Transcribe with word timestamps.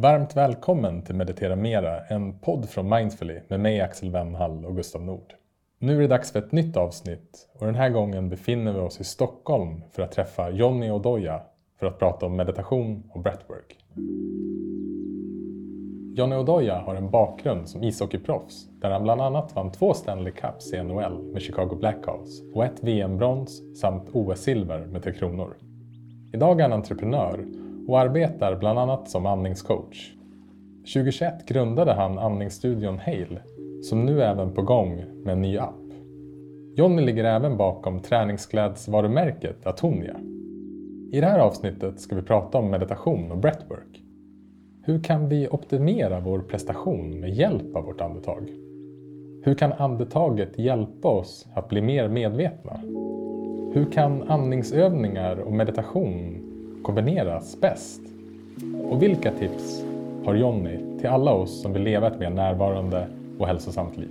Varmt 0.00 0.36
välkommen 0.36 1.02
till 1.02 1.14
Meditera 1.14 1.56
Mera, 1.56 2.00
en 2.00 2.38
podd 2.38 2.68
från 2.68 2.88
Mindfully 2.88 3.40
med 3.48 3.60
mig 3.60 3.80
Axel 3.80 4.10
Wennhall 4.10 4.64
och 4.64 4.76
Gustav 4.76 5.02
Nord. 5.02 5.34
Nu 5.78 5.96
är 5.96 6.00
det 6.00 6.06
dags 6.06 6.32
för 6.32 6.38
ett 6.38 6.52
nytt 6.52 6.76
avsnitt 6.76 7.48
och 7.58 7.66
den 7.66 7.74
här 7.74 7.90
gången 7.90 8.28
befinner 8.28 8.72
vi 8.72 8.78
oss 8.78 9.00
i 9.00 9.04
Stockholm 9.04 9.82
för 9.92 10.02
att 10.02 10.12
träffa 10.12 10.50
Jonny 10.50 10.90
Odoja 10.90 11.40
för 11.78 11.86
att 11.86 11.98
prata 11.98 12.26
om 12.26 12.36
meditation 12.36 13.10
och 13.10 13.22
breathwork. 13.22 13.76
Jonny 16.16 16.36
Odoja 16.36 16.78
har 16.78 16.94
en 16.94 17.10
bakgrund 17.10 17.68
som 17.68 17.82
ishockeyproffs 17.82 18.68
där 18.80 18.90
han 18.90 19.02
bland 19.02 19.20
annat 19.20 19.54
vann 19.56 19.72
två 19.72 19.94
Stanley 19.94 20.32
Cups 20.32 20.72
i 20.72 20.82
NHL 20.82 21.22
med 21.32 21.42
Chicago 21.42 21.76
Blackhawks 21.80 22.30
och 22.54 22.64
ett 22.64 22.82
VM-brons 22.84 23.80
samt 23.80 24.08
OS-silver 24.12 24.86
med 24.86 25.02
Tre 25.02 25.12
Kronor. 25.12 25.54
Idag 26.32 26.60
är 26.60 26.62
han 26.62 26.72
entreprenör 26.72 27.44
och 27.88 28.00
arbetar 28.00 28.56
bland 28.56 28.78
annat 28.78 29.10
som 29.10 29.26
andningscoach. 29.26 30.12
2021 30.94 31.46
grundade 31.48 31.92
han 31.92 32.18
andningsstudion 32.18 32.98
Hale 32.98 33.40
som 33.82 34.06
nu 34.06 34.22
är 34.22 34.30
även 34.30 34.54
på 34.54 34.62
gång 34.62 35.04
med 35.24 35.32
en 35.32 35.42
ny 35.42 35.58
app. 35.58 35.74
Jonny 36.76 37.02
ligger 37.02 37.24
även 37.24 37.56
bakom 37.56 38.00
träningsklädsvarumärket 38.00 39.66
Atonia. 39.66 40.16
I 41.12 41.20
det 41.20 41.26
här 41.26 41.38
avsnittet 41.38 42.00
ska 42.00 42.16
vi 42.16 42.22
prata 42.22 42.58
om 42.58 42.70
meditation 42.70 43.32
och 43.32 43.38
breathwork. 43.38 44.02
Hur 44.82 45.02
kan 45.02 45.28
vi 45.28 45.48
optimera 45.48 46.20
vår 46.20 46.38
prestation 46.38 47.20
med 47.20 47.30
hjälp 47.30 47.76
av 47.76 47.84
vårt 47.84 48.00
andetag? 48.00 48.48
Hur 49.42 49.54
kan 49.54 49.72
andetaget 49.72 50.58
hjälpa 50.58 51.08
oss 51.08 51.46
att 51.54 51.68
bli 51.68 51.80
mer 51.80 52.08
medvetna? 52.08 52.76
Hur 53.74 53.92
kan 53.92 54.22
andningsövningar 54.22 55.36
och 55.36 55.52
meditation 55.52 56.47
kombineras 56.88 57.60
bäst? 57.60 58.00
Och 58.90 59.02
vilka 59.02 59.32
tips 59.32 59.84
har 60.24 60.34
Jonny 60.34 60.98
till 60.98 61.08
alla 61.08 61.32
oss 61.32 61.62
som 61.62 61.72
vill 61.72 61.82
leva 61.82 62.06
ett 62.06 62.18
mer 62.18 62.30
närvarande 62.30 63.08
och 63.38 63.46
hälsosamt 63.46 63.96
liv? 63.96 64.08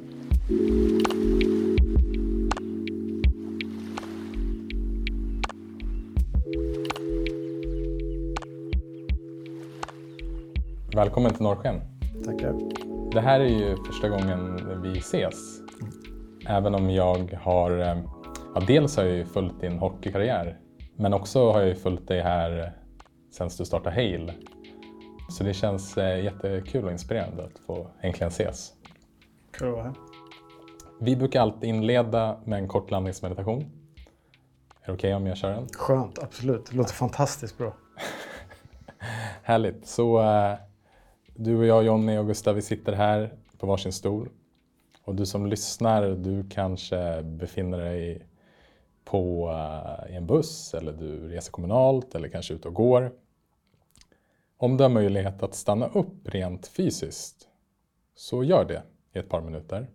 Välkommen 10.95 11.31
till 11.33 11.43
Norrsken. 11.43 11.81
Tackar. 12.25 12.53
Det 13.11 13.21
här 13.21 13.39
är 13.39 13.49
ju 13.49 13.75
första 13.87 14.09
gången 14.09 14.59
vi 14.83 14.97
ses. 14.97 15.35
Även 16.47 16.75
om 16.75 16.89
jag 16.89 17.39
har, 17.41 17.79
eh, 17.79 17.97
ja, 18.55 18.61
dels 18.67 18.97
har 18.97 19.03
jag 19.03 19.15
ju 19.15 19.25
följt 19.25 19.61
din 19.61 19.77
hockeykarriär, 19.77 20.57
men 20.97 21.13
också 21.13 21.51
har 21.51 21.59
jag 21.59 21.69
ju 21.69 21.75
följt 21.75 22.07
dig 22.07 22.21
här 22.21 22.73
sen 23.31 23.49
du 23.57 23.65
startade 23.65 23.95
Hale. 23.95 24.33
Så 25.29 25.43
det 25.43 25.53
känns 25.53 25.97
eh, 25.97 26.23
jättekul 26.23 26.85
och 26.85 26.91
inspirerande 26.91 27.43
att 27.43 27.59
få 27.59 27.87
äntligen 28.01 28.27
ses. 28.27 28.73
Kul 29.51 29.67
att 29.67 29.73
vara 29.73 29.83
här. 29.83 29.93
Vi 30.99 31.15
brukar 31.15 31.41
alltid 31.41 31.69
inleda 31.69 32.39
med 32.45 32.59
en 32.59 32.67
kort 32.67 32.91
landningsmeditation. 32.91 33.61
Är 33.61 33.65
det 34.85 34.93
okej 34.93 34.93
okay 34.93 35.13
om 35.13 35.27
jag 35.27 35.37
kör 35.37 35.51
den? 35.51 35.67
Skönt, 35.67 36.19
absolut. 36.19 36.65
Det 36.65 36.77
låter 36.77 36.93
fantastiskt 36.93 37.57
bra. 37.57 37.73
Härligt. 39.43 39.87
Så 39.87 40.19
uh, 40.21 40.55
du 41.35 41.57
och 41.57 41.65
jag, 41.65 41.83
Jonny 41.83 42.17
och 42.17 42.27
Gustav, 42.27 42.55
vi 42.55 42.61
sitter 42.61 42.93
här 42.93 43.33
på 43.57 43.67
varsin 43.67 43.93
stol. 43.93 44.29
Och 45.03 45.15
du 45.15 45.25
som 45.25 45.45
lyssnar, 45.45 46.09
du 46.09 46.49
kanske 46.49 47.21
befinner 47.23 47.77
dig 47.77 48.27
på, 49.07 49.49
uh, 49.49 50.11
i 50.11 50.15
en 50.15 50.27
buss 50.27 50.73
eller 50.73 50.93
du 50.93 51.29
reser 51.29 51.51
kommunalt 51.51 52.15
eller 52.15 52.29
kanske 52.29 52.53
ute 52.53 52.67
och 52.67 52.73
går. 52.73 53.11
Om 54.57 54.77
du 54.77 54.83
har 54.83 54.89
möjlighet 54.89 55.43
att 55.43 55.55
stanna 55.55 55.87
upp 55.87 56.27
rent 56.27 56.67
fysiskt, 56.67 57.47
så 58.15 58.43
gör 58.43 58.65
det 58.65 58.83
i 59.13 59.19
ett 59.19 59.29
par 59.29 59.41
minuter. 59.41 59.87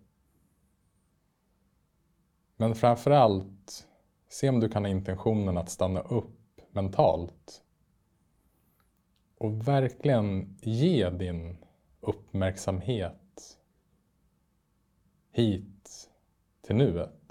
Men 2.55 2.75
framför 2.75 3.11
allt, 3.11 3.87
se 4.29 4.49
om 4.49 4.59
du 4.59 4.69
kan 4.69 4.83
ha 4.83 4.89
intentionen 4.89 5.57
att 5.57 5.69
stanna 5.69 6.01
upp 6.01 6.61
mentalt 6.71 7.61
och 9.37 9.67
verkligen 9.67 10.57
ge 10.61 11.09
din 11.09 11.57
uppmärksamhet 12.01 13.57
hit 15.31 16.09
till 16.61 16.75
nuet. 16.75 17.22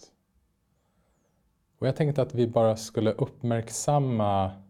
Och 1.82 1.88
jag 1.88 1.96
tänkte 1.96 2.22
att 2.22 2.34
vi 2.34 2.46
bara 2.46 2.76
skulle 2.76 3.12
uppmärksamma 3.12 4.62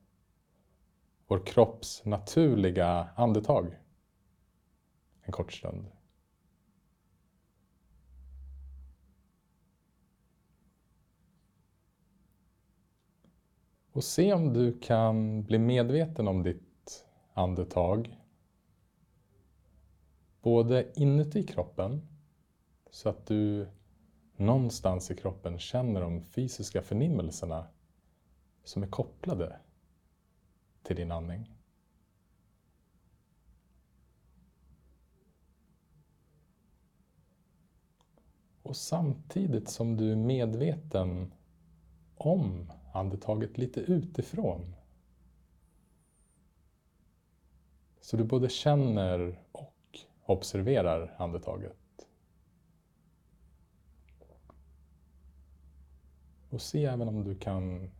vår 1.26 1.46
kropps 1.46 2.04
naturliga 2.04 3.08
andetag 3.16 3.78
en 5.22 5.32
kort 5.32 5.52
stund. 5.52 5.86
Och 13.92 14.04
se 14.04 14.32
om 14.32 14.52
du 14.52 14.78
kan 14.78 15.42
bli 15.42 15.58
medveten 15.58 16.28
om 16.28 16.42
ditt 16.42 17.06
andetag. 17.32 18.20
Både 20.42 20.92
inuti 20.94 21.42
kroppen, 21.42 22.08
så 22.90 23.08
att 23.08 23.26
du 23.26 23.68
någonstans 24.42 25.10
i 25.10 25.16
kroppen 25.16 25.58
känner 25.58 26.00
de 26.00 26.20
fysiska 26.20 26.82
förnimmelserna 26.82 27.66
som 28.64 28.82
är 28.82 28.86
kopplade 28.86 29.58
till 30.82 30.96
din 30.96 31.12
andning. 31.12 31.50
Och 38.62 38.76
samtidigt 38.76 39.68
som 39.68 39.96
du 39.96 40.12
är 40.12 40.16
medveten 40.16 41.32
om 42.16 42.72
andetaget 42.92 43.58
lite 43.58 43.80
utifrån. 43.80 44.74
Så 48.00 48.16
du 48.16 48.24
både 48.24 48.48
känner 48.48 49.40
och 49.52 49.98
observerar 50.24 51.14
andetaget. 51.18 51.81
Och 56.52 56.60
se 56.60 56.84
även 56.84 57.08
om 57.08 57.24
du 57.24 57.34
kan 57.34 57.90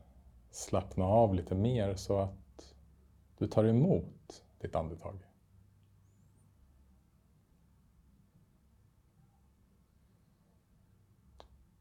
slappna 0.51 1.05
av 1.05 1.35
lite 1.35 1.55
mer 1.55 1.95
så 1.95 2.19
att 2.19 2.75
du 3.39 3.47
tar 3.47 3.65
emot 3.65 4.45
ditt 4.61 4.77
andetag. 4.77 5.19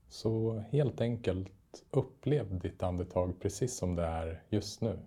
Så 0.07 0.59
helt 0.71 1.01
enkelt 1.01 1.83
upplev 1.91 2.59
ditt 2.59 2.83
andetag 2.83 3.39
precis 3.39 3.77
som 3.77 3.95
det 3.95 4.05
är 4.05 4.43
just 4.49 4.81
nu. 4.81 4.99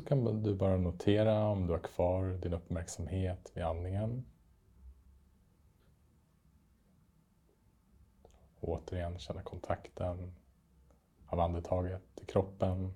Så 0.00 0.06
kan 0.06 0.42
du 0.42 0.54
bara 0.54 0.76
notera 0.76 1.48
om 1.48 1.66
du 1.66 1.72
har 1.72 1.80
kvar 1.80 2.38
din 2.42 2.52
uppmärksamhet 2.52 3.52
vid 3.54 3.64
andningen. 3.64 4.24
Återigen 8.60 9.18
känna 9.18 9.42
kontakten 9.42 10.34
av 11.26 11.40
andetaget 11.40 12.02
i 12.22 12.24
kroppen. 12.24 12.94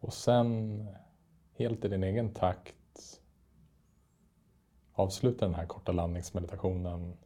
Och 0.00 0.14
sen 0.14 0.86
helt 1.52 1.84
i 1.84 1.88
din 1.88 2.04
egen 2.04 2.34
takt 2.34 3.20
avsluta 4.92 5.46
den 5.46 5.54
här 5.54 5.66
korta 5.66 5.92
landningsmeditationen 5.92 7.16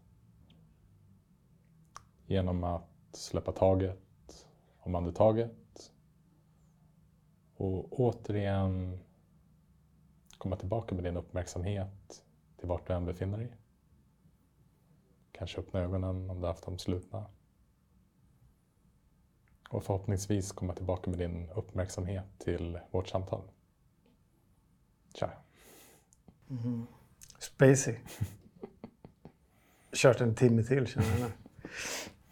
genom 2.26 2.64
att 2.64 2.90
släppa 3.12 3.52
taget 3.52 4.46
om 4.78 4.94
andetaget 4.94 5.65
och 7.56 8.00
återigen 8.00 8.98
komma 10.38 10.56
tillbaka 10.56 10.94
med 10.94 11.04
din 11.04 11.16
uppmärksamhet 11.16 12.22
till 12.56 12.68
vart 12.68 12.86
du 12.86 12.92
än 12.94 13.04
befinner 13.04 13.38
dig. 13.38 13.56
Kanske 15.32 15.60
öppna 15.60 15.80
ögonen 15.80 16.30
om 16.30 16.40
du 16.40 16.46
haft 16.46 16.64
dem 16.64 16.78
slutna. 16.78 17.26
Och 19.68 19.84
förhoppningsvis 19.84 20.52
komma 20.52 20.74
tillbaka 20.74 21.10
med 21.10 21.18
din 21.18 21.50
uppmärksamhet 21.50 22.24
till 22.38 22.78
vårt 22.90 23.08
samtal. 23.08 23.42
Tja! 25.14 25.30
Mm. 26.50 26.86
Spacey. 27.38 27.96
Kört 29.92 30.20
en 30.20 30.34
timme 30.34 30.62
till 30.62 30.86
känner 30.86 31.18
jag. 31.18 31.30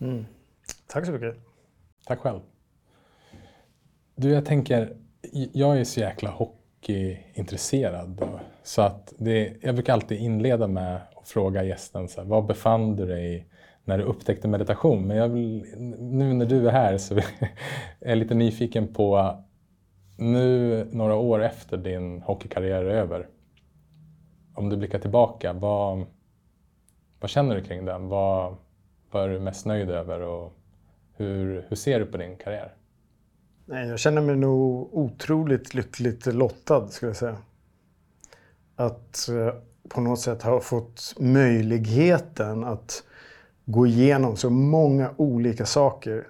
Mm. 0.08 0.24
Tack 0.86 1.06
så 1.06 1.12
mycket. 1.12 1.36
Tack 2.04 2.20
själv. 2.20 2.40
Du, 4.14 4.30
jag 4.30 4.44
tänker, 4.44 5.03
jag 5.52 5.80
är 5.80 5.84
så 5.84 6.00
jäkla 6.00 6.30
hockeyintresserad. 6.30 8.22
Så 8.62 8.82
att 8.82 9.12
det, 9.18 9.52
jag 9.60 9.74
brukar 9.74 9.92
alltid 9.92 10.20
inleda 10.20 10.66
med 10.68 11.00
att 11.16 11.28
fråga 11.28 11.64
gästen, 11.64 12.08
så 12.08 12.20
här, 12.20 12.28
var 12.28 12.42
befann 12.42 12.96
du 12.96 13.06
dig 13.06 13.46
när 13.84 13.98
du 13.98 14.04
upptäckte 14.04 14.48
meditation? 14.48 15.06
Men 15.06 15.16
jag 15.16 15.28
vill, 15.28 15.64
nu 15.98 16.32
när 16.32 16.46
du 16.46 16.68
är 16.68 16.72
här 16.72 16.98
så 16.98 17.14
är 18.00 18.08
jag 18.08 18.18
lite 18.18 18.34
nyfiken 18.34 18.94
på, 18.94 19.38
nu 20.18 20.84
några 20.92 21.14
år 21.14 21.42
efter 21.42 21.76
din 21.76 22.22
hockeykarriär 22.22 22.84
är 22.84 22.94
över, 22.94 23.28
om 24.54 24.68
du 24.68 24.76
blickar 24.76 24.98
tillbaka, 24.98 25.52
vad, 25.52 26.04
vad 27.20 27.30
känner 27.30 27.54
du 27.54 27.62
kring 27.62 27.84
den? 27.84 28.08
Vad, 28.08 28.56
vad 29.10 29.24
är 29.24 29.28
du 29.28 29.40
mest 29.40 29.66
nöjd 29.66 29.90
över 29.90 30.20
och 30.20 30.52
hur, 31.16 31.66
hur 31.68 31.76
ser 31.76 32.00
du 32.00 32.06
på 32.06 32.16
din 32.16 32.36
karriär? 32.36 32.74
Nej, 33.66 33.88
jag 33.88 33.98
känner 33.98 34.22
mig 34.22 34.36
nog 34.36 34.94
otroligt 34.94 35.74
lyckligt 35.74 36.26
lottad, 36.26 36.88
skulle 36.88 37.10
jag 37.10 37.16
säga. 37.16 37.36
Att 38.76 39.28
eh, 39.28 39.54
på 39.88 40.00
något 40.00 40.20
sätt 40.20 40.42
ha 40.42 40.60
fått 40.60 41.14
möjligheten 41.18 42.64
att 42.64 43.04
gå 43.64 43.86
igenom 43.86 44.36
så 44.36 44.50
många 44.50 45.14
olika 45.16 45.66
saker. 45.66 46.28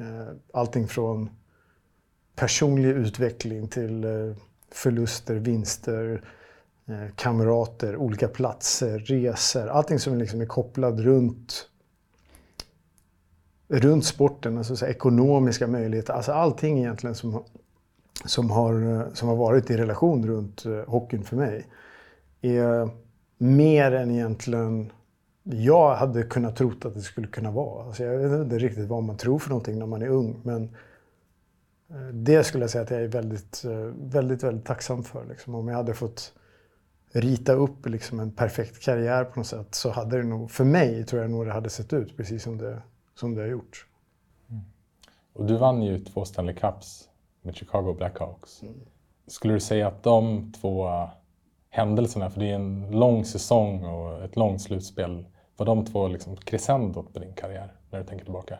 Eh, 0.00 0.34
allting 0.52 0.88
från 0.88 1.30
personlig 2.36 2.88
utveckling 2.88 3.68
till 3.68 4.04
eh, 4.04 4.36
förluster, 4.72 5.34
vinster, 5.34 6.22
eh, 6.86 7.14
kamrater, 7.16 7.96
olika 7.96 8.28
platser, 8.28 8.98
resor. 8.98 9.66
Allting 9.68 9.98
som 9.98 10.18
liksom 10.18 10.40
är 10.40 10.46
kopplat 10.46 11.00
runt 11.00 11.68
runt 13.80 14.04
sporten, 14.04 14.58
alltså 14.58 14.76
så 14.76 14.86
ekonomiska 14.86 15.66
möjligheter, 15.66 16.12
alltså 16.12 16.32
allting 16.32 16.78
egentligen 16.78 17.14
som, 17.14 17.44
som, 18.24 18.50
har, 18.50 19.04
som 19.14 19.28
har 19.28 19.36
varit 19.36 19.70
i 19.70 19.76
relation 19.76 20.26
runt 20.26 20.66
eh, 20.66 20.84
hockeyn 20.86 21.24
för 21.24 21.36
mig 21.36 21.66
är 22.42 22.88
mer 23.38 23.92
än 23.92 24.10
egentligen 24.10 24.92
jag 25.44 25.94
hade 25.94 26.22
kunnat 26.22 26.56
tro 26.56 26.70
att 26.70 26.94
det 26.94 27.00
skulle 27.00 27.26
kunna 27.26 27.50
vara. 27.50 27.86
Alltså 27.86 28.04
jag 28.04 28.18
vet 28.18 28.40
inte 28.40 28.58
riktigt 28.58 28.88
vad 28.88 29.02
man 29.02 29.16
tror 29.16 29.38
för 29.38 29.48
någonting 29.48 29.78
när 29.78 29.86
man 29.86 30.02
är 30.02 30.08
ung, 30.08 30.40
men 30.42 30.62
eh, 31.90 32.06
det 32.12 32.44
skulle 32.44 32.64
jag 32.64 32.70
säga 32.70 32.84
att 32.84 32.90
jag 32.90 33.02
är 33.02 33.08
väldigt, 33.08 33.64
eh, 33.64 33.92
väldigt, 33.96 34.42
väldigt 34.42 34.66
tacksam 34.66 35.04
för. 35.04 35.24
Liksom. 35.24 35.54
Om 35.54 35.68
jag 35.68 35.76
hade 35.76 35.94
fått 35.94 36.32
rita 37.12 37.52
upp 37.52 37.86
liksom 37.86 38.20
en 38.20 38.32
perfekt 38.32 38.82
karriär 38.82 39.24
på 39.24 39.40
något 39.40 39.46
sätt 39.46 39.74
så 39.74 39.90
hade 39.90 40.16
det 40.16 40.22
nog, 40.22 40.50
för 40.50 40.64
mig 40.64 41.04
tror 41.04 41.22
jag 41.22 41.30
nog 41.30 41.46
det 41.46 41.52
hade 41.52 41.70
sett 41.70 41.92
ut 41.92 42.16
precis 42.16 42.42
som 42.42 42.58
det, 42.58 42.82
som 43.14 43.34
det 43.34 43.40
har 43.40 43.48
gjort. 43.48 43.86
Mm. 44.50 44.62
Och 45.32 45.44
du 45.44 45.56
vann 45.56 45.82
ju 45.82 46.04
två 46.04 46.24
Stanley 46.24 46.54
Cups 46.54 47.08
med 47.42 47.56
Chicago 47.56 47.94
Blackhawks. 47.98 48.62
Mm. 48.62 48.74
Skulle 49.26 49.54
du 49.54 49.60
säga 49.60 49.88
att 49.88 50.02
de 50.02 50.52
två 50.52 50.88
händelserna, 51.70 52.30
för 52.30 52.40
det 52.40 52.50
är 52.50 52.54
en 52.54 52.90
lång 52.90 53.24
säsong 53.24 53.84
och 53.84 54.24
ett 54.24 54.36
långt 54.36 54.62
slutspel, 54.62 55.26
var 55.56 55.66
de 55.66 55.84
två 55.84 56.08
liksom 56.08 56.36
crescendot 56.36 57.12
på 57.12 57.18
din 57.18 57.34
karriär 57.34 57.72
när 57.90 57.98
du 57.98 58.04
tänker 58.04 58.24
tillbaka? 58.24 58.58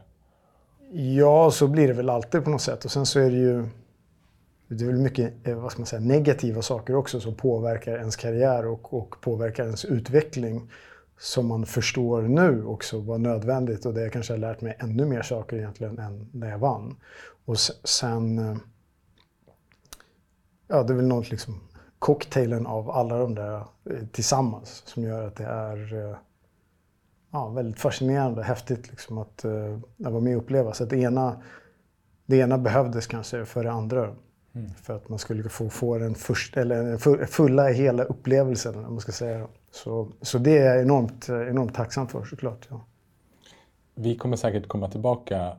Ja, 0.93 1.51
så 1.51 1.69
blir 1.69 1.89
det 1.89 1.95
väl 1.95 2.11
alltid 2.11 2.45
på 2.45 2.51
något 2.51 2.63
sätt. 2.63 2.85
Och 2.85 2.91
sen 2.91 3.07
så 3.07 3.21
är 3.21 3.31
det 3.31 3.37
ju 3.37 3.69
det 4.69 4.85
är 4.85 4.87
väl 4.87 4.99
mycket 4.99 5.49
eh, 5.49 5.55
vad 5.55 5.73
ska 5.73 5.81
man 5.81 5.87
säga, 5.87 6.01
negativa 6.01 6.63
saker 6.63 6.95
också 6.95 7.21
som 7.21 7.35
påverkar 7.35 7.99
ens 7.99 8.17
karriär 8.17 8.67
och, 8.67 8.95
och 8.95 9.17
påverkar 9.21 9.65
ens 9.65 9.85
utveckling 9.85 10.71
som 11.19 11.47
man 11.47 11.67
förstår 11.67 12.23
nu 12.23 12.65
också 12.65 13.01
var 13.01 13.19
nödvändigt 13.19 13.87
och 13.87 13.95
det 13.95 14.01
jag 14.01 14.13
kanske 14.13 14.33
har 14.33 14.39
lärt 14.39 14.61
mig 14.61 14.77
ännu 14.79 15.07
mer 15.07 15.23
saker 15.23 15.57
egentligen 15.57 15.99
än 15.99 16.31
när 16.33 16.51
jag 16.51 16.59
vann. 16.59 16.97
Och 17.45 17.59
sen... 17.85 18.39
Eh, 18.39 18.57
ja, 20.69 20.83
det 20.83 20.93
är 20.93 20.97
väl 20.97 21.07
något 21.07 21.31
liksom 21.31 21.61
cocktailen 21.99 22.67
av 22.67 22.91
alla 22.91 23.19
de 23.19 23.35
där 23.35 23.57
eh, 23.91 24.07
tillsammans 24.13 24.83
som 24.87 25.03
gör 25.03 25.27
att 25.27 25.37
det 25.37 25.45
är 25.45 25.95
eh, 25.95 26.17
ja, 27.31 27.49
väldigt 27.49 27.81
fascinerande, 27.81 28.43
häftigt 28.43 28.91
liksom 28.91 29.19
att, 29.19 29.45
att 30.05 30.13
vara 30.13 30.21
med 30.21 30.37
och 30.37 30.43
uppleva. 30.43 30.73
Så 30.73 30.85
att 30.85 30.91
det 30.91 30.97
ena, 30.99 31.43
det 32.27 32.37
ena 32.37 32.59
behövdes 32.59 33.07
kanske 33.07 33.45
för 33.45 33.65
det 33.65 33.73
andra. 33.73 34.15
Mm. 34.55 34.71
För 34.75 34.97
att 34.97 35.09
man 35.09 35.19
skulle 35.19 35.49
få, 35.49 35.71
få 35.71 35.99
den 35.99 36.15
första, 36.15 36.61
eller 36.61 37.27
fulla 37.27 37.69
hela 37.69 38.05
upplevelsen, 38.05 38.85
om 38.85 38.93
man 38.93 39.01
ska 39.01 39.13
säga. 39.13 39.49
Så, 39.71 40.13
så 40.21 40.39
det 40.39 40.59
är 40.59 40.75
jag 40.75 40.83
enormt, 40.83 41.29
enormt 41.29 41.75
tacksam 41.75 42.09
för 42.09 42.25
såklart. 42.25 42.67
Ja. 42.71 42.81
Vi 43.95 44.17
kommer 44.17 44.37
säkert 44.37 44.69
komma 44.69 44.91
tillbaka 44.91 45.57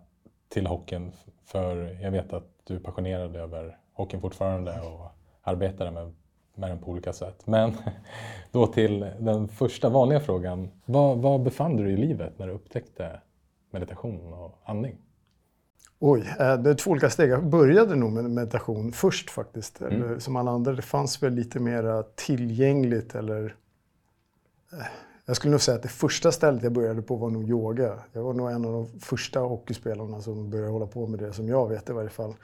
till 0.50 0.68
hockeyn 0.68 1.12
för 1.46 1.98
jag 2.02 2.12
vet 2.12 2.34
att 2.34 2.48
du 2.64 2.76
är 2.76 2.80
passionerad 2.80 3.36
över 3.36 3.78
hockeyn 3.94 4.22
fortfarande 4.22 4.72
och 4.82 5.12
arbetar 5.42 5.92
med, 5.92 6.14
med 6.56 6.70
den 6.70 6.80
på 6.80 6.92
olika 6.92 7.14
sätt. 7.14 7.48
Men 7.48 7.74
då 8.52 8.68
till 8.68 9.00
den 9.20 9.48
första 9.48 9.90
vanliga 9.90 10.20
frågan. 10.20 10.72
Var, 10.86 11.16
var 11.16 11.40
befann 11.40 11.76
du 11.76 11.84
dig 11.84 11.94
i 11.94 11.98
livet 11.98 12.40
när 12.40 12.48
du 12.48 12.54
upptäckte 12.54 13.22
meditation 13.72 14.34
och 14.34 14.60
andning? 14.66 14.98
Oj, 16.00 16.36
eh, 16.40 16.58
det 16.58 16.70
är 16.70 16.74
två 16.74 16.92
olika 16.92 17.10
steg. 17.10 17.30
Jag 17.30 17.46
började 17.46 17.96
nog 17.96 18.12
med 18.12 18.32
meditation 18.32 18.92
först 18.92 19.30
faktiskt. 19.30 19.82
Mm. 19.82 20.20
Som 20.20 20.36
alla 20.36 20.52
andra. 20.52 20.74
Det 20.74 20.82
fanns 20.82 21.24
väl 21.24 21.34
lite 21.34 21.60
mer 21.60 22.04
tillgängligt 22.16 23.16
eller 23.16 23.56
jag 25.26 25.36
skulle 25.36 25.52
nog 25.52 25.62
säga 25.62 25.76
att 25.76 25.84
det 25.84 25.90
första 25.90 26.32
stället 26.32 26.64
jag 26.64 26.72
började 26.72 27.02
på 27.02 27.16
var 27.16 27.30
nog 27.30 27.50
yoga. 27.50 28.00
Jag 28.14 28.24
var 28.24 28.34
nog 28.34 28.52
en 28.52 28.66
av 28.66 28.72
de 28.72 29.00
första 29.00 29.40
hockeyspelarna 29.40 30.22
som 30.22 30.50
började 30.50 30.72
hålla 30.72 30.88
på 30.88 31.08
med 31.08 31.20
det, 31.20 31.34
som 31.34 31.50
jag 31.50 31.70
vet 31.70 31.90
i 31.90 31.94
varje 31.94 32.10
fall. 32.10 32.36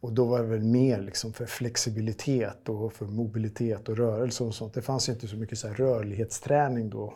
Och 0.00 0.12
då 0.12 0.24
var 0.24 0.38
det 0.38 0.46
väl 0.46 0.64
mer 0.64 1.00
liksom 1.00 1.32
för 1.32 1.46
flexibilitet 1.46 2.68
och 2.68 2.92
för 2.92 3.06
mobilitet 3.06 3.88
och 3.88 3.96
rörelse 3.96 4.44
och 4.44 4.54
sånt. 4.54 4.74
Det 4.74 4.82
fanns 4.82 5.08
inte 5.08 5.28
så 5.28 5.36
mycket 5.36 5.58
så 5.58 5.68
rörlighetsträning 5.68 6.90
då. 6.90 7.14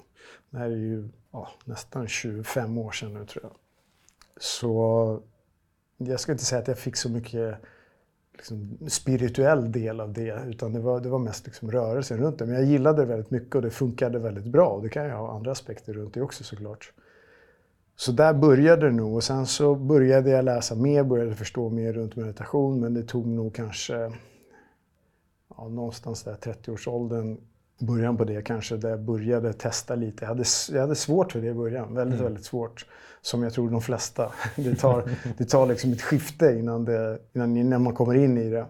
Det 0.50 0.58
här 0.58 0.70
är 0.70 0.76
ju 0.76 1.08
ja, 1.32 1.48
nästan 1.64 2.08
25 2.08 2.78
år 2.78 2.92
sedan 2.92 3.14
nu 3.14 3.26
tror 3.26 3.44
jag. 3.44 3.52
Så 4.40 5.22
jag 6.06 6.20
ska 6.20 6.32
inte 6.32 6.44
säga 6.44 6.62
att 6.62 6.68
jag 6.68 6.78
fick 6.78 6.96
så 6.96 7.10
mycket 7.10 7.54
liksom, 8.32 8.78
spirituell 8.88 9.72
del 9.72 10.00
av 10.00 10.12
det. 10.12 10.42
Utan 10.46 10.72
det 10.72 10.80
var, 10.80 11.00
det 11.00 11.08
var 11.08 11.18
mest 11.18 11.46
liksom 11.46 11.70
rörelsen 11.70 12.18
runt 12.18 12.38
det. 12.38 12.46
Men 12.46 12.54
jag 12.54 12.64
gillade 12.64 13.02
det 13.02 13.06
väldigt 13.06 13.30
mycket 13.30 13.54
och 13.54 13.62
det 13.62 13.70
funkade 13.70 14.18
väldigt 14.18 14.46
bra. 14.46 14.80
Det 14.82 14.88
kan 14.88 15.04
ju 15.04 15.10
ha 15.10 15.36
andra 15.36 15.52
aspekter 15.52 15.92
runt 15.92 16.14
det 16.14 16.22
också 16.22 16.44
såklart. 16.44 16.92
Så 17.96 18.12
där 18.12 18.34
började 18.34 18.86
det 18.86 18.92
nog. 18.92 19.14
Och 19.14 19.24
sen 19.24 19.46
så 19.46 19.74
började 19.74 20.30
jag 20.30 20.44
läsa 20.44 20.74
mer, 20.74 21.04
började 21.04 21.34
förstå 21.34 21.70
mer 21.70 21.92
runt 21.92 22.16
meditation. 22.16 22.80
Men 22.80 22.94
det 22.94 23.02
tog 23.02 23.26
nog 23.26 23.54
kanske 23.54 24.12
ja, 25.56 25.68
någonstans 25.68 26.22
där 26.22 26.34
30-årsåldern 26.34 27.38
början 27.80 28.16
på 28.16 28.24
det 28.24 28.42
kanske, 28.42 28.76
där 28.76 28.90
jag 28.90 29.00
började 29.00 29.52
testa 29.52 29.94
lite. 29.94 30.24
Jag 30.24 30.28
hade, 30.28 30.44
jag 30.72 30.80
hade 30.80 30.94
svårt 30.94 31.32
för 31.32 31.40
det 31.40 31.46
i 31.46 31.54
början, 31.54 31.94
väldigt, 31.94 32.14
mm. 32.20 32.24
väldigt 32.24 32.44
svårt. 32.44 32.86
Som 33.22 33.42
jag 33.42 33.52
tror 33.52 33.70
de 33.70 33.80
flesta. 33.80 34.32
Det 34.56 34.74
tar, 34.74 35.04
det 35.38 35.44
tar 35.44 35.66
liksom 35.66 35.92
ett 35.92 36.02
skifte 36.02 36.46
innan, 36.58 36.84
det, 36.84 37.18
innan, 37.32 37.56
innan 37.56 37.82
man 37.82 37.94
kommer 37.94 38.14
in 38.14 38.38
i 38.38 38.50
det. 38.50 38.66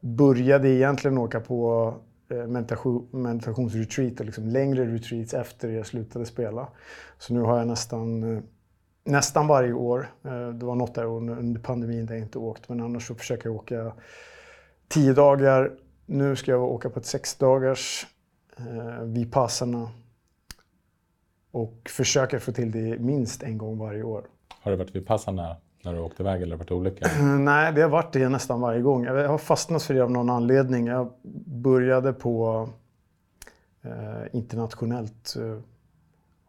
Började 0.00 0.68
egentligen 0.68 1.18
åka 1.18 1.40
på 1.40 1.94
eh, 2.30 2.46
meditation, 2.46 3.08
meditationsretreat 3.10 4.20
och 4.20 4.26
liksom 4.26 4.48
längre 4.48 4.94
retreats 4.94 5.34
efter 5.34 5.68
jag 5.68 5.86
slutade 5.86 6.26
spela. 6.26 6.68
Så 7.18 7.34
nu 7.34 7.40
har 7.40 7.58
jag 7.58 7.66
nästan, 7.66 8.36
eh, 8.36 8.42
nästan 9.04 9.46
varje 9.46 9.72
år, 9.72 10.10
eh, 10.24 10.48
det 10.48 10.66
var 10.66 10.74
något 10.74 10.94
där 10.94 11.04
under 11.04 11.60
pandemin 11.60 12.06
där 12.06 12.14
jag 12.14 12.24
inte 12.24 12.38
åkt, 12.38 12.68
men 12.68 12.80
annars 12.80 13.06
så 13.06 13.14
försöker 13.14 13.48
jag 13.48 13.56
åka 13.56 13.92
tio 14.88 15.12
dagar 15.12 15.72
nu 16.10 16.36
ska 16.36 16.50
jag 16.50 16.62
åka 16.62 16.90
på 16.90 16.98
ett 16.98 17.06
sex 17.06 17.34
dagars 17.34 18.06
eh, 18.56 19.02
Vipassana 19.02 19.90
och 21.58 21.90
försöker 21.90 22.38
få 22.38 22.52
till 22.52 22.70
det 22.70 22.98
minst 22.98 23.42
en 23.42 23.58
gång 23.58 23.78
varje 23.78 24.02
år. 24.02 24.24
Har 24.60 24.70
det 24.70 24.76
varit 24.76 24.96
Vipassana 24.96 25.56
när 25.84 25.92
du 25.92 26.00
åkte 26.00 26.22
iväg 26.22 26.42
eller 26.42 26.56
varit 26.56 26.70
olika? 26.70 27.08
Nej, 27.22 27.72
det 27.72 27.82
har 27.82 27.88
varit 27.88 28.12
det 28.12 28.28
nästan 28.28 28.60
varje 28.60 28.80
gång. 28.80 29.04
Jag 29.04 29.28
har 29.28 29.38
fastnat 29.38 29.82
för 29.82 29.94
det 29.94 30.00
av 30.00 30.10
någon 30.10 30.30
anledning. 30.30 30.86
Jag 30.86 31.12
började 31.46 32.12
på 32.12 32.68
eh, 33.82 34.26
internationellt 34.32 35.36
eh, 35.36 35.58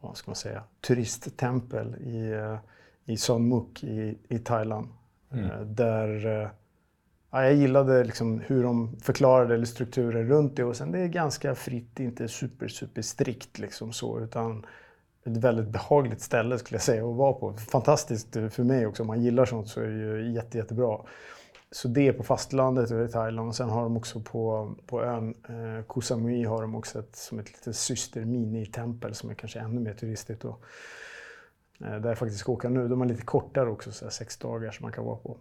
vad 0.02 0.18
ska 0.18 0.32
man 0.32 0.36
säga, 0.36 0.64
turisttempel 0.88 1.96
i, 1.96 2.32
eh, 2.32 2.58
i 3.06 3.18
Son 3.18 3.48
Muk 3.48 3.84
i, 3.84 4.18
i 4.30 4.40
Thailand. 4.40 4.88
Mm. 5.32 5.46
Eh, 5.46 5.62
där 5.62 6.26
eh, 6.26 6.50
ja, 7.32 7.44
jag 7.44 7.54
gillade 7.54 8.04
liksom 8.04 8.40
hur 8.40 8.64
de 8.64 8.98
förklarade 9.00 9.54
eller 9.54 9.66
strukturen 9.66 10.28
runt 10.28 10.56
det. 10.56 10.64
Och 10.64 10.76
sen 10.76 10.92
det 10.92 11.00
är 11.00 11.08
ganska 11.08 11.56
fritt, 11.56 12.00
inte 12.00 12.28
super, 12.28 12.68
super 12.68 13.02
strikt 13.02 13.60
liksom 13.60 13.94
så. 13.94 14.20
Utan 14.20 14.66
ett 15.24 15.38
väldigt 15.38 15.68
behagligt 15.68 16.22
ställe 16.22 16.58
skulle 16.58 16.76
jag 16.76 16.84
säga 16.84 17.10
att 17.10 17.16
vara 17.16 17.34
på. 17.34 17.54
Fantastiskt 17.54 18.34
för 18.34 18.64
mig 18.64 18.88
också. 18.88 19.04
Om 19.04 19.08
man 19.08 19.22
gillar 19.22 19.46
sånt 19.46 19.68
så 19.68 19.82
är 19.82 19.88
det 19.88 19.98
ju 19.98 20.32
jätte, 20.34 20.58
jättebra. 20.58 21.00
så 21.72 21.88
det 21.88 22.08
är 22.08 22.14
på 22.14 22.24
fastlandet 22.24 22.92
i 22.92 23.08
Thailand. 23.08 23.56
Sen 23.56 23.70
har 23.70 23.84
de 23.84 23.98
också 23.98 24.20
på, 24.20 24.76
på 24.86 25.04
ön 25.04 25.36
eh, 25.50 25.86
Koh 25.88 26.02
Samui 26.02 26.44
har 26.44 26.62
de 26.62 26.76
också 26.76 27.00
ett, 27.00 27.16
som 27.16 27.40
ett 27.40 27.48
litet 27.48 27.76
syster 27.76 28.26
mini-tempel 28.26 29.16
som 29.16 29.30
är 29.30 29.34
kanske 29.34 29.60
ännu 29.60 29.82
mer 29.82 29.94
turistigt. 29.94 30.46
Och, 30.46 30.64
eh, 31.80 32.00
där 32.00 32.10
jag 32.10 32.18
faktiskt 32.18 32.40
ska 32.40 32.52
åka 32.52 32.70
nu. 32.70 32.88
De 32.88 33.02
är 33.02 33.06
lite 33.06 33.24
kortare 33.24 33.70
också, 33.70 33.92
så 33.92 34.10
sex 34.10 34.38
dagar 34.38 34.72
som 34.72 34.84
man 34.84 34.92
kan 34.92 35.06
vara 35.06 35.18
på. 35.18 35.38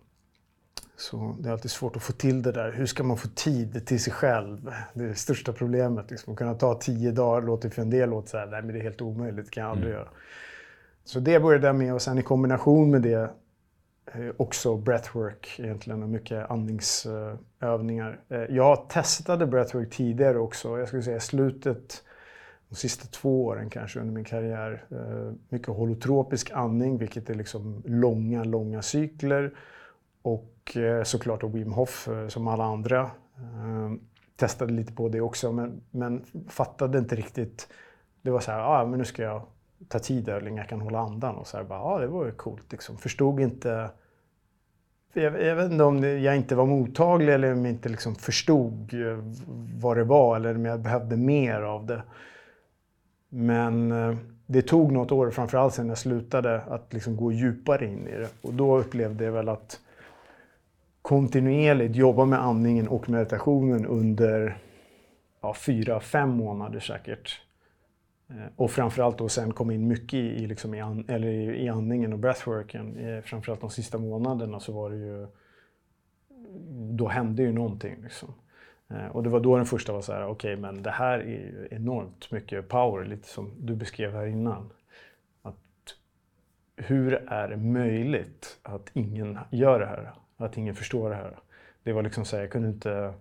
Så 0.98 1.36
det 1.40 1.48
är 1.48 1.52
alltid 1.52 1.70
svårt 1.70 1.96
att 1.96 2.02
få 2.02 2.12
till 2.12 2.42
det 2.42 2.52
där. 2.52 2.72
Hur 2.72 2.86
ska 2.86 3.02
man 3.02 3.16
få 3.16 3.28
tid 3.28 3.86
till 3.86 4.02
sig 4.02 4.12
själv? 4.12 4.72
Det 4.94 5.04
är 5.04 5.08
det 5.08 5.14
största 5.14 5.52
problemet. 5.52 6.10
Liksom. 6.10 6.32
Att 6.32 6.38
kunna 6.38 6.54
ta 6.54 6.74
tio 6.74 7.12
dagar 7.12 7.46
låter 7.46 7.70
för 7.70 7.82
en 7.82 7.90
del 7.90 8.10
låta 8.10 8.28
så 8.28 8.38
här, 8.38 8.46
nej 8.46 8.62
men 8.62 8.72
det 8.72 8.80
är 8.80 8.82
helt 8.82 9.00
omöjligt, 9.00 9.44
det 9.44 9.50
kan 9.50 9.62
jag 9.62 9.70
aldrig 9.70 9.90
mm. 9.90 9.98
göra. 9.98 10.08
Så 11.04 11.20
det 11.20 11.40
började 11.40 11.66
jag 11.66 11.76
med 11.76 11.94
och 11.94 12.02
sen 12.02 12.18
i 12.18 12.22
kombination 12.22 12.90
med 12.90 13.02
det 13.02 13.30
eh, 14.12 14.30
också 14.36 14.76
breathwork 14.76 15.58
egentligen 15.58 16.02
och 16.02 16.08
mycket 16.08 16.50
andningsövningar. 16.50 18.20
Eh, 18.28 18.38
jag 18.38 18.88
testade 18.88 19.46
breathwork 19.46 19.90
tidigare 19.90 20.38
också. 20.38 20.78
Jag 20.78 20.88
skulle 20.88 21.02
säga 21.02 21.20
slutet, 21.20 22.04
de 22.68 22.74
sista 22.74 23.06
två 23.10 23.44
åren 23.44 23.70
kanske 23.70 24.00
under 24.00 24.14
min 24.14 24.24
karriär. 24.24 24.84
Eh, 24.90 25.32
mycket 25.48 25.68
holotropisk 25.68 26.50
andning, 26.50 26.98
vilket 26.98 27.30
är 27.30 27.34
liksom 27.34 27.82
långa, 27.86 28.44
långa 28.44 28.82
cykler. 28.82 29.54
Och 30.22 30.57
Eh, 30.76 31.02
såklart 31.02 31.44
Wim 31.44 31.72
Hof 31.72 32.08
eh, 32.08 32.28
som 32.28 32.48
alla 32.48 32.64
andra. 32.64 33.10
Ehm, 33.36 34.00
testade 34.36 34.72
lite 34.72 34.92
på 34.92 35.08
det 35.08 35.20
också 35.20 35.52
men, 35.52 35.80
men 35.90 36.24
fattade 36.48 36.98
inte 36.98 37.16
riktigt. 37.16 37.68
Det 38.22 38.30
var 38.30 38.40
så 38.40 38.50
här, 38.50 38.60
ah, 38.60 38.86
men 38.86 38.98
nu 38.98 39.04
ska 39.04 39.22
jag 39.22 39.42
ta 39.88 39.98
tid 39.98 40.28
hur 40.28 40.40
länge 40.40 40.60
jag 40.60 40.68
kan 40.68 40.80
hålla 40.80 40.98
andan. 40.98 41.36
Och 41.36 41.46
så 41.46 41.56
här, 41.56 41.64
bara, 41.64 41.78
ja, 41.78 41.98
det 41.98 42.06
var 42.06 42.26
ju 42.26 42.32
coolt. 42.32 42.72
Liksom. 42.72 42.96
Förstod 42.96 43.40
inte... 43.40 43.90
Jag, 45.12 45.42
jag, 45.42 45.56
vet 45.56 45.72
inte 45.72 45.84
om 45.84 46.04
jag 46.04 46.36
inte 46.36 46.54
var 46.54 46.66
mottaglig 46.66 47.34
eller 47.34 47.52
om 47.52 47.64
jag 47.64 47.74
inte 47.74 47.88
liksom 47.88 48.14
förstod 48.14 48.94
eh, 48.94 49.18
vad 49.80 49.96
det 49.96 50.04
var 50.04 50.36
eller 50.36 50.54
om 50.54 50.64
jag 50.64 50.80
behövde 50.80 51.16
mer 51.16 51.62
av 51.62 51.86
det. 51.86 52.02
Men 53.28 53.94
det 54.46 54.62
tog 54.62 54.92
något 54.92 55.12
år, 55.12 55.30
framförallt 55.30 55.74
sen 55.74 55.88
jag 55.88 55.98
slutade, 55.98 56.60
att 56.60 56.92
liksom 56.92 57.16
gå 57.16 57.32
djupare 57.32 57.86
in 57.86 58.08
i 58.08 58.16
det. 58.16 58.28
Och 58.42 58.54
då 58.54 58.78
upplevde 58.78 59.24
jag 59.24 59.32
väl 59.32 59.48
att 59.48 59.80
kontinuerligt 61.02 61.96
jobba 61.96 62.24
med 62.24 62.42
andningen 62.42 62.88
och 62.88 63.08
meditationen 63.08 63.86
under 63.86 64.58
ja, 65.40 65.54
fyra, 65.54 66.00
fem 66.00 66.30
månader 66.30 66.80
säkert 66.80 67.40
eh, 68.28 68.46
och 68.56 68.70
framförallt 68.70 69.18
då 69.18 69.28
sen 69.28 69.52
kom 69.52 69.70
in 69.70 69.88
mycket 69.88 70.14
i, 70.14 70.46
liksom 70.46 70.74
i, 70.74 70.80
an, 70.80 71.04
eller 71.08 71.28
i, 71.28 71.64
i 71.64 71.68
andningen 71.68 72.12
och 72.12 72.18
breathworken. 72.18 72.96
Eh, 72.96 73.22
framförallt 73.22 73.60
de 73.60 73.70
sista 73.70 73.98
månaderna 73.98 74.60
så 74.60 74.72
var 74.72 74.90
det 74.90 74.96
ju... 74.96 75.26
Då 76.96 77.08
hände 77.08 77.42
ju 77.42 77.52
någonting 77.52 77.96
liksom. 78.02 78.34
Eh, 78.88 79.06
och 79.06 79.22
det 79.22 79.28
var 79.28 79.40
då 79.40 79.56
den 79.56 79.66
första 79.66 79.92
var 79.92 80.00
så 80.00 80.12
här, 80.12 80.26
okej 80.26 80.52
okay, 80.52 80.56
men 80.56 80.82
det 80.82 80.90
här 80.90 81.18
är 81.18 81.24
ju 81.24 81.68
enormt 81.70 82.30
mycket 82.30 82.68
power, 82.68 83.04
lite 83.04 83.28
som 83.28 83.52
du 83.58 83.76
beskrev 83.76 84.12
här 84.12 84.26
innan. 84.26 84.70
Att 85.42 85.94
hur 86.76 87.12
är 87.14 87.48
det 87.48 87.56
möjligt 87.56 88.58
att 88.62 88.90
ingen 88.92 89.38
gör 89.50 89.80
det 89.80 89.86
här? 89.86 90.14
Att 90.38 90.56
ingen 90.56 90.74
förstår 90.74 91.10
det 91.10 91.16
här? 91.16 91.38
Det 91.82 91.92
var 91.92 92.02
liksom 92.02 92.24
så 92.24 92.36
här, 92.36 92.42
jag 92.42 92.52
kunde 92.52 92.68
inte... 92.68 93.14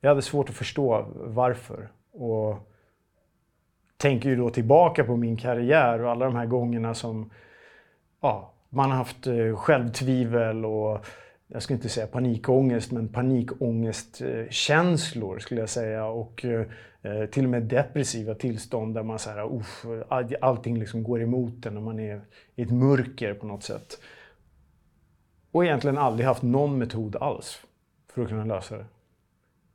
Jag 0.00 0.08
hade 0.08 0.22
svårt 0.22 0.48
att 0.48 0.54
förstå 0.54 1.06
varför. 1.14 1.88
Och 2.12 2.56
tänker 3.96 4.28
ju 4.28 4.36
då 4.36 4.50
tillbaka 4.50 5.04
på 5.04 5.16
min 5.16 5.36
karriär 5.36 6.02
och 6.02 6.10
alla 6.10 6.24
de 6.24 6.36
här 6.36 6.46
gångerna 6.46 6.94
som 6.94 7.30
ja, 8.20 8.52
man 8.68 8.90
har 8.90 8.98
haft 8.98 9.26
eh, 9.26 9.56
självtvivel 9.56 10.64
och 10.64 11.06
jag 11.46 11.62
skulle 11.62 11.76
inte 11.76 11.88
säga 11.88 12.06
panikångest, 12.06 12.92
men 12.92 13.08
panikångestkänslor 13.08 15.38
skulle 15.38 15.60
jag 15.60 15.68
säga. 15.68 16.06
Och 16.06 16.44
eh, 16.44 16.66
till 17.30 17.44
och 17.44 17.50
med 17.50 17.62
depressiva 17.62 18.34
tillstånd 18.34 18.94
där 18.94 19.02
man 19.02 19.18
så 19.18 19.30
här, 19.30 19.56
uff, 19.56 19.84
allting 20.40 20.78
liksom 20.78 21.02
går 21.02 21.22
emot 21.22 21.66
en 21.66 21.76
och 21.76 21.82
man 21.82 22.00
är 22.00 22.20
i 22.54 22.62
ett 22.62 22.70
mörker 22.70 23.34
på 23.34 23.46
något 23.46 23.62
sätt. 23.62 23.98
Och 25.52 25.64
egentligen 25.64 25.98
aldrig 25.98 26.26
haft 26.26 26.42
någon 26.42 26.78
metod 26.78 27.16
alls 27.16 27.62
för 28.12 28.22
att 28.22 28.28
kunna 28.28 28.44
lösa 28.44 28.76
det. 28.76 28.84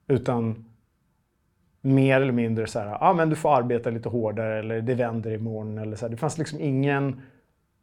Utan 0.07 0.65
mer 1.81 2.21
eller 2.21 2.31
mindre 2.31 2.67
så 2.67 2.79
här, 2.79 2.87
ja 2.87 2.97
ah, 3.01 3.13
men 3.13 3.29
du 3.29 3.35
får 3.35 3.55
arbeta 3.55 3.89
lite 3.89 4.09
hårdare 4.09 4.59
eller 4.59 4.81
det 4.81 4.95
vänder 4.95 5.31
imorgon. 5.31 5.77
Eller 5.77 5.95
så 5.95 6.05
här. 6.05 6.11
Det 6.11 6.17
fanns 6.17 6.37
liksom 6.37 6.59
ingen, 6.59 7.21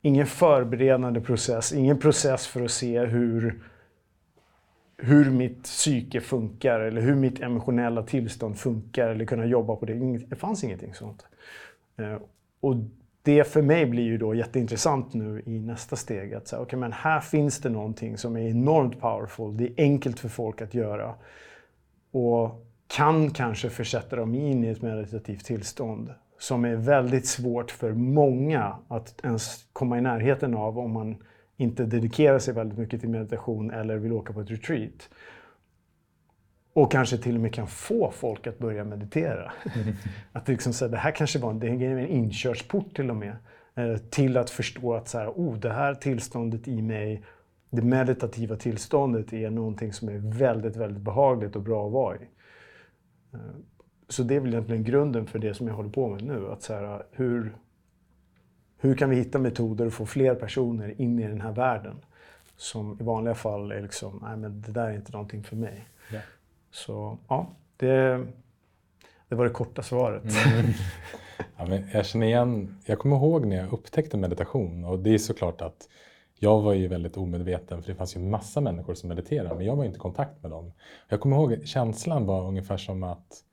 ingen 0.02 0.26
förberedande 0.26 1.20
process, 1.20 1.72
ingen 1.72 1.98
process 1.98 2.46
för 2.46 2.64
att 2.64 2.70
se 2.70 3.00
hur, 3.00 3.62
hur 4.96 5.30
mitt 5.30 5.62
psyke 5.62 6.20
funkar 6.20 6.80
eller 6.80 7.00
hur 7.00 7.14
mitt 7.14 7.40
emotionella 7.40 8.02
tillstånd 8.02 8.58
funkar 8.58 9.08
eller 9.08 9.24
kunna 9.24 9.46
jobba 9.46 9.76
på 9.76 9.86
det. 9.86 10.18
Det 10.18 10.36
fanns 10.36 10.64
ingenting 10.64 10.94
sånt. 10.94 11.26
Eh, 11.96 12.18
och 12.60 12.76
det 13.22 13.44
för 13.44 13.62
mig 13.62 13.86
blir 13.86 14.02
ju 14.02 14.18
då 14.18 14.34
jätteintressant 14.34 15.14
nu 15.14 15.42
i 15.46 15.60
nästa 15.60 15.96
steg. 15.96 16.34
Att 16.34 16.48
säga, 16.48 16.62
okay, 16.62 16.78
men 16.78 16.92
här 16.92 17.20
finns 17.20 17.58
det 17.58 17.68
någonting 17.68 18.18
som 18.18 18.36
är 18.36 18.48
enormt 18.48 19.00
powerful. 19.00 19.56
Det 19.56 19.64
är 19.64 19.72
enkelt 19.76 20.18
för 20.18 20.28
folk 20.28 20.62
att 20.62 20.74
göra. 20.74 21.14
Och 22.10 22.66
kan 22.86 23.30
kanske 23.30 23.70
försätta 23.70 24.16
dem 24.16 24.34
in 24.34 24.64
i 24.64 24.68
ett 24.68 24.82
meditativt 24.82 25.44
tillstånd 25.44 26.14
som 26.38 26.64
är 26.64 26.76
väldigt 26.76 27.26
svårt 27.26 27.70
för 27.70 27.92
många 27.92 28.76
att 28.88 29.24
ens 29.24 29.64
komma 29.72 29.98
i 29.98 30.00
närheten 30.00 30.54
av 30.54 30.78
om 30.78 30.92
man 30.92 31.16
inte 31.56 31.84
dedikerar 31.84 32.38
sig 32.38 32.54
väldigt 32.54 32.78
mycket 32.78 33.00
till 33.00 33.08
meditation 33.08 33.70
eller 33.70 33.96
vill 33.96 34.12
åka 34.12 34.32
på 34.32 34.40
ett 34.40 34.50
retreat. 34.50 35.08
Och 36.72 36.92
kanske 36.92 37.18
till 37.18 37.34
och 37.34 37.40
med 37.40 37.54
kan 37.54 37.66
få 37.66 38.10
folk 38.10 38.46
att 38.46 38.58
börja 38.58 38.84
meditera. 38.84 39.52
att 40.32 40.48
liksom 40.48 40.72
så 40.72 40.84
här, 40.84 40.92
det 40.92 40.98
här 40.98 41.10
kanske 41.10 41.38
var 41.38 41.54
det 41.54 41.68
är 41.68 41.82
en 41.82 42.08
inkörsport 42.08 42.96
till 42.96 43.10
och 43.10 43.16
med. 43.16 43.36
Eh, 43.74 43.96
till 43.96 44.36
att 44.36 44.50
förstå 44.50 44.94
att 44.94 45.08
så 45.08 45.18
här, 45.18 45.28
oh, 45.28 45.56
det 45.56 45.72
här 45.72 45.94
tillståndet 45.94 46.68
i 46.68 46.82
mig, 46.82 47.22
det 47.70 47.82
meditativa 47.82 48.56
tillståndet 48.56 49.32
är 49.32 49.50
någonting 49.50 49.92
som 49.92 50.08
är 50.08 50.18
väldigt, 50.18 50.76
väldigt 50.76 51.02
behagligt 51.02 51.56
och 51.56 51.62
bra 51.62 51.86
att 51.86 51.92
vara 51.92 52.16
i. 52.16 52.28
Eh, 53.32 53.38
så 54.08 54.22
det 54.22 54.36
är 54.36 54.40
väl 54.40 54.52
egentligen 54.52 54.84
grunden 54.84 55.26
för 55.26 55.38
det 55.38 55.54
som 55.54 55.66
jag 55.66 55.74
håller 55.74 55.90
på 55.90 56.08
med 56.08 56.24
nu. 56.24 56.48
Att 56.50 56.62
så 56.62 56.74
här, 56.74 57.02
hur, 57.10 57.56
hur 58.78 58.94
kan 58.94 59.10
vi 59.10 59.16
hitta 59.16 59.38
metoder 59.38 59.86
och 59.86 59.92
få 59.92 60.06
fler 60.06 60.34
personer 60.34 61.00
in 61.00 61.18
i 61.18 61.28
den 61.28 61.40
här 61.40 61.52
världen? 61.52 61.96
Som 62.56 63.00
i 63.00 63.04
vanliga 63.04 63.34
fall 63.34 63.72
är 63.72 63.82
liksom, 63.82 64.20
nej 64.22 64.36
men 64.36 64.60
det 64.60 64.72
där 64.72 64.88
är 64.88 64.94
inte 64.94 65.12
någonting 65.12 65.42
för 65.42 65.56
mig. 65.56 65.88
Yeah. 66.12 66.24
Så 66.70 67.18
ja, 67.28 67.46
det, 67.76 68.26
det 69.28 69.34
var 69.34 69.44
det 69.44 69.50
korta 69.50 69.82
svaret. 69.82 70.22
Mm. 70.22 70.66
Ja, 71.56 71.66
men 71.66 71.88
jag 71.92 72.06
känner 72.06 72.26
igen, 72.26 72.76
jag 72.86 72.98
kommer 72.98 73.16
ihåg 73.16 73.46
när 73.46 73.56
jag 73.56 73.72
upptäckte 73.72 74.16
meditation 74.16 74.84
och 74.84 74.98
det 74.98 75.14
är 75.14 75.18
såklart 75.18 75.60
att 75.60 75.88
jag 76.38 76.60
var 76.60 76.72
ju 76.72 76.88
väldigt 76.88 77.16
omedveten 77.16 77.82
för 77.82 77.92
det 77.92 77.98
fanns 77.98 78.16
ju 78.16 78.20
massa 78.20 78.60
människor 78.60 78.94
som 78.94 79.08
mediterade 79.08 79.54
men 79.54 79.66
jag 79.66 79.76
var 79.76 79.84
inte 79.84 79.96
i 79.96 80.00
kontakt 80.00 80.42
med 80.42 80.50
dem. 80.50 80.72
Jag 81.08 81.20
kommer 81.20 81.36
ihåg 81.36 81.60
känslan 81.64 82.26
var 82.26 82.48
ungefär 82.48 82.76
som 82.76 83.02
att 83.02 83.44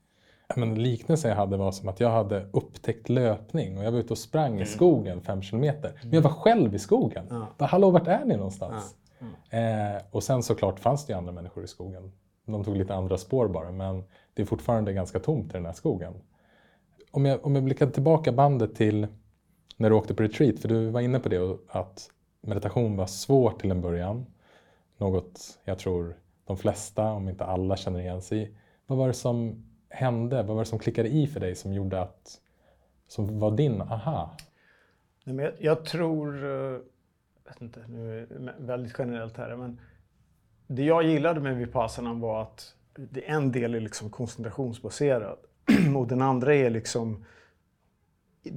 men 0.56 0.84
liknelsen 0.84 1.30
jag 1.30 1.38
hade 1.38 1.58
var 1.58 1.72
som 1.72 1.90
att 1.90 2.00
jag 2.00 2.10
hade 2.10 2.50
upptäckt 2.54 3.10
löpning 3.10 3.78
och 3.78 3.84
jag 3.84 3.92
var 3.92 4.00
ute 4.00 4.14
och 4.14 4.18
sprang 4.18 4.52
mm. 4.52 4.64
i 4.64 4.66
skogen 4.66 5.22
fem 5.22 5.42
kilometer. 5.42 6.00
Men 6.02 6.14
jag 6.14 6.22
var 6.22 6.32
själv 6.32 6.76
i 6.76 6.80
skogen. 6.80 7.26
Ja. 7.58 7.66
Hallå, 7.66 7.90
vart 7.90 8.08
är 8.08 8.26
ni 8.26 8.38
någonstans? 8.38 8.96
Ja. 9.20 9.28
Mm. 9.52 9.96
Eh, 9.96 10.02
och 10.12 10.24
sen 10.24 10.44
såklart 10.44 10.80
fanns 10.80 11.06
det 11.06 11.14
ju 11.14 11.18
andra 11.18 11.32
människor 11.32 11.64
i 11.64 11.68
skogen. 11.68 12.12
De 12.48 12.64
tog 12.64 12.78
lite 12.78 12.96
andra 12.96 13.18
spår 13.18 13.48
bara, 13.48 13.72
men 13.72 14.04
det 14.34 14.42
är 14.42 14.46
fortfarande 14.46 14.94
ganska 14.94 15.20
tomt 15.20 15.50
i 15.50 15.54
den 15.54 15.66
här 15.66 15.74
skogen. 15.74 16.14
Om 17.12 17.26
jag, 17.26 17.46
om 17.46 17.56
jag 17.56 17.64
blickar 17.64 17.88
tillbaka 17.88 18.32
bandet 18.32 18.76
till 18.76 19.08
när 19.78 19.90
du 19.90 19.96
åkte 19.96 20.14
på 20.14 20.24
retreat, 20.24 20.60
för 20.60 20.68
du 20.68 20.90
var 20.90 21.02
inne 21.02 21.20
på 21.20 21.30
det, 21.30 21.58
att 21.68 22.10
meditation 22.42 22.96
var 22.96 23.08
svårt 23.08 23.62
till 23.62 23.72
en 23.72 23.82
början. 23.82 24.26
Något 24.98 25.60
jag 25.64 25.80
tror 25.80 26.18
de 26.46 26.58
flesta, 26.58 27.12
om 27.12 27.30
inte 27.30 27.46
alla, 27.46 27.78
känner 27.78 28.00
igen 28.00 28.22
sig 28.22 28.42
i. 28.42 28.58
Vad 28.86 28.98
var 28.98 29.08
det 29.08 29.14
som 29.14 29.66
hände? 29.90 30.44
Vad 30.44 30.56
var 30.56 30.64
det 30.64 30.70
som 30.70 30.80
klickade 30.80 31.10
i 31.10 31.28
för 31.28 31.40
dig 31.40 31.56
som 31.56 31.74
gjorde 31.74 32.02
att, 32.02 32.42
som 33.08 33.40
var 33.40 33.52
din 33.52 33.82
aha? 33.82 34.38
jag, 35.24 35.54
jag 35.60 35.86
tror, 35.86 36.44
eh, 36.46 36.82
jag 37.44 37.52
vet 37.52 37.62
inte, 37.62 37.86
nu 37.88 38.22
är 38.22 38.26
det 38.26 38.54
väldigt 38.60 38.96
generellt 38.98 39.38
här, 39.38 39.56
men 39.56 39.80
det 40.68 40.84
jag 40.84 41.04
gillade 41.04 41.40
med 41.40 41.58
Vipassana 41.58 42.14
var 42.14 42.42
att 42.42 42.74
det 42.96 43.22
en 43.22 43.52
del 43.52 43.76
är 43.76 43.80
liksom 43.80 44.10
koncentrationsbaserad 44.10 45.38
och 45.96 46.08
den 46.08 46.22
andra 46.22 46.56
är 46.56 46.70
liksom 46.70 47.26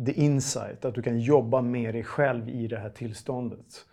the 0.06 0.12
insight, 0.12 0.84
att 0.84 0.94
du 0.94 1.02
kan 1.02 1.20
jobba 1.20 1.62
med 1.62 1.94
dig 1.94 2.04
själv 2.04 2.48
i 2.48 2.66
det 2.66 2.78
här 2.78 2.90
tillståndet. 2.90 3.86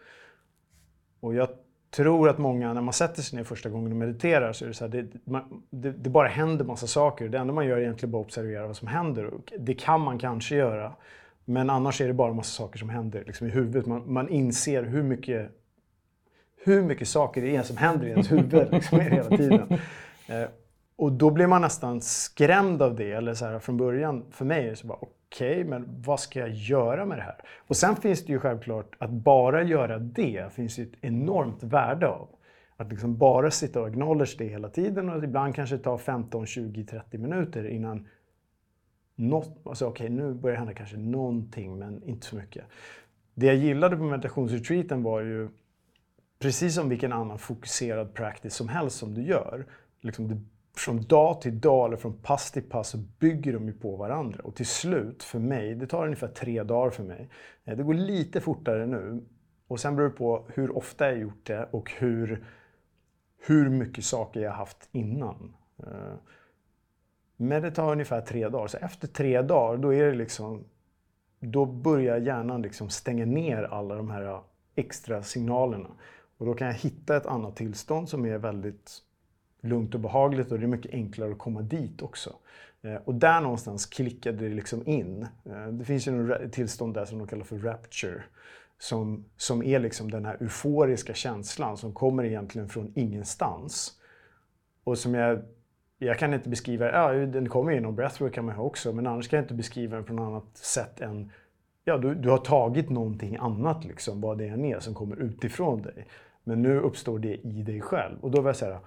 Och 1.20 1.36
jag 1.36 1.50
tror 1.92 2.30
att 2.30 2.38
många, 2.38 2.74
när 2.74 2.82
man 2.82 2.94
sätter 2.94 3.22
sig 3.22 3.38
ner 3.38 3.44
första 3.44 3.70
gången 3.70 3.92
och 3.92 3.98
mediterar, 3.98 4.54
så 4.54 4.66
är 4.66 4.68
det 4.68 4.74
så 4.74 4.86
här, 4.86 4.92
det, 4.92 5.08
man, 5.24 5.64
det, 5.70 5.92
det, 5.92 6.10
bara 6.10 6.28
händer 6.28 6.66
massa 6.66 6.88
saker. 6.88 7.30
Det 7.30 7.38
enda 7.38 7.54
man 7.54 7.66
gör 7.66 7.78
är 7.78 7.82
egentligen 7.82 8.12
bara 8.12 8.22
att 8.22 8.26
observera 8.26 8.68
vad 8.68 8.78
som 8.78 8.88
händer. 8.88 9.26
Och 9.26 9.54
det 9.60 9.74
kan 9.74 10.02
man 10.02 10.20
kanske 10.20 10.56
göra, 10.56 10.94
men 11.46 11.70
annars 11.70 12.02
är 12.02 12.08
det 12.08 12.14
bara 12.14 12.34
massa 12.34 12.64
saker 12.64 12.80
som 12.80 12.90
händer 12.90 13.24
liksom, 13.28 13.48
i 13.48 13.50
huvudet. 13.50 13.86
Man, 13.86 14.14
man 14.14 14.30
inser 14.30 14.84
hur 14.84 15.04
mycket, 15.04 15.52
hur 16.68 16.84
mycket 16.84 17.08
saker 17.08 17.42
det 17.42 17.56
är 17.56 17.64
som 17.64 17.78
händer 17.78 18.08
i 18.08 18.10
ens 18.10 18.32
huvud 18.32 18.68
liksom, 18.72 19.00
hela 19.00 19.38
tiden. 19.38 19.68
Eh, 20.28 20.48
och 20.96 21.12
då 21.12 21.30
blir 21.30 21.48
man 21.48 21.62
nästan 21.62 22.02
skrämd 22.02 22.82
av 22.82 22.96
det. 22.96 23.12
Eller 23.12 23.34
så 23.34 23.46
här, 23.46 23.60
från 23.60 23.78
början, 23.78 24.26
för 24.32 24.46
mig 24.46 24.66
är 24.66 24.70
det 24.70 24.76
så 24.76 24.88
bara 24.88 24.98
okej, 25.02 25.52
okay, 25.52 25.64
men 25.64 26.02
vad 26.06 26.20
ska 26.20 26.40
jag 26.40 26.50
göra 26.50 27.06
med 27.06 27.18
det 27.18 27.22
här? 27.22 27.36
Och 27.68 27.76
sen 27.76 27.96
finns 27.96 28.26
det 28.26 28.32
ju 28.32 28.40
självklart 28.40 28.96
att 28.98 29.10
bara 29.10 29.64
göra 29.64 30.00
det 30.00 30.54
finns 30.54 30.80
ju 30.80 30.84
ett 30.84 30.98
enormt 31.02 31.64
värde 31.64 32.08
av. 32.08 32.30
Att 32.78 32.90
liksom 32.90 33.18
bara 33.18 33.52
sitta 33.52 33.82
och 33.82 33.88
acknowledge 33.88 34.36
det 34.38 34.46
hela 34.46 34.70
tiden 34.70 35.10
och 35.10 35.24
ibland 35.24 35.56
kanske 35.56 35.78
ta 35.78 35.98
15, 35.98 36.46
20, 36.46 36.84
30 36.86 37.18
minuter 37.18 37.68
innan 37.68 38.08
något, 39.16 39.62
alltså 39.66 39.86
okej 39.86 40.06
okay, 40.06 40.16
nu 40.16 40.34
börjar 40.34 40.54
det 40.54 40.60
hända 40.60 40.74
kanske 40.74 40.98
någonting 40.98 41.80
men 41.80 42.04
inte 42.04 42.26
så 42.26 42.36
mycket. 42.36 42.66
Det 43.34 43.46
jag 43.46 43.56
gillade 43.56 43.98
på 43.98 44.04
meditationsretreaten 44.04 45.04
var 45.04 45.22
ju 45.22 45.50
precis 46.40 46.76
som 46.76 46.90
vilken 46.90 47.14
annan 47.14 47.40
fokuserad 47.40 48.14
practice 48.14 48.54
som 48.54 48.70
helst 48.70 48.98
som 48.98 49.14
du 49.14 49.22
gör. 49.22 49.66
Liksom 50.02 50.28
det, 50.28 50.42
från 50.76 51.02
dag 51.02 51.42
till 51.42 51.60
dag 51.60 51.88
eller 51.88 51.98
från 51.98 52.14
pass 52.14 52.52
till 52.52 52.64
pass 52.64 52.90
så 52.90 52.98
bygger 52.98 53.54
de 53.54 53.68
ju 53.68 53.74
på 53.74 53.96
varandra. 53.96 54.40
Och 54.44 54.56
till 54.56 54.66
slut, 54.66 55.24
för 55.24 55.40
mig, 55.40 55.76
det 55.76 55.88
tar 55.88 56.06
ungefär 56.06 56.28
tre 56.28 56.64
dagar 56.64 56.90
för 56.90 57.04
mig. 57.04 57.30
Eh, 57.66 57.78
det 57.78 57.84
går 57.84 57.94
lite 57.94 58.42
fortare 58.42 58.86
nu. 58.86 59.26
Och 59.68 59.80
sen 59.80 59.96
beror 59.96 60.10
det 60.10 60.16
på 60.16 60.46
hur 60.54 60.78
ofta 60.78 61.06
jag 61.06 61.20
gjort 61.20 61.46
det 61.46 61.70
och 61.72 61.92
hur, 61.92 62.46
hur 63.48 63.70
mycket 63.70 64.04
saker 64.04 64.40
jag 64.40 64.52
haft 64.52 64.90
innan. 64.92 65.56
Eh, 65.84 66.14
men 67.38 67.62
det 67.62 67.72
tar 67.72 67.92
ungefär 67.92 68.22
tre 68.22 68.50
dagar. 68.50 68.68
Så 68.68 68.78
efter 68.78 69.08
tre 69.08 69.42
dagar, 69.42 69.78
då 69.78 69.94
är 69.94 70.06
det 70.06 70.16
liksom 70.16 70.66
då 71.40 71.66
börjar 71.66 72.18
hjärnan 72.18 72.62
liksom 72.62 72.90
stänga 72.90 73.26
ner 73.26 73.64
alla 73.64 73.96
de 73.96 74.10
här 74.10 74.26
eh, 74.26 74.42
extra 74.76 75.24
signalerna. 75.24 75.90
Och 76.38 76.46
då 76.46 76.54
kan 76.54 76.68
jag 76.68 76.74
hitta 76.74 77.18
ett 77.18 77.26
annat 77.26 77.56
tillstånd 77.56 78.10
som 78.10 78.26
är 78.26 78.38
väldigt 78.38 78.92
lugnt 79.62 79.96
och 79.96 80.00
behagligt 80.00 80.52
och 80.52 80.60
det 80.60 80.66
är 80.66 80.68
mycket 80.68 80.94
enklare 80.94 81.32
att 81.32 81.38
komma 81.38 81.62
dit 81.62 82.02
också. 82.02 82.36
Eh, 82.82 82.96
och 82.96 83.16
där 83.16 83.42
någonstans 83.42 83.86
klickade 83.86 84.50
det 84.50 84.56
liksom 84.56 84.88
in. 84.88 85.28
Eh, 85.46 85.68
det 85.68 85.86
finns 85.86 86.08
ju 86.08 86.34
ett 86.34 86.54
tillstånd 86.54 86.94
där 86.94 87.06
som 87.06 87.18
de 87.18 87.28
kallar 87.28 87.44
för 87.44 87.58
rapture. 87.58 88.24
Som, 88.80 89.26
som 89.38 89.64
är 89.64 89.80
liksom 89.80 90.12
den 90.12 90.26
här 90.26 90.38
euforiska 90.42 91.14
känslan 91.14 91.78
som 91.78 91.94
kommer 91.94 92.24
egentligen 92.24 92.70
från 92.70 92.92
ingenstans. 92.96 93.94
Och 94.84 94.98
som 94.98 95.14
jag, 95.14 95.42
jag 95.98 96.20
kan 96.20 96.34
inte 96.34 96.50
beskriva, 96.50 96.92
ja 96.92 97.12
den 97.14 97.50
kommer 97.50 97.72
genom 97.72 97.96
breathwork 97.96 98.34
kan 98.34 98.46
man 98.46 98.56
ha 98.56 98.64
också, 98.64 98.94
men 98.94 99.08
annars 99.08 99.28
kan 99.28 99.38
jag 99.38 99.44
inte 99.44 99.54
beskriva 99.54 99.96
den 99.96 100.06
på 100.06 100.14
något 100.14 100.28
annat 100.28 100.58
sätt 100.58 101.02
än 101.02 101.32
Ja, 101.90 101.98
du, 101.98 102.16
du 102.16 102.30
har 102.30 102.38
tagit 102.38 102.90
någonting 102.90 103.38
annat, 103.38 103.86
liksom, 103.86 104.22
vad 104.22 104.38
det 104.38 104.48
än 104.48 104.66
är, 104.66 104.80
som 104.80 104.94
kommer 104.94 105.16
utifrån 105.16 105.82
dig. 105.82 106.08
Men 106.48 106.62
nu 106.62 106.80
uppstår 106.80 107.20
det 107.20 107.36
i 107.36 107.64
dig 107.64 107.82
själv. 107.82 108.20
Och 108.22 108.32
då 108.32 108.42
var 108.42 108.50
jag 108.50 108.56
så 108.56 108.66
här, 108.66 108.80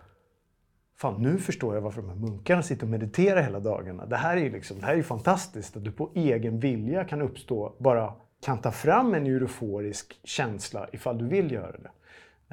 fan 0.97 1.23
nu 1.23 1.39
förstår 1.39 1.75
jag 1.75 1.83
varför 1.83 2.03
de 2.03 2.09
här 2.09 2.17
munkarna 2.17 2.63
sitter 2.63 2.83
och 2.83 2.91
mediterar 2.91 3.43
hela 3.43 3.61
dagarna. 3.61 4.07
Det 4.07 4.17
här 4.17 4.37
är 4.37 4.41
ju 4.41 4.51
liksom, 4.51 4.81
det 4.81 4.87
här 4.87 4.97
är 4.97 5.03
fantastiskt 5.03 5.77
att 5.77 5.85
du 5.85 5.93
på 5.93 6.11
egen 6.15 6.61
vilja 6.61 7.05
kan 7.05 7.23
uppstå, 7.23 7.75
bara 7.79 8.13
kan 8.45 8.61
ta 8.61 8.71
fram 8.71 9.15
en 9.15 9.27
euforisk 9.27 10.21
känsla 10.25 10.89
ifall 10.93 11.19
du 11.19 11.29
vill 11.29 11.53
göra 11.53 11.77
det. 11.79 11.91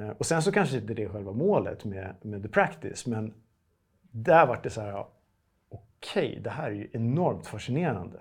Eh, 0.03 0.09
och 0.09 0.25
sen 0.25 0.41
så 0.41 0.51
kanske 0.51 0.77
inte 0.77 0.93
det 0.93 1.03
är 1.03 1.09
själva 1.09 1.31
målet 1.31 1.85
med, 1.85 2.15
med 2.21 2.43
the 2.43 2.49
practice, 2.49 3.05
men 3.05 3.33
där 4.01 4.47
vart 4.47 4.63
det 4.63 4.69
så 4.69 4.81
här, 4.81 5.05
okej, 5.69 6.29
okay, 6.29 6.39
det 6.39 6.49
här 6.49 6.67
är 6.67 6.75
ju 6.75 6.89
enormt 6.93 7.47
fascinerande. 7.47 8.19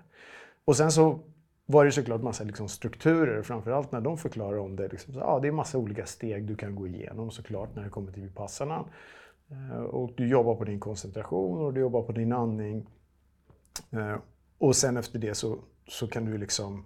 Och 0.65 0.77
sen 0.77 0.93
så 0.93 1.21
var 1.67 1.85
det 1.85 1.93
såklart 1.93 2.23
massa 2.23 2.45
liksom 2.45 2.69
strukturer, 2.69 3.43
framförallt 3.43 3.93
när 3.93 4.01
de 4.01 4.19
förklarar 4.19 4.59
om 4.59 4.77
det. 4.77 4.89
Liksom, 4.89 5.15
så, 5.15 5.21
ja, 5.21 5.41
det 5.41 5.49
är 5.49 5.53
massa 5.53 5.79
olika 5.79 6.07
steg 6.07 6.45
du 6.45 6.57
kan 6.57 6.75
gå 6.75 6.87
igenom 6.87 7.31
såklart 7.31 7.75
när 7.75 7.85
det 7.85 7.91
kommer 7.91 8.13
till 8.13 8.23
vipassana. 8.23 8.85
Eh, 9.51 9.81
och 9.81 10.11
du 10.17 10.29
jobbar 10.29 10.55
på 10.55 10.65
din 10.65 10.81
koncentration 10.81 11.61
och 11.61 11.75
du 11.75 11.81
jobbar 11.81 12.03
på 12.03 12.13
din 12.13 12.33
andning. 12.33 12.87
Eh, 13.91 14.17
och 14.59 14.77
sen 14.77 14.97
efter 14.97 15.19
det 15.19 15.35
så, 15.35 15.59
så 15.87 16.09
kan 16.09 16.25
du 16.25 16.39
liksom 16.39 16.85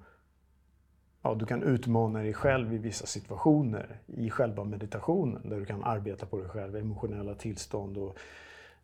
ja, 1.23 1.35
du 1.35 1.47
kan 1.47 1.63
utmana 1.63 2.19
dig 2.19 2.35
själv 2.35 2.75
i 2.75 2.79
vissa 2.79 3.07
situationer 3.07 4.01
i 4.07 4.31
själva 4.31 4.65
meditationen 4.65 5.49
där 5.51 5.57
du 5.59 5.65
kan 5.65 5.85
arbeta 5.85 6.27
på 6.27 6.39
dig 6.39 6.49
själv, 6.49 6.77
emotionella 6.77 7.35
tillstånd 7.35 7.97
och 7.97 8.17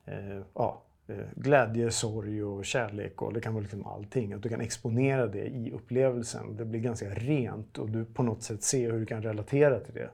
eh, 0.04 0.42
ja, 0.54 0.82
Eh, 1.08 1.26
glädje, 1.36 1.90
sorg 1.90 2.44
och 2.44 2.64
kärlek 2.64 3.22
och 3.22 3.32
det 3.32 3.40
kan 3.40 3.54
vara 3.54 3.62
liksom 3.62 3.86
allting. 3.86 4.32
Att 4.32 4.42
du 4.42 4.48
kan 4.48 4.60
exponera 4.60 5.26
det 5.26 5.46
i 5.46 5.72
upplevelsen. 5.72 6.56
Det 6.56 6.64
blir 6.64 6.80
ganska 6.80 7.08
rent 7.08 7.78
och 7.78 7.90
du 7.90 8.04
på 8.04 8.22
något 8.22 8.42
sätt 8.42 8.62
ser 8.62 8.92
hur 8.92 9.00
du 9.00 9.06
kan 9.06 9.22
relatera 9.22 9.80
till 9.80 9.94
det. 9.94 10.10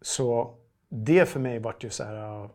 Så 0.00 0.54
det 0.88 1.28
för 1.28 1.40
mig 1.40 1.58
vart 1.58 1.84
ju 1.84 1.90
så 1.90 2.04
här... 2.04 2.16
Ah, 2.16 2.50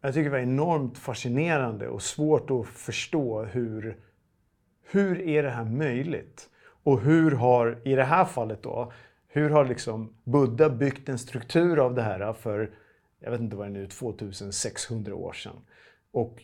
jag 0.00 0.14
tycker 0.14 0.24
det 0.24 0.36
var 0.36 0.38
enormt 0.38 0.98
fascinerande 0.98 1.88
och 1.88 2.02
svårt 2.02 2.50
att 2.50 2.66
förstå 2.66 3.42
hur, 3.42 3.96
hur 4.82 5.20
är 5.20 5.42
det 5.42 5.50
här 5.50 5.64
möjligt? 5.64 6.48
Och 6.82 7.00
hur 7.00 7.30
har, 7.30 7.80
i 7.84 7.94
det 7.94 8.04
här 8.04 8.24
fallet 8.24 8.62
då, 8.62 8.92
hur 9.28 9.50
har 9.50 9.64
liksom 9.64 10.14
Buddha 10.24 10.70
byggt 10.70 11.08
en 11.08 11.18
struktur 11.18 11.78
av 11.78 11.94
det 11.94 12.02
här 12.02 12.32
för, 12.32 12.70
jag 13.20 13.30
vet 13.30 13.40
inte 13.40 13.56
vad 13.56 13.66
det 13.66 13.70
är 13.70 13.80
nu, 13.80 13.86
2600 13.86 15.14
år 15.14 15.32
sedan. 15.32 15.56
Och 16.12 16.42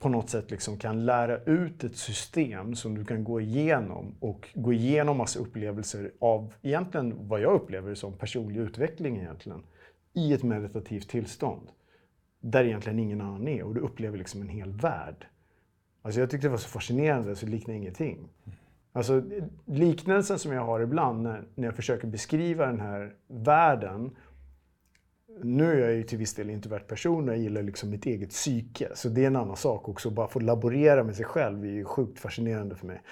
på 0.00 0.08
något 0.08 0.30
sätt 0.30 0.50
liksom 0.50 0.78
kan 0.78 1.04
lära 1.04 1.38
ut 1.44 1.84
ett 1.84 1.96
system 1.96 2.74
som 2.74 2.98
du 2.98 3.04
kan 3.04 3.24
gå 3.24 3.40
igenom 3.40 4.14
och 4.20 4.48
gå 4.54 4.72
igenom 4.72 5.16
massa 5.16 5.38
upplevelser 5.38 6.12
av 6.18 6.52
egentligen 6.62 7.28
vad 7.28 7.40
jag 7.40 7.52
upplever 7.52 7.94
som 7.94 8.12
personlig 8.12 8.60
utveckling 8.60 9.16
egentligen 9.16 9.62
i 10.12 10.32
ett 10.32 10.42
meditativt 10.42 11.08
tillstånd. 11.08 11.68
Där 12.40 12.64
egentligen 12.64 12.98
ingen 12.98 13.20
annan 13.20 13.48
är 13.48 13.62
och 13.62 13.74
du 13.74 13.80
upplever 13.80 14.18
liksom 14.18 14.40
en 14.40 14.48
hel 14.48 14.72
värld. 14.72 15.26
Alltså 16.02 16.20
jag 16.20 16.30
tyckte 16.30 16.46
det 16.46 16.50
var 16.50 16.58
så 16.58 16.68
fascinerande 16.68 17.36
så 17.36 17.46
det 17.46 17.52
liknar 17.52 17.74
ingenting. 17.74 18.28
Alltså 18.92 19.22
liknelsen 19.64 20.38
som 20.38 20.52
jag 20.52 20.64
har 20.64 20.80
ibland 20.80 21.22
när, 21.22 21.44
när 21.54 21.64
jag 21.64 21.76
försöker 21.76 22.06
beskriva 22.06 22.66
den 22.66 22.80
här 22.80 23.14
världen 23.28 24.10
nu 25.42 25.72
är 25.72 25.88
jag 25.88 25.92
ju 25.92 26.02
till 26.02 26.18
viss 26.18 26.34
del 26.34 26.50
introvert 26.50 26.80
person 26.80 27.28
och 27.28 27.34
jag 27.34 27.42
gillar 27.42 27.62
liksom 27.62 27.90
mitt 27.90 28.06
eget 28.06 28.30
psyke. 28.30 28.88
Så 28.94 29.08
det 29.08 29.22
är 29.22 29.26
en 29.26 29.36
annan 29.36 29.56
sak 29.56 29.88
också. 29.88 30.08
Att 30.08 30.14
bara 30.14 30.28
få 30.28 30.40
laborera 30.40 31.04
med 31.04 31.16
sig 31.16 31.24
själv 31.24 31.64
är 31.64 31.68
ju 31.68 31.84
sjukt 31.84 32.18
fascinerande 32.18 32.76
för 32.76 32.86
mig. 32.86 33.02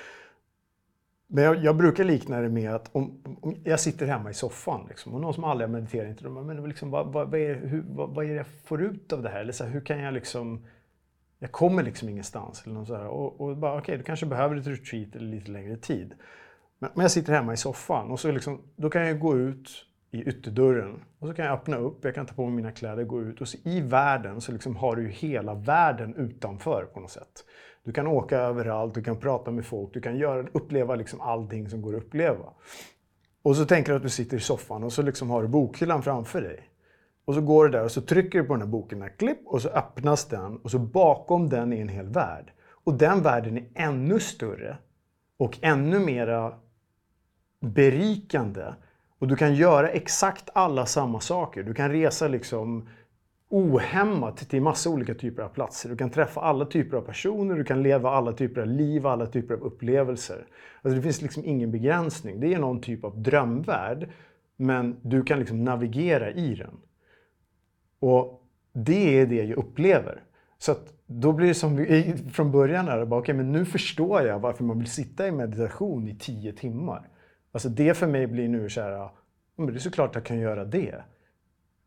Men 1.30 1.44
jag, 1.44 1.64
jag 1.64 1.76
brukar 1.76 2.04
likna 2.04 2.40
det 2.40 2.48
med 2.48 2.74
att 2.74 2.96
om, 2.96 3.22
om, 3.40 3.56
jag 3.64 3.80
sitter 3.80 4.06
hemma 4.06 4.30
i 4.30 4.34
soffan 4.34 4.86
liksom, 4.88 5.14
och 5.14 5.20
någon 5.20 5.34
som 5.34 5.44
aldrig 5.44 5.68
har 5.68 5.72
mediterat 5.72 6.08
inte, 6.08 6.28
men 6.28 6.68
liksom, 6.68 6.90
vad, 6.90 7.12
vad, 7.12 7.30
vad, 7.30 7.40
är, 7.40 7.54
hur, 7.54 7.84
vad, 7.88 8.14
vad, 8.14 8.24
är 8.24 8.28
det 8.28 8.34
jag 8.34 8.46
får 8.64 8.82
ut 8.82 9.12
av 9.12 9.22
det 9.22 9.28
här? 9.28 9.40
Eller 9.40 9.52
så 9.52 9.64
här, 9.64 9.70
hur 9.70 9.80
kan 9.80 9.98
jag 9.98 10.14
liksom... 10.14 10.66
Jag 11.38 11.52
kommer 11.52 11.82
liksom 11.82 12.08
ingenstans. 12.08 12.62
Eller 12.64 12.74
något 12.74 12.88
så 12.88 12.96
här, 12.96 13.06
och, 13.06 13.40
och 13.40 13.56
bara, 13.56 13.72
okej, 13.72 13.82
okay, 13.82 13.96
du 13.96 14.02
kanske 14.02 14.26
behöver 14.26 14.56
ett 14.56 14.66
retreat 14.66 15.16
eller 15.16 15.26
lite 15.26 15.50
längre 15.50 15.76
tid. 15.76 16.14
Men, 16.78 16.90
men 16.94 17.02
jag 17.02 17.10
sitter 17.10 17.32
hemma 17.32 17.52
i 17.52 17.56
soffan 17.56 18.10
och 18.10 18.20
så 18.20 18.32
liksom, 18.32 18.62
då 18.76 18.90
kan 18.90 19.06
jag 19.06 19.20
gå 19.20 19.38
ut 19.38 19.87
i 20.10 20.22
ytterdörren. 20.22 21.02
Och 21.18 21.28
så 21.28 21.34
kan 21.34 21.44
jag 21.44 21.54
öppna 21.54 21.76
upp, 21.76 22.04
jag 22.04 22.14
kan 22.14 22.26
ta 22.26 22.34
på 22.34 22.46
mig 22.46 22.56
mina 22.56 22.72
kläder, 22.72 23.04
gå 23.04 23.22
ut. 23.22 23.40
Och 23.40 23.48
så 23.48 23.58
i 23.64 23.80
världen 23.80 24.40
så 24.40 24.52
liksom 24.52 24.76
har 24.76 24.96
du 24.96 25.02
ju 25.02 25.08
hela 25.08 25.54
världen 25.54 26.14
utanför 26.14 26.84
på 26.94 27.00
något 27.00 27.10
sätt. 27.10 27.44
Du 27.84 27.92
kan 27.92 28.06
åka 28.06 28.38
överallt, 28.38 28.94
du 28.94 29.02
kan 29.02 29.16
prata 29.16 29.50
med 29.50 29.66
folk, 29.66 29.94
du 29.94 30.00
kan 30.00 30.16
göra, 30.16 30.46
uppleva 30.52 30.94
liksom 30.94 31.20
allting 31.20 31.68
som 31.68 31.82
går 31.82 31.96
att 31.96 32.02
uppleva. 32.02 32.52
Och 33.42 33.56
så 33.56 33.64
tänker 33.64 33.92
du 33.92 33.96
att 33.96 34.02
du 34.02 34.08
sitter 34.08 34.36
i 34.36 34.40
soffan 34.40 34.84
och 34.84 34.92
så 34.92 35.02
liksom 35.02 35.30
har 35.30 35.42
du 35.42 35.48
bokhyllan 35.48 36.02
framför 36.02 36.42
dig. 36.42 36.68
Och 37.24 37.34
så 37.34 37.40
går 37.40 37.64
du 37.64 37.70
där 37.70 37.84
och 37.84 37.90
så 37.90 38.00
trycker 38.00 38.38
du 38.38 38.44
på 38.44 38.52
den 38.52 38.62
här 38.62 38.68
boken, 38.68 38.98
där, 38.98 39.08
klipp, 39.08 39.46
och 39.46 39.62
så 39.62 39.68
öppnas 39.68 40.28
den. 40.28 40.56
Och 40.56 40.70
så 40.70 40.78
bakom 40.78 41.48
den 41.48 41.72
är 41.72 41.80
en 41.80 41.88
hel 41.88 42.08
värld. 42.08 42.52
Och 42.84 42.94
den 42.94 43.22
världen 43.22 43.56
är 43.56 43.66
ännu 43.74 44.20
större 44.20 44.78
och 45.36 45.58
ännu 45.62 45.98
mera 45.98 46.54
berikande 47.60 48.64
och 49.18 49.28
du 49.28 49.36
kan 49.36 49.54
göra 49.54 49.88
exakt 49.88 50.50
alla 50.52 50.86
samma 50.86 51.20
saker. 51.20 51.62
Du 51.62 51.74
kan 51.74 51.92
resa 51.92 52.28
liksom 52.28 52.88
ohämmat 53.48 54.36
till 54.36 54.62
massa 54.62 54.90
olika 54.90 55.14
typer 55.14 55.42
av 55.42 55.48
platser. 55.48 55.88
Du 55.88 55.96
kan 55.96 56.10
träffa 56.10 56.40
alla 56.40 56.64
typer 56.64 56.96
av 56.96 57.00
personer, 57.02 57.56
du 57.56 57.64
kan 57.64 57.82
leva 57.82 58.10
alla 58.10 58.32
typer 58.32 58.60
av 58.60 58.66
liv, 58.66 59.06
alla 59.06 59.26
typer 59.26 59.54
av 59.54 59.60
upplevelser. 59.60 60.46
Alltså 60.82 60.96
det 60.96 61.02
finns 61.02 61.22
liksom 61.22 61.44
ingen 61.44 61.70
begränsning. 61.70 62.40
Det 62.40 62.54
är 62.54 62.58
någon 62.58 62.80
typ 62.80 63.04
av 63.04 63.22
drömvärld, 63.22 64.08
men 64.56 64.96
du 65.02 65.22
kan 65.22 65.38
liksom 65.38 65.64
navigera 65.64 66.30
i 66.30 66.54
den. 66.54 66.74
Och 68.00 68.42
det 68.72 69.20
är 69.20 69.26
det 69.26 69.44
jag 69.44 69.58
upplever. 69.58 70.22
Så 70.58 70.72
att 70.72 70.92
då 71.06 71.32
blir 71.32 71.48
det 71.48 71.54
som 71.54 71.86
från 72.32 72.52
början, 72.52 72.88
är 72.88 72.98
det 72.98 73.06
bara, 73.06 73.20
okay, 73.20 73.34
men 73.34 73.52
nu 73.52 73.64
förstår 73.64 74.22
jag 74.22 74.38
varför 74.38 74.64
man 74.64 74.78
vill 74.78 74.90
sitta 74.90 75.28
i 75.28 75.32
meditation 75.32 76.08
i 76.08 76.16
tio 76.18 76.52
timmar. 76.52 77.08
Alltså 77.52 77.68
det 77.68 77.94
för 77.94 78.06
mig 78.06 78.26
blir 78.26 78.48
nu 78.48 78.70
så 78.70 78.80
här, 78.80 79.10
men 79.56 79.66
det 79.66 79.74
är 79.74 79.78
såklart 79.78 80.14
jag 80.14 80.24
kan 80.24 80.38
göra 80.38 80.64
det. 80.64 81.02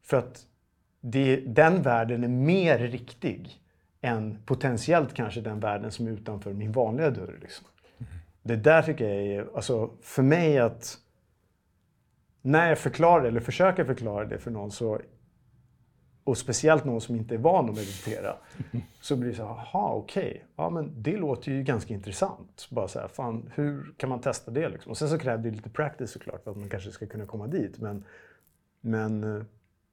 För 0.04 0.18
att 0.18 0.46
det, 1.02 1.36
den 1.36 1.82
världen 1.82 2.24
är 2.24 2.28
mer 2.28 2.80
riktig 2.80 3.62
än 4.02 4.38
potentiellt 4.46 5.14
kanske 5.14 5.42
den 5.42 5.60
världen 5.60 5.92
som 5.92 6.08
är 6.08 6.12
utanför 6.12 6.54
min 6.54 6.72
vanliga 6.72 7.10
dörr. 7.10 7.40
Liksom. 7.42 7.68
Mm. 7.98 8.12
Det 8.44 8.56
där 8.56 8.82
tycker 8.82 9.10
jag 9.10 9.26
är, 9.26 9.56
alltså 9.56 9.90
för 10.02 10.24
mig 10.24 10.60
att 10.60 10.98
när 12.42 12.70
jag 12.70 12.78
förklarar 12.78 13.26
eller 13.26 13.40
försöker 13.40 13.86
förklara 13.86 14.26
det 14.26 14.38
för 14.38 14.52
någon 14.52 14.72
så 14.72 15.02
och 16.24 16.38
speciellt 16.38 16.86
någon 16.86 17.02
som 17.02 17.16
inte 17.16 17.36
är 17.36 17.40
van 17.40 17.70
att 17.70 17.76
meditera. 17.76 18.36
Så 19.02 19.16
blir 19.16 19.30
det 19.30 19.36
så 19.36 19.44
här, 19.44 19.52
aha 19.52 19.94
okej, 19.94 20.30
okay. 20.30 20.42
ja 20.56 20.70
men 20.70 20.92
det 20.98 21.18
låter 21.18 21.52
ju 21.52 21.64
ganska 21.64 21.94
intressant. 21.94 22.68
Bara 22.70 22.88
så 22.88 23.00
här, 23.00 23.08
fan 23.08 23.52
hur 23.56 23.94
kan 23.98 24.10
man 24.10 24.22
testa 24.22 24.52
det 24.52 24.70
liksom? 24.70 24.90
Och 24.90 24.98
sen 24.98 25.10
så 25.10 25.18
krävde 25.18 25.50
det 25.50 25.56
lite 25.56 25.70
practice 25.70 26.12
såklart 26.12 26.44
för 26.44 26.52
att 26.52 26.58
man 26.58 26.70
kanske 26.70 26.92
ska 26.92 27.06
kunna 27.06 27.26
komma 27.26 27.48
dit. 27.48 27.80
Men, 27.80 28.04
men 28.82 29.24
eh, 29.24 29.44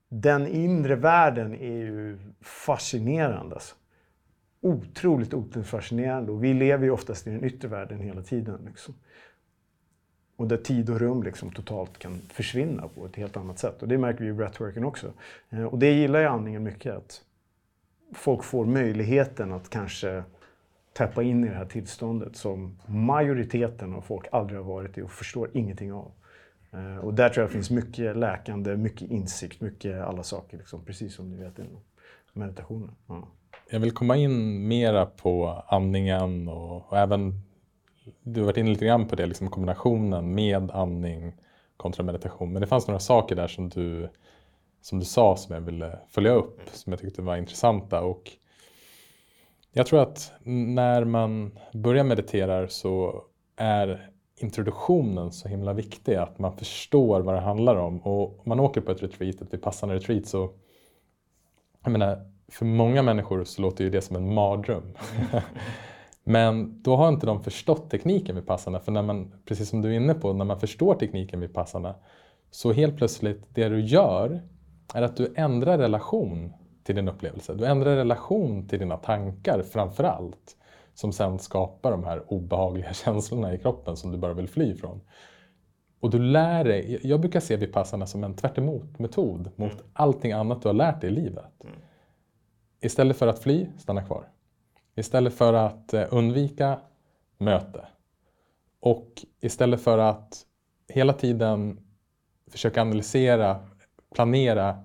den 0.08 0.46
inre 0.46 0.96
världen 0.96 1.54
är 1.54 1.76
ju 1.76 2.18
fascinerande. 2.40 3.54
Alltså. 3.54 3.74
Otroligt, 4.60 5.34
otroligt 5.34 5.68
fascinerande. 5.68 6.32
Och 6.32 6.44
vi 6.44 6.54
lever 6.54 6.84
ju 6.84 6.90
oftast 6.90 7.26
i 7.26 7.30
den 7.30 7.44
yttre 7.44 7.68
världen 7.68 8.00
hela 8.00 8.22
tiden. 8.22 8.60
Liksom. 8.66 8.94
Och 10.38 10.48
där 10.48 10.56
tid 10.56 10.90
och 10.90 11.00
rum 11.00 11.22
liksom 11.22 11.50
totalt 11.50 11.98
kan 11.98 12.20
försvinna 12.32 12.88
på 12.88 13.06
ett 13.06 13.16
helt 13.16 13.36
annat 13.36 13.58
sätt. 13.58 13.82
Och 13.82 13.88
det 13.88 13.98
märker 13.98 14.24
vi 14.24 14.30
i 14.30 14.32
breathworken 14.32 14.84
också. 14.84 15.12
Eh, 15.50 15.64
och 15.64 15.78
det 15.78 15.92
gillar 15.92 16.20
jag 16.20 16.32
andningen 16.32 16.62
mycket. 16.62 16.96
Att 16.96 17.22
folk 18.14 18.44
får 18.44 18.64
möjligheten 18.64 19.52
att 19.52 19.70
kanske 19.70 20.22
täppa 20.92 21.22
in 21.22 21.44
i 21.44 21.48
det 21.48 21.54
här 21.54 21.64
tillståndet 21.64 22.36
som 22.36 22.78
majoriteten 22.86 23.94
av 23.94 24.00
folk 24.00 24.26
aldrig 24.32 24.58
har 24.58 24.64
varit 24.64 24.98
i 24.98 25.02
och 25.02 25.10
förstår 25.10 25.50
ingenting 25.54 25.92
av. 25.92 26.12
Eh, 26.72 26.98
och 26.98 27.14
där 27.14 27.28
tror 27.28 27.42
jag 27.42 27.48
det 27.48 27.52
finns 27.52 27.70
mycket 27.70 28.16
läkande, 28.16 28.76
mycket 28.76 29.10
insikt, 29.10 29.60
mycket 29.60 30.02
alla 30.02 30.22
saker. 30.22 30.58
Liksom, 30.58 30.84
precis 30.84 31.14
som 31.14 31.30
ni 31.30 31.36
vet 31.36 31.58
inom 31.58 31.80
meditationen. 32.32 32.90
Ja. 33.06 33.28
Jag 33.70 33.80
vill 33.80 33.92
komma 33.92 34.16
in 34.16 34.68
mera 34.68 35.06
på 35.06 35.64
andningen 35.68 36.48
och, 36.48 36.92
och 36.92 36.98
även 36.98 37.47
du 38.22 38.40
har 38.40 38.46
varit 38.46 38.56
inne 38.56 38.70
lite 38.70 38.84
grann 38.84 39.08
på 39.08 39.16
det, 39.16 39.26
liksom 39.26 39.50
kombinationen 39.50 40.34
med 40.34 40.70
andning 40.70 41.32
kontra 41.76 42.04
meditation. 42.04 42.52
Men 42.52 42.60
det 42.60 42.66
fanns 42.66 42.86
några 42.86 43.00
saker 43.00 43.36
där 43.36 43.48
som 43.48 43.68
du, 43.68 44.08
som 44.80 44.98
du 44.98 45.04
sa 45.04 45.36
som 45.36 45.54
jag 45.54 45.60
ville 45.60 45.98
följa 46.08 46.32
upp, 46.32 46.60
som 46.72 46.92
jag 46.92 47.00
tyckte 47.00 47.22
var 47.22 47.36
intressanta. 47.36 48.02
Och 48.02 48.30
jag 49.72 49.86
tror 49.86 50.00
att 50.00 50.32
när 50.42 51.04
man 51.04 51.58
börjar 51.72 52.04
meditera 52.04 52.68
så 52.68 53.22
är 53.56 54.10
introduktionen 54.36 55.32
så 55.32 55.48
himla 55.48 55.72
viktig, 55.72 56.14
att 56.14 56.38
man 56.38 56.56
förstår 56.56 57.20
vad 57.20 57.34
det 57.34 57.40
handlar 57.40 57.76
om. 57.76 57.98
Och 57.98 58.24
om 58.24 58.44
man 58.44 58.60
åker 58.60 58.80
på 58.80 58.90
ett 58.90 59.02
retreat, 59.02 59.52
ett 59.54 59.62
passande 59.62 59.94
retreat, 59.94 60.26
så 60.26 60.50
jag 61.82 61.92
menar, 61.92 62.32
för 62.48 62.64
många 62.64 63.02
människor 63.02 63.44
så 63.44 63.62
låter 63.62 63.84
ju 63.84 63.90
det 63.90 64.00
som 64.00 64.16
en 64.16 64.34
mardröm. 64.34 64.92
Men 66.28 66.82
då 66.82 66.96
har 66.96 67.08
inte 67.08 67.26
de 67.26 67.42
förstått 67.42 67.90
tekniken 67.90 68.34
vid 68.34 68.46
passarna. 68.46 68.80
För 68.80 68.92
när 68.92 69.02
man, 69.02 69.32
precis 69.44 69.68
som 69.68 69.82
du 69.82 69.88
är 69.88 69.96
inne 69.96 70.14
på, 70.14 70.32
när 70.32 70.44
man 70.44 70.60
förstår 70.60 70.94
tekniken 70.94 71.40
vid 71.40 71.54
passarna 71.54 71.94
så 72.50 72.72
helt 72.72 72.96
plötsligt, 72.96 73.54
det 73.54 73.68
du 73.68 73.80
gör 73.80 74.42
är 74.94 75.02
att 75.02 75.16
du 75.16 75.32
ändrar 75.36 75.78
relation 75.78 76.52
till 76.84 76.94
din 76.94 77.08
upplevelse. 77.08 77.54
Du 77.54 77.66
ändrar 77.66 77.96
relation 77.96 78.68
till 78.68 78.78
dina 78.78 78.96
tankar 78.96 79.62
framför 79.62 80.04
allt. 80.04 80.56
Som 80.94 81.12
sen 81.12 81.38
skapar 81.38 81.90
de 81.90 82.04
här 82.04 82.32
obehagliga 82.32 82.92
känslorna 83.04 83.54
i 83.54 83.58
kroppen 83.58 83.96
som 83.96 84.12
du 84.12 84.18
bara 84.18 84.34
vill 84.34 84.48
fly 84.48 84.72
ifrån. 84.72 85.00
Och 86.00 86.10
du 86.10 86.18
lär 86.18 86.64
dig, 86.64 87.00
jag 87.02 87.20
brukar 87.20 87.40
se 87.40 87.56
vipassarna 87.56 88.06
som 88.06 88.24
en 88.24 88.34
tvärt 88.34 88.58
metod 88.98 89.50
mot 89.56 89.72
mm. 89.72 89.84
allting 89.92 90.32
annat 90.32 90.62
du 90.62 90.68
har 90.68 90.74
lärt 90.74 91.00
dig 91.00 91.10
i 91.10 91.14
livet. 91.14 91.64
Mm. 91.64 91.76
Istället 92.80 93.16
för 93.16 93.26
att 93.26 93.38
fly, 93.38 93.66
stanna 93.78 94.02
kvar. 94.02 94.28
Istället 94.98 95.34
för 95.34 95.52
att 95.52 95.94
eh, 95.94 96.06
undvika 96.10 96.80
möte. 97.38 97.86
Och 98.80 99.24
istället 99.40 99.80
för 99.80 99.98
att 99.98 100.46
hela 100.88 101.12
tiden 101.12 101.80
försöka 102.50 102.82
analysera, 102.82 103.68
planera, 104.14 104.84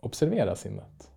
observera 0.00 0.56
sinnet. 0.56 1.10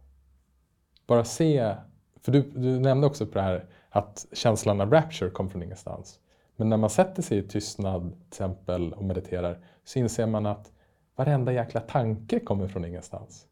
Bara 1.08 1.23
se, 1.23 1.75
för 2.21 2.32
du, 2.32 2.41
du 2.41 2.80
nämnde 2.80 3.08
också 3.08 3.25
på 3.25 3.34
det 3.34 3.41
här 3.41 3.65
att 3.89 4.25
känslan 4.34 4.82
av 4.82 4.91
rapture 4.91 5.30
kommer 5.30 5.49
från 5.49 5.63
ingenstans. 5.63 6.19
Men 6.56 6.69
när 6.69 6.77
man 6.77 6.89
sätter 6.89 7.21
sig 7.21 7.38
i 7.38 7.43
tystnad 7.43 8.12
till 8.12 8.27
exempel 8.27 8.93
och 8.93 9.03
mediterar 9.03 9.60
så 9.84 9.99
inser 9.99 10.25
man 10.25 10.45
att 10.45 10.71
varenda 11.15 11.53
jäkla 11.53 11.82
tanke 11.82 12.39
kommer 12.39 12.67
från 12.67 12.86
ingenstans. 12.86 13.47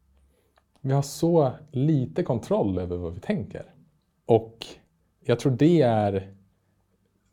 Vi 0.82 0.93
har 0.93 1.01
så 1.01 1.51
lite 1.71 2.23
kontroll 2.23 2.80
över 2.80 2.97
vad 2.97 3.13
vi 3.13 3.19
tänker. 3.19 3.75
Och 4.26 4.66
jag 5.20 5.40
tror 5.40 5.52
det 5.52 5.82
är 5.82 6.34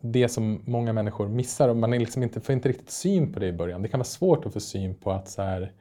det 0.01 0.29
som 0.29 0.63
många 0.65 0.93
människor 0.93 1.29
missar 1.29 1.69
och 1.69 1.77
man 1.77 1.93
är 1.93 1.99
liksom 1.99 2.23
inte, 2.23 2.41
får 2.41 2.53
inte 2.53 2.69
riktigt 2.69 2.91
syn 2.91 3.33
på 3.33 3.41
det 3.41 3.47
i 3.47 3.53
början. 3.53 3.83
Det 3.83 3.89
kan 3.89 3.99
vara 3.99 4.05
svårt 4.05 4.47
att 4.47 4.53
få 4.53 4.61
syn 4.61 4.95
på 4.95 5.11
att, 5.11 5.29
så 5.29 5.43
här, 5.43 5.73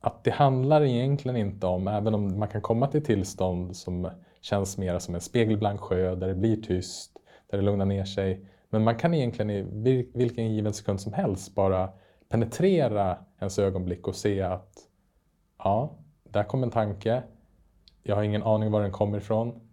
att 0.00 0.24
det 0.24 0.30
handlar 0.30 0.82
egentligen 0.82 1.36
inte 1.36 1.66
om, 1.66 1.88
även 1.88 2.14
om 2.14 2.38
man 2.38 2.48
kan 2.48 2.60
komma 2.60 2.86
till 2.86 3.04
tillstånd 3.04 3.76
som 3.76 4.10
känns 4.40 4.78
mer 4.78 4.98
som 4.98 5.14
en 5.14 5.20
spegelblank 5.20 5.80
sjö 5.80 6.14
där 6.14 6.28
det 6.28 6.34
blir 6.34 6.56
tyst, 6.56 7.12
där 7.50 7.58
det 7.58 7.64
lugnar 7.64 7.86
ner 7.86 8.04
sig. 8.04 8.46
Men 8.70 8.84
man 8.84 8.96
kan 8.96 9.14
egentligen 9.14 9.50
i 9.50 9.62
vilken 10.14 10.54
given 10.54 10.72
sekund 10.72 11.00
som 11.00 11.12
helst 11.12 11.54
bara 11.54 11.88
penetrera 12.28 13.18
ens 13.38 13.58
ögonblick 13.58 14.08
och 14.08 14.16
se 14.16 14.42
att 14.42 14.72
ja, 15.58 15.98
där 16.24 16.44
kom 16.44 16.62
en 16.62 16.70
tanke. 16.70 17.22
Jag 18.02 18.16
har 18.16 18.22
ingen 18.22 18.42
aning 18.42 18.70
var 18.70 18.82
den 18.82 18.92
kommer 18.92 19.18
ifrån 19.18 19.69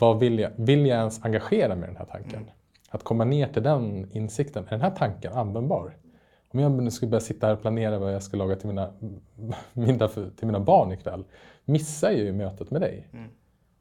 vad 0.00 0.18
vill 0.20 0.38
jag? 0.38 0.50
Vill 0.56 0.86
jag 0.86 0.98
ens 0.98 1.24
engagera 1.24 1.74
mig 1.74 1.84
i 1.84 1.86
den 1.86 1.96
här 1.96 2.04
tanken? 2.04 2.40
Mm. 2.40 2.50
Att 2.90 3.02
komma 3.02 3.24
ner 3.24 3.46
till 3.46 3.62
den 3.62 4.10
insikten. 4.12 4.64
Är 4.64 4.70
den 4.70 4.80
här 4.80 4.90
tanken 4.90 5.32
användbar? 5.32 5.96
Om 6.52 6.60
jag 6.60 6.72
nu 6.72 6.90
skulle 6.90 7.10
börja 7.10 7.20
sitta 7.20 7.46
här 7.46 7.54
och 7.54 7.60
planera 7.60 7.98
vad 7.98 8.14
jag 8.14 8.22
ska 8.22 8.36
laga 8.36 8.56
till 8.56 8.68
mina, 8.68 8.92
middag 9.72 10.08
för, 10.08 10.30
till 10.30 10.46
mina 10.46 10.60
barn 10.60 10.92
ikväll, 10.92 11.24
missar 11.64 12.10
jag 12.10 12.18
ju 12.18 12.32
mötet 12.32 12.70
med 12.70 12.80
dig. 12.80 13.08
Mm. 13.12 13.28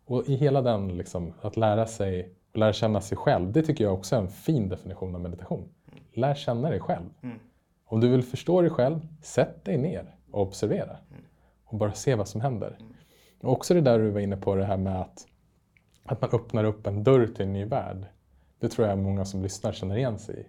Och 0.05 0.29
i 0.29 0.35
hela 0.35 0.61
den, 0.61 0.97
liksom, 0.97 1.33
att 1.41 1.57
lära 1.57 1.85
sig 1.85 2.35
lära 2.53 2.73
känna 2.73 3.01
sig 3.01 3.17
själv, 3.17 3.51
det 3.51 3.61
tycker 3.61 3.83
jag 3.83 3.93
också 3.93 4.15
är 4.15 4.19
en 4.19 4.27
fin 4.27 4.69
definition 4.69 5.15
av 5.15 5.21
meditation. 5.21 5.59
Mm. 5.59 6.03
Lär 6.13 6.35
känna 6.35 6.69
dig 6.69 6.79
själv. 6.79 7.09
Mm. 7.21 7.39
Om 7.85 7.99
du 7.99 8.07
vill 8.07 8.23
förstå 8.23 8.61
dig 8.61 8.69
själv, 8.69 9.07
sätt 9.21 9.65
dig 9.65 9.77
ner 9.77 10.15
och 10.31 10.41
observera. 10.41 10.97
Mm. 11.11 11.23
Och 11.65 11.77
bara 11.77 11.93
se 11.93 12.15
vad 12.15 12.27
som 12.27 12.41
händer. 12.41 12.77
Mm. 12.79 12.93
Och 13.41 13.51
också 13.51 13.73
det 13.73 13.81
där 13.81 13.99
du 13.99 14.09
var 14.09 14.19
inne 14.19 14.37
på, 14.37 14.55
det 14.55 14.65
här 14.65 14.77
med 14.77 15.01
att 15.01 15.25
att 16.11 16.21
man 16.21 16.29
öppnar 16.33 16.63
upp 16.63 16.87
en 16.87 17.03
dörr 17.03 17.27
till 17.27 17.45
en 17.45 17.53
ny 17.53 17.65
värld. 17.65 18.05
Det 18.59 18.69
tror 18.69 18.87
jag 18.87 18.97
många 18.97 19.25
som 19.25 19.41
lyssnar 19.41 19.71
känner 19.71 19.97
igen 19.97 20.19
sig 20.19 20.39
i. 20.39 20.45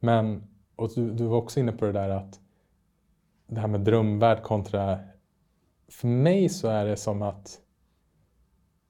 Men, 0.00 0.48
och 0.76 0.90
du, 0.94 1.10
du 1.10 1.24
var 1.24 1.36
också 1.36 1.60
inne 1.60 1.72
på 1.72 1.84
det 1.84 1.92
där 1.92 2.08
att 2.08 2.40
det 3.46 3.60
här 3.60 3.68
med 3.68 3.80
drömvärld 3.80 4.42
kontra... 4.42 4.98
För 5.88 6.08
mig 6.08 6.48
så 6.48 6.68
är 6.68 6.84
det 6.84 6.96
som 6.96 7.22
att 7.22 7.60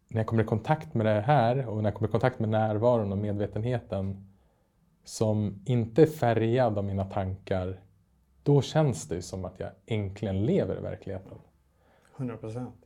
när 0.09 0.21
jag 0.21 0.27
kommer 0.27 0.43
i 0.43 0.47
kontakt 0.47 0.95
med 0.95 1.07
det 1.07 1.21
här 1.21 1.69
och 1.69 1.77
när 1.77 1.91
jag 1.91 1.95
kommer 1.95 2.09
i 2.09 2.13
kontakt 2.13 2.39
med 2.39 2.49
närvaron 2.49 3.13
och 3.13 3.19
medvetenheten 3.19 4.33
som 5.05 5.63
inte 5.67 6.03
är 6.03 6.07
färgad 6.07 6.79
av 6.79 6.85
mina 6.85 7.05
tankar, 7.05 7.81
då 8.43 8.63
känns 8.63 9.09
det 9.09 9.23
som 9.23 9.45
att 9.45 9.61
jag 9.61 9.71
äntligen 9.87 10.47
lever 10.47 10.79
i 10.79 10.81
verkligheten. 10.81 11.39
100 12.17 12.37
procent. 12.37 12.82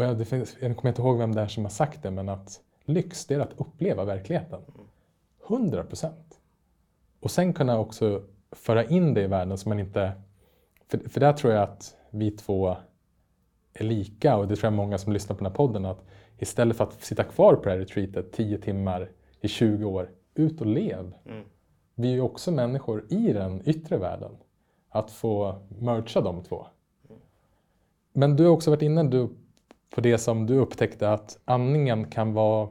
Och 0.00 0.06
jag, 0.06 0.28
finns, 0.28 0.56
jag 0.60 0.76
kommer 0.76 0.88
inte 0.88 1.02
ihåg 1.02 1.18
vem 1.18 1.34
det 1.34 1.40
är 1.40 1.46
som 1.46 1.64
har 1.64 1.70
sagt 1.70 2.02
det, 2.02 2.10
men 2.10 2.28
att 2.28 2.60
lyx, 2.84 3.26
det 3.26 3.34
är 3.34 3.40
att 3.40 3.60
uppleva 3.60 4.04
verkligheten. 4.04 4.60
100 5.48 5.84
procent. 5.84 6.40
Och 7.20 7.30
sen 7.30 7.52
kunna 7.52 7.78
också 7.78 8.22
föra 8.52 8.84
in 8.84 9.14
det 9.14 9.22
i 9.22 9.26
världen 9.26 9.58
så 9.58 9.68
man 9.68 9.80
inte... 9.80 10.12
För, 10.88 10.98
för 11.08 11.20
där 11.20 11.32
tror 11.32 11.52
jag 11.52 11.62
att 11.62 11.96
vi 12.10 12.30
två 12.30 12.76
är 13.72 13.84
lika 13.84 14.36
och 14.36 14.48
det 14.48 14.56
tror 14.56 14.66
jag 14.66 14.76
många 14.76 14.98
som 14.98 15.12
lyssnar 15.12 15.36
på 15.36 15.44
den 15.44 15.52
här 15.52 15.56
podden 15.56 15.84
att 15.84 16.04
istället 16.38 16.76
för 16.76 16.84
att 16.84 17.02
sitta 17.02 17.24
kvar 17.24 17.54
på 17.54 17.64
det 17.64 17.70
här 17.70 17.78
retreatet 17.78 18.32
10 18.32 18.58
timmar 18.58 19.10
i 19.40 19.48
20 19.48 19.84
år, 19.84 20.10
ut 20.34 20.60
och 20.60 20.66
lev. 20.66 21.14
Mm. 21.26 21.44
Vi 21.94 22.08
är 22.08 22.12
ju 22.12 22.20
också 22.20 22.52
människor 22.52 23.06
i 23.08 23.32
den 23.32 23.68
yttre 23.68 23.96
världen. 23.96 24.36
Att 24.88 25.10
få 25.10 25.62
mergea 25.68 26.22
de 26.22 26.42
två. 26.42 26.66
Mm. 27.08 27.20
Men 28.12 28.36
du 28.36 28.44
har 28.44 28.50
också 28.50 28.70
varit 28.70 28.82
inne, 28.82 29.02
du 29.02 29.28
på 29.94 30.00
det 30.00 30.18
som 30.18 30.46
du 30.46 30.58
upptäckte 30.58 31.10
att 31.10 31.38
andningen 31.44 32.04
kan 32.10 32.32
vara 32.32 32.68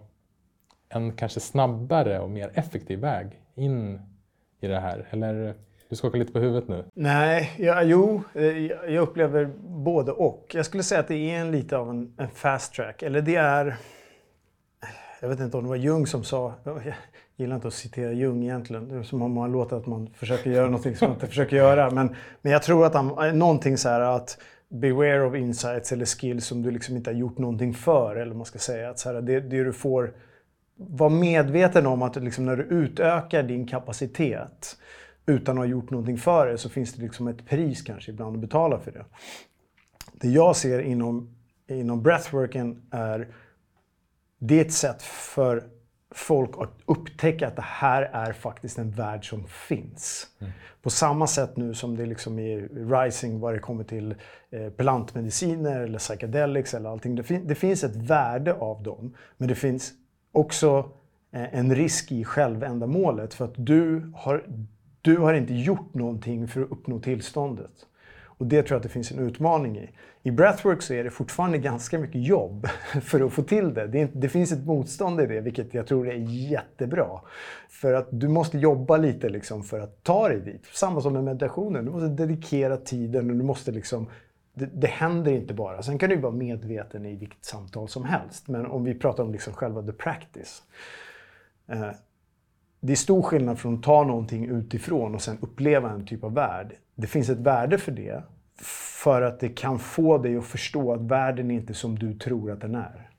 en 0.90 1.14
kanske 1.14 1.40
snabbare 1.40 2.20
och 2.20 2.30
mer 2.30 2.52
effektiv 2.54 3.00
väg 3.00 3.42
in 3.56 4.02
i 4.62 4.68
det 4.68 4.80
här? 4.80 5.08
Eller 5.10 5.56
du 5.90 5.96
skakar 5.96 6.20
lite 6.20 6.32
på 6.32 6.40
huvudet 6.40 6.70
nu. 6.70 6.86
Nej, 6.94 7.52
ja, 7.58 7.84
jo, 7.84 8.22
eh, 8.34 8.66
jag 8.66 8.98
upplever 8.98 9.46
både 9.68 10.12
och. 10.12 10.52
Jag 10.54 10.66
skulle 10.66 10.84
säga 10.84 11.00
att 11.00 11.08
det 11.08 11.16
är 11.16 11.40
en, 11.42 11.52
lite 11.52 11.78
av 11.78 11.90
en, 11.90 12.14
en 12.18 12.30
fast 12.30 12.74
track. 12.74 13.04
Eller 13.04 13.22
det 13.22 13.36
är... 13.36 13.78
Jag 15.22 15.30
vet 15.30 15.40
inte 15.40 15.58
om 15.58 15.64
det 15.64 15.70
var 15.70 15.76
Jung 15.76 16.08
som 16.08 16.24
sa... 16.24 16.54
Jag 16.64 16.94
gillar 17.36 17.56
inte 17.56 17.68
att 17.68 17.74
citera 17.74 18.12
Jung 18.12 18.44
egentligen. 18.44 18.90
Det 18.90 18.96
är 18.96 19.04
som 19.04 19.22
om 19.22 19.34
man 19.34 19.52
låter 19.52 19.78
att 19.78 19.86
man 19.86 20.10
försöker 20.14 20.52
göra 20.52 20.66
någonting 20.66 20.96
som 20.96 21.08
man 21.08 21.16
inte 21.16 21.28
försöker 21.28 21.56
göra. 21.56 21.92
Men, 21.92 22.16
men 22.42 22.52
jag 22.52 22.64
tror 22.64 22.86
att 22.86 22.94
han, 22.94 23.28
eh, 23.28 23.34
någonting 23.34 23.78
så 23.78 23.90
här 23.90 24.02
att 24.02 24.38
beware 24.70 25.26
of 25.26 25.36
insights 25.36 25.92
eller 25.92 26.06
skills 26.06 26.46
som 26.46 26.62
du 26.62 26.72
liksom 26.72 26.98
inte 26.98 27.10
har 27.10 27.16
gjort 27.16 27.38
någonting 27.38 27.74
för. 27.74 28.16
Eller 28.16 28.36
man 28.36 28.46
ska 28.46 28.60
säga. 28.60 28.90
Att 28.90 29.00
så 29.00 29.14
här, 29.14 29.22
det, 29.22 29.40
det 29.40 29.64
du 29.64 29.74
får 29.74 30.14
vara 30.76 31.10
medveten 31.10 31.86
om 31.86 32.02
att 32.02 32.16
liksom 32.16 32.46
när 32.46 32.56
du 32.56 32.64
utökar 32.64 33.44
din 33.44 33.68
kapacitet, 33.68 34.78
utan 35.26 35.58
att 35.58 35.62
ha 35.62 35.66
gjort 35.66 35.90
någonting 35.90 36.18
för 36.18 36.48
det 36.48 36.58
så 36.58 36.70
finns 36.70 36.94
det 36.94 37.02
liksom 37.02 37.28
ett 37.28 37.48
pris 37.48 37.82
kanske 37.82 38.12
ibland 38.12 38.36
att 38.36 38.42
betala 38.42 38.80
för 38.80 38.92
det. 38.92 39.06
Det 40.14 40.30
jag 40.30 40.56
ser 40.56 40.80
inom, 40.80 41.36
inom 41.68 42.04
breathworken 42.04 42.82
är 42.92 43.28
det 44.40 44.60
är 44.60 44.66
ett 44.66 44.74
sätt 44.74 45.02
för 45.02 45.64
folk 46.12 46.50
att 46.58 46.74
upptäcka 46.86 47.48
att 47.48 47.56
det 47.56 47.66
här 47.66 48.02
är 48.02 48.34
faktiskt 48.34 48.78
en 48.78 48.92
värld 48.92 49.30
som 49.30 49.48
finns. 49.48 50.28
Mm. 50.40 50.54
På 50.82 50.90
samma 50.90 51.28
sätt 51.28 51.58
nu 51.58 51.74
som 51.74 51.98
det 51.98 52.06
liksom 52.06 52.40
är 52.40 52.70
rising 53.04 53.40
vad 53.40 53.54
det 53.54 53.60
kommer 53.60 53.84
till 53.84 54.16
eh, 54.50 54.70
plantmediciner 54.70 55.80
eller 55.80 56.00
psychedelics 56.00 56.74
eller 56.74 56.90
allting. 56.90 57.16
Det, 57.16 57.24
fin 57.24 57.48
det, 57.48 57.56
finns 57.56 57.84
ett 57.84 57.96
värde 57.96 58.54
av 58.54 58.84
dem, 58.84 59.16
men 59.38 59.48
det 59.48 59.56
finns 59.56 59.92
också 60.32 60.92
eh, 61.32 61.56
en 61.56 61.76
risk 61.76 62.12
i 62.12 62.24
självändamålet 62.24 63.34
för 63.34 63.46
att 63.46 63.54
du 63.56 64.12
har, 64.16 64.46
du 65.02 65.18
har 65.18 65.34
inte 65.34 65.54
gjort 65.54 65.94
någonting 65.94 66.48
för 66.48 66.62
att 66.62 66.72
uppnå 66.72 67.00
tillståndet. 67.00 67.86
Och 68.40 68.46
det 68.46 68.64
tror 68.64 68.76
jag 68.76 68.78
att 68.78 68.84
det 68.84 68.90
finns 68.90 69.12
en 69.12 69.20
utmaning 69.20 69.78
i. 69.78 69.90
I 70.24 70.32
breathwork 70.32 70.82
så 70.82 70.94
är 70.94 71.04
det 71.04 71.10
fortfarande 71.10 71.58
ganska 71.58 72.00
mycket 72.00 72.28
jobb 72.28 72.68
för 73.02 73.22
att 73.22 73.34
få 73.34 73.44
till 73.44 73.74
det. 73.74 73.88
Det, 73.88 74.02
är, 74.02 74.10
det, 74.14 74.30
finns 74.30 74.52
ett 74.52 74.66
motstånd 74.66 75.22
i 75.22 75.26
det, 75.26 75.42
vilket 75.42 75.74
jag 75.74 75.88
tror 75.88 76.10
är 76.10 76.16
jättebra. 76.50 77.22
För 77.70 77.94
att 77.94 78.08
du 78.12 78.28
måste 78.28 78.58
jobba 78.58 78.98
lite 78.98 79.30
liksom 79.30 79.64
för 79.64 79.80
att 79.80 80.04
ta 80.04 80.30
dig 80.30 80.40
dit. 80.40 80.66
Samma 80.74 81.02
som 81.02 81.14
med 81.14 81.24
meditationen. 81.24 81.86
Du 81.86 81.92
måste 81.92 82.08
dedikera 82.08 82.78
tiden 82.78 83.30
och 83.30 83.38
du 83.38 83.44
måste 83.44 83.72
liksom 83.72 84.08
det, 84.54 84.66
det 84.66 84.88
händer 84.88 85.32
inte 85.32 85.54
bara. 85.54 85.84
Sen 85.84 85.98
kan 85.98 86.10
du 86.10 86.16
vara 86.16 86.34
medveten 86.34 87.06
i 87.06 87.16
vilket 87.16 87.46
samtal 87.46 87.90
som 87.90 88.06
helst. 88.06 88.48
Men 88.48 88.66
om 88.66 88.84
vi 88.84 88.94
pratar 88.94 89.24
om 89.24 89.32
liksom 89.32 89.54
själva 89.54 89.84
the 89.84 89.92
practice. 89.92 90.64
Eh, 91.68 91.92
det 92.80 92.92
är 92.92 92.96
stor 92.96 93.22
skillnad 93.22 93.60
från 93.60 93.76
att 93.76 93.84
ta 93.84 94.04
någonting 94.04 94.46
utifrån 94.46 95.16
och 95.16 95.22
sen 95.22 95.38
uppleva 95.42 95.92
en 95.92 96.06
typ 96.06 96.24
av 96.24 96.34
värld. 96.34 96.76
Det 97.02 97.08
finns 97.08 97.30
ett 97.30 97.38
värde 97.38 97.78
för 97.78 97.92
det, 97.92 98.24
för 99.02 99.22
att 99.22 99.40
det 99.40 99.50
kan 99.50 99.80
få 99.80 100.18
dig 100.18 100.38
att 100.38 100.46
förstå 100.46 100.94
att 100.94 101.02
världen 101.02 101.52
är 101.52 101.56
inte 101.56 101.74
som 101.74 102.00
du 102.00 102.14
tror 102.14 102.52
att 102.52 102.62
den 102.62 102.76
är. 102.76 103.10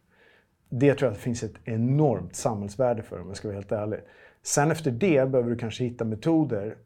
Det 0.68 0.94
tror 0.94 1.06
jag 1.06 1.12
att 1.12 1.18
det 1.18 1.22
finns 1.22 1.42
ett 1.42 1.54
enormt 1.64 2.36
samhällsvärde 2.36 3.02
för 3.02 3.20
om 3.20 3.28
jag 3.28 3.36
ska 3.36 3.48
vara 3.48 3.56
helt 3.56 3.72
ärlig. 3.72 4.00
Sen 4.42 4.70
efter 4.70 4.90
det 4.90 5.30
behöver 5.30 5.50
du 5.50 5.56
kanske 5.56 5.84
hitta 5.84 6.04
metoder. 6.04 6.76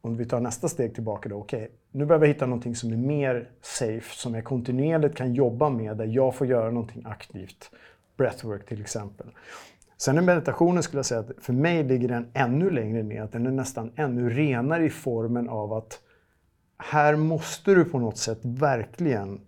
Om 0.00 0.16
vi 0.16 0.24
tar 0.24 0.40
nästa 0.40 0.68
steg 0.68 0.94
tillbaka 0.94 1.28
då, 1.28 1.36
okej, 1.36 1.62
okay, 1.62 1.76
nu 1.90 2.06
behöver 2.06 2.26
jag 2.26 2.34
hitta 2.34 2.46
någonting 2.46 2.74
som 2.74 2.92
är 2.92 2.96
mer 2.96 3.48
safe, 3.62 4.16
som 4.16 4.34
jag 4.34 4.44
kontinuerligt 4.44 5.16
kan 5.16 5.34
jobba 5.34 5.70
med, 5.70 5.96
där 5.96 6.06
jag 6.06 6.34
får 6.34 6.46
göra 6.46 6.70
någonting 6.70 7.02
aktivt. 7.06 7.70
Breathwork 8.16 8.66
till 8.66 8.80
exempel. 8.80 9.26
Sen 9.96 10.18
i 10.18 10.20
meditationen 10.20 10.82
skulle 10.82 10.98
jag 10.98 11.06
säga 11.06 11.20
att 11.20 11.30
för 11.38 11.52
mig 11.52 11.84
ligger 11.84 12.08
den 12.08 12.26
ännu 12.34 12.70
längre 12.70 13.02
ner, 13.02 13.22
att 13.22 13.32
den 13.32 13.46
är 13.46 13.50
nästan 13.50 13.92
ännu 13.96 14.30
renare 14.30 14.84
i 14.84 14.90
formen 14.90 15.48
av 15.48 15.72
att 15.72 16.00
här 16.82 17.16
måste 17.16 17.74
du 17.74 17.84
på 17.84 17.98
något 17.98 18.18
sätt 18.18 18.38
verkligen 18.42 19.40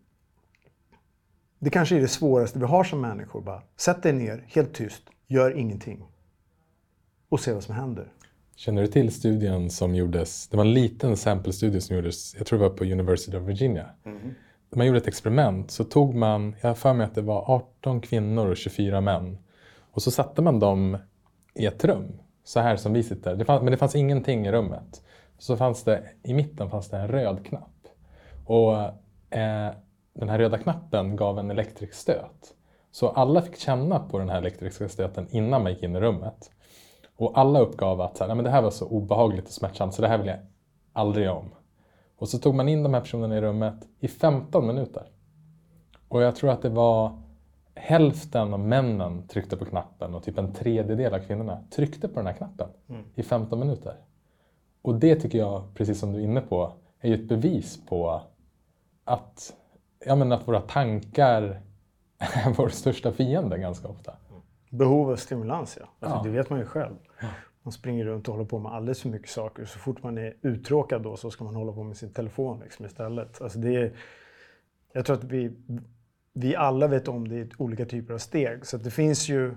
det 1.62 1.70
kanske 1.70 1.96
är 1.96 2.00
det 2.00 2.08
svåraste 2.08 2.58
vi 2.58 2.64
har 2.64 2.84
som 2.84 3.00
människor. 3.00 3.40
Bara, 3.40 3.62
sätt 3.76 4.02
dig 4.02 4.12
ner, 4.12 4.44
helt 4.48 4.74
tyst, 4.74 5.02
gör 5.26 5.58
ingenting. 5.58 6.04
Och 7.28 7.40
se 7.40 7.52
vad 7.52 7.62
som 7.62 7.74
händer. 7.74 8.12
Känner 8.56 8.82
du 8.82 8.88
till 8.88 9.12
studien 9.12 9.70
som 9.70 9.94
gjordes? 9.94 10.48
Det 10.48 10.56
var 10.56 10.64
en 10.64 10.72
liten 10.72 11.16
sample-studie 11.16 11.80
som 11.80 11.96
gjordes, 11.96 12.34
jag 12.34 12.46
tror 12.46 12.58
det 12.58 12.68
var 12.68 12.76
på 12.76 12.84
University 12.84 13.36
of 13.36 13.42
Virginia. 13.42 13.86
Mm. 14.04 14.34
Man 14.74 14.86
gjorde 14.86 14.98
ett 14.98 15.08
experiment, 15.08 15.70
så 15.70 15.84
tog 15.84 16.14
man, 16.14 16.56
jag 16.60 16.70
har 16.70 16.74
för 16.74 16.94
mig 16.94 17.06
att 17.06 17.14
det 17.14 17.22
var 17.22 17.50
18 17.50 18.00
kvinnor 18.00 18.46
och 18.46 18.56
24 18.56 19.00
män. 19.00 19.38
Och 19.92 20.02
så 20.02 20.10
satte 20.10 20.42
man 20.42 20.58
dem 20.58 20.98
i 21.54 21.66
ett 21.66 21.84
rum, 21.84 22.12
så 22.44 22.60
här 22.60 22.76
som 22.76 22.92
vi 22.92 23.02
sitter. 23.02 23.36
Det 23.36 23.44
fanns, 23.44 23.62
men 23.62 23.70
det 23.70 23.76
fanns 23.76 23.94
ingenting 23.94 24.46
i 24.46 24.52
rummet. 24.52 25.02
Så 25.42 25.56
fanns 25.56 25.84
det, 25.84 26.02
i 26.22 26.34
mitten 26.34 26.70
fanns 26.70 26.88
det 26.88 26.96
en 26.96 27.08
röd 27.08 27.46
knapp. 27.46 27.88
Och 28.46 28.72
eh, 29.38 29.72
den 30.12 30.28
här 30.28 30.38
röda 30.38 30.58
knappen 30.58 31.16
gav 31.16 31.38
en 31.38 31.50
elektrisk 31.50 31.94
stöt. 31.94 32.54
Så 32.90 33.08
alla 33.08 33.42
fick 33.42 33.56
känna 33.56 33.98
på 33.98 34.18
den 34.18 34.28
här 34.28 34.38
elektriska 34.38 34.88
stöten 34.88 35.26
innan 35.30 35.62
man 35.62 35.72
gick 35.72 35.82
in 35.82 35.96
i 35.96 36.00
rummet. 36.00 36.50
Och 37.16 37.38
alla 37.38 37.60
uppgav 37.60 38.00
att 38.00 38.16
så 38.16 38.24
här, 38.26 38.34
men 38.34 38.44
det 38.44 38.50
här 38.50 38.62
var 38.62 38.70
så 38.70 38.88
obehagligt 38.88 39.44
och 39.44 39.52
smärtsamt 39.52 39.94
så 39.94 40.02
det 40.02 40.08
här 40.08 40.18
vill 40.18 40.26
jag 40.26 40.38
aldrig 40.92 41.30
om. 41.30 41.54
Och 42.16 42.28
så 42.28 42.38
tog 42.38 42.54
man 42.54 42.68
in 42.68 42.82
de 42.82 42.94
här 42.94 43.00
personerna 43.00 43.36
i 43.36 43.40
rummet 43.40 43.88
i 44.00 44.08
15 44.08 44.66
minuter. 44.66 45.06
Och 46.08 46.22
jag 46.22 46.36
tror 46.36 46.50
att 46.50 46.62
det 46.62 46.68
var 46.68 47.22
hälften 47.74 48.54
av 48.54 48.60
männen 48.60 49.28
tryckte 49.28 49.56
på 49.56 49.64
knappen 49.64 50.14
och 50.14 50.22
typ 50.22 50.38
en 50.38 50.52
tredjedel 50.52 51.14
av 51.14 51.18
kvinnorna 51.18 51.64
tryckte 51.70 52.08
på 52.08 52.14
den 52.14 52.26
här 52.26 52.34
knappen 52.34 52.68
mm. 52.88 53.04
i 53.14 53.22
15 53.22 53.58
minuter. 53.58 53.96
Och 54.82 54.94
det 54.94 55.16
tycker 55.16 55.38
jag, 55.38 55.74
precis 55.74 55.98
som 55.98 56.12
du 56.12 56.18
är 56.18 56.22
inne 56.22 56.40
på, 56.40 56.72
är 57.00 57.08
ju 57.08 57.14
ett 57.14 57.28
bevis 57.28 57.86
på 57.88 58.22
att, 59.04 59.54
ja, 60.06 60.16
men 60.16 60.32
att 60.32 60.48
våra 60.48 60.60
tankar 60.60 61.60
är 62.18 62.50
vår 62.56 62.68
största 62.68 63.12
fiende 63.12 63.58
ganska 63.58 63.88
ofta. 63.88 64.16
Behov 64.70 65.10
av 65.10 65.16
stimulans, 65.16 65.78
ja. 65.80 65.86
Alltså, 66.00 66.18
ja. 66.18 66.22
Det 66.22 66.38
vet 66.38 66.50
man 66.50 66.58
ju 66.58 66.64
själv. 66.64 66.94
Man 67.62 67.72
springer 67.72 68.04
runt 68.04 68.28
och 68.28 68.34
håller 68.34 68.48
på 68.48 68.58
med 68.58 68.72
alldeles 68.72 69.02
för 69.02 69.08
mycket 69.08 69.30
saker. 69.30 69.64
Så 69.64 69.78
fort 69.78 70.02
man 70.02 70.18
är 70.18 70.36
uttråkad 70.42 71.02
då 71.02 71.16
så 71.16 71.30
ska 71.30 71.44
man 71.44 71.54
hålla 71.54 71.72
på 71.72 71.82
med 71.82 71.96
sin 71.96 72.12
telefon 72.12 72.60
liksom 72.60 72.86
istället. 72.86 73.42
Alltså 73.42 73.58
det 73.58 73.76
är, 73.76 73.92
jag 74.92 75.06
tror 75.06 75.16
att 75.16 75.24
vi, 75.24 75.52
vi 76.34 76.56
alla 76.56 76.86
vet 76.86 77.08
om 77.08 77.28
det 77.28 77.36
i 77.36 77.50
olika 77.58 77.84
typer 77.84 78.14
av 78.14 78.18
steg. 78.18 78.66
Så 78.66 78.76
det 78.76 78.90
finns 78.90 79.28
ju 79.28 79.54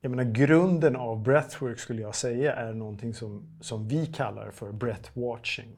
jag 0.00 0.10
menar, 0.10 0.24
grunden 0.24 0.96
av 0.96 1.22
breathwork 1.22 1.78
skulle 1.78 2.02
jag 2.02 2.14
säga 2.14 2.54
är 2.54 2.72
någonting 2.74 3.14
som, 3.14 3.58
som 3.60 3.88
vi 3.88 4.06
kallar 4.06 4.50
för 4.50 4.72
breathwatching. 4.72 5.76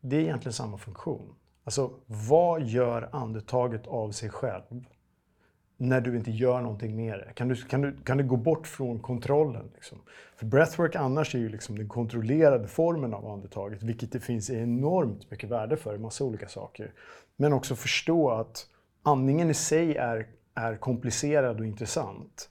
Det 0.00 0.16
är 0.16 0.20
egentligen 0.20 0.52
samma 0.52 0.78
funktion. 0.78 1.34
Alltså, 1.64 1.90
vad 2.06 2.62
gör 2.62 3.08
andetaget 3.12 3.86
av 3.86 4.10
sig 4.10 4.30
själv 4.30 4.84
när 5.76 6.00
du 6.00 6.16
inte 6.16 6.30
gör 6.30 6.60
någonting 6.60 6.96
med 6.96 7.18
det? 7.18 7.32
Kan 7.34 7.48
du, 7.48 7.56
kan 7.56 7.80
du, 7.80 7.96
kan 8.04 8.18
du 8.18 8.24
gå 8.24 8.36
bort 8.36 8.66
från 8.66 9.00
kontrollen? 9.00 9.70
Liksom? 9.74 9.98
För 10.36 10.46
breathwork 10.46 10.96
annars 10.96 11.34
är 11.34 11.38
ju 11.38 11.48
liksom 11.48 11.78
den 11.78 11.88
kontrollerade 11.88 12.68
formen 12.68 13.14
av 13.14 13.26
andetaget, 13.26 13.82
vilket 13.82 14.12
det 14.12 14.20
finns 14.20 14.50
enormt 14.50 15.30
mycket 15.30 15.50
värde 15.50 15.76
för 15.76 15.94
i 15.94 15.98
massa 15.98 16.24
olika 16.24 16.48
saker. 16.48 16.92
Men 17.36 17.52
också 17.52 17.76
förstå 17.76 18.30
att 18.30 18.66
andningen 19.02 19.50
i 19.50 19.54
sig 19.54 19.96
är, 19.96 20.26
är 20.54 20.76
komplicerad 20.76 21.60
och 21.60 21.66
intressant 21.66 22.48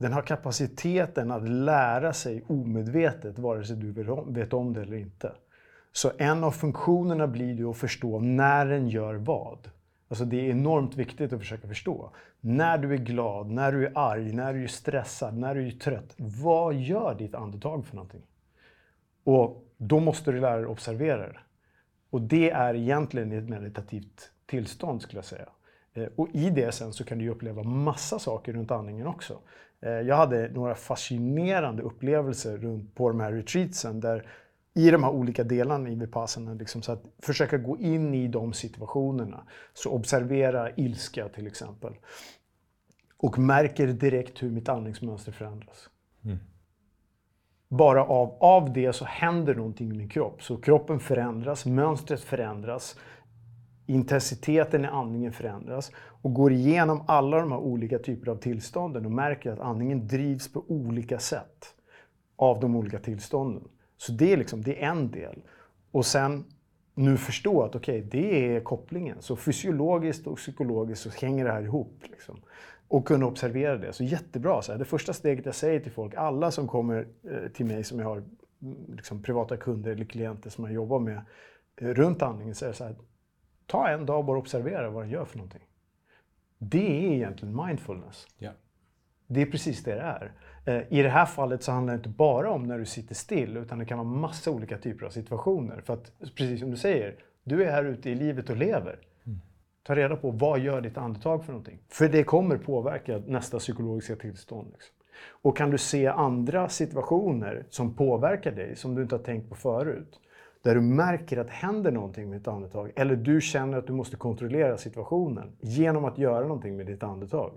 den 0.00 0.12
har 0.12 0.22
kapaciteten 0.22 1.30
att 1.30 1.48
lära 1.48 2.12
sig 2.12 2.44
omedvetet, 2.46 3.38
vare 3.38 3.64
sig 3.64 3.76
du 3.76 3.92
vet 4.26 4.52
om 4.52 4.72
det 4.72 4.82
eller 4.82 4.96
inte. 4.96 5.32
Så 5.92 6.12
en 6.18 6.44
av 6.44 6.50
funktionerna 6.50 7.26
blir 7.26 7.54
ju 7.54 7.70
att 7.70 7.76
förstå 7.76 8.20
när 8.20 8.66
den 8.66 8.88
gör 8.88 9.14
vad. 9.14 9.70
Alltså 10.08 10.24
det 10.24 10.36
är 10.36 10.50
enormt 10.50 10.96
viktigt 10.96 11.32
att 11.32 11.38
försöka 11.38 11.68
förstå. 11.68 12.10
När 12.40 12.78
du 12.78 12.92
är 12.92 12.98
glad, 12.98 13.50
när 13.50 13.72
du 13.72 13.86
är 13.86 13.92
arg, 13.94 14.32
när 14.32 14.54
du 14.54 14.64
är 14.64 14.68
stressad, 14.68 15.38
när 15.38 15.54
du 15.54 15.66
är 15.66 15.70
trött. 15.70 16.14
Vad 16.16 16.74
gör 16.74 17.14
ditt 17.14 17.34
andetag 17.34 17.86
för 17.86 17.96
någonting? 17.96 18.22
Och 19.24 19.64
då 19.76 20.00
måste 20.00 20.32
du 20.32 20.40
lära 20.40 20.56
dig 20.56 20.64
att 20.64 20.70
observera 20.70 21.28
det. 21.28 21.40
Och 22.10 22.20
det 22.20 22.50
är 22.50 22.74
egentligen 22.74 23.32
ett 23.32 23.48
meditativt 23.48 24.30
tillstånd 24.46 25.02
skulle 25.02 25.18
jag 25.18 25.24
säga. 25.24 25.48
Eh, 25.94 26.08
och 26.16 26.28
i 26.32 26.50
det 26.50 26.72
sen 26.72 26.92
så 26.92 27.04
kan 27.04 27.18
du 27.18 27.28
uppleva 27.28 27.62
massa 27.62 28.18
saker 28.18 28.52
runt 28.52 28.70
andningen 28.70 29.06
också. 29.06 29.38
Eh, 29.80 29.90
jag 29.90 30.16
hade 30.16 30.48
några 30.48 30.74
fascinerande 30.74 31.82
upplevelser 31.82 32.56
runt 32.56 32.94
på 32.94 33.08
de 33.08 33.20
här 33.20 33.32
retreatsen 33.32 34.00
där 34.00 34.26
i 34.74 34.90
de 34.90 35.04
här 35.04 35.10
olika 35.10 35.44
delarna 35.44 35.88
i 35.88 35.94
Vipassana, 35.94 36.54
liksom, 36.54 36.82
så 36.82 36.92
att 36.92 37.02
försöka 37.18 37.58
gå 37.58 37.78
in 37.78 38.14
i 38.14 38.28
de 38.28 38.52
situationerna. 38.52 39.44
Så 39.74 39.90
observera 39.90 40.70
ilska 40.70 41.28
till 41.28 41.46
exempel. 41.46 41.92
Och 43.16 43.38
märker 43.38 43.86
direkt 43.86 44.42
hur 44.42 44.50
mitt 44.50 44.68
andningsmönster 44.68 45.32
förändras. 45.32 45.90
Mm. 46.24 46.38
Bara 47.68 48.04
av, 48.04 48.36
av 48.40 48.72
det 48.72 48.92
så 48.92 49.04
händer 49.04 49.54
någonting 49.54 49.90
i 49.90 49.94
min 49.94 50.08
kropp. 50.08 50.42
Så 50.42 50.56
kroppen 50.56 51.00
förändras, 51.00 51.66
mönstret 51.66 52.20
förändras 52.20 52.98
intensiteten 53.90 54.84
i 54.84 54.88
andningen 54.88 55.32
förändras 55.32 55.92
och 55.96 56.34
går 56.34 56.52
igenom 56.52 57.04
alla 57.06 57.40
de 57.40 57.52
här 57.52 57.58
olika 57.58 57.98
typer 57.98 58.30
av 58.30 58.36
tillstånden 58.36 59.06
och 59.06 59.12
märker 59.12 59.52
att 59.52 59.60
andningen 59.60 60.06
drivs 60.06 60.52
på 60.52 60.64
olika 60.68 61.18
sätt 61.18 61.74
av 62.36 62.60
de 62.60 62.76
olika 62.76 62.98
tillstånden. 62.98 63.64
Så 63.96 64.12
det 64.12 64.32
är, 64.32 64.36
liksom, 64.36 64.62
det 64.62 64.82
är 64.82 64.90
en 64.90 65.10
del. 65.10 65.42
Och 65.90 66.06
sen 66.06 66.44
nu 66.94 67.16
förstå 67.16 67.62
att 67.62 67.74
okej, 67.74 67.98
okay, 67.98 68.20
det 68.20 68.56
är 68.56 68.60
kopplingen. 68.60 69.16
Så 69.20 69.36
fysiologiskt 69.36 70.26
och 70.26 70.36
psykologiskt 70.36 71.02
så 71.02 71.26
hänger 71.26 71.44
det 71.44 71.52
här 71.52 71.62
ihop. 71.62 72.02
Liksom. 72.10 72.40
Och 72.88 73.06
kunna 73.06 73.26
observera 73.26 73.76
det. 73.76 73.92
Så 73.92 74.04
jättebra. 74.04 74.62
Så 74.62 74.72
här, 74.72 74.78
det 74.78 74.84
första 74.84 75.12
steget 75.12 75.46
jag 75.46 75.54
säger 75.54 75.80
till 75.80 75.92
folk, 75.92 76.14
alla 76.14 76.50
som 76.50 76.68
kommer 76.68 77.06
eh, 77.30 77.52
till 77.52 77.66
mig 77.66 77.84
som 77.84 77.98
jag 77.98 78.06
har 78.06 78.16
mm, 78.62 78.94
liksom, 78.96 79.22
privata 79.22 79.56
kunder 79.56 79.90
eller 79.90 80.04
klienter 80.04 80.50
som 80.50 80.64
jag 80.64 80.72
jobbar 80.72 80.98
med 80.98 81.20
eh, 81.76 81.88
runt 81.88 82.22
andningen, 82.22 82.54
så 82.54 82.64
är 82.64 82.68
det 82.68 82.74
så 82.74 82.84
här, 82.84 82.96
ta 83.70 83.88
en 83.88 84.06
dag 84.06 84.18
och 84.18 84.24
bara 84.24 84.38
observera 84.38 84.90
vad 84.90 85.02
den 85.02 85.10
gör 85.10 85.24
för 85.24 85.36
någonting. 85.36 85.62
Det 86.58 87.06
är 87.06 87.12
egentligen 87.12 87.66
mindfulness. 87.66 88.26
Ja. 88.38 88.50
Det 89.26 89.42
är 89.42 89.46
precis 89.46 89.84
det 89.84 89.94
det 89.94 90.00
är. 90.00 90.32
Eh, 90.64 90.98
I 90.98 91.02
det 91.02 91.08
här 91.08 91.26
fallet 91.26 91.62
så 91.62 91.72
handlar 91.72 91.94
det 91.94 91.96
inte 91.96 92.08
bara 92.08 92.50
om 92.50 92.62
när 92.62 92.78
du 92.78 92.84
sitter 92.84 93.14
still 93.14 93.56
utan 93.56 93.78
det 93.78 93.84
kan 93.84 93.98
vara 93.98 94.08
massa 94.08 94.50
olika 94.50 94.78
typer 94.78 95.06
av 95.06 95.10
situationer. 95.10 95.80
För 95.84 95.94
att 95.94 96.12
precis 96.18 96.60
som 96.60 96.70
du 96.70 96.76
säger, 96.76 97.16
du 97.44 97.64
är 97.64 97.70
här 97.70 97.84
ute 97.84 98.10
i 98.10 98.14
livet 98.14 98.50
och 98.50 98.56
lever. 98.56 98.98
Ta 99.82 99.94
reda 99.94 100.16
på 100.16 100.30
vad 100.30 100.60
gör 100.60 100.80
ditt 100.80 100.98
andetag 100.98 101.44
för 101.44 101.52
någonting. 101.52 101.78
För 101.88 102.08
det 102.08 102.24
kommer 102.24 102.56
påverka 102.56 103.22
nästa 103.26 103.58
psykologiska 103.58 104.16
tillstånd. 104.16 104.68
Liksom. 104.72 104.94
Och 105.42 105.56
kan 105.56 105.70
du 105.70 105.78
se 105.78 106.06
andra 106.06 106.68
situationer 106.68 107.66
som 107.70 107.94
påverkar 107.94 108.52
dig 108.52 108.76
som 108.76 108.94
du 108.94 109.02
inte 109.02 109.14
har 109.14 109.22
tänkt 109.22 109.48
på 109.48 109.54
förut. 109.54 110.20
Där 110.62 110.74
du 110.74 110.80
märker 110.80 111.38
att 111.38 111.46
det 111.46 111.52
händer 111.52 111.90
någonting 111.90 112.30
med 112.30 112.40
ditt 112.40 112.48
andetag. 112.48 112.92
Eller 112.96 113.16
du 113.16 113.40
känner 113.40 113.78
att 113.78 113.86
du 113.86 113.92
måste 113.92 114.16
kontrollera 114.16 114.76
situationen 114.78 115.52
genom 115.60 116.04
att 116.04 116.18
göra 116.18 116.40
någonting 116.40 116.76
med 116.76 116.86
ditt 116.86 117.02
andetag. 117.02 117.52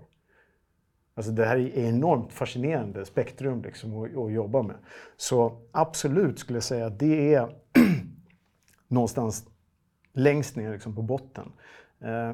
Alltså 1.14 1.32
det 1.32 1.44
här 1.44 1.56
är 1.56 1.78
enormt 1.78 2.32
fascinerande 2.32 3.04
spektrum 3.04 3.62
liksom 3.62 4.04
att, 4.04 4.16
att 4.16 4.32
jobba 4.32 4.62
med. 4.62 4.76
Så 5.16 5.60
absolut 5.72 6.38
skulle 6.38 6.56
jag 6.56 6.64
säga 6.64 6.86
att 6.86 6.98
det 6.98 7.34
är 7.34 7.54
någonstans 8.88 9.46
längst 10.12 10.56
ner 10.56 10.72
liksom 10.72 10.94
på 10.94 11.02
botten. 11.02 11.52
Eh, 12.00 12.32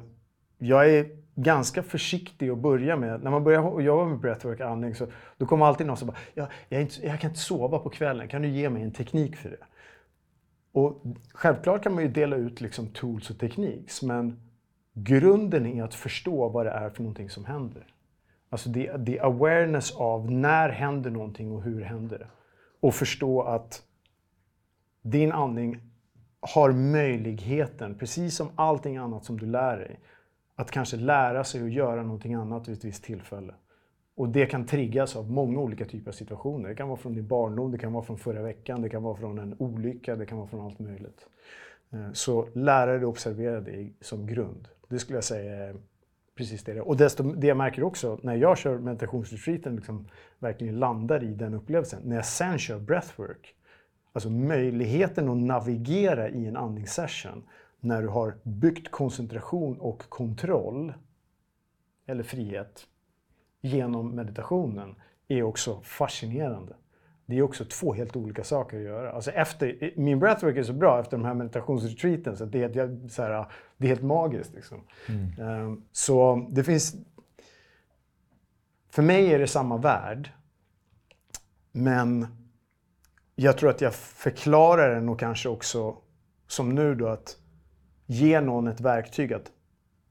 jag 0.58 0.90
är 0.90 1.06
ganska 1.34 1.82
försiktig 1.82 2.50
att 2.50 2.58
börja 2.58 2.96
med. 2.96 3.22
När 3.22 3.30
man 3.30 3.44
börjar 3.44 3.80
jobba 3.80 4.04
med 4.04 4.18
breathwork 4.18 4.60
andning 4.60 4.94
så 4.94 5.06
då 5.36 5.46
kommer 5.46 5.66
alltid 5.66 5.86
någon 5.86 5.96
som 5.96 6.08
bara 6.08 6.18
jag, 6.34 6.48
jag, 6.68 6.80
inte, 6.80 7.06
jag, 7.06 7.20
kan 7.20 7.30
inte 7.30 7.40
sova 7.40 7.78
på 7.78 7.90
kvällen, 7.90 8.28
kan 8.28 8.42
du 8.42 8.48
ge 8.48 8.70
mig 8.70 8.82
en 8.82 8.92
teknik 8.92 9.36
för 9.36 9.50
det? 9.50 9.56
Och 10.72 11.02
självklart 11.32 11.82
kan 11.82 11.94
man 11.94 12.02
ju 12.02 12.08
dela 12.08 12.36
ut 12.36 12.60
liksom 12.60 12.86
tools 12.86 13.30
och 13.30 13.38
tekniks 13.38 14.02
men 14.02 14.40
grunden 14.92 15.66
är 15.66 15.82
att 15.82 15.94
förstå 15.94 16.48
vad 16.48 16.66
det 16.66 16.70
är 16.70 16.90
för 16.90 17.02
någonting 17.02 17.30
som 17.30 17.44
händer. 17.44 17.86
Alltså 18.48 18.68
det, 18.68 18.96
det 18.96 19.18
är 19.18 19.24
awareness 19.24 19.96
av 19.96 20.30
när 20.30 20.68
händer 20.68 21.10
någonting 21.10 21.52
och 21.52 21.62
hur 21.62 21.80
händer 21.80 22.18
det. 22.18 22.28
Och 22.80 22.94
förstå 22.94 23.42
att 23.42 23.82
din 25.02 25.32
andning 25.32 25.80
har 26.40 26.72
möjligheten, 26.72 27.94
precis 27.98 28.36
som 28.36 28.48
allting 28.54 28.96
annat 28.96 29.24
som 29.24 29.38
du 29.38 29.46
lär 29.46 29.76
dig, 29.76 30.00
att 30.54 30.70
kanske 30.70 30.96
lära 30.96 31.44
sig 31.44 31.62
att 31.62 31.72
göra 31.72 32.02
någonting 32.02 32.34
annat 32.34 32.68
vid 32.68 32.76
ett 32.76 32.84
visst 32.84 33.04
tillfälle. 33.04 33.54
Och 34.20 34.28
det 34.28 34.46
kan 34.46 34.66
triggas 34.66 35.16
av 35.16 35.30
många 35.30 35.60
olika 35.60 35.84
typer 35.84 36.10
av 36.10 36.12
situationer. 36.12 36.68
Det 36.68 36.74
kan 36.74 36.88
vara 36.88 36.98
från 36.98 37.14
din 37.14 37.26
barndom, 37.26 37.70
det 37.70 37.78
kan 37.78 37.92
vara 37.92 38.04
från 38.04 38.18
förra 38.18 38.42
veckan, 38.42 38.82
det 38.82 38.88
kan 38.88 39.02
vara 39.02 39.16
från 39.16 39.38
en 39.38 39.56
olycka, 39.58 40.16
det 40.16 40.26
kan 40.26 40.38
vara 40.38 40.48
från 40.48 40.60
allt 40.60 40.78
möjligt. 40.78 41.26
Eh, 41.90 42.12
så 42.12 42.48
lära 42.54 42.86
dig 42.86 43.00
att 43.00 43.04
observera 43.04 43.60
det 43.60 43.90
som 44.00 44.26
grund. 44.26 44.68
Det 44.88 44.98
skulle 44.98 45.16
jag 45.16 45.24
säga 45.24 45.66
är 45.66 45.76
precis 46.34 46.64
det. 46.64 46.80
Och 46.80 46.96
desto, 46.96 47.22
det 47.22 47.46
jag 47.46 47.56
märker 47.56 47.82
också 47.82 48.18
när 48.22 48.34
jag 48.34 48.58
kör 48.58 48.78
meditationsretreaten, 48.78 49.76
liksom 49.76 50.08
verkligen 50.38 50.78
landar 50.78 51.24
i 51.24 51.34
den 51.34 51.54
upplevelsen. 51.54 52.02
När 52.04 52.16
jag 52.16 52.26
sen 52.26 52.58
kör 52.58 52.78
breathwork, 52.78 53.54
alltså 54.12 54.30
möjligheten 54.30 55.28
att 55.28 55.36
navigera 55.36 56.28
i 56.28 56.46
en 56.46 56.56
andningssession 56.56 57.42
när 57.80 58.02
du 58.02 58.08
har 58.08 58.34
byggt 58.42 58.90
koncentration 58.90 59.78
och 59.78 60.08
kontroll, 60.08 60.92
eller 62.06 62.22
frihet, 62.22 62.86
genom 63.60 64.14
meditationen 64.14 64.94
är 65.28 65.42
också 65.42 65.80
fascinerande. 65.80 66.74
Det 67.26 67.38
är 67.38 67.42
också 67.42 67.64
två 67.64 67.92
helt 67.94 68.16
olika 68.16 68.44
saker 68.44 68.76
att 68.76 68.82
göra. 68.82 69.12
Alltså 69.12 69.30
efter, 69.30 69.92
min 69.96 70.18
breathwork 70.18 70.56
är 70.56 70.62
så 70.62 70.72
bra 70.72 71.00
efter 71.00 71.16
de 71.16 71.26
här 71.26 71.34
meditationsretreaten 71.34 72.36
så 72.36 72.44
det, 72.44 72.76
är, 72.76 73.08
så 73.08 73.22
här, 73.22 73.46
det 73.76 73.86
är 73.86 73.88
helt 73.88 74.02
magiskt. 74.02 74.54
Liksom. 74.54 74.80
Mm. 75.08 75.48
Um, 75.48 75.84
så 75.92 76.46
det 76.50 76.64
finns... 76.64 76.94
För 78.90 79.02
mig 79.02 79.34
är 79.34 79.38
det 79.38 79.46
samma 79.46 79.76
värld. 79.76 80.32
Men 81.72 82.26
jag 83.34 83.58
tror 83.58 83.70
att 83.70 83.80
jag 83.80 83.94
förklarar 83.94 84.94
den 84.94 85.08
och 85.08 85.20
kanske 85.20 85.48
också, 85.48 85.96
som 86.46 86.74
nu 86.74 86.94
då, 86.94 87.08
att 87.08 87.36
ge 88.06 88.40
någon 88.40 88.66
ett 88.66 88.80
verktyg 88.80 89.32
att 89.32 89.52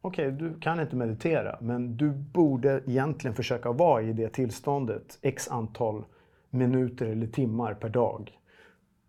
okej, 0.02 0.28
okay, 0.28 0.48
du 0.48 0.60
kan 0.60 0.80
inte 0.80 0.96
meditera, 0.96 1.58
men 1.62 1.98
du 1.98 2.12
borde 2.12 2.82
egentligen 2.88 3.36
försöka 3.36 3.72
vara 3.72 4.02
i 4.02 4.14
det 4.14 4.30
tillståndet 4.30 5.20
x 5.22 5.48
antal 5.48 6.04
minuter 6.50 7.06
eller 7.06 7.28
timmar 7.28 7.74
per 7.74 7.90
dag. 7.90 8.40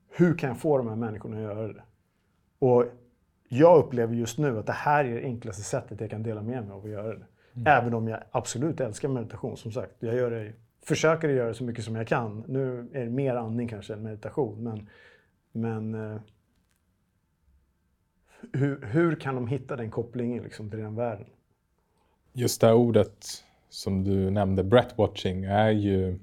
Hur 0.08 0.38
kan 0.38 0.48
jag 0.48 0.58
få 0.58 0.78
de 0.78 0.88
här 0.88 0.96
människorna 0.96 1.36
att 1.36 1.42
göra 1.42 1.72
det? 1.72 1.82
Och 2.58 2.84
jag 3.48 3.78
upplever 3.78 4.14
just 4.14 4.38
nu 4.38 4.58
att 4.58 4.66
det 4.66 4.72
här 4.72 5.04
är 5.04 5.14
det 5.14 5.22
enklaste 5.22 5.62
sättet 5.62 6.00
jag 6.00 6.10
kan 6.10 6.22
dela 6.22 6.42
med 6.42 6.64
mig 6.64 6.72
av 6.72 6.84
att 6.84 6.90
göra 6.90 7.08
det. 7.08 7.26
Mm. 7.54 7.66
Även 7.66 7.94
om 7.94 8.08
jag 8.08 8.20
absolut 8.30 8.80
älskar 8.80 9.08
meditation, 9.08 9.56
som 9.56 9.72
sagt. 9.72 9.92
Jag 9.98 10.14
gör 10.14 10.30
det, 10.30 10.52
försöker 10.82 11.28
göra 11.28 11.48
det 11.48 11.54
så 11.54 11.64
mycket 11.64 11.84
som 11.84 11.96
jag 11.96 12.06
kan. 12.06 12.44
Nu 12.48 12.88
är 12.92 13.04
det 13.04 13.10
mer 13.10 13.34
andning 13.34 13.68
kanske 13.68 13.94
än 13.94 14.02
meditation, 14.02 14.62
men, 14.62 14.88
men 15.52 15.94
eh, 15.94 16.20
hur, 18.52 18.86
hur 18.86 19.14
kan 19.14 19.34
de 19.34 19.46
hitta 19.46 19.76
den 19.76 19.90
kopplingen 19.90 20.42
liksom, 20.42 20.70
till 20.70 20.78
den 20.78 20.94
världen? 20.94 21.26
Just 22.32 22.60
det 22.60 22.66
här 22.66 22.74
ordet 22.74 23.26
som 23.68 24.04
du 24.04 24.30
nämnde, 24.30 24.64
breathwatching, 24.64 25.44
är 25.44 25.70
ju... 25.70 26.18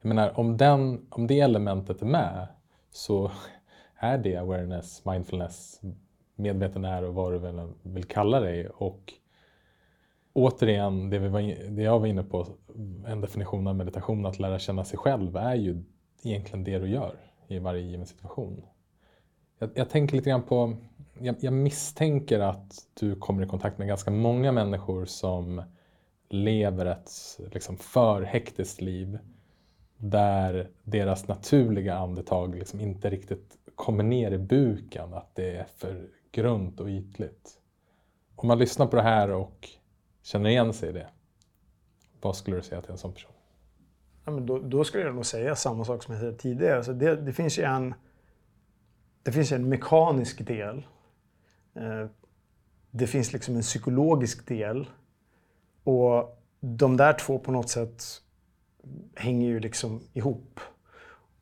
Jag 0.00 0.08
menar, 0.08 0.38
om, 0.38 0.56
den, 0.56 1.06
om 1.10 1.26
det 1.26 1.40
elementet 1.40 2.02
är 2.02 2.06
med 2.06 2.48
så 2.90 3.30
är 3.94 4.18
det 4.18 4.36
awareness, 4.36 5.04
mindfulness, 5.04 5.80
medveten 6.34 6.84
är 6.84 7.04
och 7.04 7.14
vad 7.14 7.32
du 7.32 7.38
väl 7.38 7.72
vill 7.82 8.04
kalla 8.04 8.40
dig. 8.40 8.68
Och 8.68 9.12
återigen, 10.32 11.10
det, 11.10 11.18
vi 11.18 11.28
var 11.28 11.70
det 11.70 11.82
jag 11.82 11.98
var 11.98 12.06
inne 12.06 12.22
på, 12.22 12.46
en 13.06 13.20
definition 13.20 13.66
av 13.66 13.76
meditation, 13.76 14.26
att 14.26 14.38
lära 14.38 14.58
känna 14.58 14.84
sig 14.84 14.98
själv, 14.98 15.36
är 15.36 15.54
ju 15.54 15.82
egentligen 16.22 16.64
det 16.64 16.78
du 16.78 16.88
gör 16.88 17.14
i 17.48 17.58
varje 17.58 17.82
given 17.82 18.06
situation. 18.06 18.62
Jag, 19.58 19.70
jag 19.74 19.90
tänker 19.90 20.16
lite 20.16 20.30
grann 20.30 20.42
på, 20.42 20.76
jag, 21.20 21.36
jag, 21.40 21.52
misstänker 21.52 22.40
att 22.40 22.86
du 22.94 23.16
kommer 23.16 23.42
i 23.42 23.46
kontakt 23.46 23.78
med 23.78 23.88
ganska 23.88 24.10
många 24.10 24.52
människor 24.52 25.04
som 25.04 25.62
lever 26.28 26.86
ett 26.86 27.10
liksom, 27.52 27.76
för 27.76 28.22
hektiskt 28.22 28.80
liv 28.80 29.18
där 29.96 30.70
deras 30.82 31.28
naturliga 31.28 31.96
andetag 31.96 32.54
liksom 32.54 32.80
inte 32.80 33.10
riktigt 33.10 33.56
kommer 33.74 34.04
ner 34.04 34.30
i 34.30 34.38
buken, 34.38 35.14
att 35.14 35.34
det 35.34 35.56
är 35.56 35.64
för 35.76 36.08
grunt 36.32 36.80
och 36.80 36.88
ytligt. 36.88 37.58
Om 38.36 38.48
man 38.48 38.58
lyssnar 38.58 38.86
på 38.86 38.96
det 38.96 39.02
här 39.02 39.30
och 39.30 39.68
känner 40.22 40.50
igen 40.50 40.72
sig 40.72 40.88
i 40.88 40.92
det, 40.92 41.08
vad 42.20 42.36
skulle 42.36 42.56
du 42.56 42.62
säga 42.62 42.82
till 42.82 42.90
en 42.90 42.98
sån 42.98 43.12
person? 43.12 43.32
Ja, 44.24 44.30
men 44.30 44.46
då, 44.46 44.58
då 44.58 44.84
skulle 44.84 45.04
jag 45.04 45.14
nog 45.14 45.26
säga 45.26 45.56
samma 45.56 45.84
sak 45.84 46.02
som 46.02 46.14
jag 46.14 46.22
sa 46.22 46.38
tidigare. 46.38 46.76
Alltså 46.76 46.92
det, 46.92 47.16
det, 47.16 47.32
finns 47.32 47.58
ju 47.58 47.62
en, 47.62 47.94
det 49.26 49.32
finns 49.32 49.52
en 49.52 49.68
mekanisk 49.68 50.46
del. 50.46 50.86
Eh, 51.74 52.06
det 52.90 53.06
finns 53.06 53.32
liksom 53.32 53.56
en 53.56 53.62
psykologisk 53.62 54.48
del. 54.48 54.86
Och 55.84 56.42
de 56.60 56.96
där 56.96 57.12
två 57.12 57.38
på 57.38 57.52
något 57.52 57.68
sätt 57.70 58.04
hänger 59.14 59.48
ju 59.48 59.60
liksom 59.60 60.00
ihop. 60.12 60.60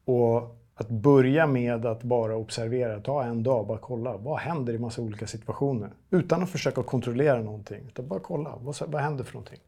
Och 0.05 0.61
att 0.75 0.88
börja 0.88 1.47
med 1.47 1.87
att 1.87 2.03
bara 2.03 2.37
observera, 2.37 3.01
ta 3.01 3.25
en 3.25 3.42
dag, 3.42 3.66
bara 3.66 3.79
kolla. 3.79 4.16
Vad 4.16 4.38
händer 4.38 4.73
i 4.73 4.79
massa 4.79 5.03
olika 5.03 5.27
situationer? 5.27 5.90
Utan 6.11 6.42
att 6.42 6.51
försöka 6.51 6.83
kontrollera 6.83 7.42
någonting. 7.42 7.85
Utan 7.88 8.09
bara 8.09 8.20
kolla, 8.20 8.57
vad, 8.61 8.77
vad 8.87 9.03
händer 9.03 9.25
för 9.25 9.35
någonting? 9.35 9.61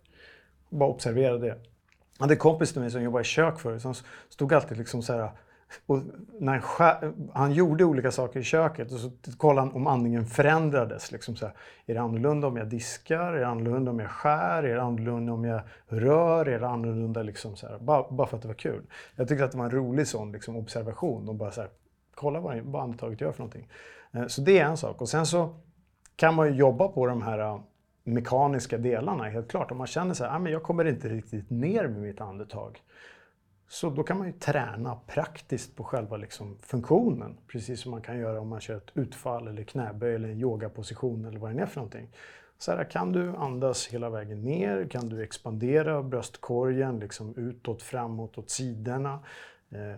Bara 0.69 0.89
observera 0.89 1.39
det. 1.39 1.47
Jag 1.47 1.57
hade 2.19 2.35
en 2.35 2.39
kompis 2.39 2.73
till 2.73 2.81
mig 2.81 2.91
som 2.91 3.03
jobbade 3.03 3.23
i 3.23 3.25
kök 3.25 3.59
förut, 3.59 3.83
som 3.83 3.95
stod 4.29 4.53
alltid 4.53 4.79
liksom 4.79 5.03
så 5.03 5.13
här 5.13 5.31
och 5.87 6.03
när 6.39 6.63
han, 6.65 7.31
han, 7.35 7.53
gjorde 7.53 7.85
olika 7.85 8.11
saker 8.11 8.41
i 8.41 8.43
köket 8.43 8.93
och 8.93 8.99
så 8.99 9.11
kollade 9.37 9.67
han 9.67 9.77
om 9.77 9.87
andningen 9.87 10.27
förändrades. 10.27 11.13
Liksom 11.13 11.37
så 11.37 11.47
här, 11.47 11.55
är 11.87 11.95
det 11.95 12.01
annorlunda 12.01 12.47
om 12.47 12.57
jag 12.57 12.69
diskar? 12.69 13.33
Är 13.33 13.41
det 13.41 13.47
annorlunda 13.47 13.91
om 13.91 13.99
jag 13.99 14.11
skär? 14.11 14.63
Är 14.63 14.75
det 14.75 14.83
annorlunda 14.83 15.33
om 15.33 15.45
jag 15.45 15.61
rör? 15.87 16.49
Är 16.49 16.61
det 16.61 16.69
annorlunda 16.69 17.23
liksom 17.23 17.57
så 17.57 17.67
här, 17.67 17.79
bara, 17.79 18.11
bara 18.11 18.27
för 18.27 18.37
att 18.37 18.43
det 18.43 18.49
var 18.49 18.55
kul. 18.55 18.83
Jag 19.17 19.29
tyckte 19.29 19.45
att 19.45 19.53
det 19.53 19.59
var 19.59 19.65
en 19.65 19.71
rolig 19.71 20.07
sån 20.07 20.33
liksom, 20.33 20.57
observation. 20.57 21.29
Och 21.29 21.35
bara 21.35 21.51
så 21.51 21.61
här, 21.61 21.71
kolla 22.15 22.41
vad, 22.41 22.59
vad 22.61 22.83
andetaget 22.83 23.21
gör 23.21 23.33
för 23.33 23.39
någonting. 23.39 23.69
Eh, 24.13 24.27
så 24.27 24.41
det 24.41 24.59
är 24.59 24.65
en 24.65 24.77
sak. 24.77 25.01
Och 25.01 25.09
sen 25.09 25.27
så 25.27 25.55
kan 26.17 26.35
man 26.35 26.49
ju 26.49 26.55
jobba 26.55 26.89
på 26.89 27.07
de 27.07 27.23
här 27.23 27.39
eh, 27.39 27.61
mekaniska 28.05 28.79
delarna 28.79 29.25
helt 29.25 29.49
klart. 29.49 29.71
Om 29.71 29.79
man 29.79 29.87
känner 29.87 30.15
så 30.15 30.25
här, 30.25 30.37
ah, 30.37 30.39
men 30.39 30.53
jag 30.53 30.63
kommer 30.63 30.85
inte 30.85 31.09
riktigt 31.09 31.51
ner 31.51 31.89
med 31.89 32.03
mitt 32.03 32.21
andetag. 32.21 32.83
Så 33.69 33.91
då 33.91 34.03
kan 34.03 34.19
man 34.19 34.27
ju 34.27 34.33
träna 34.33 34.97
praktiskt 35.07 35.77
på 35.77 35.85
själva 35.85 36.17
liksom 36.17 36.57
funktionen. 36.61 37.37
Precis 37.47 37.81
som 37.81 37.91
man 37.91 38.03
kan 38.03 38.19
göra 38.19 38.41
om 38.41 38.49
man 38.49 38.61
kör 38.61 38.77
ett 38.77 38.91
utfall 38.95 39.49
eller 39.49 39.63
knäböj 39.63 40.15
eller 40.15 40.29
en 40.29 40.41
yogaposition 40.41 41.25
eller 41.25 41.39
vad 41.39 41.57
det 41.57 41.63
är 41.63 41.67
för 41.67 41.77
någonting. 41.77 42.09
Så 42.59 42.73
här, 42.73 42.85
kan 42.85 43.13
du 43.13 43.37
andas 43.37 43.87
hela 43.87 44.11
vägen 44.11 44.43
ner? 44.43 44.89
Kan 44.91 45.09
du 45.09 45.23
expandera 45.23 46.03
bröstkorgen 46.03 46.99
liksom 46.99 47.35
utåt, 47.37 47.83
framåt, 47.83 48.39
åt 48.39 48.51
sidorna? 48.51 49.19
Eh, 49.71 49.97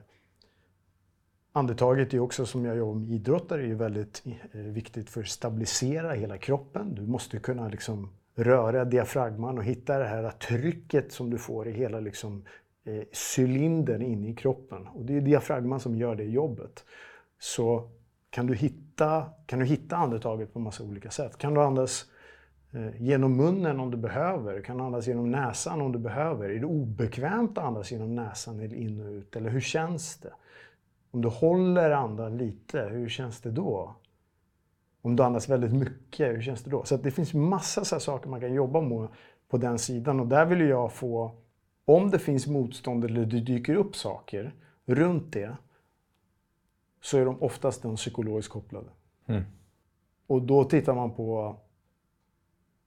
andetaget 1.52 2.14
är 2.14 2.18
också, 2.20 2.46
som 2.46 2.64
jag 2.64 2.76
jobbar 2.76 2.94
med 2.94 3.10
idrottare, 3.10 3.66
är 3.66 3.74
väldigt 3.74 4.22
eh, 4.52 4.60
viktigt 4.60 5.10
för 5.10 5.20
att 5.20 5.28
stabilisera 5.28 6.12
hela 6.12 6.38
kroppen. 6.38 6.94
Du 6.94 7.02
måste 7.02 7.38
kunna 7.38 7.68
liksom 7.68 8.10
röra 8.34 8.84
diafragman 8.84 9.58
och 9.58 9.64
hitta 9.64 9.98
det 9.98 10.06
här 10.06 10.30
trycket 10.30 11.12
som 11.12 11.30
du 11.30 11.38
får 11.38 11.68
i 11.68 11.72
hela 11.72 12.00
liksom 12.00 12.44
Eh, 12.88 13.04
cylindern 13.36 14.02
inne 14.02 14.28
i 14.28 14.34
kroppen. 14.34 14.86
Och 14.86 15.04
det 15.04 15.16
är 15.16 15.20
diafragman 15.20 15.80
som 15.80 15.96
gör 15.96 16.16
det 16.16 16.24
jobbet. 16.24 16.84
Så 17.38 17.90
kan 18.30 18.46
du 18.46 18.54
hitta, 18.54 19.24
kan 19.46 19.58
du 19.58 19.64
hitta 19.64 19.96
andetaget 19.96 20.52
på 20.52 20.58
massa 20.58 20.84
olika 20.84 21.10
sätt. 21.10 21.38
Kan 21.38 21.54
du 21.54 21.62
andas 21.62 22.06
eh, 22.72 23.02
genom 23.02 23.36
munnen 23.36 23.80
om 23.80 23.90
du 23.90 23.96
behöver? 23.96 24.62
Kan 24.62 24.78
du 24.78 24.84
andas 24.84 25.06
genom 25.06 25.30
näsan 25.30 25.80
om 25.80 25.92
du 25.92 25.98
behöver? 25.98 26.50
Är 26.50 26.58
det 26.58 26.66
obekvämt 26.66 27.58
att 27.58 27.64
andas 27.64 27.92
genom 27.92 28.14
näsan 28.14 28.60
eller 28.60 28.76
in 28.76 29.00
och 29.00 29.12
ut? 29.12 29.36
Eller 29.36 29.50
hur 29.50 29.60
känns 29.60 30.16
det? 30.16 30.32
Om 31.10 31.22
du 31.22 31.28
håller 31.28 31.90
andan 31.90 32.38
lite, 32.38 32.80
hur 32.80 33.08
känns 33.08 33.40
det 33.40 33.50
då? 33.50 33.94
Om 35.02 35.16
du 35.16 35.22
andas 35.22 35.48
väldigt 35.48 35.72
mycket, 35.72 36.28
hur 36.28 36.42
känns 36.42 36.64
det 36.64 36.70
då? 36.70 36.84
Så 36.84 36.96
det 36.96 37.10
finns 37.10 37.34
massa 37.34 37.84
så 37.84 38.00
saker 38.00 38.30
man 38.30 38.40
kan 38.40 38.54
jobba 38.54 38.80
med 38.80 39.08
på 39.48 39.56
den 39.56 39.78
sidan. 39.78 40.20
Och 40.20 40.26
där 40.26 40.44
vill 40.44 40.60
jag 40.60 40.92
få, 40.92 41.32
om 41.88 42.10
det 42.10 42.18
finns 42.18 42.46
motstånd 42.46 43.04
eller 43.04 43.26
det 43.26 43.40
dyker 43.40 43.74
upp 43.74 43.96
saker 43.96 44.54
runt 44.86 45.32
det, 45.32 45.56
så 47.00 47.18
är 47.18 47.24
de 47.24 47.42
oftast 47.42 47.82
de 47.82 47.96
psykologiskt 47.96 48.52
kopplade. 48.52 48.88
Mm. 49.26 49.42
Och 50.26 50.42
då 50.42 50.64
tittar 50.64 50.94
man 50.94 51.10
på, 51.10 51.56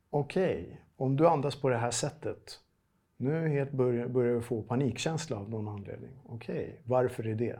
okej, 0.10 0.62
okay, 0.64 0.76
om 0.96 1.16
du 1.18 1.28
andas 1.28 1.56
på 1.56 1.70
det 1.70 1.78
här 1.78 1.92
sättet, 1.92 2.60
nu 3.18 3.50
helt 3.50 3.72
börjar, 3.72 4.08
börjar 4.08 4.36
du 4.36 4.42
få 4.42 4.62
panikkänsla 4.62 5.38
av 5.38 5.50
någon 5.50 5.68
anledning. 5.68 6.12
Okej, 6.26 6.64
okay, 6.64 6.76
varför 6.84 7.28
är 7.28 7.36
det? 7.36 7.60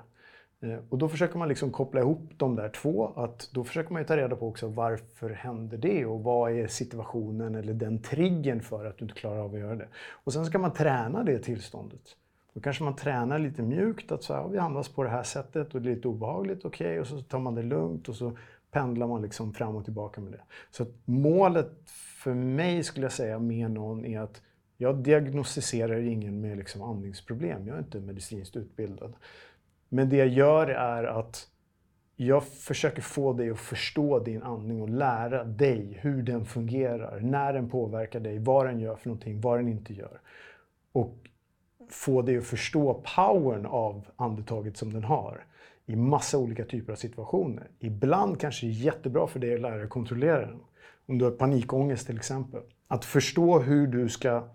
Eh, 0.62 0.80
och 0.90 0.98
då 0.98 1.10
försöker 1.10 1.38
man 1.38 1.48
liksom 1.48 1.72
koppla 1.72 2.00
ihop 2.00 2.30
de 2.38 2.56
där 2.56 2.70
två. 2.70 3.14
Att 3.16 3.50
då 3.52 3.64
försöker 3.64 3.94
man 3.94 4.06
ta 4.06 4.18
reda 4.18 4.36
på 4.36 4.48
också 4.48 4.68
varför 4.68 5.30
händer 5.30 5.78
det 5.78 6.06
och 6.06 6.24
vad 6.24 6.52
är 6.52 6.68
situationen 6.68 7.56
eller 7.56 7.74
den 7.74 8.02
triggern 8.02 8.62
för 8.62 8.86
att 8.86 8.98
du 8.98 9.06
inte 9.06 9.16
klarar 9.16 9.40
av 9.40 9.54
att 9.54 9.60
göra 9.60 9.76
det. 9.76 9.88
Och 10.24 10.34
sen 10.34 10.46
ska 10.46 10.60
man 10.60 10.74
träna 10.74 11.24
det 11.24 11.40
tillståndet. 11.40 12.02
Då 12.54 12.62
kanske 12.62 12.84
man 12.84 12.96
tränar 12.96 13.40
lite 13.40 13.62
mjukt, 13.62 14.12
att 14.12 14.24
så 14.24 14.34
här, 14.34 14.48
vi 14.48 14.58
andas 14.58 14.90
på 14.90 15.04
det 15.04 15.10
här 15.10 15.24
sättet 15.24 15.76
och 15.76 15.82
det 15.82 15.92
är 15.92 15.96
lite 15.96 16.08
obehagligt, 16.08 16.66
okej, 16.66 16.88
okay, 16.88 17.00
och 17.00 17.08
så 17.08 17.22
tar 17.22 17.40
man 17.40 17.56
det 17.56 17.64
lugnt 17.64 18.10
och 18.10 18.16
så 18.16 18.38
pendlar 18.72 19.08
man 19.08 19.22
liksom 19.22 19.54
fram 19.54 19.76
och 19.76 19.84
tillbaka 19.84 20.22
med 20.22 20.32
det. 20.32 20.42
Så 20.72 20.86
målet 21.06 21.72
för 22.24 22.34
mig 22.34 22.84
skulle 22.84 23.06
jag 23.06 23.14
säga 23.14 23.40
med 23.40 23.72
någon 23.72 24.06
är 24.06 24.20
att 24.20 24.42
jag 24.78 24.98
diagnostiserar 24.98 26.00
ingen 26.02 26.42
med 26.42 26.58
liksom 26.58 26.82
andningsproblem. 26.82 27.68
Jag 27.68 27.76
är 27.76 27.80
inte 27.80 28.00
medicinskt 28.00 28.56
utbildad. 28.56 29.14
Men 29.94 30.10
det 30.10 30.18
jag 30.18 30.28
gör 30.28 30.68
är 30.68 31.04
att 31.04 31.48
jag 32.16 32.44
försöker 32.44 33.02
få 33.02 33.34
dig 33.34 33.50
att 33.50 33.60
förstå 33.60 34.20
din 34.20 34.44
andning 34.44 34.82
och 34.82 34.90
lära 34.90 35.44
dig 35.44 36.00
hur 36.02 36.24
den 36.24 36.46
fungerar, 36.46 37.20
när 37.20 37.54
den 37.54 37.70
påverkar 37.70 38.20
dig, 38.20 38.40
vad 38.40 38.66
den 38.66 38.80
gör 38.80 38.96
för 38.96 39.10
någonting, 39.10 39.42
vad 39.42 39.60
den 39.60 39.68
inte 39.68 39.94
gör. 39.94 40.20
Och 40.92 41.16
få 41.90 42.22
dig 42.22 42.38
att 42.38 42.46
förstå 42.46 43.04
powern 43.16 43.66
av 43.66 44.06
andetaget 44.16 44.78
som 44.78 44.94
den 44.94 45.04
har 45.04 45.46
i 45.86 45.96
massa 45.96 46.38
olika 46.38 46.66
typer 46.66 46.92
av 46.92 46.98
situationer. 46.98 47.68
Ibland 47.80 48.40
kanske 48.40 48.66
det 48.66 48.72
är 48.72 48.74
jättebra 48.74 49.28
för 49.28 49.40
dig 49.40 49.54
att 49.54 49.62
lära 49.62 49.78
dig 49.78 49.88
kontrollera 49.88 50.46
den. 50.46 50.60
Om 51.06 51.18
du 51.18 51.26
har 51.26 51.32
panikångest 51.32 52.08
till 52.08 52.18
exempel. 52.18 52.62
Att 52.88 53.06
förstå 53.06 53.60
hur 53.60 53.88
du 53.88 54.10
ska 54.10 54.48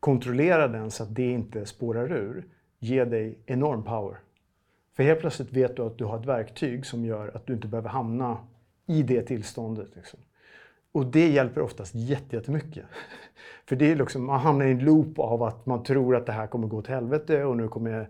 kontrollera 0.00 0.68
den 0.68 0.90
så 0.90 1.02
att 1.02 1.14
det 1.14 1.30
inte 1.30 1.66
spårar 1.66 2.12
ur 2.12 2.46
ger 2.78 3.06
dig 3.06 3.38
enorm 3.46 3.84
power. 3.84 4.18
För 4.96 5.02
helt 5.02 5.20
plötsligt 5.20 5.52
vet 5.52 5.76
du 5.76 5.82
att 5.82 5.98
du 5.98 6.04
har 6.04 6.18
ett 6.18 6.26
verktyg 6.26 6.86
som 6.86 7.04
gör 7.04 7.36
att 7.36 7.46
du 7.46 7.52
inte 7.52 7.68
behöver 7.68 7.88
hamna 7.88 8.38
i 8.86 9.02
det 9.02 9.22
tillståndet. 9.22 9.88
Liksom. 9.96 10.20
Och 10.92 11.06
det 11.06 11.28
hjälper 11.28 11.60
oftast 11.60 11.94
jättemycket. 11.94 12.84
För 13.68 13.76
det 13.76 13.92
är 13.92 13.96
liksom, 13.96 14.24
man 14.24 14.40
hamnar 14.40 14.66
i 14.66 14.70
en 14.70 14.78
loop 14.78 15.18
av 15.18 15.42
att 15.42 15.66
man 15.66 15.82
tror 15.82 16.16
att 16.16 16.26
det 16.26 16.32
här 16.32 16.46
kommer 16.46 16.68
gå 16.68 16.82
till 16.82 16.94
helvete 16.94 17.44
och 17.44 17.56
nu 17.56 17.68
kommer 17.68 18.08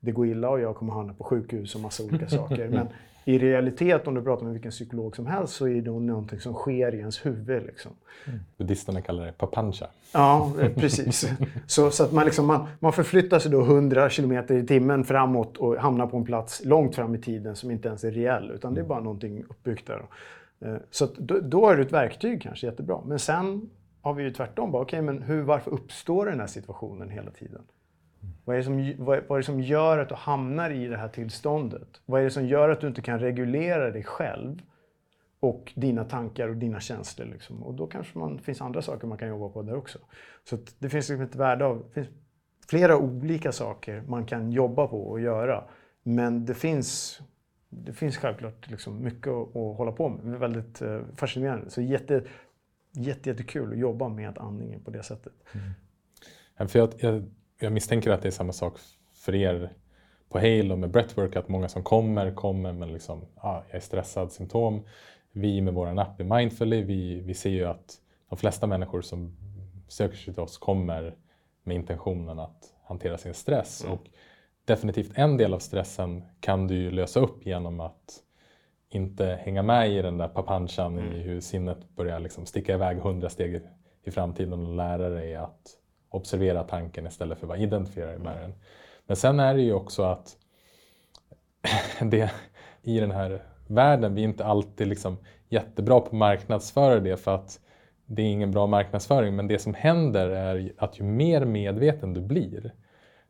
det 0.00 0.12
gå 0.12 0.26
illa 0.26 0.50
och 0.50 0.60
jag 0.60 0.76
kommer 0.76 0.92
hamna 0.92 1.14
på 1.14 1.24
sjukhus 1.24 1.74
och 1.74 1.80
massa 1.80 2.04
olika 2.04 2.28
saker. 2.28 2.68
Men 2.68 2.88
i 3.28 3.38
realitet, 3.38 4.06
om 4.06 4.14
du 4.14 4.22
pratar 4.22 4.44
med 4.44 4.52
vilken 4.52 4.70
psykolog 4.70 5.16
som 5.16 5.26
helst, 5.26 5.54
så 5.54 5.68
är 5.68 5.82
det 5.82 5.90
någonting 5.90 6.40
som 6.40 6.54
sker 6.54 6.94
i 6.94 6.98
ens 6.98 7.26
huvud. 7.26 7.66
Liksom. 7.66 7.92
Mm. 8.26 8.40
Buddhisterna 8.56 9.00
kallar 9.00 9.26
det 9.26 9.32
papancha. 9.32 9.86
Ja, 10.12 10.52
eh, 10.60 10.72
precis. 10.74 11.28
så, 11.66 11.90
så 11.90 12.04
att 12.04 12.12
man, 12.12 12.24
liksom, 12.24 12.46
man, 12.46 12.66
man 12.78 12.92
förflyttar 12.92 13.38
sig 13.38 13.50
då 13.50 13.60
100 13.60 14.10
km 14.10 14.32
i 14.32 14.66
timmen 14.66 15.04
framåt 15.04 15.56
och 15.56 15.76
hamnar 15.76 16.06
på 16.06 16.16
en 16.16 16.24
plats 16.24 16.64
långt 16.64 16.94
fram 16.94 17.14
i 17.14 17.18
tiden 17.18 17.56
som 17.56 17.70
inte 17.70 17.88
ens 17.88 18.04
är 18.04 18.10
reell, 18.10 18.50
utan 18.50 18.74
det 18.74 18.80
är 18.80 18.84
bara 18.84 19.00
någonting 19.00 19.44
uppbyggt 19.48 19.86
där. 19.86 20.02
Eh, 20.60 20.76
så 20.90 21.08
då, 21.18 21.40
då 21.40 21.68
är 21.68 21.76
det 21.76 21.82
ett 21.82 21.92
verktyg 21.92 22.42
kanske 22.42 22.66
jättebra. 22.66 23.00
Men 23.06 23.18
sen 23.18 23.70
har 24.02 24.14
vi 24.14 24.22
ju 24.22 24.30
tvärtom. 24.30 24.72
Bara, 24.72 24.82
okay, 24.82 25.02
men 25.02 25.22
hur, 25.22 25.42
varför 25.42 25.70
uppstår 25.70 26.26
den 26.26 26.40
här 26.40 26.46
situationen 26.46 27.10
hela 27.10 27.30
tiden? 27.30 27.62
Vad 28.44 28.56
är, 28.56 28.58
det 28.58 28.64
som, 28.64 29.04
vad, 29.04 29.20
vad 29.28 29.36
är 29.36 29.40
det 29.40 29.46
som 29.46 29.60
gör 29.60 29.98
att 29.98 30.08
du 30.08 30.14
hamnar 30.14 30.70
i 30.70 30.86
det 30.86 30.96
här 30.96 31.08
tillståndet? 31.08 32.00
Vad 32.06 32.20
är 32.20 32.24
det 32.24 32.30
som 32.30 32.46
gör 32.46 32.68
att 32.68 32.80
du 32.80 32.86
inte 32.86 33.02
kan 33.02 33.18
reglera 33.18 33.90
dig 33.90 34.04
själv 34.04 34.62
och 35.40 35.72
dina 35.76 36.04
tankar 36.04 36.48
och 36.48 36.56
dina 36.56 36.80
känslor? 36.80 37.26
Liksom? 37.26 37.62
Och 37.62 37.74
då 37.74 37.86
kanske 37.86 38.18
det 38.18 38.42
finns 38.42 38.60
andra 38.60 38.82
saker 38.82 39.06
man 39.06 39.18
kan 39.18 39.28
jobba 39.28 39.48
på 39.48 39.62
där 39.62 39.76
också. 39.76 39.98
Så 40.44 40.58
det 40.78 40.88
finns 40.88 41.08
liksom 41.08 41.24
ett 41.24 41.36
värde 41.36 41.64
av 41.64 41.84
finns 41.92 42.08
flera 42.68 42.96
olika 42.96 43.52
saker 43.52 44.02
man 44.08 44.26
kan 44.26 44.52
jobba 44.52 44.86
på 44.86 45.02
och 45.02 45.20
göra. 45.20 45.64
Men 46.02 46.44
det 46.44 46.54
finns, 46.54 47.20
det 47.68 47.92
finns 47.92 48.16
självklart 48.16 48.70
liksom 48.70 49.02
mycket 49.02 49.28
att, 49.28 49.56
att 49.56 49.76
hålla 49.76 49.92
på 49.92 50.08
med. 50.08 50.24
Det 50.24 50.30
är 50.30 50.38
väldigt 50.38 50.82
eh, 50.82 51.00
fascinerande. 51.16 51.70
Så 51.70 51.80
jätte, 51.80 52.24
jätte, 52.92 53.30
jättekul 53.30 53.72
att 53.72 53.78
jobba 53.78 54.08
med 54.08 54.38
andningen 54.38 54.80
på 54.80 54.90
det 54.90 55.02
sättet. 55.02 55.32
Mm. 55.52 56.68
För 56.68 56.78
jag, 56.78 56.92
jag 56.98 57.24
jag 57.60 57.72
misstänker 57.72 58.10
att 58.10 58.22
det 58.22 58.28
är 58.28 58.32
samma 58.32 58.52
sak 58.52 58.78
för 59.14 59.34
er 59.34 59.72
på 60.28 60.38
Halo 60.38 60.76
med 60.76 60.90
breathwork, 60.90 61.36
att 61.36 61.48
många 61.48 61.68
som 61.68 61.82
kommer, 61.82 62.34
kommer 62.34 62.72
med 62.72 62.88
liksom, 62.88 63.26
ah, 63.34 63.62
jag 63.68 63.76
är 63.76 63.80
stressad, 63.80 64.32
symptom. 64.32 64.82
Vi 65.32 65.60
med 65.60 65.74
vår 65.74 65.98
app 66.00 66.20
är 66.20 66.24
mindfully, 66.24 66.82
vi, 66.82 67.20
vi 67.20 67.34
ser 67.34 67.50
ju 67.50 67.64
att 67.64 67.94
de 68.28 68.38
flesta 68.38 68.66
människor 68.66 69.02
som 69.02 69.36
söker 69.88 70.16
sig 70.16 70.34
till 70.34 70.42
oss 70.42 70.58
kommer 70.58 71.14
med 71.62 71.76
intentionen 71.76 72.38
att 72.38 72.74
hantera 72.82 73.18
sin 73.18 73.34
stress. 73.34 73.84
Mm. 73.84 73.92
Och 73.92 74.06
definitivt 74.64 75.12
en 75.14 75.36
del 75.36 75.54
av 75.54 75.58
stressen 75.58 76.22
kan 76.40 76.66
du 76.66 76.74
ju 76.74 76.90
lösa 76.90 77.20
upp 77.20 77.46
genom 77.46 77.80
att 77.80 78.22
inte 78.90 79.40
hänga 79.42 79.62
med 79.62 79.90
i 79.90 80.02
den 80.02 80.18
där 80.18 80.28
papanchan 80.28 80.98
mm. 80.98 81.12
i 81.12 81.18
hur 81.18 81.40
sinnet 81.40 81.96
börjar 81.96 82.20
liksom 82.20 82.46
sticka 82.46 82.74
iväg 82.74 82.98
hundra 82.98 83.28
steg 83.28 83.62
i 84.04 84.10
framtiden 84.10 84.66
och 84.66 84.76
lära 84.76 85.08
dig 85.08 85.34
att 85.34 85.78
observera 86.10 86.64
tanken 86.64 87.06
istället 87.06 87.38
för 87.38 87.46
att 87.46 87.48
bara 87.48 87.58
identifiera 87.58 88.18
med 88.18 88.40
den. 88.40 88.54
Men 89.06 89.16
sen 89.16 89.40
är 89.40 89.54
det 89.54 89.62
ju 89.62 89.72
också 89.72 90.02
att 90.02 90.36
det, 92.00 92.30
i 92.82 93.00
den 93.00 93.10
här 93.10 93.42
världen, 93.66 94.14
vi 94.14 94.20
är 94.20 94.24
inte 94.24 94.44
alltid 94.44 94.86
liksom 94.86 95.16
jättebra 95.48 96.00
på 96.00 96.06
att 96.06 96.12
marknadsföra 96.12 97.00
det 97.00 97.16
för 97.16 97.34
att 97.34 97.60
det 98.06 98.22
är 98.22 98.26
ingen 98.26 98.50
bra 98.50 98.66
marknadsföring. 98.66 99.36
Men 99.36 99.48
det 99.48 99.58
som 99.58 99.74
händer 99.74 100.28
är 100.28 100.72
att 100.78 101.00
ju 101.00 101.04
mer 101.04 101.44
medveten 101.44 102.14
du 102.14 102.20
blir, 102.20 102.74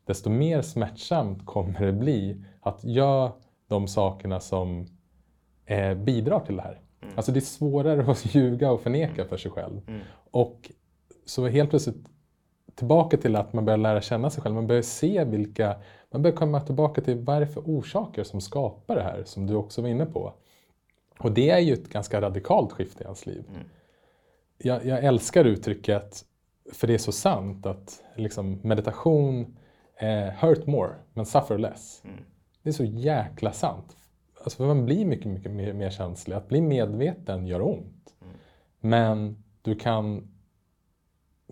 desto 0.05 0.31
mer 0.31 0.62
smärtsamt 0.62 1.47
kommer 1.47 1.81
det 1.81 1.93
bli 1.93 2.45
att 2.61 2.85
göra 2.85 3.33
de 3.68 3.89
sakerna 3.89 4.41
som 4.41 4.87
eh, 5.66 5.95
bidrar 5.95 6.41
till 6.41 6.57
det 6.57 6.62
här. 6.62 6.81
Mm. 7.03 7.14
Alltså 7.16 7.33
det 7.33 7.39
är 7.39 7.41
svårare 7.41 8.11
att 8.11 8.35
ljuga 8.35 8.70
och 8.70 8.81
förneka 8.81 9.24
för 9.24 9.37
sig 9.37 9.51
själv. 9.51 9.81
Mm. 9.89 10.01
Och 10.31 10.70
så 11.24 11.47
helt 11.47 11.70
plötsligt 11.70 12.07
tillbaka 12.79 13.16
till 13.16 13.37
att 13.37 13.53
man 13.53 13.64
börjar 13.64 13.79
lära 13.79 14.01
känna 14.01 14.31
sig 14.31 14.43
själv. 14.43 14.55
Man 14.55 14.66
börjar 14.66 14.83
se 14.83 15.24
vilka, 15.24 15.76
man 16.11 16.22
börjar 16.22 16.37
komma 16.37 16.61
tillbaka 16.61 17.01
till 17.01 17.18
vad 17.18 17.37
är 17.37 17.41
det 17.41 17.47
för 17.47 17.61
orsaker 17.61 18.24
som 18.24 18.41
skapar 18.41 18.97
det 18.97 19.03
här 19.03 19.22
som 19.24 19.47
du 19.47 19.55
också 19.55 19.83
var 19.83 19.89
inne 19.89 20.07
på. 20.07 20.33
Och 21.18 21.33
det 21.33 21.51
är 21.51 21.59
ju 21.59 21.72
ett 21.72 21.89
ganska 21.89 22.20
radikalt 22.20 22.72
skifte 22.72 23.03
i 23.03 23.05
ens 23.05 23.26
liv. 23.26 23.45
Mm. 23.49 23.62
Jag, 24.59 24.87
jag, 24.87 25.05
älskar 25.05 25.45
uttrycket, 25.45 26.24
för 26.72 26.87
det 26.87 26.95
är 26.95 26.99
så 26.99 27.12
sant, 27.12 27.66
att 27.66 28.03
liksom 28.14 28.61
meditation 28.62 29.57
eh, 29.97 30.29
hurt 30.41 30.66
more 30.66 30.95
men 31.12 31.26
suffer 31.26 31.59
less. 31.59 32.03
Mm. 32.05 32.16
Det 32.62 32.68
är 32.68 32.72
så 32.72 32.85
jäkla 32.85 33.53
sant. 33.53 33.97
Alltså 34.45 34.62
man 34.62 34.85
blir 34.85 35.05
mycket, 35.05 35.26
mycket 35.26 35.53
mer, 35.53 35.72
mer 35.72 35.91
känslig. 35.91 36.37
Att 36.37 36.49
bli 36.49 36.61
medveten 36.61 37.47
gör 37.47 37.62
ont. 37.62 38.14
Mm. 38.22 38.35
Men 38.81 39.43
du 39.62 39.74
kan 39.74 40.29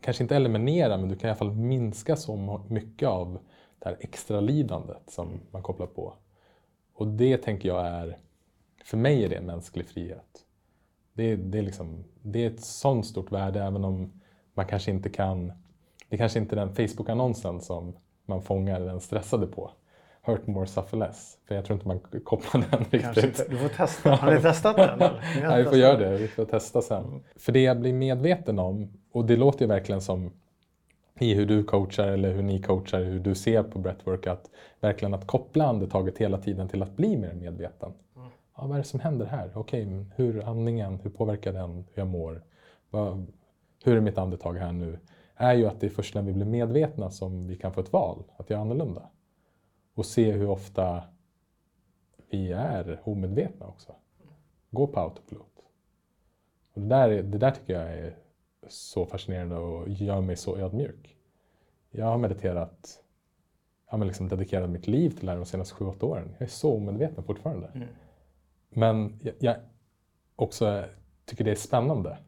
kanske 0.00 0.24
inte 0.24 0.36
eliminera, 0.36 0.96
men 0.96 1.08
du 1.08 1.16
kan 1.16 1.28
i 1.28 1.30
alla 1.30 1.38
fall 1.38 1.52
minska 1.52 2.16
så 2.16 2.60
mycket 2.68 3.08
av 3.08 3.38
det 3.78 3.88
här 3.88 3.96
extra 4.00 4.40
lidandet 4.40 5.02
som 5.10 5.40
man 5.50 5.62
kopplar 5.62 5.86
på. 5.86 6.14
Och 6.94 7.06
det 7.06 7.36
tänker 7.36 7.68
jag 7.68 7.86
är, 7.86 8.18
för 8.84 8.96
mig 8.96 9.24
är 9.24 9.28
det 9.28 9.40
mänsklig 9.40 9.86
frihet. 9.86 10.44
Det, 11.12 11.36
det, 11.36 11.58
är 11.58 11.62
liksom, 11.62 12.04
det 12.22 12.44
är 12.44 12.50
ett 12.50 12.64
sånt 12.64 13.06
stort 13.06 13.32
värde 13.32 13.62
även 13.62 13.84
om 13.84 14.20
man 14.54 14.66
kanske 14.66 14.90
inte 14.90 15.08
kan, 15.08 15.52
det 16.08 16.16
kanske 16.16 16.38
inte 16.38 16.54
är 16.54 16.66
den 16.66 16.74
Facebook-annonsen 16.74 17.60
som 17.60 17.96
man 18.24 18.42
fångar 18.42 18.80
den 18.80 19.00
stressade 19.00 19.46
på. 19.46 19.70
Hurt 20.26 20.46
more, 20.46 20.66
suffer 20.66 20.96
less. 20.96 21.38
För 21.48 21.54
jag 21.54 21.64
tror 21.64 21.74
inte 21.74 21.88
man 21.88 22.00
kopplar 22.24 22.64
den 22.70 22.84
riktigt. 22.90 23.24
Inte. 23.24 23.46
Du 23.48 23.56
får 23.56 23.68
testa. 23.68 24.10
Har 24.10 24.34
ni 24.34 24.40
testat 24.40 24.76
den? 24.76 24.98
Nej, 25.42 25.62
vi 25.62 25.68
får 25.68 25.78
göra 25.78 25.96
det. 25.96 26.16
Vi 26.16 26.28
får 26.28 26.44
testa 26.44 26.82
sen. 26.82 27.24
För 27.36 27.52
det 27.52 27.62
jag 27.62 27.80
blir 27.80 27.92
medveten 27.92 28.58
om, 28.58 28.88
och 29.12 29.24
det 29.24 29.36
låter 29.36 29.60
ju 29.60 29.66
verkligen 29.66 30.00
som 30.00 30.30
i 31.18 31.34
hur 31.34 31.46
du 31.46 31.64
coachar 31.64 32.08
eller 32.08 32.32
hur 32.32 32.42
ni 32.42 32.62
coachar, 32.62 33.00
hur 33.00 33.20
du 33.20 33.34
ser 33.34 33.62
på 33.62 33.78
breathwork, 33.78 34.26
att 34.26 34.50
verkligen 34.80 35.14
att 35.14 35.26
koppla 35.26 35.66
andetaget 35.66 36.18
hela 36.18 36.38
tiden 36.38 36.68
till 36.68 36.82
att 36.82 36.96
bli 36.96 37.16
mer 37.16 37.32
medveten. 37.32 37.92
Mm. 38.16 38.28
Ja, 38.56 38.66
vad 38.66 38.72
är 38.72 38.78
det 38.78 38.84
som 38.84 39.00
händer 39.00 39.26
här? 39.26 39.50
Okej, 39.54 39.86
okay, 39.86 40.04
hur 40.16 40.48
andningen, 40.48 40.98
hur 41.02 41.10
påverkar 41.10 41.52
den 41.52 41.74
hur 41.74 42.02
jag 42.02 42.06
mår? 42.06 42.42
Vad, 42.90 43.26
hur 43.84 43.96
är 43.96 44.00
mitt 44.00 44.18
andetag 44.18 44.54
här 44.54 44.72
nu? 44.72 44.98
Är 45.36 45.54
ju 45.54 45.66
att 45.66 45.80
det 45.80 45.86
är 45.86 45.90
först 45.90 46.14
när 46.14 46.22
vi 46.22 46.32
blir 46.32 46.46
medvetna 46.46 47.10
som 47.10 47.46
vi 47.46 47.56
kan 47.56 47.72
få 47.72 47.80
ett 47.80 47.92
val 47.92 48.22
att 48.36 48.50
göra 48.50 48.60
annorlunda. 48.60 49.02
Och 49.96 50.06
se 50.06 50.32
hur 50.32 50.48
ofta 50.48 51.04
vi 52.30 52.52
är 52.52 53.00
omedvetna 53.04 53.66
också. 53.66 53.94
Gå 54.70 54.86
på 54.86 55.00
autopilot. 55.00 55.62
Och 56.72 56.80
det, 56.80 56.88
där, 56.88 57.08
det 57.22 57.38
där 57.38 57.50
tycker 57.50 57.72
jag 57.72 57.92
är 57.92 58.16
så 58.68 59.06
fascinerande 59.06 59.56
och 59.56 59.88
gör 59.88 60.20
mig 60.20 60.36
så 60.36 60.58
ödmjuk. 60.58 61.16
Jag 61.90 62.06
har 62.06 62.18
mediterat, 62.18 63.02
jag 63.90 63.98
har 63.98 64.04
liksom 64.04 64.28
dedikerat 64.28 64.70
mitt 64.70 64.86
liv 64.86 65.10
till 65.10 65.26
det 65.26 65.32
här 65.32 65.38
de 65.38 65.46
senaste 65.46 65.74
sju, 65.74 65.84
åtta 65.84 66.06
åren. 66.06 66.34
Jag 66.38 66.46
är 66.46 66.50
så 66.50 66.76
omedveten 66.76 67.24
fortfarande. 67.24 67.70
Mm. 67.74 67.88
Men 68.68 69.20
jag, 69.22 69.34
jag, 69.38 69.56
också 70.36 70.84
tycker 71.24 71.44
det 71.44 71.50
är 71.50 71.54
spännande. 71.54 72.18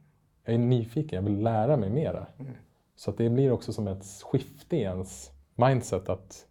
Jag 0.44 0.54
är 0.54 0.58
nyfiken, 0.58 1.16
jag 1.16 1.30
vill 1.30 1.42
lära 1.42 1.76
mig 1.76 1.90
mera. 1.90 2.26
Mm. 2.38 2.52
Så 2.94 3.10
att 3.10 3.16
det 3.16 3.30
blir 3.30 3.50
också 3.50 3.72
som 3.72 3.88
ett 3.88 4.04
skifte 4.04 4.76
i 4.76 4.80
ens 4.80 5.30
mindset. 5.54 6.08
att 6.08 6.46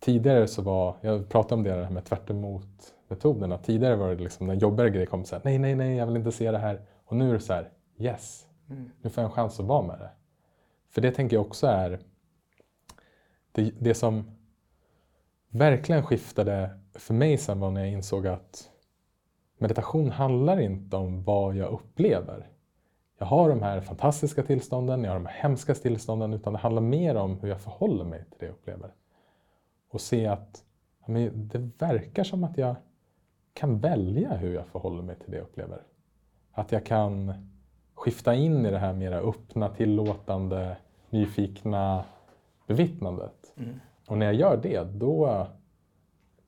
Tidigare 0.00 0.46
så 0.46 0.62
var, 0.62 0.96
jag 1.00 1.28
pratade 1.28 1.54
om 1.54 1.62
det 1.62 1.84
här 1.84 1.90
med 1.90 2.04
tvärt 2.04 2.30
metoderna. 3.08 3.58
Tidigare 3.58 3.96
var 3.96 4.08
det 4.08 4.22
liksom 4.22 4.46
när 4.46 4.54
jobbigare 4.54 4.90
grejer 4.90 5.06
kom 5.06 5.24
så 5.24 5.34
här, 5.34 5.42
nej, 5.44 5.58
nej, 5.58 5.74
nej, 5.74 5.96
jag 5.96 6.06
vill 6.06 6.16
inte 6.16 6.32
se 6.32 6.50
det 6.50 6.58
här. 6.58 6.80
Och 7.04 7.16
nu 7.16 7.28
är 7.28 7.32
det 7.32 7.40
så 7.40 7.52
här, 7.52 7.70
yes, 7.98 8.46
mm. 8.70 8.90
nu 9.02 9.10
får 9.10 9.22
jag 9.22 9.30
en 9.30 9.34
chans 9.34 9.60
att 9.60 9.66
vara 9.66 9.82
med 9.82 9.98
det. 9.98 10.10
För 10.90 11.00
det 11.00 11.10
tänker 11.10 11.36
jag 11.36 11.46
också 11.46 11.66
är 11.66 12.00
det, 13.52 13.72
det 13.78 13.94
som 13.94 14.30
verkligen 15.48 16.06
skiftade 16.06 16.70
för 16.94 17.14
mig 17.14 17.38
sen 17.38 17.60
var 17.60 17.70
när 17.70 17.80
jag 17.80 17.90
insåg 17.90 18.26
att 18.26 18.70
meditation 19.58 20.10
handlar 20.10 20.60
inte 20.60 20.96
om 20.96 21.22
vad 21.22 21.56
jag 21.56 21.72
upplever. 21.72 22.48
Jag 23.18 23.26
har 23.26 23.48
de 23.48 23.62
här 23.62 23.80
fantastiska 23.80 24.42
tillstånden, 24.42 25.04
jag 25.04 25.10
har 25.10 25.18
de 25.18 25.26
här 25.26 25.42
hemska 25.42 25.74
tillstånden, 25.74 26.32
utan 26.32 26.52
det 26.52 26.58
handlar 26.58 26.82
mer 26.82 27.14
om 27.14 27.40
hur 27.40 27.48
jag 27.48 27.60
förhåller 27.60 28.04
mig 28.04 28.24
till 28.24 28.38
det 28.38 28.46
jag 28.46 28.52
upplever 28.52 28.90
och 29.90 30.00
se 30.00 30.26
att 30.26 30.64
men 31.06 31.48
det 31.48 31.58
verkar 31.58 32.24
som 32.24 32.44
att 32.44 32.58
jag 32.58 32.76
kan 33.52 33.78
välja 33.78 34.36
hur 34.36 34.54
jag 34.54 34.66
förhåller 34.66 35.02
mig 35.02 35.16
till 35.16 35.30
det 35.30 35.36
jag 35.36 35.44
upplever. 35.44 35.82
Att 36.52 36.72
jag 36.72 36.86
kan 36.86 37.32
skifta 37.94 38.34
in 38.34 38.66
i 38.66 38.70
det 38.70 38.78
här 38.78 38.92
mera 38.92 39.18
öppna, 39.18 39.68
tillåtande, 39.68 40.76
nyfikna 41.10 42.04
bevittnandet. 42.66 43.52
Mm. 43.56 43.80
Och 44.06 44.18
när 44.18 44.26
jag 44.26 44.34
gör 44.34 44.56
det, 44.56 44.84
då... 44.84 45.46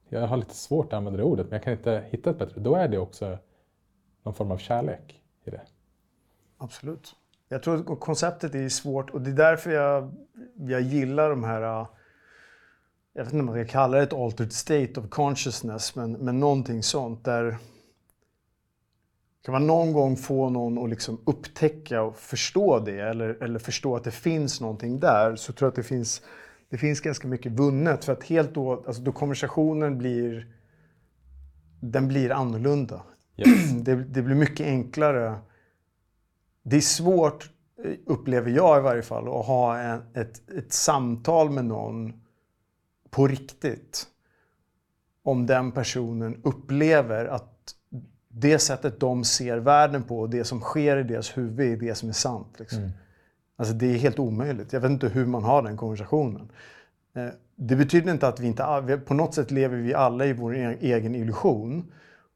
Jag 0.08 0.26
har 0.26 0.36
lite 0.36 0.54
svårt 0.54 0.86
att 0.86 0.92
använda 0.92 1.16
det 1.16 1.24
ordet, 1.24 1.46
men 1.46 1.52
jag 1.52 1.62
kan 1.62 1.72
inte 1.72 2.04
hitta 2.10 2.30
ett 2.30 2.38
bättre. 2.38 2.60
Då 2.60 2.74
är 2.74 2.88
det 2.88 2.98
också 2.98 3.38
någon 4.22 4.34
form 4.34 4.50
av 4.50 4.58
kärlek 4.58 5.22
i 5.44 5.50
det. 5.50 5.60
Absolut. 6.56 7.14
Jag 7.48 7.62
tror 7.62 7.92
att 7.92 8.00
konceptet 8.00 8.54
är 8.54 8.68
svårt 8.68 9.10
och 9.10 9.20
det 9.20 9.30
är 9.30 9.34
därför 9.34 9.70
jag, 9.70 10.12
jag 10.54 10.80
gillar 10.80 11.30
de 11.30 11.44
här 11.44 11.86
jag 13.14 13.24
vet 13.24 13.32
inte 13.32 13.40
om 13.40 13.46
man 13.46 13.64
ska 13.64 13.72
kalla 13.72 13.96
det 13.96 14.02
ett 14.02 14.12
altered 14.12 14.52
state 14.52 15.00
of 15.00 15.08
consciousness, 15.08 15.96
men, 15.96 16.12
men 16.12 16.40
någonting 16.40 16.82
sånt 16.82 17.24
där 17.24 17.58
kan 19.44 19.52
man 19.52 19.66
någon 19.66 19.92
gång 19.92 20.16
få 20.16 20.50
någon 20.50 20.78
att 20.78 20.90
liksom 20.90 21.20
upptäcka 21.24 22.02
och 22.02 22.16
förstå 22.16 22.78
det 22.78 23.00
eller, 23.00 23.42
eller 23.42 23.58
förstå 23.58 23.96
att 23.96 24.04
det 24.04 24.10
finns 24.10 24.60
någonting 24.60 25.00
där 25.00 25.36
så 25.36 25.52
tror 25.52 25.66
jag 25.66 25.70
att 25.70 25.76
det 25.76 25.82
finns, 25.82 26.22
det 26.70 26.78
finns 26.78 27.00
ganska 27.00 27.28
mycket 27.28 27.52
vunnet. 27.52 28.04
För 28.04 28.12
att 28.12 28.24
helt 28.24 28.54
då, 28.54 28.84
alltså 28.86 29.02
då 29.02 29.12
konversationen 29.12 29.98
blir, 29.98 30.46
den 31.80 32.08
blir 32.08 32.30
annorlunda. 32.30 33.02
Yes. 33.36 33.70
Det, 33.84 33.94
det 33.94 34.22
blir 34.22 34.34
mycket 34.34 34.66
enklare. 34.66 35.38
Det 36.62 36.76
är 36.76 36.80
svårt, 36.80 37.50
upplever 38.06 38.50
jag 38.50 38.78
i 38.78 38.82
varje 38.82 39.02
fall, 39.02 39.28
att 39.28 39.46
ha 39.46 39.78
en, 39.78 40.00
ett, 40.14 40.50
ett 40.50 40.72
samtal 40.72 41.50
med 41.50 41.64
någon 41.64 42.21
på 43.12 43.26
riktigt 43.26 44.06
om 45.22 45.46
den 45.46 45.72
personen 45.72 46.40
upplever 46.44 47.24
att 47.24 47.74
det 48.28 48.58
sättet 48.58 49.00
de 49.00 49.24
ser 49.24 49.56
världen 49.56 50.02
på 50.02 50.20
och 50.20 50.30
det 50.30 50.44
som 50.44 50.60
sker 50.60 50.96
i 50.96 51.02
deras 51.02 51.38
huvud 51.38 51.72
är 51.72 51.76
det 51.76 51.94
som 51.94 52.08
är 52.08 52.12
sant. 52.12 52.56
Liksom. 52.58 52.78
Mm. 52.78 52.90
Alltså 53.56 53.74
det 53.74 53.86
är 53.86 53.98
helt 53.98 54.18
omöjligt. 54.18 54.72
Jag 54.72 54.80
vet 54.80 54.90
inte 54.90 55.08
hur 55.08 55.26
man 55.26 55.42
har 55.42 55.62
den 55.62 55.76
konversationen. 55.76 56.50
Eh, 57.14 57.28
det 57.56 57.76
betyder 57.76 58.12
inte 58.12 58.28
att 58.28 58.40
vi 58.40 58.46
inte... 58.46 59.00
På 59.06 59.14
något 59.14 59.34
sätt 59.34 59.50
lever 59.50 59.76
vi 59.76 59.94
alla 59.94 60.26
i 60.26 60.32
vår 60.32 60.56
e-, 60.56 60.76
egen 60.80 61.14
illusion. 61.14 61.92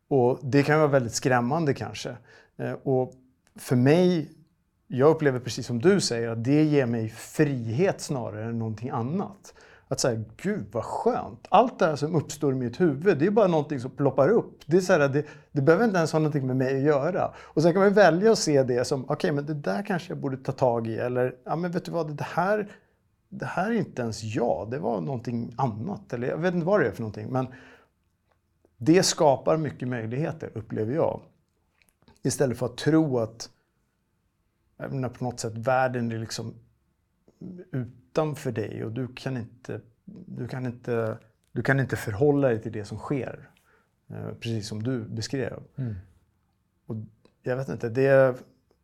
Och 0.09 0.39
det 0.43 0.63
kan 0.63 0.79
vara 0.79 0.89
väldigt 0.89 1.15
skrämmande 1.15 1.75
kanske. 1.75 2.17
Eh, 2.57 2.73
och 2.73 3.13
för 3.59 3.77
mig, 3.77 4.31
jag 4.87 5.11
upplever 5.11 5.41
precis 5.41 5.67
som 5.67 5.79
du 5.79 6.01
säger 6.01 6.29
att 6.29 6.45
det 6.45 6.65
ger 6.65 6.87
mig 6.87 7.09
frihet 7.09 8.01
snarare 8.01 8.45
än 8.45 8.59
någonting 8.59 8.91
annat. 8.91 9.55
Att 9.89 10.01
säga, 10.01 10.25
gud 10.37 10.67
vad 10.73 10.85
skönt. 10.85 11.47
Allt 11.49 11.79
det 11.79 11.87
här 11.87 11.97
som 11.97 12.15
uppstår 12.15 12.53
i 12.53 12.57
mitt 12.57 12.81
huvud, 12.81 13.19
det 13.19 13.27
är 13.27 13.31
bara 13.31 13.47
någonting 13.47 13.81
som 13.81 13.91
ploppar 13.91 14.29
upp. 14.29 14.61
Det, 14.67 14.77
är 14.77 14.81
så 14.81 14.93
här, 14.93 15.09
det, 15.09 15.25
det 15.53 15.63
behöver 15.63 15.85
inte 15.85 15.97
ens 15.97 16.13
ha 16.13 16.19
någonting 16.19 16.47
med 16.47 16.57
mig 16.57 16.77
att 16.77 16.83
göra. 16.83 17.35
Och 17.39 17.63
sen 17.63 17.73
kan 17.73 17.83
man 17.83 17.93
välja 17.93 18.33
att 18.33 18.39
se 18.39 18.63
det 18.63 18.85
som, 18.85 19.05
okej 19.05 19.15
okay, 19.15 19.33
men 19.33 19.47
det 19.47 19.55
där 19.55 19.83
kanske 19.87 20.11
jag 20.11 20.19
borde 20.19 20.37
ta 20.37 20.53
tag 20.53 20.87
i. 20.87 20.97
Eller, 20.97 21.37
ja 21.45 21.57
men 21.57 21.71
vet 21.71 21.85
du 21.85 21.91
vad, 21.91 22.17
det 22.17 22.25
här, 22.25 22.73
det 23.29 23.47
här 23.47 23.71
är 23.71 23.75
inte 23.75 24.03
ens 24.03 24.23
jag. 24.23 24.71
Det 24.71 24.79
var 24.79 25.01
någonting 25.01 25.55
annat. 25.57 26.13
Eller 26.13 26.29
jag 26.29 26.39
vet 26.39 26.55
inte 26.55 26.67
vad 26.67 26.81
det 26.81 26.87
är 26.87 26.93
för 26.93 27.03
någonting. 27.03 27.29
Men 27.29 27.47
det 28.77 29.03
skapar 29.03 29.57
mycket 29.57 29.89
möjligheter, 29.89 30.51
upplever 30.55 30.95
jag. 30.95 31.21
Istället 32.23 32.59
för 32.59 32.67
att 32.67 32.77
tro 32.77 33.19
att 33.19 33.51
eh, 34.79 34.85
jag 34.85 34.93
menar, 34.93 35.09
på 35.09 35.25
något 35.25 35.41
sätt 35.41 35.55
världen 35.57 36.13
är 36.13 36.19
liksom 36.19 36.55
utanför 37.73 38.53
dig 38.53 38.85
och 38.85 38.93
du 38.93 39.09
kan 39.09 39.37
inte, 39.37 39.81
du 40.05 40.49
kan 40.49 40.67
inte, 40.67 41.19
du 41.53 41.63
kan 41.63 41.81
inte 41.81 41.97
förhålla 41.97 42.49
dig 42.49 42.63
till 42.63 42.73
det 42.73 42.85
som 42.85 42.99
sker. 42.99 43.51
Eh, 44.09 44.29
precis 44.41 44.69
som 44.69 44.83
du 44.83 45.01
beskrev. 45.01 45.63
Mm. 45.77 45.95
Och 46.87 46.97
jag 47.43 47.57
vet 47.57 47.69
inte, 47.69 47.89
det 47.89 48.07
är 48.07 48.35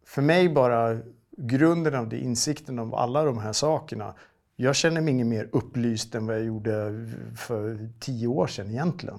för 0.04 0.22
mig 0.22 0.48
bara 0.48 0.98
grunden 1.36 1.94
av 1.94 2.08
det, 2.08 2.18
insikten 2.18 2.78
av 2.78 2.94
alla 2.94 3.24
de 3.24 3.38
här 3.38 3.52
sakerna. 3.52 4.14
Jag 4.56 4.76
känner 4.76 5.00
mig 5.00 5.14
inget 5.14 5.26
mer 5.26 5.48
upplyst 5.52 6.14
än 6.14 6.26
vad 6.26 6.36
jag 6.36 6.44
gjorde 6.44 7.06
för 7.36 7.88
tio 8.00 8.26
år 8.26 8.46
sedan 8.46 8.70
egentligen. 8.70 9.18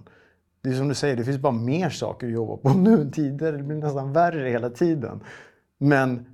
Det 0.62 0.70
är 0.70 0.74
som 0.74 0.88
du 0.88 0.96
säger, 0.96 1.16
det 1.16 1.26
finns 1.26 1.38
bara 1.38 1.54
mer 1.54 1.90
saker 1.90 2.28
att 2.28 2.34
jobba 2.34 2.58
på 2.58 2.70
nu 2.78 3.02
än 3.02 3.12
tidigare. 3.12 3.58
Det 3.58 3.64
blir 3.64 3.78
nästan 3.78 4.14
värre 4.14 4.50
hela 4.50 4.70
tiden. 4.70 5.24
Men 5.78 6.26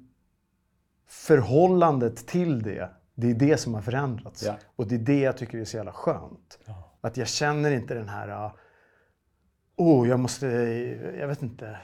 förhållandet 1.10 2.28
till 2.28 2.64
det 2.64 2.90
det 3.20 3.30
är 3.30 3.34
det 3.34 3.58
som 3.58 3.74
har 3.74 3.82
förändrats. 3.82 4.44
Ja. 4.44 4.58
Och 4.76 4.88
det 4.88 4.96
är 4.96 5.00
det 5.00 5.20
jag 5.20 5.38
tycker 5.38 5.58
är 5.58 5.66
så 5.66 5.78
jävla 5.78 5.92
skönt. 5.92 6.60
Ja. 6.66 6.98
Att 7.02 7.18
jag 7.18 7.28
känner 7.28 7.72
inte 7.72 7.94
den 7.94 8.10
här... 8.10 8.52
Oh, 9.76 10.10
jag 10.10 10.20
måste... 10.20 10.48
Jag 11.20 11.28
vet 11.28 11.42
inte. 11.42 11.80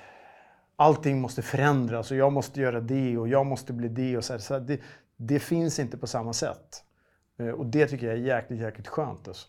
Allting 0.75 1.21
måste 1.21 1.41
förändras 1.41 2.11
och 2.11 2.17
jag 2.17 2.33
måste 2.33 2.61
göra 2.61 2.81
det 2.81 3.17
och 3.17 3.27
jag 3.27 3.45
måste 3.45 3.73
bli 3.73 3.87
det. 3.87 4.17
Och 4.17 4.23
så, 4.23 4.39
så 4.39 4.59
det, 4.59 4.79
det, 5.17 5.39
finns 5.39 5.79
inte 5.79 5.97
på 5.97 6.07
samma 6.07 6.33
sätt. 6.33 6.83
Eh, 7.39 7.49
och 7.49 7.65
det 7.65 7.87
tycker 7.87 8.07
jag 8.07 8.15
är 8.15 8.21
jäkligt, 8.21 8.59
jäkligt 8.59 8.87
skönt. 8.87 9.27
Alltså. 9.27 9.47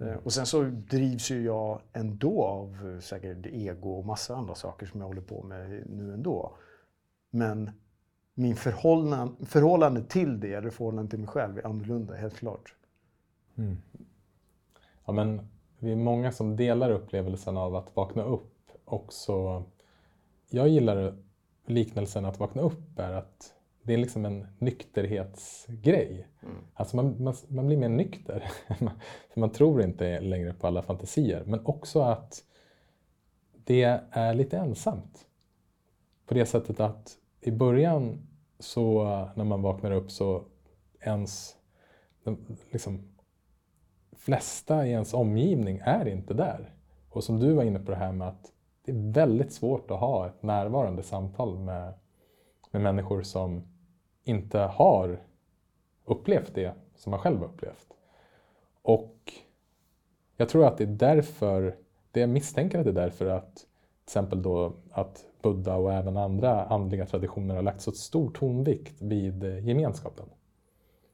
Mm. 0.00 0.18
Och 0.18 0.32
sen 0.32 0.46
så 0.46 0.62
drivs 0.62 1.30
ju 1.30 1.44
jag 1.44 1.80
ändå 1.92 2.44
av 2.44 2.92
eh, 2.94 3.00
säkert 3.00 3.46
ego 3.46 3.90
och 3.90 4.06
massa 4.06 4.36
andra 4.36 4.54
saker 4.54 4.86
som 4.86 5.00
jag 5.00 5.06
håller 5.06 5.22
på 5.22 5.42
med 5.42 5.82
nu 5.86 6.14
ändå. 6.14 6.56
Men 7.30 7.70
min 8.34 8.56
förhållande, 8.56 9.46
förhållande 9.46 10.02
till 10.02 10.40
det, 10.40 10.54
eller 10.54 10.70
förhållande 10.70 11.10
till 11.10 11.18
mig 11.18 11.28
själv, 11.28 11.58
är 11.58 11.66
annorlunda, 11.66 12.14
helt 12.14 12.36
klart. 12.36 12.74
Mm. 13.56 13.76
Ja, 15.04 15.12
men 15.12 15.48
vi 15.78 15.92
är 15.92 15.96
många 15.96 16.32
som 16.32 16.56
delar 16.56 16.90
upplevelsen 16.90 17.56
av 17.56 17.76
att 17.76 17.96
vakna 17.96 18.22
upp. 18.22 18.70
Också, 18.84 19.64
jag 20.50 20.68
gillar 20.68 21.16
liknelsen 21.66 22.24
att 22.24 22.38
vakna 22.38 22.62
upp 22.62 22.98
är 22.98 23.12
att 23.12 23.54
det 23.82 23.94
är 23.94 23.98
liksom 23.98 24.24
en 24.24 24.46
nykterhetsgrej. 24.58 26.28
Mm. 26.42 26.54
Alltså 26.74 26.96
man, 26.96 27.22
man, 27.22 27.34
man, 27.48 27.66
blir 27.66 27.76
mer 27.76 27.88
nykter. 27.88 28.50
För 29.32 29.40
man 29.40 29.50
tror 29.50 29.82
inte 29.82 30.20
längre 30.20 30.54
på 30.54 30.66
alla 30.66 30.82
fantasier. 30.82 31.44
Men 31.46 31.66
också 31.66 32.00
att 32.00 32.44
det 33.64 34.00
är 34.10 34.34
lite 34.34 34.58
ensamt. 34.58 35.26
På 36.26 36.34
det 36.34 36.46
sättet 36.46 36.80
att 36.80 37.18
i 37.46 37.50
början 37.50 38.26
så 38.58 39.04
när 39.34 39.44
man 39.44 39.62
vaknar 39.62 39.90
upp 39.90 40.10
så 40.10 40.44
ens 41.00 41.56
de, 42.24 42.38
liksom, 42.70 43.02
flesta 44.12 44.86
i 44.86 44.90
ens 44.90 45.14
omgivning 45.14 45.80
är 45.84 46.08
inte 46.08 46.34
där. 46.34 46.74
Och 47.08 47.24
som 47.24 47.40
du 47.40 47.52
var 47.52 47.62
inne 47.62 47.78
på 47.78 47.90
det 47.90 47.96
här 47.96 48.12
med 48.12 48.28
att 48.28 48.52
det 48.84 48.92
är 48.92 49.12
väldigt 49.12 49.52
svårt 49.52 49.90
att 49.90 50.00
ha 50.00 50.26
ett 50.26 50.42
närvarande 50.42 51.02
samtal 51.02 51.58
med, 51.58 51.94
med 52.70 52.82
människor 52.82 53.22
som 53.22 53.62
inte 54.24 54.58
har 54.58 55.22
upplevt 56.04 56.54
det 56.54 56.74
som 56.94 57.10
man 57.10 57.20
själv 57.20 57.38
har 57.38 57.46
upplevt. 57.46 57.88
Och 58.82 59.32
jag 60.36 60.48
tror 60.48 60.66
att 60.66 60.78
det 60.78 60.84
är 60.84 60.88
därför, 60.88 61.76
det 62.10 62.20
jag 62.20 62.30
misstänker 62.30 62.78
att 62.78 62.84
det 62.84 62.90
är 62.90 62.94
därför 62.94 63.26
att 63.26 63.66
till 64.04 64.10
exempel 64.10 64.42
då 64.42 64.76
att 64.90 65.24
Buddha 65.42 65.76
och 65.76 65.92
även 65.92 66.16
andra 66.16 66.64
andliga 66.64 67.06
traditioner 67.06 67.54
har 67.54 67.62
lagt 67.62 67.80
så 67.80 67.92
stor 67.92 68.30
tonvikt 68.30 69.02
vid 69.02 69.44
eh, 69.44 69.68
gemenskapen. 69.68 70.26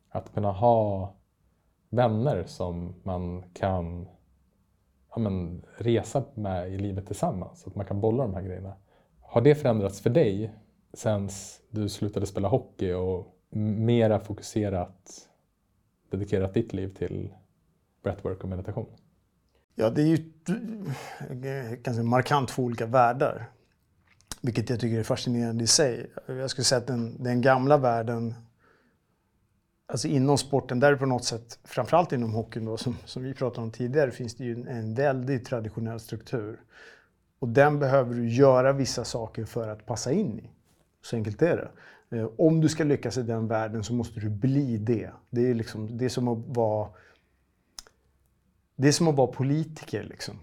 Att 0.08 0.34
kunna 0.34 0.52
ha 0.52 1.14
vänner 1.90 2.44
som 2.44 2.94
man 3.02 3.44
kan 3.52 4.08
ja, 5.10 5.18
men, 5.18 5.62
resa 5.76 6.24
med 6.34 6.72
i 6.72 6.78
livet 6.78 7.06
tillsammans. 7.06 7.60
Så 7.60 7.70
att 7.70 7.76
man 7.76 7.86
kan 7.86 8.00
bolla 8.00 8.22
de 8.22 8.34
här 8.34 8.42
grejerna. 8.42 8.76
Har 9.20 9.40
det 9.40 9.54
förändrats 9.54 10.00
för 10.00 10.10
dig 10.10 10.52
sen 10.92 11.28
du 11.70 11.88
slutade 11.88 12.26
spela 12.26 12.48
hockey 12.48 12.92
och 12.92 13.36
mera 13.58 14.20
fokuserat, 14.20 15.28
dedikerat 16.10 16.54
ditt 16.54 16.72
liv 16.72 16.94
till 16.94 17.34
breathwork 18.02 18.42
och 18.42 18.48
meditation? 18.48 18.86
Ja, 19.74 19.90
det 19.90 20.02
är 20.02 20.06
ju 20.06 20.16
ganska 21.82 22.02
markant 22.02 22.48
två 22.48 22.62
olika 22.62 22.86
världar. 22.86 23.50
Vilket 24.42 24.70
jag 24.70 24.80
tycker 24.80 24.98
är 24.98 25.02
fascinerande 25.02 25.64
i 25.64 25.66
sig. 25.66 26.10
Jag 26.26 26.50
skulle 26.50 26.64
säga 26.64 26.78
att 26.78 26.86
den, 26.86 27.22
den 27.22 27.40
gamla 27.40 27.76
världen, 27.76 28.34
alltså 29.86 30.08
inom 30.08 30.38
sporten, 30.38 30.80
där 30.80 30.92
är 30.92 30.96
på 30.96 31.06
något 31.06 31.24
sätt, 31.24 31.58
framförallt 31.64 32.12
inom 32.12 32.32
hockeyn 32.32 32.64
då, 32.64 32.76
som, 32.76 32.96
som 33.04 33.22
vi 33.22 33.34
pratade 33.34 33.62
om 33.62 33.70
tidigare, 33.70 34.10
finns 34.10 34.34
det 34.34 34.44
ju 34.44 34.54
en, 34.54 34.68
en 34.68 34.94
väldigt 34.94 35.44
traditionell 35.44 36.00
struktur. 36.00 36.60
Och 37.38 37.48
den 37.48 37.78
behöver 37.78 38.14
du 38.14 38.28
göra 38.28 38.72
vissa 38.72 39.04
saker 39.04 39.44
för 39.44 39.68
att 39.68 39.86
passa 39.86 40.12
in 40.12 40.38
i. 40.38 40.50
Så 41.02 41.16
enkelt 41.16 41.42
är 41.42 41.56
det. 41.56 41.70
Eh, 42.16 42.28
om 42.38 42.60
du 42.60 42.68
ska 42.68 42.84
lyckas 42.84 43.16
i 43.18 43.22
den 43.22 43.48
världen 43.48 43.84
så 43.84 43.92
måste 43.92 44.20
du 44.20 44.28
bli 44.28 44.76
det. 44.78 45.10
Det 45.30 45.50
är, 45.50 45.54
liksom, 45.54 45.98
det 45.98 46.04
är 46.04 46.08
som 46.08 46.28
att 46.28 46.38
vara 46.46 46.88
det 48.80 48.88
är 48.88 48.92
som 48.92 49.08
att 49.08 49.16
vara 49.16 49.26
politiker. 49.26 50.02
Liksom. 50.02 50.34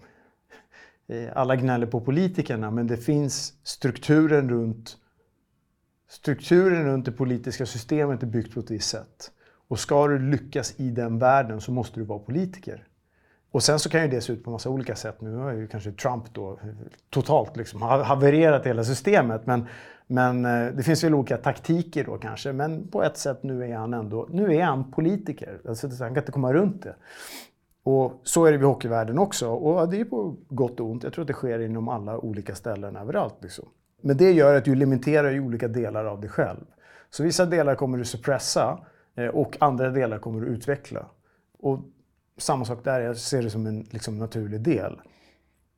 Eh, 1.08 1.30
alla 1.36 1.56
gnäller 1.56 1.88
på 1.88 2.02
politikerna, 2.02 2.72
men 2.72 2.88
det 2.88 2.98
finns 2.98 3.54
strukturen 3.64 4.50
runt 4.50 4.98
Strukturen 6.10 6.86
runt 6.86 7.06
det 7.06 7.12
politiska 7.12 7.66
systemet 7.66 8.24
är 8.24 8.28
byggt 8.28 8.54
på 8.54 8.60
ett 8.60 8.72
visst 8.72 8.90
sätt. 8.90 9.32
Och 9.68 9.80
ska 9.80 10.08
du 10.08 10.20
lyckas 10.20 10.80
i 10.80 10.90
den 10.90 11.20
världen 11.20 11.62
så 11.62 11.72
måste 11.72 12.00
du 12.00 12.04
vara 12.04 12.20
politiker. 12.20 12.88
Och 13.52 13.64
sen 13.64 13.80
så 13.80 13.90
kan 13.90 14.02
ju 14.02 14.08
det 14.08 14.22
se 14.22 14.34
ut 14.34 14.44
på 14.44 14.52
massa 14.52 14.70
olika 14.70 14.96
sätt. 14.96 15.22
Nu 15.22 15.36
har 15.36 15.54
ju 15.54 15.68
kanske 15.68 15.92
Trump 15.92 16.34
då 16.34 16.52
eh, 16.52 16.70
totalt 17.10 17.58
liksom 17.58 17.82
havererat 17.82 18.66
hela 18.66 18.84
systemet. 18.84 19.46
Men, 19.46 19.68
men 20.08 20.46
eh, 20.46 20.74
det 20.74 20.84
finns 20.84 21.04
väl 21.04 21.14
olika 21.14 21.38
taktiker 21.38 22.04
då 22.04 22.18
kanske. 22.18 22.54
Men 22.54 22.88
på 22.88 23.04
ett 23.04 23.18
sätt 23.18 23.44
nu 23.44 23.64
är 23.64 23.76
han 23.76 23.94
ändå, 23.94 24.28
nu 24.32 24.56
är 24.56 24.64
han 24.64 24.92
politiker. 24.92 25.60
Alltså, 25.68 25.88
han 25.88 25.98
kan 25.98 26.18
inte 26.18 26.32
komma 26.32 26.54
runt 26.54 26.84
det. 26.84 26.96
Och 27.88 28.22
så 28.24 28.46
är 28.46 28.52
det 28.52 28.58
vid 28.58 28.68
hockeyvärlden 28.68 29.20
också. 29.20 29.50
Och 29.50 29.90
det 29.90 30.00
är 30.00 30.06
på 30.06 30.36
gott 30.50 30.80
och 30.80 30.90
ont. 30.90 31.04
Jag 31.04 31.14
tror 31.14 31.24
att 31.24 31.28
det 31.28 31.34
sker 31.34 31.60
inom 31.60 31.90
alla 31.90 32.18
olika 32.18 32.56
ställen 32.56 32.96
överallt. 32.96 33.36
Liksom. 33.42 33.66
Men 34.02 34.18
det 34.18 34.32
gör 34.32 34.56
att 34.56 34.66
du 34.66 34.76
limiterar 34.76 35.32
ju 35.32 35.40
olika 35.40 35.68
delar 35.68 36.06
av 36.06 36.22
dig 36.22 36.30
själv. 36.30 36.66
Så 37.10 37.24
vissa 37.24 37.46
delar 37.46 37.76
kommer 37.76 37.98
du 37.98 38.06
suppressa 38.06 38.80
eh, 39.16 39.28
och 39.28 39.58
andra 39.60 39.90
delar 39.90 40.20
kommer 40.20 40.42
du 40.42 40.48
utveckla. 40.48 41.06
Och 41.60 41.80
samma 42.38 42.66
sak 42.66 42.84
där, 42.84 43.00
jag 43.00 43.18
ser 43.18 43.44
det 43.44 43.50
som 43.50 43.66
en 43.66 43.88
liksom, 43.92 44.18
naturlig 44.18 44.62
del. 44.62 45.02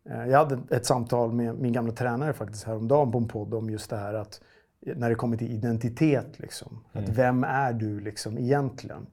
Eh, 0.10 0.26
jag 0.26 0.38
hade 0.38 0.76
ett 0.76 0.86
samtal 0.86 1.34
med 1.34 1.55
min 1.55 1.74
gamla 1.74 1.93
tränare 1.93 2.34
faktiskt 2.34 2.64
häromdagen 2.64 3.12
på 3.12 3.18
en 3.18 3.28
podd 3.28 3.53
om 3.53 3.70
just 3.70 3.89
det 3.89 3.97
här 3.97 4.14
att 4.14 4.41
när 4.80 5.10
det 5.10 5.16
kommer 5.16 5.38
till 5.38 5.51
identitet. 5.51 6.39
Liksom, 6.39 6.84
mm. 6.93 7.03
Att 7.03 7.18
vem 7.18 7.43
är 7.43 7.74
du 7.74 7.99
liksom 7.99 8.38
egentligen? 8.38 9.07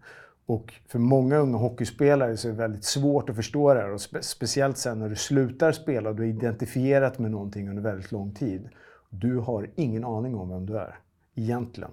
Och 0.46 0.74
för 0.88 0.98
många 0.98 1.36
unga 1.36 1.56
hockeyspelare 1.56 2.36
så 2.36 2.48
är 2.48 2.52
det 2.52 2.58
väldigt 2.58 2.84
svårt 2.84 3.30
att 3.30 3.36
förstå 3.36 3.74
det 3.74 3.80
här. 3.80 3.90
Och 3.90 4.00
spe 4.00 4.22
speciellt 4.22 4.78
sen 4.78 4.98
när 4.98 5.08
du 5.08 5.16
slutar 5.16 5.72
spela 5.72 6.10
och 6.10 6.16
du 6.16 6.22
är 6.22 6.28
identifierat 6.28 7.18
med 7.18 7.30
någonting 7.30 7.68
under 7.68 7.82
väldigt 7.82 8.12
lång 8.12 8.34
tid. 8.34 8.68
Du 9.10 9.38
har 9.38 9.70
ingen 9.74 10.04
aning 10.04 10.34
om 10.34 10.48
vem 10.48 10.66
du 10.66 10.78
är, 10.78 10.98
egentligen. 11.34 11.90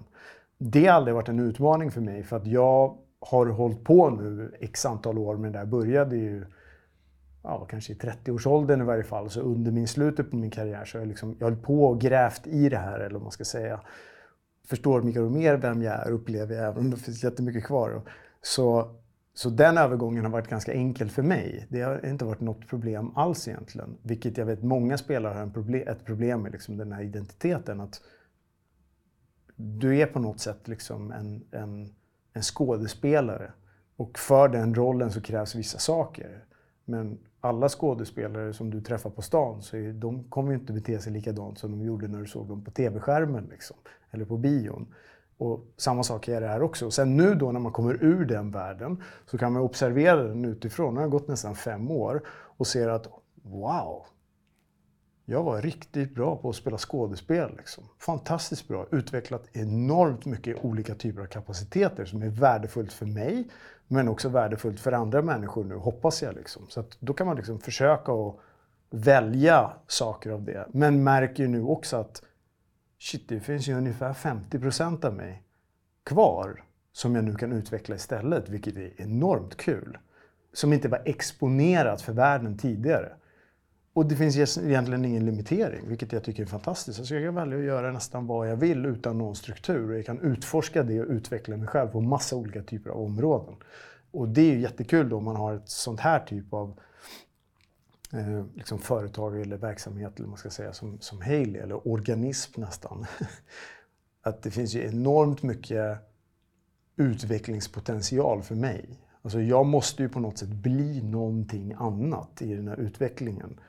Det 0.58 0.86
har 0.86 0.94
aldrig 0.94 1.14
varit 1.14 1.28
en 1.28 1.40
utmaning 1.40 1.90
för 1.90 2.00
mig 2.00 2.22
för 2.22 2.36
att 2.36 2.46
jag 2.46 2.96
har 3.20 3.46
hållit 3.46 3.84
på 3.84 4.10
nu 4.10 4.54
x 4.60 4.86
antal 4.86 5.18
år 5.18 5.36
med 5.36 5.52
det 5.52 5.58
där. 5.58 5.66
Började 5.66 6.16
ju 6.16 6.44
ja, 7.42 7.66
kanske 7.70 7.92
i 7.92 7.96
30-årsåldern 7.96 8.80
i 8.80 8.84
varje 8.84 9.04
fall. 9.04 9.30
Så 9.30 9.40
under 9.40 9.72
min 9.72 9.88
slutet 9.88 10.30
på 10.30 10.36
min 10.36 10.50
karriär 10.50 10.84
så 10.84 10.98
har 10.98 11.02
jag, 11.02 11.08
liksom, 11.08 11.36
jag 11.38 11.46
hållit 11.46 11.62
på 11.62 11.84
och 11.84 12.00
grävt 12.00 12.46
i 12.46 12.68
det 12.68 12.78
här, 12.78 13.00
eller 13.00 13.14
vad 13.14 13.22
man 13.22 13.32
ska 13.32 13.44
säga. 13.44 13.80
Förstår 14.66 15.02
mer 15.02 15.22
och 15.22 15.32
mer 15.32 15.56
vem 15.56 15.82
jag 15.82 15.94
är, 15.94 16.10
upplever 16.10 16.54
jag, 16.54 16.64
även 16.64 16.78
om 16.78 16.90
det 16.90 16.96
finns 16.96 17.24
jättemycket 17.24 17.64
kvar. 17.64 18.02
Så, 18.44 18.94
så 19.34 19.50
den 19.50 19.78
övergången 19.78 20.24
har 20.24 20.32
varit 20.32 20.48
ganska 20.48 20.72
enkel 20.72 21.10
för 21.10 21.22
mig. 21.22 21.66
Det 21.70 21.82
har 21.82 22.06
inte 22.06 22.24
varit 22.24 22.40
något 22.40 22.68
problem 22.68 23.10
alls 23.14 23.48
egentligen. 23.48 23.98
Vilket 24.02 24.38
jag 24.38 24.46
vet 24.46 24.62
många 24.62 24.98
spelare 24.98 25.34
har 25.34 25.42
en 25.42 25.52
problem, 25.52 25.88
ett 25.88 26.04
problem 26.04 26.42
med, 26.42 26.52
liksom 26.52 26.76
den 26.76 26.92
här 26.92 27.02
identiteten. 27.02 27.80
Att 27.80 28.00
du 29.56 29.98
är 29.98 30.06
på 30.06 30.18
något 30.18 30.40
sätt 30.40 30.68
liksom 30.68 31.12
en, 31.12 31.44
en, 31.50 31.94
en 32.32 32.42
skådespelare. 32.42 33.52
Och 33.96 34.18
för 34.18 34.48
den 34.48 34.74
rollen 34.74 35.10
så 35.10 35.20
krävs 35.20 35.54
vissa 35.54 35.78
saker. 35.78 36.44
Men 36.84 37.18
alla 37.40 37.68
skådespelare 37.68 38.52
som 38.52 38.70
du 38.70 38.80
träffar 38.80 39.10
på 39.10 39.22
stan, 39.22 39.62
så 39.62 39.76
är, 39.76 39.92
de 39.92 40.24
kommer 40.24 40.52
ju 40.52 40.58
inte 40.58 40.72
bete 40.72 40.98
sig 40.98 41.12
likadant 41.12 41.58
som 41.58 41.70
de 41.70 41.82
gjorde 41.82 42.08
när 42.08 42.20
du 42.20 42.26
såg 42.26 42.48
dem 42.48 42.64
på 42.64 42.70
tv-skärmen. 42.70 43.48
Liksom, 43.50 43.76
eller 44.10 44.24
på 44.24 44.36
bion. 44.36 44.94
Och 45.38 45.60
samma 45.76 46.02
sak 46.02 46.28
är 46.28 46.40
det 46.40 46.48
här 46.48 46.62
också. 46.62 46.90
Sen 46.90 47.16
nu 47.16 47.34
då 47.34 47.52
när 47.52 47.60
man 47.60 47.72
kommer 47.72 48.04
ur 48.04 48.24
den 48.24 48.50
världen 48.50 49.02
så 49.26 49.38
kan 49.38 49.52
man 49.52 49.62
observera 49.62 50.22
den 50.22 50.44
utifrån. 50.44 50.94
Nu 50.94 51.00
har 51.00 51.08
gått 51.08 51.28
nästan 51.28 51.54
fem 51.54 51.90
år 51.90 52.22
och 52.28 52.66
ser 52.66 52.88
att 52.88 53.08
wow, 53.42 54.06
jag 55.24 55.42
var 55.42 55.62
riktigt 55.62 56.14
bra 56.14 56.36
på 56.36 56.48
att 56.48 56.56
spela 56.56 56.78
skådespel. 56.78 57.56
Liksom. 57.56 57.84
Fantastiskt 57.98 58.68
bra. 58.68 58.86
Utvecklat 58.90 59.44
enormt 59.52 60.24
mycket 60.24 60.64
olika 60.64 60.94
typer 60.94 61.22
av 61.22 61.26
kapaciteter 61.26 62.04
som 62.04 62.22
är 62.22 62.28
värdefullt 62.28 62.92
för 62.92 63.06
mig 63.06 63.48
men 63.88 64.08
också 64.08 64.28
värdefullt 64.28 64.80
för 64.80 64.92
andra 64.92 65.22
människor 65.22 65.64
nu, 65.64 65.74
hoppas 65.74 66.22
jag. 66.22 66.34
Liksom. 66.34 66.62
Så 66.68 66.84
då 67.00 67.12
kan 67.12 67.26
man 67.26 67.36
liksom 67.36 67.58
försöka 67.58 68.12
att 68.12 68.36
välja 68.90 69.72
saker 69.86 70.30
av 70.30 70.42
det. 70.42 70.68
Men 70.72 71.04
märker 71.04 71.42
ju 71.42 71.48
nu 71.48 71.62
också 71.62 71.96
att 71.96 72.22
shit, 73.04 73.28
det 73.28 73.40
finns 73.40 73.68
ju 73.68 73.74
ungefär 73.74 74.12
50 74.12 74.58
procent 74.58 75.04
av 75.04 75.14
mig 75.14 75.42
kvar 76.04 76.64
som 76.92 77.14
jag 77.14 77.24
nu 77.24 77.34
kan 77.34 77.52
utveckla 77.52 77.96
istället, 77.96 78.48
vilket 78.48 78.76
är 78.76 78.92
enormt 78.96 79.56
kul. 79.56 79.98
Som 80.52 80.72
inte 80.72 80.88
var 80.88 81.02
exponerat 81.04 82.02
för 82.02 82.12
världen 82.12 82.58
tidigare. 82.58 83.12
Och 83.92 84.06
det 84.06 84.16
finns 84.16 84.58
egentligen 84.58 85.04
ingen 85.04 85.26
limitering, 85.26 85.88
vilket 85.88 86.12
jag 86.12 86.24
tycker 86.24 86.42
är 86.42 86.46
fantastiskt. 86.46 86.98
Alltså 86.98 87.14
jag 87.14 87.24
kan 87.24 87.34
välja 87.34 87.58
att 87.58 87.64
göra 87.64 87.92
nästan 87.92 88.26
vad 88.26 88.50
jag 88.50 88.56
vill 88.56 88.86
utan 88.86 89.18
någon 89.18 89.36
struktur. 89.36 89.90
Och 89.90 89.98
jag 89.98 90.06
kan 90.06 90.20
utforska 90.20 90.82
det 90.82 91.00
och 91.00 91.08
utveckla 91.08 91.56
mig 91.56 91.68
själv 91.68 91.88
på 91.88 92.00
massa 92.00 92.36
olika 92.36 92.62
typer 92.62 92.90
av 92.90 93.00
områden. 93.00 93.54
Och 94.10 94.28
det 94.28 94.40
är 94.40 94.52
ju 94.52 94.60
jättekul 94.60 95.08
då 95.08 95.16
om 95.16 95.24
man 95.24 95.36
har 95.36 95.54
ett 95.54 95.68
sånt 95.68 96.00
här 96.00 96.20
typ 96.20 96.52
av 96.54 96.80
eh, 98.14 98.44
liksom 98.54 98.78
företag 98.78 99.40
eller 99.40 99.56
verksamhet 99.56 100.18
eller 100.18 100.28
man 100.28 100.38
ska 100.38 100.50
säga, 100.50 100.72
som, 100.72 101.00
som 101.00 101.22
Haley, 101.22 101.56
eller 101.56 101.88
organism 101.88 102.60
nästan. 102.60 103.06
att 104.22 104.42
det 104.42 104.50
finns 104.50 104.74
ju 104.74 104.88
enormt 104.88 105.42
mycket 105.42 105.98
utvecklingspotential 106.96 108.42
för 108.42 108.54
mig. 108.54 108.98
Alltså 109.22 109.40
jag 109.40 109.66
måste 109.66 110.02
ju 110.02 110.08
på 110.08 110.20
något 110.20 110.38
sätt 110.38 110.48
bli 110.48 111.02
någonting 111.02 111.74
annat 111.78 112.42
i 112.42 112.54
den 112.54 112.68
här 112.68 112.80
utvecklingen. 112.80 113.60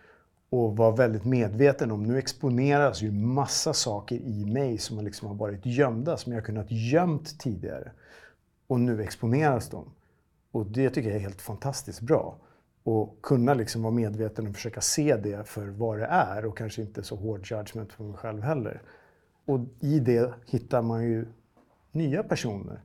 Och 0.50 0.78
vara 0.78 0.92
väldigt 0.92 1.26
medveten 1.26 1.92
om, 1.92 2.04
nu 2.04 2.18
exponeras 2.18 3.02
ju 3.02 3.12
massa 3.12 3.74
saker 3.74 4.16
i 4.16 4.46
mig 4.46 4.78
som 4.78 5.06
liksom 5.06 5.28
har 5.28 5.36
varit 5.36 5.66
gömda, 5.66 6.18
som 6.18 6.34
jag 6.34 6.46
kunnat 6.46 6.68
gömt 6.70 7.40
tidigare. 7.40 7.92
Och 8.68 8.80
nu 8.80 9.04
exponeras 9.04 9.70
de. 9.70 9.86
Och 10.52 10.66
det 10.66 10.90
tycker 10.90 11.10
jag 11.10 11.18
är 11.18 11.22
helt 11.22 11.42
fantastiskt 11.42 12.02
bra. 12.02 12.38
Och 12.86 13.22
kunna 13.22 13.54
liksom 13.54 13.84
vara 13.84 13.94
medveten 13.94 14.48
och 14.48 14.56
försöka 14.56 14.82
se 14.82 15.18
det 15.18 15.48
för 15.48 15.68
vad 15.68 16.00
det 16.00 16.06
är 16.06 16.46
och 16.46 16.58
kanske 16.58 16.82
inte 16.82 17.04
så 17.04 17.16
hård 17.16 17.52
judgment 17.52 17.94
för 17.94 18.04
mig 18.04 18.18
själv 18.18 18.42
heller. 18.42 18.82
Och 19.46 19.60
i 19.80 20.00
det 20.00 20.34
hittar 20.46 20.82
man 20.82 21.04
ju 21.04 21.26
nya 21.92 22.24
personer 22.24 22.82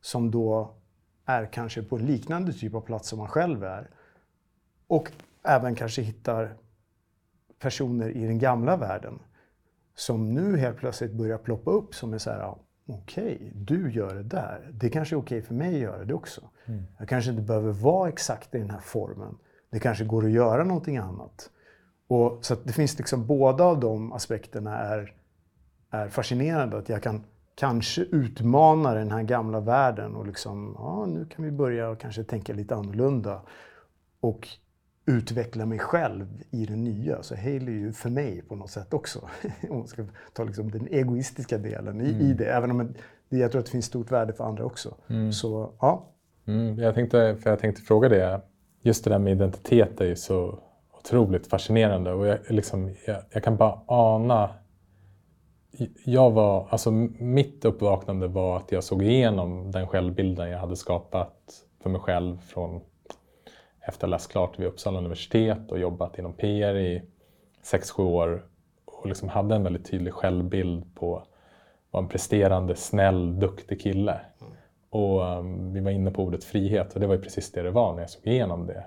som 0.00 0.30
då 0.30 0.74
är 1.24 1.46
kanske 1.46 1.82
på 1.82 1.96
en 1.96 2.06
liknande 2.06 2.52
typ 2.52 2.74
av 2.74 2.80
plats 2.80 3.08
som 3.08 3.18
man 3.18 3.28
själv 3.28 3.64
är. 3.64 3.90
Och 4.86 5.10
även 5.42 5.74
kanske 5.74 6.02
hittar 6.02 6.56
personer 7.58 8.08
i 8.10 8.26
den 8.26 8.38
gamla 8.38 8.76
världen 8.76 9.18
som 9.94 10.34
nu 10.34 10.56
helt 10.56 10.76
plötsligt 10.76 11.12
börjar 11.12 11.38
ploppa 11.38 11.70
upp 11.70 11.94
som 11.94 12.14
är 12.14 12.18
så 12.18 12.30
här, 12.30 12.54
okej, 12.86 13.34
okay, 13.34 13.50
du 13.54 13.92
gör 13.92 14.14
det 14.14 14.22
där. 14.22 14.70
Det 14.72 14.90
kanske 14.90 15.14
är 15.14 15.18
okej 15.18 15.38
okay 15.38 15.46
för 15.46 15.54
mig 15.54 15.74
att 15.74 15.80
göra 15.80 16.04
det 16.04 16.14
också. 16.14 16.40
Mm. 16.66 16.82
Jag 16.98 17.08
kanske 17.08 17.30
inte 17.30 17.42
behöver 17.42 17.72
vara 17.72 18.08
exakt 18.08 18.54
i 18.54 18.58
den 18.58 18.70
här 18.70 18.80
formen. 18.80 19.38
Det 19.70 19.80
kanske 19.80 20.04
går 20.04 20.24
att 20.24 20.30
göra 20.30 20.64
någonting 20.64 20.96
annat. 20.96 21.50
Och, 22.06 22.44
så 22.44 22.54
det 22.64 22.72
finns 22.72 22.98
liksom 22.98 23.26
båda 23.26 23.64
av 23.64 23.80
de 23.80 24.12
aspekterna 24.12 24.78
är, 24.78 25.14
är 25.90 26.08
fascinerande. 26.08 26.78
Att 26.78 26.88
jag 26.88 27.02
kan 27.02 27.24
kanske 27.54 28.02
utmana 28.02 28.94
den 28.94 29.10
här 29.10 29.22
gamla 29.22 29.60
världen 29.60 30.14
och 30.16 30.26
liksom, 30.26 30.74
ja, 30.78 31.06
nu 31.06 31.26
kan 31.26 31.44
vi 31.44 31.50
börja 31.50 31.88
och 31.88 32.00
kanske 32.00 32.24
tänka 32.24 32.52
lite 32.52 32.74
annorlunda. 32.74 33.42
Och 34.20 34.48
utveckla 35.06 35.66
mig 35.66 35.78
själv 35.78 36.42
i 36.50 36.66
det 36.66 36.76
nya. 36.76 37.22
Så 37.22 37.36
Haley 37.36 37.68
är 37.68 37.78
ju 37.78 37.92
för 37.92 38.10
mig 38.10 38.42
på 38.42 38.56
något 38.56 38.70
sätt 38.70 38.94
också. 38.94 39.28
Om 39.70 39.78
man 39.78 39.86
ska 39.86 40.04
ta 40.32 40.44
liksom 40.44 40.70
den 40.70 40.88
egoistiska 40.90 41.58
delen 41.58 42.00
i, 42.00 42.10
mm. 42.10 42.20
i 42.20 42.34
det. 42.34 42.44
Även 42.44 42.70
om 42.70 42.94
det, 43.28 43.38
jag 43.38 43.52
tror 43.52 43.58
att 43.58 43.66
det 43.66 43.72
finns 43.72 43.86
stort 43.86 44.12
värde 44.12 44.32
för 44.32 44.44
andra 44.44 44.64
också. 44.64 44.94
Mm. 45.08 45.32
Så 45.32 45.72
ja. 45.80 46.06
Mm, 46.46 46.78
jag, 46.78 46.94
tänkte, 46.94 47.36
för 47.42 47.50
jag 47.50 47.58
tänkte 47.58 47.82
fråga 47.82 48.08
det. 48.08 48.40
Just 48.82 49.04
det 49.04 49.10
där 49.10 49.18
med 49.18 49.32
identitet 49.32 50.00
är 50.00 50.04
ju 50.04 50.16
så 50.16 50.58
otroligt 50.98 51.46
fascinerande. 51.46 52.12
Och 52.12 52.26
jag, 52.26 52.38
liksom, 52.48 52.94
jag, 53.06 53.16
jag 53.30 53.44
kan 53.44 53.56
bara 53.56 53.80
ana 53.86 54.50
jag 56.04 56.30
var, 56.30 56.66
alltså 56.70 56.90
mitt 57.18 57.64
uppvaknande 57.64 58.28
var 58.28 58.56
att 58.56 58.72
jag 58.72 58.84
såg 58.84 59.02
igenom 59.02 59.70
den 59.70 59.88
självbilden 59.88 60.50
jag 60.50 60.58
hade 60.58 60.76
skapat 60.76 61.34
för 61.82 61.90
mig 61.90 62.00
själv 62.00 62.38
från 62.38 62.80
efter 63.86 64.06
att 64.06 64.10
ha 64.10 64.16
läst 64.16 64.32
klart 64.32 64.58
vid 64.58 64.66
Uppsala 64.66 64.98
universitet 64.98 65.70
och 65.72 65.78
jobbat 65.78 66.18
inom 66.18 66.32
PR 66.32 66.74
i 66.74 67.02
6-7 67.62 68.00
år 68.00 68.46
och 68.84 69.06
liksom 69.06 69.28
hade 69.28 69.54
en 69.54 69.62
väldigt 69.62 69.90
tydlig 69.90 70.14
självbild 70.14 70.94
på 70.94 71.26
var 71.90 72.00
en 72.00 72.08
presterande, 72.08 72.76
snäll, 72.76 73.40
duktig 73.40 73.80
kille. 73.80 74.20
Mm. 74.40 74.52
Och 74.90 75.38
um, 75.38 75.72
vi 75.72 75.80
var 75.80 75.90
inne 75.90 76.10
på 76.10 76.22
ordet 76.22 76.44
frihet 76.44 76.94
och 76.94 77.00
det 77.00 77.06
var 77.06 77.14
ju 77.14 77.20
precis 77.20 77.52
det 77.52 77.62
det 77.62 77.70
var 77.70 77.94
när 77.94 78.00
jag 78.00 78.10
såg 78.10 78.26
igenom 78.26 78.66
det. 78.66 78.84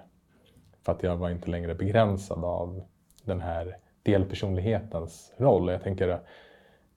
För 0.85 0.91
att 0.91 1.03
jag 1.03 1.17
var 1.17 1.29
inte 1.29 1.49
längre 1.49 1.75
begränsad 1.75 2.45
av 2.45 2.83
den 3.23 3.41
här 3.41 3.77
delpersonlighetens 4.03 5.33
roll. 5.37 5.69
Jag 5.69 5.83
tänker, 5.83 6.19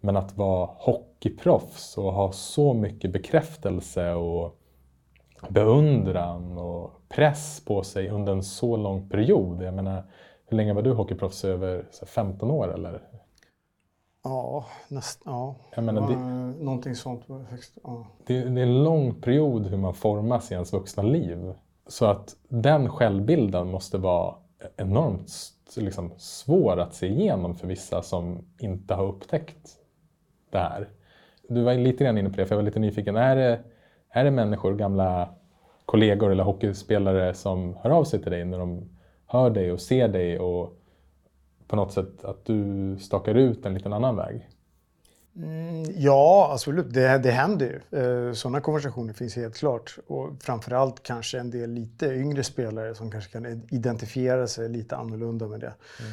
men 0.01 0.17
att 0.17 0.37
vara 0.37 0.71
hockeyproffs 0.73 1.99
och 1.99 2.13
ha 2.13 2.33
så 2.33 2.75
mycket 2.75 3.13
bekräftelse 3.13 4.13
och 4.13 4.59
beundran 5.49 6.59
och 6.59 7.00
press 7.11 7.65
på 7.65 7.83
sig 7.83 8.09
under 8.09 8.33
en 8.33 8.43
så 8.43 8.77
lång 8.77 9.09
period. 9.09 9.63
Jag 9.63 9.75
menar, 9.75 10.05
hur 10.47 10.57
länge 10.57 10.73
var 10.73 10.83
du 10.83 10.93
hockeyproffs? 10.93 11.45
Över 11.45 11.85
15 12.07 12.51
år 12.51 12.75
eller? 12.75 13.03
Ja, 14.25 14.65
näst, 14.89 15.23
ja. 15.25 15.57
Jag 15.75 15.85
menar, 15.85 16.09
det, 16.09 16.17
någonting 16.65 16.95
sånt. 16.95 17.25
Ja. 17.83 18.07
det, 18.27 18.45
det 18.45 18.61
är 18.61 18.67
en 18.67 18.85
lång 18.85 19.15
period 19.15 19.67
hur 19.67 19.77
man 19.77 19.95
formas 19.95 20.51
i 20.51 20.55
ens 20.55 20.73
vuxna 20.73 21.03
liv. 21.03 21.55
Så 21.87 22.07
att 22.07 22.37
den 22.49 22.89
självbilden 22.89 23.71
måste 23.71 23.99
vara 23.99 24.35
enormt 24.77 25.31
liksom, 25.77 26.13
svår 26.17 26.81
att 26.81 26.95
se 26.95 27.07
igenom 27.07 27.55
för 27.55 27.67
vissa 27.67 28.03
som 28.03 28.45
inte 28.59 28.95
har 28.95 29.05
upptäckt 29.05 29.69
det 30.51 30.59
här. 30.59 30.89
Du 31.49 31.63
var 31.63 31.75
lite 31.75 32.05
grann 32.05 32.19
inne 32.19 32.31
på 32.31 32.37
det, 32.37 32.47
för 32.47 32.55
jag 32.55 32.59
var 32.59 32.67
lite 32.67 32.79
nyfiken. 32.79 33.17
Är 33.17 33.37
det, 33.37 33.61
är 34.11 34.25
det 34.25 34.31
människor, 34.31 34.75
gamla 34.75 35.29
kollegor 35.91 36.33
eller 36.33 36.45
hockeyspelare 36.45 37.35
som 37.35 37.77
hör 37.83 37.91
av 37.91 38.05
sig 38.05 38.23
till 38.23 38.33
dig 38.33 38.45
när 38.45 38.59
de 38.59 38.89
hör 39.27 39.51
dig 39.51 39.73
och 39.73 39.81
ser 39.81 40.09
dig 40.09 40.39
och 40.39 40.77
på 41.67 41.77
något 41.77 41.93
sätt 41.93 42.25
att 42.25 42.45
du 42.45 42.97
stakar 43.01 43.35
ut 43.35 43.67
en 43.67 43.75
liten 43.75 43.93
annan 43.93 44.17
väg? 44.17 44.49
Mm, 45.37 45.85
ja, 45.97 46.51
absolut. 46.53 46.95
Det, 46.95 47.19
det 47.19 47.31
händer 47.31 47.67
ju. 47.67 48.01
Eh, 48.01 48.33
sådana 48.33 48.61
konversationer 48.61 49.13
finns 49.13 49.37
helt 49.37 49.57
klart. 49.57 49.99
Och 50.07 50.31
framförallt 50.41 51.03
kanske 51.03 51.39
en 51.39 51.51
del 51.51 51.71
lite 51.71 52.07
yngre 52.07 52.45
spelare 52.45 52.95
som 52.95 53.11
kanske 53.11 53.33
kan 53.33 53.47
identifiera 53.71 54.47
sig 54.47 54.69
lite 54.69 54.97
annorlunda 54.97 55.49
med 55.49 55.61
det. 55.61 55.75
Mm. 56.01 56.13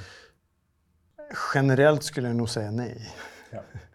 Generellt 1.53 2.03
skulle 2.03 2.27
jag 2.27 2.35
nog 2.35 2.49
säga 2.49 2.71
nej. 2.71 3.09
Ja. 3.51 3.59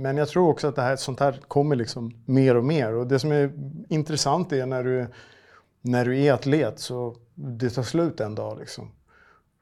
Men 0.00 0.16
jag 0.16 0.28
tror 0.28 0.48
också 0.48 0.68
att 0.68 0.76
det 0.76 0.82
här, 0.82 0.96
sånt 0.96 1.20
här 1.20 1.40
kommer 1.48 1.76
liksom 1.76 2.14
mer 2.24 2.56
och 2.56 2.64
mer. 2.64 2.94
Och 2.94 3.06
det 3.06 3.18
som 3.18 3.32
är 3.32 3.52
intressant 3.88 4.52
är 4.52 4.66
när 4.66 4.84
du, 4.84 5.06
när 5.80 6.04
du 6.04 6.18
är 6.18 6.32
atlet 6.32 6.78
så 6.78 7.16
det 7.34 7.70
tar 7.70 7.82
slut 7.82 8.20
en 8.20 8.34
dag. 8.34 8.58
Liksom. 8.58 8.90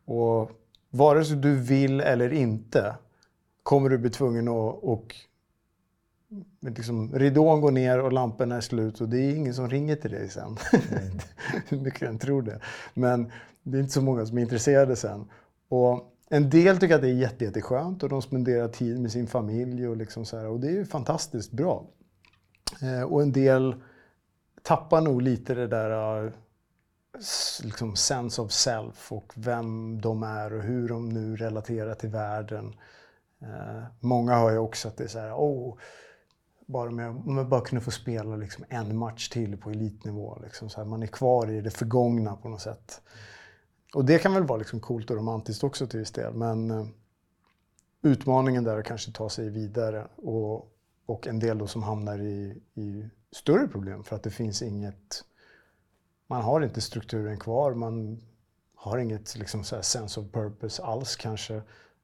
Och 0.04 0.50
vare 0.90 1.24
sig 1.24 1.36
du 1.36 1.56
vill 1.56 2.00
eller 2.00 2.32
inte 2.32 2.94
kommer 3.62 3.90
du 3.90 3.98
bli 3.98 4.10
tvungen 4.10 4.48
att 4.48 4.74
och, 4.82 5.14
liksom, 6.60 7.14
ridån 7.14 7.60
går 7.60 7.70
ner 7.70 8.00
och 8.00 8.12
lamporna 8.12 8.56
är 8.56 8.60
slut 8.60 9.00
och 9.00 9.08
det 9.08 9.18
är 9.18 9.36
ingen 9.36 9.54
som 9.54 9.70
ringer 9.70 9.96
till 9.96 10.10
dig 10.10 10.28
sen. 10.28 10.56
Hur 11.68 11.80
mycket 11.80 12.00
jag 12.00 12.10
än 12.10 12.18
tror 12.18 12.42
det. 12.42 12.60
Men 12.94 13.32
det 13.62 13.78
är 13.78 13.80
inte 13.80 13.92
så 13.92 14.02
många 14.02 14.26
som 14.26 14.38
är 14.38 14.42
intresserade 14.42 14.96
sen. 14.96 15.30
Och 15.68 16.12
en 16.28 16.50
del 16.50 16.78
tycker 16.78 16.94
att 16.94 17.02
det 17.02 17.08
är 17.08 17.14
jätte, 17.14 17.44
jätteskönt 17.44 18.02
och 18.02 18.08
de 18.08 18.22
spenderar 18.22 18.68
tid 18.68 19.00
med 19.00 19.12
sin 19.12 19.26
familj 19.26 19.88
och, 19.88 19.96
liksom 19.96 20.24
så 20.24 20.36
här, 20.36 20.46
och 20.46 20.60
det 20.60 20.66
är 20.66 20.72
ju 20.72 20.84
fantastiskt 20.84 21.52
bra. 21.52 21.86
Eh, 22.82 23.02
och 23.02 23.22
en 23.22 23.32
del 23.32 23.74
tappar 24.62 25.00
nog 25.00 25.22
lite 25.22 25.54
det 25.54 25.66
där 25.66 26.24
uh, 26.24 26.32
liksom 27.62 27.96
sense 27.96 28.42
of 28.42 28.52
self 28.52 29.12
och 29.12 29.32
vem 29.36 30.00
de 30.00 30.22
är 30.22 30.52
och 30.52 30.62
hur 30.62 30.88
de 30.88 31.08
nu 31.08 31.36
relaterar 31.36 31.94
till 31.94 32.08
världen. 32.08 32.74
Eh, 33.42 33.82
många 34.00 34.34
hör 34.34 34.50
ju 34.50 34.58
också 34.58 34.88
att 34.88 34.96
det 34.96 35.04
är 35.04 35.08
så 35.08 35.18
här, 35.18 35.32
oh, 35.32 35.78
bara 36.66 36.90
med, 36.90 37.08
om 37.08 37.36
jag 37.36 37.48
bara 37.48 37.60
kunde 37.60 37.84
få 37.84 37.90
spela 37.90 38.36
liksom 38.36 38.64
en 38.68 38.96
match 38.96 39.28
till 39.28 39.56
på 39.56 39.70
elitnivå. 39.70 40.38
Liksom 40.42 40.70
så 40.70 40.80
här, 40.80 40.84
man 40.84 41.02
är 41.02 41.06
kvar 41.06 41.50
i 41.50 41.60
det 41.60 41.70
förgångna 41.70 42.36
på 42.36 42.48
något 42.48 42.60
sätt. 42.60 43.02
Och 43.96 44.04
det 44.04 44.18
kan 44.18 44.34
väl 44.34 44.44
vara 44.44 44.58
liksom 44.58 44.80
coolt 44.80 45.10
och 45.10 45.16
romantiskt 45.16 45.64
också 45.64 45.86
till 45.86 45.98
viss 45.98 46.10
del. 46.10 46.34
Men 46.34 46.70
eh, 46.70 46.86
utmaningen 48.02 48.64
där 48.64 48.74
är 48.74 48.78
att 48.78 48.86
kanske 48.86 49.12
ta 49.12 49.28
sig 49.30 49.50
vidare. 49.50 50.06
Och, 50.16 50.72
och 51.06 51.26
en 51.26 51.38
del 51.38 51.58
då 51.58 51.66
som 51.66 51.82
hamnar 51.82 52.18
i, 52.18 52.62
i 52.74 53.08
större 53.32 53.68
problem 53.68 54.04
för 54.04 54.16
att 54.16 54.22
det 54.22 54.30
finns 54.30 54.62
inget... 54.62 55.24
Man 56.26 56.42
har 56.42 56.60
inte 56.60 56.80
strukturen 56.80 57.38
kvar. 57.38 57.74
Man 57.74 58.22
har 58.74 58.98
inget 58.98 59.36
liksom, 59.36 59.64
så 59.64 59.82
sense 59.82 60.20
of 60.20 60.32
purpose 60.32 60.82
alls 60.82 61.16
kanske. 61.16 61.62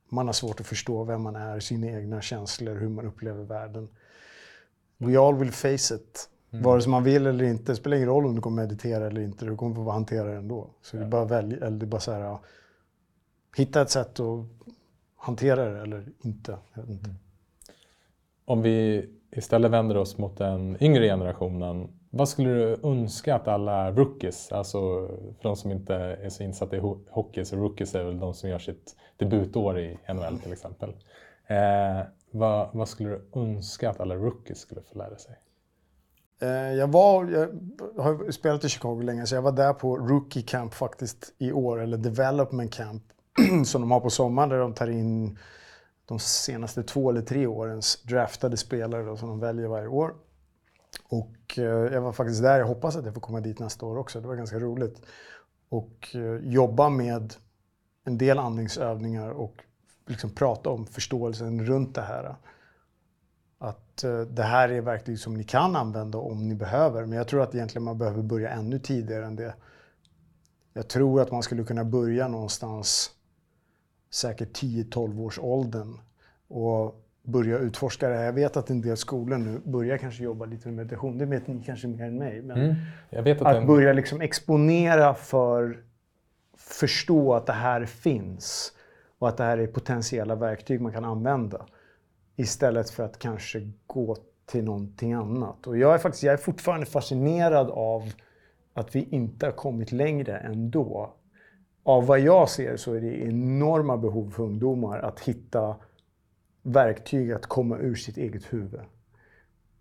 Man 0.09 0.27
har 0.27 0.33
svårt 0.33 0.61
att 0.61 0.67
förstå 0.67 1.05
vem 1.05 1.23
man 1.23 1.37
är, 1.37 1.61
sina 1.61 1.87
egna 1.87 2.21
känslor, 2.21 2.75
hur 2.75 2.89
man 2.89 3.07
upplever 3.07 3.45
världen. 3.45 3.89
We 4.99 5.19
all 5.19 5.35
will 5.35 5.53
face 5.53 5.95
it. 5.95 6.29
Mm. 6.53 6.65
Vare 6.65 6.81
sig 6.81 6.91
man 6.91 7.05
vill 7.05 7.27
eller 7.27 7.45
inte. 7.45 7.73
Det 7.73 7.77
spelar 7.77 7.97
ingen 7.97 8.09
roll 8.09 8.27
om 8.27 8.35
du 8.35 8.41
kommer 8.41 8.63
meditera 8.63 9.07
eller 9.07 9.21
inte. 9.21 9.45
Du 9.45 9.57
kommer 9.57 9.75
få 9.75 9.91
hantera 9.91 10.25
det 10.25 10.37
ändå. 10.37 10.71
Så 10.83 10.97
ja. 10.97 11.03
är 11.03 11.07
bara 11.07 11.25
välja, 11.25 11.67
eller 11.67 11.83
är 11.83 11.87
bara 11.87 12.01
så 12.01 12.13
här, 12.13 12.21
ja, 12.21 12.41
hitta 13.57 13.83
ett 13.83 13.91
sätt 13.91 14.21
att 14.21 14.47
hantera 15.17 15.71
det 15.71 15.81
eller 15.81 16.07
inte. 16.25 16.59
inte. 16.75 17.03
Mm. 17.05 17.15
Om 18.45 18.63
vi 18.63 19.09
istället 19.31 19.71
vänder 19.71 19.97
oss 19.97 20.19
mot 20.19 20.39
den 20.39 20.83
yngre 20.83 21.07
generationen. 21.07 21.89
Vad 22.11 22.29
skulle 22.29 22.51
du 22.51 22.77
önska 22.83 23.35
att 23.35 23.49
alla 23.49 23.91
rookies, 23.91 24.53
alltså 24.53 24.79
för 25.09 25.43
de 25.43 25.57
som 25.57 25.71
inte 25.71 25.95
är 25.95 26.29
så 26.29 26.43
insatta 26.43 26.77
i 26.77 26.81
hockey, 27.11 27.45
så 27.45 27.57
rookies 27.57 27.95
är 27.95 28.05
väl 28.05 28.19
de 28.19 28.35
som 28.35 28.51
gör 28.51 28.59
sitt 28.59 28.97
debutår 29.17 29.79
i 29.79 29.99
NHL 30.09 30.39
till 30.39 30.53
exempel. 30.53 30.91
Eh, 31.47 32.01
vad, 32.31 32.69
vad 32.73 32.89
skulle 32.89 33.09
du 33.09 33.29
önska 33.35 33.91
att 33.91 34.01
alla 34.01 34.15
rookies 34.15 34.59
skulle 34.59 34.81
få 34.83 34.99
lära 34.99 35.19
sig? 35.19 35.35
Eh, 36.43 36.73
jag, 36.73 36.89
var, 36.89 37.31
jag 37.31 37.49
har 38.03 38.31
spelat 38.31 38.65
i 38.65 38.69
Chicago 38.69 39.01
länge, 39.03 39.27
så 39.27 39.35
jag 39.35 39.43
var 39.43 39.53
där 39.53 39.73
på 39.73 39.97
Rookie 39.97 40.43
Camp 40.43 40.75
faktiskt 40.75 41.35
i 41.39 41.53
år, 41.53 41.81
eller 41.81 41.99
Development 41.99 42.73
Camp, 42.73 43.03
som 43.67 43.81
de 43.81 43.91
har 43.91 44.01
på 44.01 44.11
sommaren 44.11 44.49
där 44.49 44.59
de 44.59 44.75
tar 44.75 44.91
in 44.91 45.39
de 46.05 46.19
senaste 46.19 46.83
två 46.83 47.11
eller 47.11 47.23
tre 47.23 47.47
årens 47.47 48.03
draftade 48.03 48.57
spelare 48.57 49.03
då, 49.03 49.17
som 49.17 49.29
de 49.29 49.41
väljer 49.41 49.67
varje 49.67 49.89
år. 49.89 50.15
Och 51.09 51.59
eh, 51.59 51.65
jag 51.65 52.01
var 52.01 52.13
faktiskt 52.13 52.43
där, 52.43 52.59
jag 52.59 52.67
hoppas 52.67 52.97
att 52.97 53.05
jag 53.05 53.15
får 53.15 53.21
komma 53.21 53.41
dit 53.41 53.59
nästa 53.59 53.87
år 53.87 53.99
också, 53.99 54.21
det 54.21 54.29
var 54.29 54.37
ganska 54.37 54.59
roligt. 54.59 55.03
Och 55.69 56.09
eh, 56.15 56.37
jobba 56.53 56.89
med 56.89 57.35
en 58.05 58.19
del 58.19 58.39
andningsövningar 58.39 59.31
och 59.31 59.55
liksom 60.07 60.31
prata 60.31 60.71
om 60.71 60.87
förståelsen 60.87 61.67
runt 61.67 61.95
det 61.95 62.03
här 62.03 62.37
att 64.05 64.29
eh, 64.29 64.35
det 64.35 64.43
här 64.43 64.69
är 64.69 64.81
verktyg 64.81 65.19
som 65.19 65.35
ni 65.35 65.45
kan 65.45 65.77
använda 65.77 66.19
om 66.19 66.49
ni 66.49 66.55
behöver. 66.55 67.07
Men 67.07 67.19
jag 67.19 67.29
tror 67.29 67.43
att 67.43 67.55
egentligen 67.55 67.85
man 67.85 67.99
behöver 67.99 68.23
börja 68.23 68.51
ännu 68.51 68.79
tidigare 68.79 69.27
än 69.27 69.37
det. 69.37 69.55
Jag 70.73 70.89
tror 70.89 71.21
att 71.21 71.31
man 71.31 71.43
skulle 71.43 71.65
kunna 71.65 71.85
börja 71.85 72.29
någonstans 72.29 73.11
säkert 74.11 74.63
10-12 74.63 75.21
års 75.21 75.39
åldern 75.39 75.99
och 76.49 77.05
börja 77.23 77.59
utforska 77.59 78.09
det 78.09 78.17
här. 78.17 78.25
Jag 78.25 78.33
vet 78.33 78.57
att 78.57 78.71
en 78.71 78.81
del 78.81 78.97
skolor 78.97 79.39
nu 79.39 79.61
börjar 79.65 79.99
kanske 79.99 80.25
jobba 80.25 80.45
lite 80.45 80.69
med 80.69 80.77
meditation. 80.77 81.19
Det 81.19 81.27
vet 81.27 81.47
ni 81.47 81.63
kanske 81.67 81.89
mer 81.89 82.05
än 82.05 82.19
mig. 82.19 82.43
Men 82.43 82.61
mm. 83.11 83.37
att, 83.37 83.43
att 83.43 83.55
den... 83.55 83.67
börja 83.67 83.93
liksom 83.93 84.21
exponera 84.21 85.15
för 85.15 85.83
förstå 86.57 87.35
att 87.35 87.47
det 87.47 87.53
här 87.53 87.85
finns 87.85 88.73
och 89.19 89.29
att 89.29 89.37
det 89.37 89.45
här 89.45 89.59
är 89.59 89.67
potentiella 89.67 90.35
verktyg 90.35 90.81
man 90.81 90.93
kan 90.93 91.05
använda. 91.05 91.67
Istället 92.37 92.91
för 92.91 93.03
att 93.03 93.19
kanske 93.19 93.71
gå 93.87 94.17
till 94.47 94.65
någonting 94.65 95.13
annat. 95.13 95.67
Och 95.67 95.79
jag 95.79 95.95
är, 95.95 95.99
faktiskt, 95.99 96.23
jag 96.23 96.33
är 96.33 96.37
fortfarande 96.37 96.87
fascinerad 96.87 97.71
av 97.71 98.13
att 98.75 98.97
vi 98.97 99.09
inte 99.11 99.47
har 99.47 99.53
kommit 99.53 99.93
längre 99.93 100.39
ändå. 100.39 101.15
Av 101.85 102.07
vad 102.07 102.21
jag 102.21 102.49
ser 102.49 102.77
så 102.77 102.95
är 102.95 103.01
det 103.01 103.25
enorma 103.25 103.97
behov 103.97 104.31
för 104.31 104.43
ungdomar 104.43 104.99
att 104.99 105.21
hitta 105.21 105.77
verktyg 106.63 107.33
att 107.33 107.47
komma 107.47 107.79
ur 107.79 107.95
sitt 107.95 108.17
eget 108.17 108.53
huvud. 108.53 108.81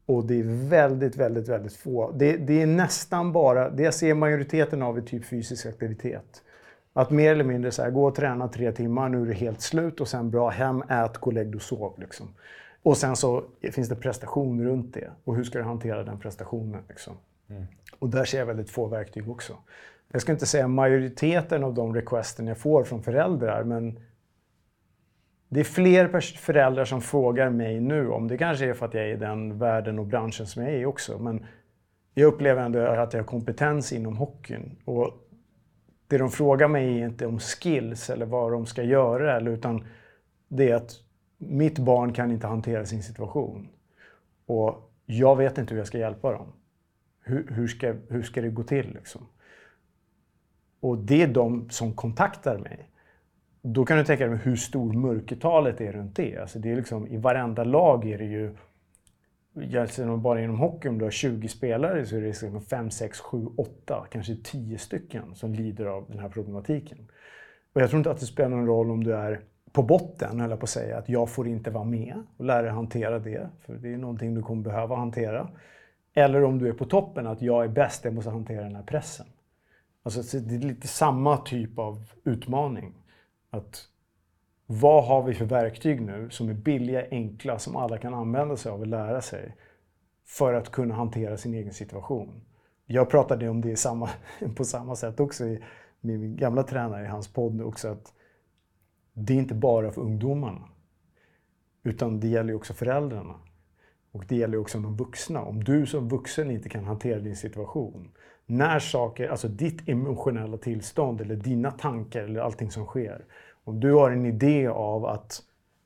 Och 0.06 0.26
det 0.26 0.40
är 0.40 0.70
väldigt, 0.70 1.16
väldigt, 1.16 1.48
väldigt 1.48 1.74
få. 1.74 2.12
Det, 2.12 2.38
det, 2.38 2.62
är 2.62 2.68
nästan 2.68 3.32
bara, 3.32 3.70
det 3.70 3.84
jag 3.84 3.94
ser 3.94 4.14
majoriteten 4.14 4.82
av 4.82 4.98
är 4.98 5.02
typ 5.02 5.26
fysisk 5.26 5.66
aktivitet. 5.66 6.44
Att 6.94 7.12
mer 7.12 7.32
eller 7.32 7.44
mindre 7.44 7.72
så 7.72 7.84
här, 7.84 7.90
gå 7.90 8.08
och 8.08 8.16
träna 8.16 8.48
tre 8.48 8.72
timmar, 8.72 9.10
nu 9.10 9.22
är 9.22 9.26
det 9.26 9.34
helt 9.34 9.62
slut 9.62 10.02
och 10.02 10.08
sen 10.08 10.32
bra 10.32 10.50
hem, 10.50 10.84
ät, 10.90 11.18
gå 11.18 11.30
och 11.30 11.34
lägg 11.34 11.56
och 11.56 11.62
sov. 11.62 12.00
Liksom. 12.00 12.28
Och 12.84 12.98
sen 12.98 13.16
så 13.16 13.44
finns 13.72 13.90
det 13.90 13.96
prestation 13.96 14.64
runt 14.64 14.94
det. 14.94 15.12
Och 15.24 15.36
hur 15.36 15.44
ska 15.44 15.58
du 15.58 15.64
hantera 15.66 16.04
den 16.04 16.20
prestationen? 16.20 16.82
Liksom. 16.90 17.14
Mm. 17.50 17.64
Och 18.00 18.10
där 18.10 18.26
ser 18.26 18.40
jag 18.40 18.46
väldigt 18.46 18.70
få 18.70 18.88
verktyg 18.88 19.30
också. 19.30 19.58
Jag 20.12 20.22
ska 20.22 20.32
inte 20.32 20.46
säga 20.46 20.68
majoriteten 20.68 21.64
av 21.64 21.74
de 21.74 21.96
requesten 21.96 22.48
jag 22.48 22.58
får 22.58 22.84
från 22.84 23.04
föräldrar, 23.04 23.64
men 23.64 24.00
det 25.50 25.60
är 25.60 25.64
fler 25.64 26.20
föräldrar 26.38 26.86
som 26.86 27.02
frågar 27.02 27.50
mig 27.50 27.80
nu 27.80 28.10
om 28.10 28.28
det 28.28 28.38
kanske 28.38 28.66
är 28.66 28.74
för 28.74 28.86
att 28.86 28.94
jag 28.94 29.04
är 29.04 29.14
i 29.14 29.16
den 29.16 29.58
världen 29.58 30.00
och 30.00 30.06
branschen 30.06 30.48
som 30.48 30.64
jag 30.64 30.72
är 30.72 30.78
i 30.78 30.86
också. 30.86 31.20
Men 31.20 31.46
jag 32.14 32.28
upplever 32.28 32.62
ändå 32.62 32.80
att 32.80 33.14
jag 33.14 33.20
har 33.20 33.26
kompetens 33.26 33.94
inom 33.94 34.18
hockeyn. 34.18 34.78
Och 34.86 35.14
det 36.12 36.18
de 36.18 36.30
frågar 36.30 36.68
mig 36.68 37.02
är 37.02 37.06
inte 37.06 37.26
om 37.26 37.40
skills 37.40 38.10
eller 38.10 38.26
vad 38.26 38.52
de 38.52 38.66
ska 38.66 38.84
göra, 38.84 39.38
eller, 39.38 39.52
utan 39.52 39.86
det 40.48 40.70
är 40.70 40.76
att 40.76 40.92
mitt 41.38 41.80
barn 41.80 42.14
kan 42.14 42.32
inte 42.32 42.48
hantera 42.48 42.86
sin 42.86 43.04
situation. 43.04 43.70
Och 44.46 44.92
jag 45.06 45.36
vet 45.36 45.58
inte 45.58 45.74
hur 45.74 45.80
jag 45.80 45.88
ska 45.88 45.98
hjälpa 45.98 46.32
dem. 46.32 46.48
Hur, 47.24 47.48
hur, 47.50 47.68
ska, 47.68 47.94
hur 48.10 48.24
ska 48.24 48.42
det 48.42 48.50
gå 48.50 48.64
till? 48.64 48.94
Liksom? 48.94 49.28
Och 50.80 50.98
det 50.98 51.22
är 51.22 51.28
de 51.28 51.70
som 51.70 51.94
kontaktar 51.94 52.58
mig. 52.58 52.90
Då 53.62 53.86
kan 53.86 53.98
du 53.98 54.04
tänka 54.04 54.28
dig 54.28 54.38
hur 54.38 54.56
stor 54.56 54.94
mörkertalet 54.94 55.82
är 55.82 55.92
runt 55.92 56.16
det. 56.16 56.38
Alltså 56.38 56.60
det 56.60 56.72
är 56.72 56.76
liksom, 56.76 57.08
I 57.08 57.18
varenda 57.18 57.64
lag 57.64 58.10
är 58.10 58.18
det 58.18 58.26
ju 58.26 58.56
Alltså 59.80 60.18
bara 60.18 60.42
inom 60.42 60.60
hockey, 60.60 60.90
om 60.90 60.98
du 60.98 61.04
har 61.04 61.12
20 61.12 61.48
spelare 61.48 62.06
så 62.06 62.16
är 62.16 62.22
det 62.22 62.62
5, 62.62 62.92
6, 62.92 63.20
7, 63.20 63.48
8, 63.58 64.06
kanske 64.12 64.36
10 64.44 64.78
stycken 64.78 65.36
som 65.36 65.54
lider 65.54 65.86
av 65.86 66.06
den 66.08 66.20
här 66.20 66.30
problematiken. 66.30 66.98
Och 67.74 67.82
jag 67.82 67.90
tror 67.90 67.98
inte 67.98 68.12
att 68.12 68.20
det 68.20 68.26
spelar 68.26 68.50
någon 68.50 68.68
roll 68.68 68.92
om 68.92 69.04
du 69.04 69.16
är 69.16 69.42
på 69.72 69.84
botten, 69.84 70.40
höll 70.40 70.50
jag 70.50 70.60
på 70.60 70.64
att 70.64 70.70
säga, 70.70 70.98
att 70.98 71.10
jag 71.10 71.30
får 71.30 71.48
inte 71.48 71.72
vara 71.72 71.84
med 71.84 72.24
och 72.38 72.46
lära 72.46 72.62
dig 72.62 72.72
hantera 72.72 73.20
det, 73.20 73.50
för 73.66 73.74
det 73.74 73.94
är 73.94 73.98
någonting 73.98 74.36
du 74.36 74.42
kommer 74.42 74.64
behöva 74.64 74.96
hantera. 74.96 75.50
Eller 76.14 76.44
om 76.44 76.60
du 76.60 76.68
är 76.68 76.74
på 76.74 76.86
toppen, 76.86 77.28
att 77.28 77.42
jag 77.42 77.64
är 77.64 77.68
bäst, 77.68 78.06
jag 78.06 78.14
måste 78.14 78.30
hantera 78.30 78.64
den 78.64 78.76
här 78.76 78.84
pressen. 78.84 79.26
Alltså 80.04 80.40
det 80.40 80.56
är 80.56 80.60
lite 80.60 80.88
samma 80.88 81.38
typ 81.38 81.80
av 81.80 82.04
utmaning. 82.24 82.94
Att 83.50 83.88
vad 84.74 85.04
har 85.04 85.24
vi 85.24 85.34
för 85.34 85.46
verktyg 85.46 86.02
nu 86.02 86.30
som 86.30 86.50
är 86.50 86.54
billiga, 86.54 87.06
enkla, 87.12 87.60
som 87.60 87.76
alla 87.76 87.98
kan 87.98 88.14
använda 88.14 88.58
sig 88.58 88.72
av 88.72 88.80
och 88.80 88.88
lära 88.88 89.22
sig 89.22 89.56
för 90.26 90.54
att 90.54 90.72
kunna 90.72 90.96
hantera 90.96 91.38
sin 91.38 91.54
egen 91.54 91.74
situation? 91.74 92.42
Jag 92.86 93.10
pratade 93.10 93.50
om 93.50 93.62
det 93.62 93.76
samma, 93.76 94.10
på 94.56 94.64
samma 94.64 94.96
sätt 94.96 95.20
också 95.20 95.46
i 95.46 95.64
min 96.02 96.36
gamla 96.36 96.64
tränare 96.64 97.04
i 97.04 97.08
hans 97.08 97.34
podd 97.34 97.62
också. 97.62 97.88
att 97.88 98.14
Det 99.14 99.34
är 99.34 99.38
inte 99.38 99.54
bara 99.54 99.92
för 99.92 100.02
ungdomarna. 100.02 100.70
Utan 101.84 102.20
det 102.20 102.28
gäller 102.28 102.56
också 102.56 102.74
föräldrarna. 102.74 103.36
Och 104.12 104.26
det 104.28 104.36
gäller 104.36 104.58
också 104.58 104.80
de 104.80 104.98
vuxna. 104.98 105.42
Om 105.42 105.64
du 105.64 105.86
som 105.86 106.10
vuxen 106.10 106.52
inte 106.52 106.70
kan 106.70 106.86
hantera 106.86 107.20
din 107.20 107.36
situation. 107.36 108.12
När 108.46 108.80
saker, 108.80 109.30
alltså 109.30 109.48
ditt 109.48 109.90
emotionella 109.90 110.58
tillstånd 110.58 111.22
eller 111.22 111.36
dina 111.36 111.72
tankar 111.72 112.24
eller 112.24 112.40
allting 112.40 112.72
som 112.72 112.86
sker 112.86 113.26
om 113.64 113.80
du 113.80 113.94
har 113.94 114.12
en 114.12 114.26
idé 114.26 114.68
av 114.68 115.06
att 115.06 115.42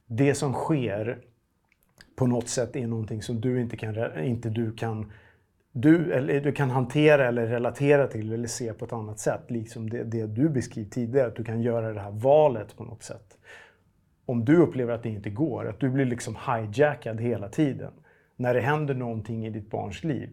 det 0.07 0.35
som 0.35 0.53
sker 0.53 1.21
på 2.15 2.27
något 2.27 2.47
sätt 2.47 2.75
är 2.75 2.87
någonting 2.87 3.21
som 3.21 3.41
du 3.41 3.61
inte 3.61 3.77
kan, 3.77 4.23
inte 4.23 4.49
du 4.49 4.71
kan, 4.71 5.11
du, 5.71 6.13
eller 6.13 6.41
du 6.41 6.51
kan 6.51 6.69
hantera 6.69 7.27
eller 7.27 7.47
relatera 7.47 8.07
till 8.07 8.33
eller 8.33 8.47
se 8.47 8.73
på 8.73 8.85
ett 8.85 8.93
annat 8.93 9.19
sätt. 9.19 9.41
Liksom 9.47 9.89
det, 9.89 10.03
det 10.03 10.27
du 10.27 10.49
beskrev 10.49 10.89
tidigare, 10.89 11.27
att 11.27 11.35
du 11.35 11.43
kan 11.43 11.61
göra 11.61 11.93
det 11.93 11.99
här 11.99 12.11
valet 12.11 12.77
på 12.77 12.83
något 12.83 13.03
sätt. 13.03 13.37
Om 14.25 14.45
du 14.45 14.57
upplever 14.57 14.93
att 14.93 15.03
det 15.03 15.09
inte 15.09 15.29
går, 15.29 15.69
att 15.69 15.79
du 15.79 15.89
blir 15.89 16.05
liksom 16.05 16.37
hijackad 16.47 17.21
hela 17.21 17.49
tiden. 17.49 17.91
När 18.35 18.53
det 18.53 18.61
händer 18.61 18.93
någonting 18.93 19.45
i 19.45 19.49
ditt 19.49 19.69
barns 19.69 20.03
liv, 20.03 20.29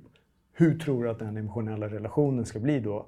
hur 0.53 0.79
tror 0.79 1.05
du 1.05 1.11
att 1.11 1.19
den 1.19 1.37
emotionella 1.37 1.89
relationen 1.89 2.45
ska 2.47 2.61
bli 2.61 2.81
då 2.81 3.07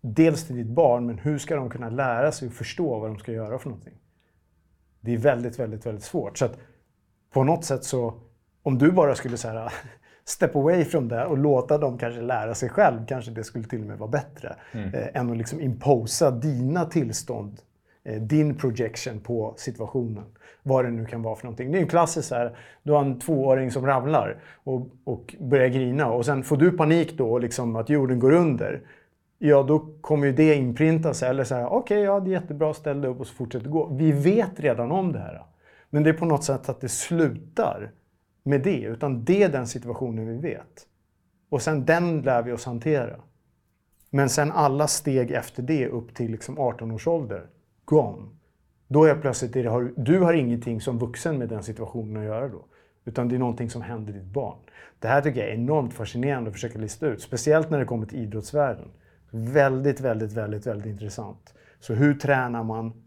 dels 0.00 0.46
till 0.46 0.56
ditt 0.56 0.66
barn, 0.66 1.06
men 1.06 1.18
hur 1.18 1.38
ska 1.38 1.56
de 1.56 1.70
kunna 1.70 1.90
lära 1.90 2.32
sig 2.32 2.48
och 2.48 2.54
förstå 2.54 2.98
vad 2.98 3.10
de 3.10 3.18
ska 3.18 3.32
göra 3.32 3.58
för 3.58 3.68
någonting? 3.68 3.94
Det 5.00 5.14
är 5.14 5.18
väldigt, 5.18 5.58
väldigt, 5.58 5.86
väldigt 5.86 6.04
svårt. 6.04 6.38
Så 6.38 6.44
att 6.44 6.58
på 7.32 7.44
något 7.44 7.64
sätt 7.64 7.84
så, 7.84 8.14
om 8.62 8.78
du 8.78 8.92
bara 8.92 9.14
skulle 9.14 9.36
så 9.36 9.48
här, 9.48 9.72
step 10.24 10.56
away 10.56 10.84
from 10.84 11.08
det 11.08 11.26
och 11.26 11.38
låta 11.38 11.78
dem 11.78 11.98
kanske 11.98 12.20
lära 12.20 12.54
sig 12.54 12.68
själv, 12.68 13.06
kanske 13.06 13.30
det 13.30 13.44
skulle 13.44 13.64
till 13.64 13.80
och 13.80 13.86
med 13.86 13.98
vara 13.98 14.10
bättre. 14.10 14.56
Mm. 14.72 14.94
Eh, 14.94 15.08
än 15.14 15.30
att 15.30 15.36
liksom 15.36 15.60
imposa 15.60 16.30
dina 16.30 16.84
tillstånd, 16.84 17.60
eh, 18.04 18.22
din 18.22 18.54
projection 18.54 19.20
på 19.20 19.54
situationen. 19.56 20.24
Vad 20.62 20.84
det 20.84 20.90
nu 20.90 21.06
kan 21.06 21.22
vara 21.22 21.36
för 21.36 21.44
någonting. 21.44 21.72
Det 21.72 21.78
är 21.78 21.80
ju 21.80 21.88
klassiskt 21.88 22.28
så 22.28 22.34
här, 22.34 22.56
du 22.82 22.92
har 22.92 23.00
en 23.00 23.20
tvååring 23.20 23.70
som 23.70 23.86
ramlar 23.86 24.42
och, 24.64 24.88
och 25.04 25.34
börjar 25.40 25.68
grina 25.68 26.10
och 26.10 26.26
sen 26.26 26.42
får 26.42 26.56
du 26.56 26.70
panik 26.70 27.18
då, 27.18 27.38
liksom 27.38 27.76
att 27.76 27.88
jorden 27.88 28.18
går 28.18 28.32
under 28.32 28.82
ja 29.38 29.62
då 29.62 29.78
kommer 30.00 30.26
ju 30.26 30.32
det 30.32 30.54
inprintas. 30.54 31.22
Eller 31.22 31.44
så 31.44 31.54
här, 31.54 31.66
okej, 31.66 31.78
okay, 31.78 31.98
ja 31.98 32.20
det 32.20 32.30
är 32.30 32.32
jättebra, 32.32 32.74
ställ 32.74 33.00
dig 33.00 33.10
upp 33.10 33.20
och 33.20 33.26
så 33.26 33.34
fortsätter 33.34 33.68
gå. 33.68 33.88
Vi 33.88 34.12
vet 34.12 34.60
redan 34.60 34.92
om 34.92 35.12
det 35.12 35.18
här. 35.18 35.42
Men 35.90 36.02
det 36.02 36.10
är 36.10 36.14
på 36.14 36.24
något 36.24 36.44
sätt 36.44 36.68
att 36.68 36.80
det 36.80 36.88
slutar 36.88 37.92
med 38.42 38.62
det. 38.62 38.80
Utan 38.80 39.24
det 39.24 39.42
är 39.42 39.48
den 39.48 39.66
situationen 39.66 40.26
vi 40.26 40.36
vet. 40.36 40.86
Och 41.48 41.62
sen 41.62 41.84
den 41.84 42.20
lär 42.20 42.42
vi 42.42 42.52
oss 42.52 42.64
hantera. 42.64 43.16
Men 44.10 44.28
sen 44.28 44.52
alla 44.52 44.86
steg 44.86 45.30
efter 45.30 45.62
det 45.62 45.88
upp 45.88 46.14
till 46.14 46.30
liksom 46.30 46.58
18 46.58 46.90
års 46.90 47.06
ålder, 47.06 47.46
gone. 47.84 48.28
Då 48.88 49.04
är 49.04 49.14
plötsligt, 49.14 49.52
det, 49.52 49.64
har, 49.64 49.92
du 49.96 50.20
har 50.20 50.32
ingenting 50.32 50.80
som 50.80 50.98
vuxen 50.98 51.38
med 51.38 51.48
den 51.48 51.62
situationen 51.62 52.16
att 52.16 52.24
göra 52.24 52.48
då. 52.48 52.64
Utan 53.04 53.28
det 53.28 53.34
är 53.34 53.38
någonting 53.38 53.70
som 53.70 53.82
händer 53.82 54.12
ditt 54.12 54.24
barn. 54.24 54.58
Det 54.98 55.08
här 55.08 55.22
tycker 55.22 55.40
jag 55.40 55.48
är 55.48 55.54
enormt 55.54 55.94
fascinerande 55.94 56.48
att 56.48 56.54
försöka 56.54 56.78
lista 56.78 57.06
ut. 57.06 57.22
Speciellt 57.22 57.70
när 57.70 57.78
det 57.78 57.84
kommer 57.84 58.06
till 58.06 58.18
idrottsvärlden. 58.18 58.88
Väldigt, 59.30 60.00
väldigt, 60.00 60.32
väldigt, 60.32 60.66
väldigt 60.66 60.86
intressant. 60.86 61.54
Så 61.80 61.94
hur 61.94 62.14
tränar 62.14 62.64
man 62.64 63.02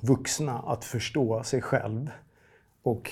vuxna 0.00 0.58
att 0.58 0.84
förstå 0.84 1.42
sig 1.42 1.62
själv 1.62 2.10
och 2.82 3.10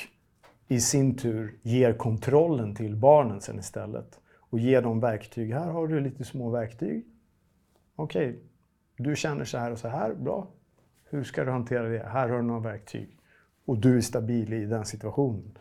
i 0.68 0.80
sin 0.80 1.16
tur 1.16 1.58
ger 1.62 1.92
kontrollen 1.92 2.74
till 2.74 2.96
barnen 2.96 3.40
sen 3.40 3.58
istället 3.58 4.20
och 4.50 4.58
ger 4.58 4.82
dem 4.82 5.00
verktyg. 5.00 5.52
Här 5.52 5.70
har 5.70 5.88
du 5.88 6.00
lite 6.00 6.24
små 6.24 6.50
verktyg. 6.50 7.06
Okej, 7.96 8.28
okay. 8.28 8.40
du 8.96 9.16
känner 9.16 9.44
så 9.44 9.58
här 9.58 9.70
och 9.70 9.78
så 9.78 9.88
här. 9.88 10.14
Bra. 10.14 10.48
Hur 11.04 11.24
ska 11.24 11.44
du 11.44 11.50
hantera 11.50 11.88
det? 11.88 12.08
Här 12.08 12.28
har 12.28 12.36
du 12.36 12.42
några 12.42 12.60
verktyg. 12.60 13.18
Och 13.64 13.78
du 13.78 13.96
är 13.96 14.00
stabil 14.00 14.52
i 14.52 14.66
den 14.66 14.84
situationen. 14.84 15.58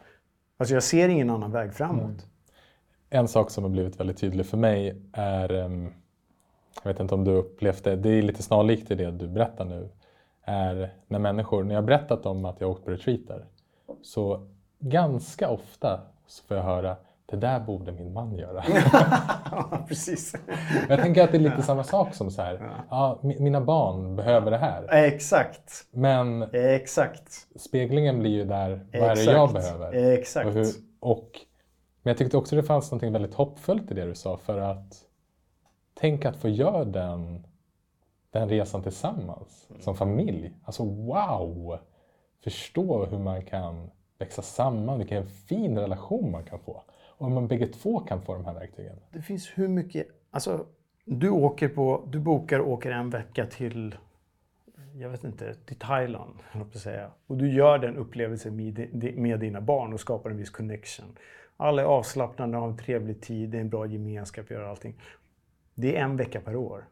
Alltså 0.57 0.73
jag 0.73 0.83
ser 0.83 1.09
ingen 1.09 1.29
annan 1.29 1.51
väg 1.51 1.73
framåt. 1.73 2.05
Mm. 2.05 2.17
En 3.09 3.27
sak 3.27 3.51
som 3.51 3.63
har 3.63 3.71
blivit 3.71 3.99
väldigt 3.99 4.17
tydlig 4.17 4.45
för 4.45 4.57
mig 4.57 5.01
är 5.13 5.51
um 5.51 5.93
jag 6.83 6.93
vet 6.93 6.99
inte 6.99 7.15
om 7.15 7.23
du 7.23 7.31
upplevt 7.31 7.83
det, 7.83 7.95
det 7.95 8.09
är 8.09 8.21
lite 8.21 8.43
snarlikt 8.43 8.87
till 8.87 8.97
det 8.97 9.11
du 9.11 9.27
berättar 9.27 9.65
nu, 9.65 9.89
är 10.43 10.93
när 11.07 11.19
människor, 11.19 11.63
när 11.63 11.75
jag 11.75 11.85
berättat 11.85 12.25
om 12.25 12.45
att 12.45 12.61
jag 12.61 12.69
åkt 12.69 12.85
på 12.85 12.91
retreater, 12.91 13.45
så 14.01 14.47
ganska 14.79 15.49
ofta 15.49 16.01
så 16.27 16.43
får 16.43 16.57
jag 16.57 16.63
höra 16.63 16.95
det 17.25 17.37
där 17.37 17.59
borde 17.59 17.91
min 17.91 18.13
man 18.13 18.35
göra. 18.37 18.63
ja, 19.51 19.85
precis. 19.87 20.35
Jag 20.89 21.01
tänker 21.01 21.23
att 21.23 21.31
det 21.31 21.37
är 21.37 21.41
lite 21.41 21.61
samma 21.61 21.83
sak 21.83 22.15
som 22.15 22.31
så 22.31 22.41
här, 22.41 22.59
ja. 22.89 23.19
ja 23.23 23.29
mina 23.39 23.61
barn 23.61 24.15
behöver 24.15 24.51
det 24.51 24.57
här. 24.57 24.93
Exakt. 24.93 25.85
Men 25.91 26.41
Exakt. 26.53 27.47
speglingen 27.55 28.19
blir 28.19 28.31
ju 28.31 28.45
där, 28.45 28.85
vad 28.93 29.01
är 29.01 29.15
det 29.15 29.23
jag 29.23 29.53
behöver? 29.53 29.93
Exakt. 29.93 30.47
Och, 30.47 30.53
hur, 30.53 30.67
och 30.99 31.29
men 32.03 32.11
jag 32.11 32.17
tyckte 32.17 32.37
också 32.37 32.55
det 32.55 32.63
fanns 32.63 32.91
något 32.91 33.03
väldigt 33.03 33.33
hoppfullt 33.33 33.91
i 33.91 33.93
det 33.93 34.05
du 34.05 34.15
sa 34.15 34.37
för 34.37 34.59
att 34.59 35.02
tänk 35.93 36.25
att 36.25 36.37
få 36.37 36.49
göra 36.49 36.85
den, 36.85 37.47
den 38.31 38.49
resan 38.49 38.83
tillsammans 38.83 39.67
mm. 39.69 39.81
som 39.81 39.95
familj. 39.95 40.53
Alltså 40.63 40.85
wow! 40.85 41.77
Förstå 42.43 43.05
hur 43.05 43.19
man 43.19 43.45
kan 43.45 43.89
växa 44.17 44.41
samman, 44.41 44.97
vilken 44.97 45.27
fin 45.27 45.77
relation 45.77 46.31
man 46.31 46.43
kan 46.43 46.59
få. 46.59 46.83
Och 47.17 47.27
om 47.27 47.33
man 47.33 47.47
bägge 47.47 47.67
två 47.67 47.99
kan 47.99 48.21
få 48.21 48.33
de 48.33 48.45
här 48.45 48.53
verktygen. 48.53 48.95
Det 49.11 49.21
finns 49.21 49.51
hur 49.55 49.67
mycket, 49.67 50.07
alltså 50.31 50.65
du 51.05 51.29
åker 51.29 51.67
på, 51.67 52.07
du 52.07 52.19
bokar 52.19 52.59
och 52.59 52.71
åker 52.71 52.91
en 52.91 53.09
vecka 53.09 53.45
till, 53.45 53.95
jag 54.95 55.09
vet 55.09 55.23
inte, 55.23 55.53
till 55.53 55.79
Thailand, 55.79 56.33
säga. 56.73 57.11
Och 57.27 57.37
du 57.37 57.53
gör 57.53 57.77
den 57.77 57.97
upplevelsen 57.97 58.55
med, 58.55 59.17
med 59.17 59.39
dina 59.39 59.61
barn 59.61 59.93
och 59.93 59.99
skapar 59.99 60.29
en 60.29 60.37
viss 60.37 60.49
connection. 60.49 61.17
Alla 61.57 61.81
är 61.81 61.85
avslappnade, 61.85 62.57
har 62.57 62.67
en 62.67 62.77
trevlig 62.77 63.21
tid, 63.21 63.49
det 63.49 63.57
är 63.57 63.61
en 63.61 63.69
bra 63.69 63.85
gemenskap, 63.85 64.51
gör 64.51 64.63
allting. 64.63 64.95
Det 65.75 65.97
är 65.97 66.03
en 66.03 66.17
vecka 66.17 66.41
per 66.41 66.55
år. 66.55 66.85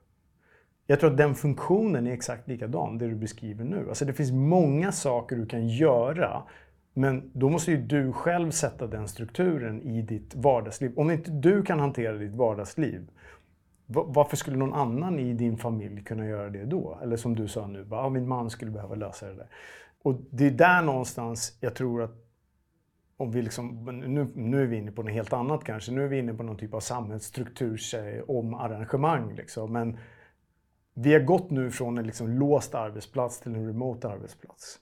Jag 0.88 0.99
tror 0.99 1.11
att 1.11 1.17
den 1.17 1.36
funktionen 1.36 2.07
är 2.07 2.13
exakt 2.13 2.47
likadan, 2.47 2.97
det 2.97 3.07
du 3.07 3.15
beskriver 3.15 3.65
nu. 3.65 3.86
Alltså 3.89 4.05
det 4.05 4.13
finns 4.13 4.32
många 4.32 4.91
saker 4.91 5.36
du 5.36 5.45
kan 5.45 5.67
göra 5.67 6.43
Men 6.93 7.32
då 7.34 7.49
måste 7.49 7.71
ju 7.71 7.77
du 7.77 8.13
själv 8.13 8.51
sätta 8.51 8.88
den 8.88 9.07
strukturen 9.07 9.82
i 9.82 10.01
ditt 10.01 10.36
vardagsliv. 10.36 10.93
Om 10.95 11.11
inte 11.11 11.32
du 11.32 11.63
kan 11.63 11.79
hantera 11.79 12.13
ditt 12.13 12.36
vardagsliv, 12.36 13.07
varför 13.86 14.38
skulle 14.38 14.57
någon 14.57 14.73
annan 14.73 15.19
i 15.19 15.34
din 15.34 15.57
familj 15.57 16.03
kunna 16.03 16.25
göra 16.25 16.49
det 16.49 16.65
då? 16.65 16.99
Eller 17.03 17.17
som 17.17 17.36
du 17.36 17.47
sa 17.47 17.67
nu, 17.67 17.84
bara, 17.84 18.01
ah, 18.01 18.09
min 18.09 18.27
man 18.27 18.49
skulle 18.49 18.71
behöva 18.71 18.95
lösa 18.95 19.27
det 19.27 19.34
där. 19.34 19.47
Och 20.01 20.15
det 20.29 20.47
är 20.47 20.51
där 20.51 20.82
någonstans 20.82 21.57
jag 21.59 21.75
tror 21.75 22.01
att 22.01 22.30
om 23.22 23.32
vi 23.32 23.41
liksom, 23.41 23.86
nu, 24.07 24.28
nu 24.36 24.61
är 24.61 24.65
vi 24.65 24.78
inne 24.78 24.91
på 24.91 25.03
något 25.03 25.13
helt 25.13 25.34
annat 25.34 25.63
kanske. 25.63 25.91
Nu 25.91 26.03
är 26.03 26.07
vi 26.07 26.19
inne 26.19 26.34
på 26.34 26.43
någon 26.43 26.57
typ 26.57 26.74
av 26.74 26.80
samhällsstrukturs 26.80 27.95
omarrangemang. 28.28 29.36
Liksom. 29.36 29.74
Men 29.74 29.97
vi 30.93 31.13
har 31.13 31.19
gått 31.19 31.49
nu 31.49 31.72
från 31.72 31.97
en 31.97 32.05
liksom 32.05 32.30
låst 32.30 32.76
arbetsplats 32.76 33.39
till 33.39 33.55
en 33.55 33.67
remote 33.67 34.09
arbetsplats. 34.09 34.80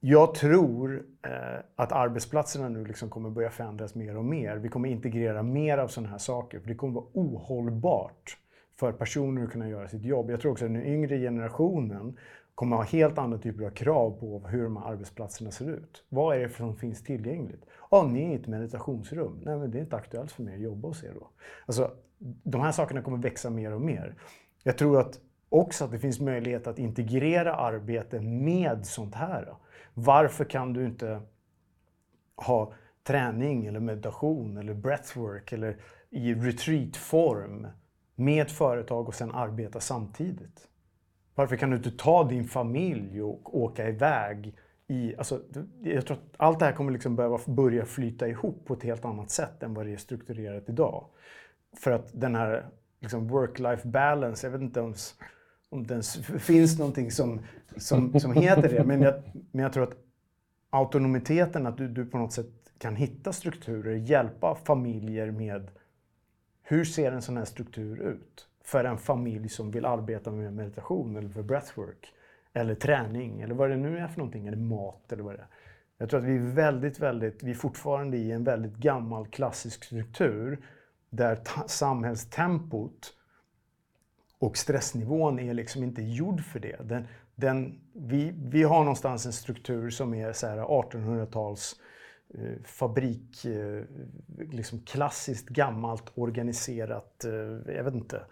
Jag 0.00 0.34
tror 0.34 1.04
eh, 1.22 1.60
att 1.76 1.92
arbetsplatserna 1.92 2.68
nu 2.68 2.84
liksom 2.84 3.10
kommer 3.10 3.30
börja 3.30 3.50
förändras 3.50 3.94
mer 3.94 4.16
och 4.16 4.24
mer. 4.24 4.56
Vi 4.56 4.68
kommer 4.68 4.88
integrera 4.88 5.42
mer 5.42 5.78
av 5.78 5.88
sådana 5.88 6.10
här 6.10 6.18
saker. 6.18 6.60
För 6.60 6.68
det 6.68 6.74
kommer 6.74 6.94
vara 6.94 7.06
ohållbart 7.12 8.38
för 8.76 8.92
personer 8.92 9.44
att 9.44 9.50
kunna 9.50 9.68
göra 9.68 9.88
sitt 9.88 10.04
jobb. 10.04 10.30
Jag 10.30 10.40
tror 10.40 10.52
också 10.52 10.64
att 10.64 10.72
den 10.72 10.86
yngre 10.86 11.18
generationen 11.18 12.16
kommer 12.56 12.76
ha 12.76 12.82
helt 12.82 13.18
andra 13.18 13.38
typer 13.38 13.64
av 13.64 13.70
krav 13.70 14.10
på 14.20 14.48
hur 14.48 14.62
de 14.62 14.76
här 14.76 14.84
arbetsplatserna 14.84 15.50
ser 15.50 15.70
ut. 15.70 16.04
Vad 16.08 16.36
är 16.36 16.40
det 16.40 16.48
som 16.48 16.76
finns 16.76 17.02
tillgängligt? 17.02 17.62
Ja, 17.90 17.98
ah, 17.98 18.02
ni 18.02 18.24
är 18.24 18.30
i 18.30 18.34
ett 18.34 18.46
meditationsrum. 18.46 19.40
Nej, 19.44 19.58
men 19.58 19.70
det 19.70 19.78
är 19.78 19.80
inte 19.80 19.96
aktuellt 19.96 20.32
för 20.32 20.42
mig 20.42 20.54
att 20.54 20.60
jobba 20.60 20.88
hos 20.88 21.04
er 21.04 21.12
då. 21.14 21.28
Alltså, 21.66 21.90
de 22.42 22.60
här 22.60 22.72
sakerna 22.72 23.02
kommer 23.02 23.18
växa 23.18 23.50
mer 23.50 23.72
och 23.72 23.80
mer. 23.80 24.14
Jag 24.62 24.78
tror 24.78 25.00
att 25.00 25.20
också 25.48 25.84
att 25.84 25.90
det 25.90 25.98
finns 25.98 26.20
möjlighet 26.20 26.66
att 26.66 26.78
integrera 26.78 27.54
arbete 27.54 28.20
med 28.20 28.86
sånt 28.86 29.14
här. 29.14 29.54
Varför 29.94 30.44
kan 30.44 30.72
du 30.72 30.84
inte 30.84 31.20
ha 32.36 32.72
träning 33.04 33.66
eller 33.66 33.80
meditation 33.80 34.56
eller 34.56 34.74
breathwork 34.74 35.52
eller 35.52 35.76
i 36.10 36.34
retreatform 36.34 37.66
med 38.14 38.50
företag 38.50 39.08
och 39.08 39.14
sen 39.14 39.34
arbeta 39.34 39.80
samtidigt? 39.80 40.68
Varför 41.36 41.56
kan 41.56 41.70
du 41.70 41.76
inte 41.76 41.90
ta 41.90 42.24
din 42.24 42.44
familj 42.44 43.22
och 43.22 43.58
åka 43.58 43.88
iväg? 43.88 44.54
I, 44.88 45.16
alltså, 45.16 45.40
jag 45.82 46.06
tror 46.06 46.16
att 46.16 46.34
allt 46.36 46.58
det 46.58 46.64
här 46.64 46.72
kommer 46.72 46.92
liksom 46.92 47.16
behöva 47.16 47.38
börja 47.46 47.84
flyta 47.84 48.28
ihop 48.28 48.64
på 48.64 48.74
ett 48.74 48.82
helt 48.82 49.04
annat 49.04 49.30
sätt 49.30 49.62
än 49.62 49.74
vad 49.74 49.86
det 49.86 49.92
är 49.92 49.96
strukturerat 49.96 50.68
idag. 50.68 51.04
För 51.76 51.90
att 51.90 52.10
den 52.12 52.34
här 52.34 52.66
liksom 53.00 53.30
work-life 53.30 53.88
balance, 53.88 54.46
jag 54.46 54.52
vet 54.52 54.60
inte 54.60 54.80
ens 54.80 55.14
om 55.68 55.86
det 55.86 55.94
ens 55.94 56.16
finns 56.26 56.78
någonting 56.78 57.10
som, 57.10 57.40
som, 57.76 58.20
som 58.20 58.32
heter 58.32 58.68
det, 58.68 58.84
men 58.84 59.02
jag, 59.02 59.14
men 59.50 59.62
jag 59.62 59.72
tror 59.72 59.82
att 59.82 59.96
autonomiteten, 60.70 61.66
att 61.66 61.76
du, 61.78 61.88
du 61.88 62.06
på 62.06 62.18
något 62.18 62.32
sätt 62.32 62.50
kan 62.78 62.96
hitta 62.96 63.32
strukturer, 63.32 63.94
hjälpa 63.94 64.54
familjer 64.54 65.30
med 65.30 65.70
hur 66.62 66.84
ser 66.84 67.12
en 67.12 67.22
sån 67.22 67.36
här 67.36 67.44
struktur 67.44 68.00
ut? 68.00 68.48
För 68.66 68.84
en 68.84 68.98
familj 68.98 69.48
som 69.48 69.70
vill 69.70 69.84
arbeta 69.84 70.30
med 70.30 70.52
meditation 70.52 71.16
eller 71.16 71.28
för 71.28 71.42
breathwork. 71.42 72.12
Eller 72.52 72.74
träning 72.74 73.40
eller 73.40 73.54
vad 73.54 73.70
det 73.70 73.76
nu 73.76 73.98
är 73.98 74.08
för 74.08 74.18
någonting. 74.18 74.46
Eller 74.46 74.56
mat 74.56 75.12
eller 75.12 75.22
vad 75.22 75.34
det 75.34 75.40
är. 75.40 75.48
Jag 75.98 76.10
tror 76.10 76.20
att 76.20 76.26
vi 76.26 76.36
är 76.36 76.54
väldigt, 76.54 77.00
väldigt, 77.00 77.42
vi 77.42 77.50
är 77.50 77.54
fortfarande 77.54 78.16
i 78.16 78.32
en 78.32 78.44
väldigt 78.44 78.76
gammal 78.76 79.26
klassisk 79.26 79.84
struktur 79.84 80.58
där 81.10 81.38
samhällstempot 81.66 83.12
och 84.38 84.56
stressnivån 84.56 85.38
är 85.38 85.54
liksom 85.54 85.82
inte 85.82 86.02
gjord 86.02 86.40
för 86.40 86.60
det. 86.60 86.76
Den, 86.88 87.06
den, 87.34 87.80
vi, 87.92 88.32
vi 88.36 88.62
har 88.62 88.78
någonstans 88.78 89.26
en 89.26 89.32
struktur 89.32 89.90
som 89.90 90.14
är 90.14 90.32
1800-tals 90.32 91.76
eh, 92.34 92.62
fabrik, 92.64 93.44
eh, 93.44 93.82
liksom 94.50 94.80
klassiskt 94.80 95.48
gammalt 95.48 96.12
organiserat, 96.14 97.24
eh, 97.24 97.74
jag 97.74 97.84
vet 97.84 97.94
inte, 97.94 98.22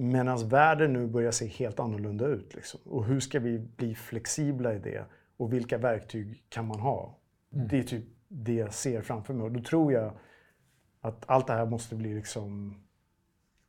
Medan 0.00 0.48
världen 0.48 0.92
nu 0.92 1.06
börjar 1.06 1.30
se 1.30 1.46
helt 1.46 1.80
annorlunda 1.80 2.26
ut. 2.26 2.54
Liksom. 2.54 2.80
Och 2.84 3.04
hur 3.04 3.20
ska 3.20 3.40
vi 3.40 3.58
bli 3.58 3.94
flexibla 3.94 4.74
i 4.74 4.78
det? 4.78 5.04
Och 5.36 5.52
vilka 5.52 5.78
verktyg 5.78 6.44
kan 6.48 6.66
man 6.66 6.80
ha? 6.80 7.18
Mm. 7.52 7.68
Det 7.68 7.78
är 7.78 7.82
typ 7.82 8.04
det 8.28 8.54
jag 8.54 8.74
ser 8.74 9.02
framför 9.02 9.34
mig. 9.34 9.44
Och 9.44 9.52
då 9.52 9.62
tror 9.62 9.92
jag 9.92 10.12
att 11.00 11.24
allt 11.30 11.46
det 11.46 11.52
här 11.52 11.66
måste 11.66 11.94
bli 11.94 12.14
liksom... 12.14 12.74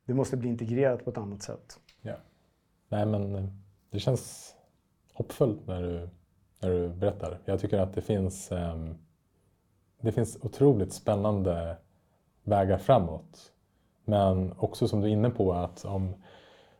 Det 0.05 0.13
måste 0.13 0.37
bli 0.37 0.49
integrerat 0.49 1.03
på 1.03 1.09
ett 1.09 1.17
annat 1.17 1.43
sätt. 1.43 1.79
Ja. 2.01 2.15
Nej, 2.89 3.05
men 3.05 3.35
eh, 3.35 3.45
det 3.89 3.99
känns 3.99 4.55
hoppfullt 5.13 5.67
när 5.67 5.81
du, 5.81 6.09
när 6.61 6.69
du 6.69 6.89
berättar. 6.89 7.39
Jag 7.45 7.59
tycker 7.59 7.77
att 7.77 7.93
det 7.93 8.01
finns, 8.01 8.51
um, 8.51 8.97
det 10.01 10.11
finns 10.11 10.37
otroligt 10.41 10.93
spännande 10.93 11.77
vägar 12.43 12.77
framåt 12.77 13.53
men 14.05 14.53
också 14.57 14.87
som 14.87 15.01
du 15.01 15.07
är 15.07 15.11
inne 15.11 15.29
på 15.29 15.53
att 15.53 15.85
om, 15.85 16.15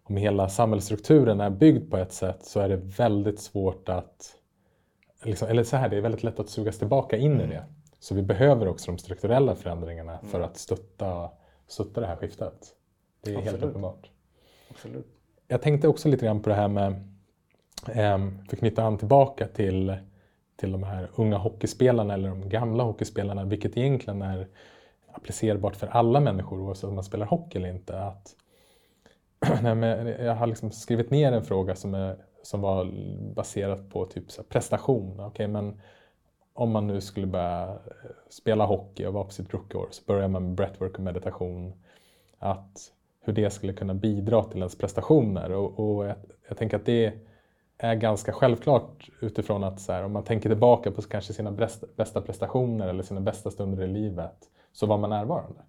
om 0.03 0.17
hela 0.17 0.49
samhällsstrukturen 0.49 1.41
är 1.41 1.49
byggd 1.49 1.91
på 1.91 1.97
ett 1.97 2.13
sätt 2.13 2.45
så 2.45 2.59
är 2.59 2.69
det 2.69 2.75
väldigt 2.75 3.39
svårt 3.39 3.89
att... 3.89 4.35
Liksom, 5.23 5.47
eller 5.47 5.63
så 5.63 5.77
här, 5.77 5.89
det 5.89 5.97
är 5.97 6.01
väldigt 6.01 6.23
lätt 6.23 6.39
att 6.39 6.49
sugas 6.49 6.77
tillbaka 6.77 7.17
in 7.17 7.31
mm. 7.31 7.45
i 7.45 7.53
det. 7.53 7.63
Så 7.99 8.15
vi 8.15 8.21
behöver 8.21 8.67
också 8.67 8.91
de 8.91 8.97
strukturella 8.97 9.55
förändringarna 9.55 10.17
mm. 10.17 10.31
för 10.31 10.41
att 10.41 10.57
stötta, 10.57 11.29
stötta 11.67 12.01
det 12.01 12.07
här 12.07 12.15
skiftet. 12.15 12.75
Det 13.23 13.31
är 13.31 13.37
Absolut. 13.37 13.51
helt 13.51 13.69
uppenbart. 13.69 14.09
Absolut. 14.69 15.07
Jag 15.47 15.61
tänkte 15.61 15.87
också 15.87 16.09
lite 16.09 16.25
grann 16.25 16.41
på 16.41 16.49
det 16.49 16.55
här 16.55 16.67
med, 16.67 16.91
eh, 17.87 18.17
för 18.47 18.53
att 18.53 18.59
knyta 18.59 18.83
an 18.83 18.97
tillbaka 18.97 19.47
till, 19.47 19.97
till 20.55 20.71
de 20.71 20.83
här 20.83 21.09
unga 21.15 21.37
hockeyspelarna 21.37 22.13
eller 22.13 22.29
de 22.29 22.49
gamla 22.49 22.83
hockeyspelarna, 22.83 23.45
vilket 23.45 23.77
egentligen 23.77 24.21
är 24.21 24.47
applicerbart 25.13 25.75
för 25.75 25.87
alla 25.87 26.19
människor 26.19 26.61
oavsett 26.61 26.89
om 26.89 26.95
man 26.95 27.03
spelar 27.03 27.25
hockey 27.25 27.57
eller 27.57 27.69
inte. 27.69 27.99
Att, 27.99 28.35
jag 30.19 30.35
har 30.35 30.47
liksom 30.47 30.71
skrivit 30.71 31.11
ner 31.11 31.31
en 31.31 31.43
fråga 31.43 31.75
som, 31.75 31.93
är, 31.93 32.17
som 32.43 32.61
var 32.61 32.91
baserad 33.35 33.91
på 33.91 34.05
typ 34.05 34.31
så 34.31 34.43
prestation. 34.43 35.19
Okay, 35.19 35.47
men 35.47 35.81
om 36.53 36.71
man 36.71 36.87
nu 36.87 37.01
skulle 37.01 37.27
börja 37.27 37.69
eh, 37.69 38.11
spela 38.29 38.65
hockey 38.65 39.05
och 39.05 39.13
vara 39.13 39.23
på 39.23 39.31
sitt 39.31 39.53
rookieår 39.53 39.87
så 39.91 40.03
börjar 40.07 40.27
man 40.27 40.43
med 40.43 40.55
breathwork 40.55 40.93
och 40.93 41.03
meditation. 41.03 41.73
Att 42.39 42.91
hur 43.21 43.33
det 43.33 43.49
skulle 43.49 43.73
kunna 43.73 43.93
bidra 43.93 44.43
till 44.43 44.57
ens 44.57 44.77
prestationer. 44.77 45.51
Och, 45.51 45.79
och 45.79 46.05
jag, 46.05 46.15
jag, 46.47 46.57
tänker 46.57 46.77
att 46.77 46.85
det 46.85 47.13
är 47.77 47.95
ganska 47.95 48.33
självklart 48.33 49.09
utifrån 49.21 49.63
att 49.63 49.79
så 49.81 49.91
här, 49.91 50.03
om 50.03 50.11
man 50.11 50.23
tänker 50.23 50.49
tillbaka 50.49 50.91
på 50.91 51.01
kanske 51.01 51.33
sina 51.33 51.51
bästa 51.95 52.21
prestationer 52.21 52.87
eller 52.87 53.03
sina 53.03 53.21
bästa 53.21 53.51
stunder 53.51 53.83
i 53.83 53.87
livet 53.87 54.49
så 54.73 54.85
var 54.85 54.97
man 54.97 55.09
närvarande. 55.09 55.59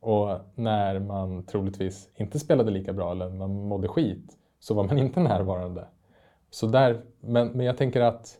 Och 0.00 0.38
när 0.54 0.98
man 0.98 1.42
troligtvis 1.46 2.08
inte 2.16 2.38
spelade 2.38 2.70
lika 2.70 2.92
bra 2.92 3.12
eller 3.12 3.28
man 3.28 3.50
mådde 3.50 3.88
skit 3.88 4.36
så 4.58 4.74
var 4.74 4.84
man 4.84 4.98
inte 4.98 5.20
närvarande. 5.30 5.86
Så 6.50 6.66
där, 6.66 7.02
men, 7.20 7.48
men 7.48 7.66
jag 7.66 7.76
tänker 7.76 8.00
att, 8.00 8.38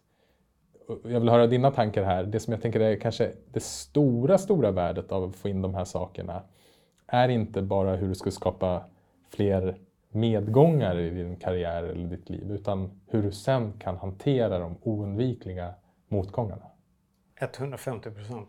jag 1.04 1.20
vill 1.20 1.28
höra 1.28 1.46
dina 1.46 1.70
tankar 1.70 2.02
här, 2.04 2.24
det 2.24 2.40
som 2.40 2.52
jag 2.52 2.62
tänker 2.62 2.80
är 2.80 2.96
kanske 2.96 3.32
det 3.52 3.62
stora, 3.62 4.38
stora 4.38 4.70
värdet 4.70 5.12
av 5.12 5.24
att 5.24 5.36
få 5.36 5.48
in 5.48 5.62
de 5.62 5.74
här 5.74 5.84
sakerna 5.84 6.42
är 7.06 7.28
inte 7.28 7.62
bara 7.62 7.96
hur 7.96 8.08
du 8.08 8.14
ska 8.14 8.30
skapa 8.30 8.84
fler 9.30 9.78
medgångar 10.08 10.98
i 10.98 11.10
din 11.10 11.36
karriär 11.36 11.82
eller 11.82 12.08
ditt 12.08 12.30
liv, 12.30 12.50
utan 12.50 13.00
hur 13.06 13.22
du 13.22 13.32
sen 13.32 13.72
kan 13.72 13.96
hantera 13.96 14.58
de 14.58 14.76
oundvikliga 14.82 15.74
motgångarna. 16.08 16.66
150 17.40 18.10
procent. 18.10 18.48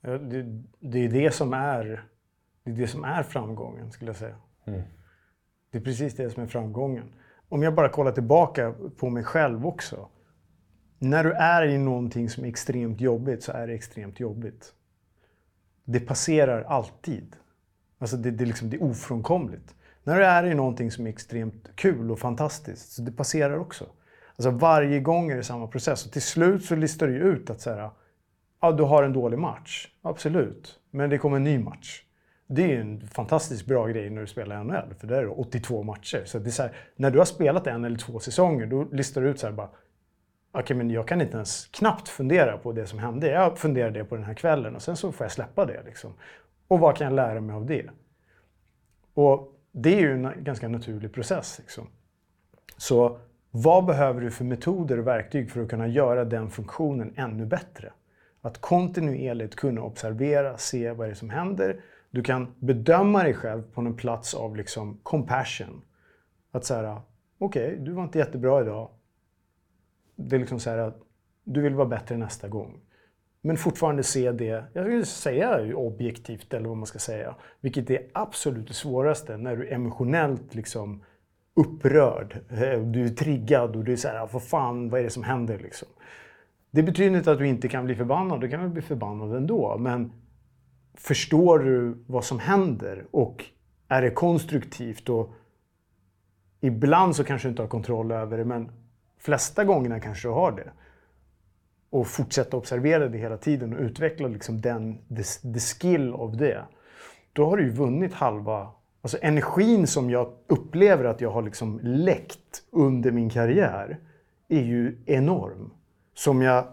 Det, 0.00 0.62
det, 0.80 0.98
är 0.98 1.08
det 1.08 1.34
som 1.34 1.52
är, 1.52 2.04
det 2.64 2.70
är 2.70 2.74
det 2.74 2.88
som 2.88 3.04
är 3.04 3.22
framgången, 3.22 3.92
skulle 3.92 4.08
jag 4.08 4.16
säga. 4.16 4.36
Mm. 4.64 4.82
Det 5.70 5.78
är 5.78 5.82
precis 5.82 6.16
det 6.16 6.30
som 6.30 6.42
är 6.42 6.46
framgången. 6.46 7.12
Om 7.48 7.62
jag 7.62 7.74
bara 7.74 7.88
kollar 7.88 8.12
tillbaka 8.12 8.74
på 8.96 9.10
mig 9.10 9.24
själv 9.24 9.66
också. 9.66 10.08
När 10.98 11.24
du 11.24 11.32
är 11.32 11.66
i 11.66 11.78
någonting 11.78 12.28
som 12.28 12.44
är 12.44 12.48
extremt 12.48 13.00
jobbigt 13.00 13.42
så 13.42 13.52
är 13.52 13.66
det 13.66 13.74
extremt 13.74 14.20
jobbigt. 14.20 14.74
Det 15.84 16.00
passerar 16.00 16.62
alltid. 16.62 17.36
Alltså 17.98 18.16
det, 18.16 18.30
det, 18.30 18.44
liksom, 18.44 18.70
det 18.70 18.76
är 18.76 18.82
ofrånkomligt. 18.82 19.74
När 20.04 20.16
du 20.16 20.24
är 20.24 20.44
i 20.44 20.54
någonting 20.54 20.90
som 20.90 21.06
är 21.06 21.10
extremt 21.10 21.68
kul 21.74 22.10
och 22.10 22.18
fantastiskt, 22.18 22.92
så 22.92 23.02
det 23.02 23.12
passerar 23.12 23.58
också. 23.58 23.86
Alltså 24.36 24.50
varje 24.50 25.00
gång 25.00 25.30
är 25.30 25.36
det 25.36 25.42
samma 25.42 25.66
process. 25.66 26.06
Och 26.06 26.12
till 26.12 26.22
slut 26.22 26.64
så 26.64 26.74
listar 26.74 27.06
du 27.06 27.14
ut 27.14 27.50
att 27.50 27.60
så 27.60 27.70
här, 27.70 27.90
Ja, 28.60 28.72
du 28.72 28.82
har 28.82 29.02
en 29.02 29.12
dålig 29.12 29.38
match. 29.38 29.88
Absolut. 30.02 30.78
Men 30.90 31.10
det 31.10 31.18
kommer 31.18 31.36
en 31.36 31.44
ny 31.44 31.58
match. 31.58 32.02
Det 32.46 32.74
är 32.74 32.80
en 32.80 33.08
fantastiskt 33.08 33.66
bra 33.66 33.86
grej 33.86 34.10
när 34.10 34.20
du 34.20 34.26
spelar 34.26 34.64
NHL, 34.64 34.94
för 34.98 35.06
där 35.06 35.16
är 35.16 35.22
det 35.22 35.28
82 35.28 35.82
matcher. 35.82 36.22
Så 36.24 36.38
det 36.38 36.48
är 36.48 36.50
så 36.50 36.62
här, 36.62 36.72
när 36.96 37.10
du 37.10 37.18
har 37.18 37.24
spelat 37.24 37.66
en 37.66 37.84
eller 37.84 37.98
två 37.98 38.18
säsonger, 38.18 38.66
då 38.66 38.84
listar 38.92 39.20
du 39.20 39.28
ut 39.28 39.40
så 39.40 39.46
här 39.46 39.54
bara 39.54 39.68
Okej, 40.50 40.62
okay, 40.62 40.76
men 40.76 40.90
jag 40.90 41.08
kan 41.08 41.20
inte 41.20 41.34
ens 41.34 41.66
knappt 41.66 42.08
fundera 42.08 42.58
på 42.58 42.72
det 42.72 42.86
som 42.86 42.98
hände. 42.98 43.30
Jag 43.30 43.58
funderar 43.58 43.90
det 43.90 44.04
på 44.04 44.16
den 44.16 44.24
här 44.24 44.34
kvällen 44.34 44.76
och 44.76 44.82
sen 44.82 44.96
så 44.96 45.12
får 45.12 45.24
jag 45.24 45.32
släppa 45.32 45.66
det. 45.66 45.82
Liksom. 45.84 46.14
Och 46.68 46.78
vad 46.78 46.96
kan 46.96 47.04
jag 47.04 47.14
lära 47.14 47.40
mig 47.40 47.56
av 47.56 47.66
det? 47.66 47.90
Och 49.14 49.54
det 49.72 49.94
är 49.94 50.00
ju 50.00 50.12
en 50.12 50.44
ganska 50.44 50.68
naturlig 50.68 51.12
process. 51.12 51.58
Liksom. 51.58 51.86
Så 52.76 53.18
Vad 53.50 53.84
behöver 53.84 54.20
du 54.20 54.30
för 54.30 54.44
metoder 54.44 54.98
och 54.98 55.06
verktyg 55.06 55.50
för 55.50 55.62
att 55.62 55.70
kunna 55.70 55.86
göra 55.86 56.24
den 56.24 56.50
funktionen 56.50 57.12
ännu 57.16 57.46
bättre? 57.46 57.92
Att 58.40 58.60
kontinuerligt 58.60 59.56
kunna 59.56 59.82
observera, 59.82 60.58
se 60.58 60.92
vad 60.92 61.06
det 61.06 61.10
är 61.10 61.14
som 61.14 61.30
händer. 61.30 61.80
Du 62.10 62.22
kan 62.22 62.54
bedöma 62.58 63.22
dig 63.22 63.34
själv 63.34 63.62
på 63.62 63.80
en 63.80 63.96
plats 63.96 64.34
av 64.34 64.56
liksom 64.56 64.98
compassion. 65.02 65.82
Att 66.50 66.64
säga, 66.64 67.02
okej, 67.38 67.72
okay, 67.72 67.84
du 67.84 67.92
var 67.92 68.02
inte 68.02 68.18
jättebra 68.18 68.60
idag. 68.60 68.90
Det 70.16 70.36
är 70.36 70.40
liksom 70.40 70.60
så 70.60 70.70
här 70.70 70.78
att 70.78 71.00
du 71.44 71.60
vill 71.60 71.74
vara 71.74 71.88
bättre 71.88 72.16
nästa 72.16 72.48
gång. 72.48 72.80
Men 73.40 73.56
fortfarande 73.56 74.02
se 74.02 74.32
det, 74.32 74.64
jag 74.72 74.84
vill 74.84 75.06
säga 75.06 75.76
objektivt 75.76 76.54
eller 76.54 76.68
vad 76.68 76.76
man 76.76 76.86
ska 76.86 76.98
säga. 76.98 77.34
Vilket 77.60 77.90
är 77.90 78.06
absolut 78.12 78.68
det 78.68 78.74
svåraste 78.74 79.36
när 79.36 79.56
du 79.56 79.68
är 79.68 79.72
emotionellt 79.72 80.54
liksom 80.54 81.04
upprörd. 81.54 82.38
Eh, 82.50 82.80
du 82.80 83.04
är 83.04 83.08
triggad 83.08 83.76
och 83.76 83.84
du 83.84 83.92
är 83.92 83.96
så 83.96 84.08
här, 84.08 84.22
ah, 84.22 84.28
vad 84.32 84.42
fan, 84.42 84.90
vad 84.90 85.00
är 85.00 85.04
det 85.04 85.10
som 85.10 85.22
händer 85.22 85.58
liksom? 85.58 85.88
Det 86.70 86.82
betyder 86.82 87.16
inte 87.16 87.32
att 87.32 87.38
du 87.38 87.46
inte 87.46 87.68
kan 87.68 87.84
bli 87.84 87.94
förbannad, 87.94 88.40
du 88.40 88.48
kan 88.48 88.60
väl 88.60 88.70
bli 88.70 88.82
förbannad 88.82 89.36
ändå. 89.36 89.78
Men 89.78 90.12
förstår 90.94 91.58
du 91.58 92.04
vad 92.06 92.24
som 92.24 92.38
händer 92.38 93.04
och 93.10 93.44
är 93.88 94.02
det 94.02 94.10
konstruktivt 94.10 95.08
och 95.08 95.34
ibland 96.60 97.16
så 97.16 97.24
kanske 97.24 97.48
du 97.48 97.50
inte 97.50 97.62
har 97.62 97.68
kontroll 97.68 98.12
över 98.12 98.38
det, 98.38 98.44
men 98.44 98.70
flesta 99.18 99.64
gångerna 99.64 100.00
kanske 100.00 100.28
du 100.28 100.32
har 100.32 100.52
det. 100.52 100.70
Och 101.90 102.06
fortsätta 102.06 102.56
observera 102.56 103.08
det 103.08 103.18
hela 103.18 103.36
tiden 103.36 103.72
och 103.72 103.80
utveckla 103.80 104.28
liksom 104.28 104.60
den, 104.60 104.98
the, 104.98 105.22
the 105.52 105.60
skill 105.60 106.14
of 106.14 106.34
det. 106.36 106.64
Då 107.32 107.50
har 107.50 107.56
du 107.56 107.62
ju 107.62 107.70
vunnit 107.70 108.14
halva 108.14 108.68
Alltså 109.00 109.18
energin 109.22 109.86
som 109.86 110.10
jag 110.10 110.32
upplever 110.46 111.04
att 111.04 111.20
jag 111.20 111.30
har 111.30 111.42
liksom 111.42 111.80
läckt 111.82 112.62
under 112.70 113.10
min 113.10 113.30
karriär 113.30 113.98
är 114.48 114.62
ju 114.62 114.98
enorm. 115.06 115.70
Som 116.18 116.42
jag 116.42 116.64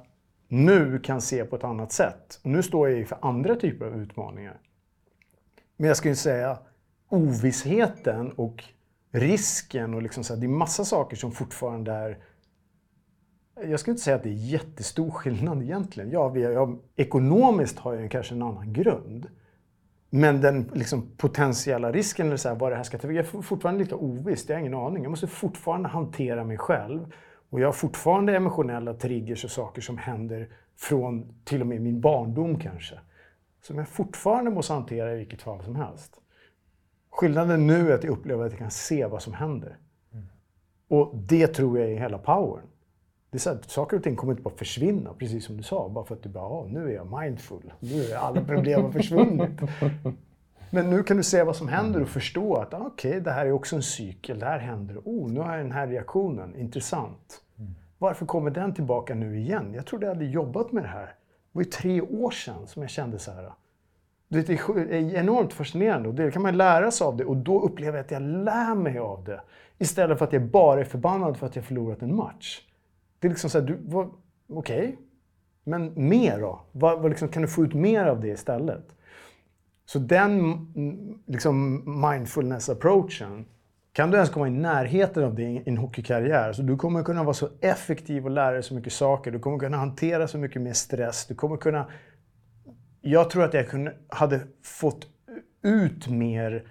nu 0.48 1.00
kan 1.00 1.22
se 1.22 1.46
på 1.46 1.56
ett 1.56 1.64
annat 1.64 1.92
sätt. 1.92 2.40
Och 2.44 2.50
nu 2.50 2.64
står 2.64 2.90
jag 2.90 3.08
för 3.08 3.18
andra 3.22 3.56
typer 3.56 3.86
av 3.86 3.96
utmaningar. 3.96 4.58
Men 5.78 5.88
jag 5.88 5.98
skulle 5.98 6.16
säga 6.16 6.58
ovissheten 7.10 8.32
och 8.32 8.64
risken 9.12 9.94
och 9.94 10.02
liksom 10.02 10.24
så 10.24 10.34
här, 10.34 10.42
det 10.42 10.46
är 10.46 10.50
massa 10.50 10.86
saker 10.86 11.16
som 11.16 11.32
fortfarande 11.32 11.92
är 11.92 12.18
jag 13.56 13.80
skulle 13.80 13.92
inte 13.92 14.04
säga 14.04 14.16
att 14.16 14.24
det 14.24 14.30
är 14.30 14.52
jättestor 14.52 15.12
skillnad 15.12 15.64
egentligen. 15.64 16.12
Ja, 16.12 16.30
vi, 16.30 16.42
ja, 16.42 16.76
ekonomiskt 16.96 17.80
har 17.80 17.94
jag 17.94 18.12
kanske 18.12 18.36
en 18.36 18.42
annan 18.42 18.74
grund. 18.74 19.28
Men 20.10 20.42
den 20.42 20.72
liksom, 20.74 21.10
potentiella 21.18 21.92
risken, 21.92 22.28
eller 22.28 22.38
så 22.38 22.50
här, 22.50 22.56
vad 22.56 22.72
det 22.72 22.76
här 22.76 22.84
ska 22.84 22.98
ta 22.98 23.08
jag 23.08 23.18
är 23.18 23.42
fortfarande 23.42 23.84
lite 23.84 23.96
ovisst. 23.96 24.50
Jag 24.50 24.56
har 24.56 24.60
ingen 24.60 24.74
aning. 24.74 25.04
Jag 25.04 25.10
måste 25.10 25.28
fortfarande 25.28 25.90
hantera 25.90 26.44
mig 26.44 26.58
själv. 26.58 27.14
Och 27.50 27.60
jag 27.60 27.68
har 27.68 27.74
fortfarande 27.74 28.36
emotionella 28.36 28.94
triggers 28.94 29.44
och 29.44 29.52
saker 29.52 29.82
som 29.82 29.98
händer 29.98 30.50
från 30.76 31.34
till 31.44 31.62
och 31.62 31.68
med 31.68 31.82
min 31.82 32.02
barndom 32.02 32.60
kanske. 32.60 33.00
Som 33.62 33.78
jag 33.78 33.88
fortfarande 33.88 34.52
måste 34.52 34.74
hantera 34.74 35.14
i 35.14 35.18
vilket 35.18 35.42
fall 35.42 35.64
som 35.64 35.76
helst. 35.76 36.20
Skillnaden 37.10 37.68
nu 37.68 37.92
är 37.92 37.96
att 37.96 38.04
jag 38.04 38.12
upplever 38.14 38.46
att 38.46 38.52
jag 38.52 38.60
kan 38.60 38.72
se 38.72 39.06
vad 39.06 39.22
som 39.22 39.34
händer. 39.34 39.78
Mm. 40.14 40.26
Och 40.88 41.18
det 41.18 41.48
tror 41.48 41.80
jag 41.80 41.92
är 41.92 42.00
hela 42.00 42.18
powern. 42.18 42.66
Det 43.30 43.38
är 43.38 43.40
så 43.40 43.50
att 43.50 43.70
saker 43.70 43.98
och 43.98 44.04
ting 44.04 44.16
kommer 44.16 44.34
inte 44.34 44.44
bara 44.44 44.56
försvinna, 44.56 45.14
precis 45.14 45.46
som 45.46 45.58
du 45.58 45.64
sa. 45.64 45.90
Bara 45.90 46.06
för 46.06 46.16
att 46.16 46.24
du 46.24 46.30
bara, 46.30 46.68
nu 46.68 46.90
är 46.90 46.96
jag 46.96 47.22
mindful. 47.22 47.74
Nu 47.80 48.04
är 48.04 48.18
alla 48.18 48.46
problem 48.46 48.92
försvunnit. 48.94 49.60
Men 50.70 50.90
nu 50.90 51.04
kan 51.04 51.18
du 51.18 51.24
se 51.24 51.44
vad 51.44 51.56
som 51.56 51.68
händer 51.68 52.02
och 52.02 52.10
förstå 52.10 52.56
att 52.56 52.74
ah, 52.74 52.78
okej, 52.78 53.10
okay, 53.12 53.20
det 53.20 53.32
här 53.32 53.46
är 53.46 53.52
också 53.52 53.76
en 53.76 53.84
cykel. 53.84 54.40
Det 54.40 54.46
här 54.46 54.60
händer. 54.60 54.98
Oh, 55.06 55.32
nu 55.32 55.40
har 55.40 55.56
jag 55.56 55.66
den 55.66 55.72
här 55.72 55.88
reaktionen. 55.88 56.56
Intressant. 56.56 57.42
Varför 57.98 58.26
kommer 58.26 58.52
den 58.52 58.74
tillbaka 58.74 59.16
nu 59.16 59.40
igen? 59.40 59.74
Jag 59.74 59.86
trodde 59.86 60.06
jag 60.06 60.14
hade 60.14 60.26
jobbat 60.26 60.72
med 60.72 60.84
det 60.84 60.88
här. 60.88 61.06
Det 61.06 61.12
var 61.52 61.62
ju 61.62 61.70
tre 61.70 62.02
år 62.02 62.32
sedan 62.32 62.68
som 62.68 62.82
jag 62.82 62.92
kände 62.92 63.20
så 63.20 63.32
här. 63.32 63.52
Det 64.28 64.50
är 64.50 65.16
enormt 65.16 65.54
fascinerande 65.54 66.10
och 66.10 66.16
det 66.16 66.32
kan 66.32 66.42
man 66.42 66.58
lära 66.58 66.92
sig 66.92 67.06
av 67.06 67.18
det 67.18 67.26
och 67.26 67.38
då 67.38 67.62
upplever 67.62 67.98
jag 67.98 68.06
att 68.06 68.12
jag 68.12 68.22
lär 68.22 68.76
mig 68.76 68.98
av 68.98 69.24
det. 69.24 69.42
Istället 69.78 70.18
för 70.18 70.26
att 70.26 70.34
jag 70.34 70.42
bara 70.42 70.80
är 70.80 70.84
förbannad 70.84 71.38
för 71.38 71.46
att 71.46 71.56
jag 71.56 71.66
förlorat 71.66 72.02
en 72.02 72.16
match. 72.16 72.62
Det 73.20 73.28
är 73.28 73.30
liksom 73.30 73.50
så 73.50 73.60
här, 73.60 73.78
okej, 73.94 74.18
okay. 74.48 74.96
men 75.64 76.10
mer 76.10 76.40
då? 76.40 76.62
Vad, 76.72 77.02
vad 77.02 77.10
liksom, 77.10 77.28
kan 77.28 77.42
du 77.42 77.48
få 77.48 77.64
ut 77.64 77.74
mer 77.74 78.06
av 78.06 78.22
det 78.22 78.28
istället? 78.28 78.96
Så 79.86 80.00
den 80.00 80.68
liksom, 81.28 81.84
mindfulness-approachen, 82.02 83.46
kan 83.94 84.12
du 84.12 84.18
ens 84.18 84.30
komma 84.30 84.48
i 84.48 84.52
närheten 84.52 85.24
av 85.24 85.36
det 85.36 85.44
i 85.44 85.64
en 85.66 85.78
hockeykarriär, 85.78 86.54
så 86.54 86.62
du 86.62 86.78
kommer 86.78 87.04
kunna 87.04 87.24
vara 87.24 87.34
så 87.34 87.50
effektiv 87.62 88.26
och 88.26 88.32
lära 88.32 88.52
dig 88.52 88.64
så 88.64 88.74
mycket 88.74 88.94
saker. 88.94 89.32
Du 89.32 89.40
kommer 89.40 89.60
kunna 89.60 89.78
hantera 89.78 90.28
så 90.28 90.38
mycket 90.38 90.62
mer 90.62 90.74
stress. 90.74 91.26
Du 91.28 91.36
kommer 91.36 91.58
kunna... 91.58 91.86
Jag 93.02 93.30
tror 93.30 93.44
att 93.44 93.54
jag 93.54 93.70
kunde, 93.70 93.94
hade 94.08 94.40
fått 94.64 95.08
ut 95.64 96.08
mer 96.08 96.64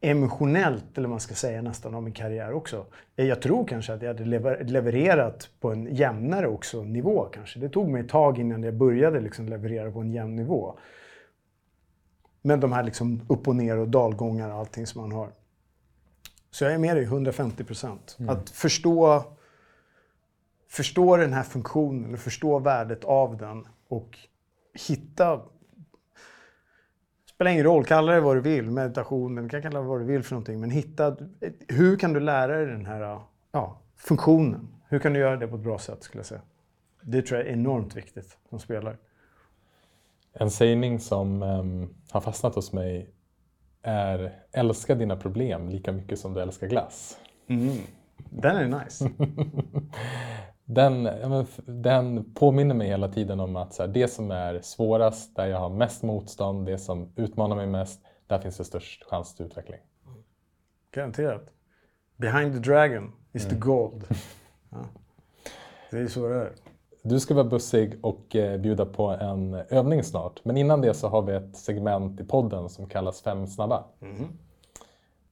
emotionellt, 0.00 0.98
eller 0.98 1.08
man 1.08 1.20
ska 1.20 1.34
säga 1.34 1.62
nästan, 1.62 1.94
av 1.94 2.02
min 2.02 2.12
karriär 2.12 2.52
också. 2.52 2.86
Jag 3.16 3.42
tror 3.42 3.66
kanske 3.66 3.92
att 3.92 4.02
jag 4.02 4.08
hade 4.08 4.24
levererat 4.64 5.48
på 5.60 5.72
en 5.72 5.94
jämnare 5.94 6.48
också 6.48 6.82
nivå 6.82 7.24
kanske. 7.24 7.58
Det 7.58 7.68
tog 7.68 7.88
mig 7.88 8.00
ett 8.00 8.08
tag 8.08 8.38
innan 8.38 8.62
jag 8.62 8.74
började 8.74 9.20
liksom 9.20 9.48
leverera 9.48 9.90
på 9.90 10.00
en 10.00 10.12
jämn 10.12 10.36
nivå. 10.36 10.78
Men 12.46 12.60
de 12.60 12.72
här 12.72 12.82
liksom 12.82 13.20
upp 13.28 13.48
och 13.48 13.56
ner 13.56 13.76
och 13.76 13.88
dalgångar 13.88 14.50
och 14.50 14.58
allting 14.58 14.86
som 14.86 15.00
man 15.00 15.12
har. 15.12 15.28
Så 16.50 16.64
jag 16.64 16.72
är 16.72 16.78
med 16.78 16.96
dig 16.96 17.04
150 17.04 17.64
procent. 17.64 18.16
Mm. 18.18 18.30
Att 18.30 18.50
förstå, 18.50 19.24
förstå 20.68 21.16
den 21.16 21.32
här 21.32 21.42
funktionen 21.42 22.14
och 22.14 22.20
förstå 22.20 22.58
värdet 22.58 23.04
av 23.04 23.36
den 23.36 23.68
och 23.88 24.18
hitta 24.86 25.40
spelar 27.34 27.50
ingen 27.50 27.64
roll, 27.64 27.84
kalla 27.84 28.12
det 28.12 28.20
vad 28.20 28.36
du 28.36 28.40
vill, 28.40 28.70
meditation, 28.70 29.34
du 29.34 29.48
kan 29.48 29.62
kalla 29.62 29.80
det 29.80 29.86
vad 29.86 30.00
du 30.00 30.04
vill 30.04 30.22
för 30.22 30.34
någonting. 30.34 30.60
Men 30.60 30.70
hitta, 30.70 31.16
hur 31.68 31.96
kan 31.96 32.12
du 32.12 32.20
lära 32.20 32.56
dig 32.56 32.66
den 32.66 32.86
här 32.86 33.20
ja, 33.52 33.80
funktionen? 33.96 34.68
Hur 34.88 34.98
kan 34.98 35.12
du 35.12 35.18
göra 35.18 35.36
det 35.36 35.48
på 35.48 35.56
ett 35.56 35.62
bra 35.62 35.78
sätt 35.78 36.02
skulle 36.02 36.18
jag 36.18 36.26
säga. 36.26 36.40
Det 37.00 37.22
tror 37.22 37.40
jag 37.40 37.48
är 37.48 37.52
enormt 37.52 37.96
viktigt 37.96 38.38
som 38.50 38.58
spelare. 38.58 38.96
En 40.38 40.50
sägning 40.50 41.00
som 41.00 41.42
um, 41.42 41.94
har 42.10 42.20
fastnat 42.20 42.54
hos 42.54 42.72
mig 42.72 43.10
är 43.82 44.42
älska 44.52 44.94
dina 44.94 45.16
problem 45.16 45.68
lika 45.68 45.92
mycket 45.92 46.18
som 46.18 46.34
du 46.34 46.40
älskar 46.40 46.66
glass. 46.66 47.18
Mm. 47.46 47.76
Den 48.30 48.56
är 48.56 48.84
nice. 48.84 49.10
den, 50.64 51.08
den 51.66 52.34
påminner 52.34 52.74
mig 52.74 52.88
hela 52.88 53.08
tiden 53.08 53.40
om 53.40 53.56
att 53.56 53.74
så 53.74 53.82
här, 53.82 53.88
det 53.88 54.08
som 54.08 54.30
är 54.30 54.60
svårast, 54.60 55.36
där 55.36 55.46
jag 55.46 55.58
har 55.58 55.70
mest 55.70 56.02
motstånd, 56.02 56.66
det 56.66 56.78
som 56.78 57.12
utmanar 57.16 57.56
mig 57.56 57.66
mest, 57.66 58.00
där 58.26 58.38
finns 58.38 58.56
det 58.56 58.64
störst 58.64 59.04
chans 59.04 59.34
till 59.34 59.46
utveckling. 59.46 59.80
Garanterat. 60.90 61.50
Behind 62.16 62.52
the 62.52 62.58
dragon 62.58 63.12
is 63.32 63.44
mm. 63.44 63.54
the 63.54 63.60
gold. 63.60 64.04
Ja. 64.70 64.84
Det 65.90 65.98
är 65.98 66.06
så 66.06 66.28
det 66.28 66.34
är. 66.34 66.52
Du 67.08 67.20
ska 67.20 67.34
vara 67.34 67.44
bussig 67.44 67.98
och 68.02 68.36
eh, 68.36 68.60
bjuda 68.60 68.86
på 68.86 69.08
en 69.08 69.54
övning 69.54 70.02
snart. 70.02 70.44
Men 70.44 70.56
innan 70.56 70.80
det 70.80 70.94
så 70.94 71.08
har 71.08 71.22
vi 71.22 71.32
ett 71.32 71.56
segment 71.56 72.20
i 72.20 72.24
podden 72.24 72.68
som 72.68 72.88
kallas 72.88 73.22
Fem 73.22 73.46
snabba. 73.46 73.84
Mm. 74.02 74.28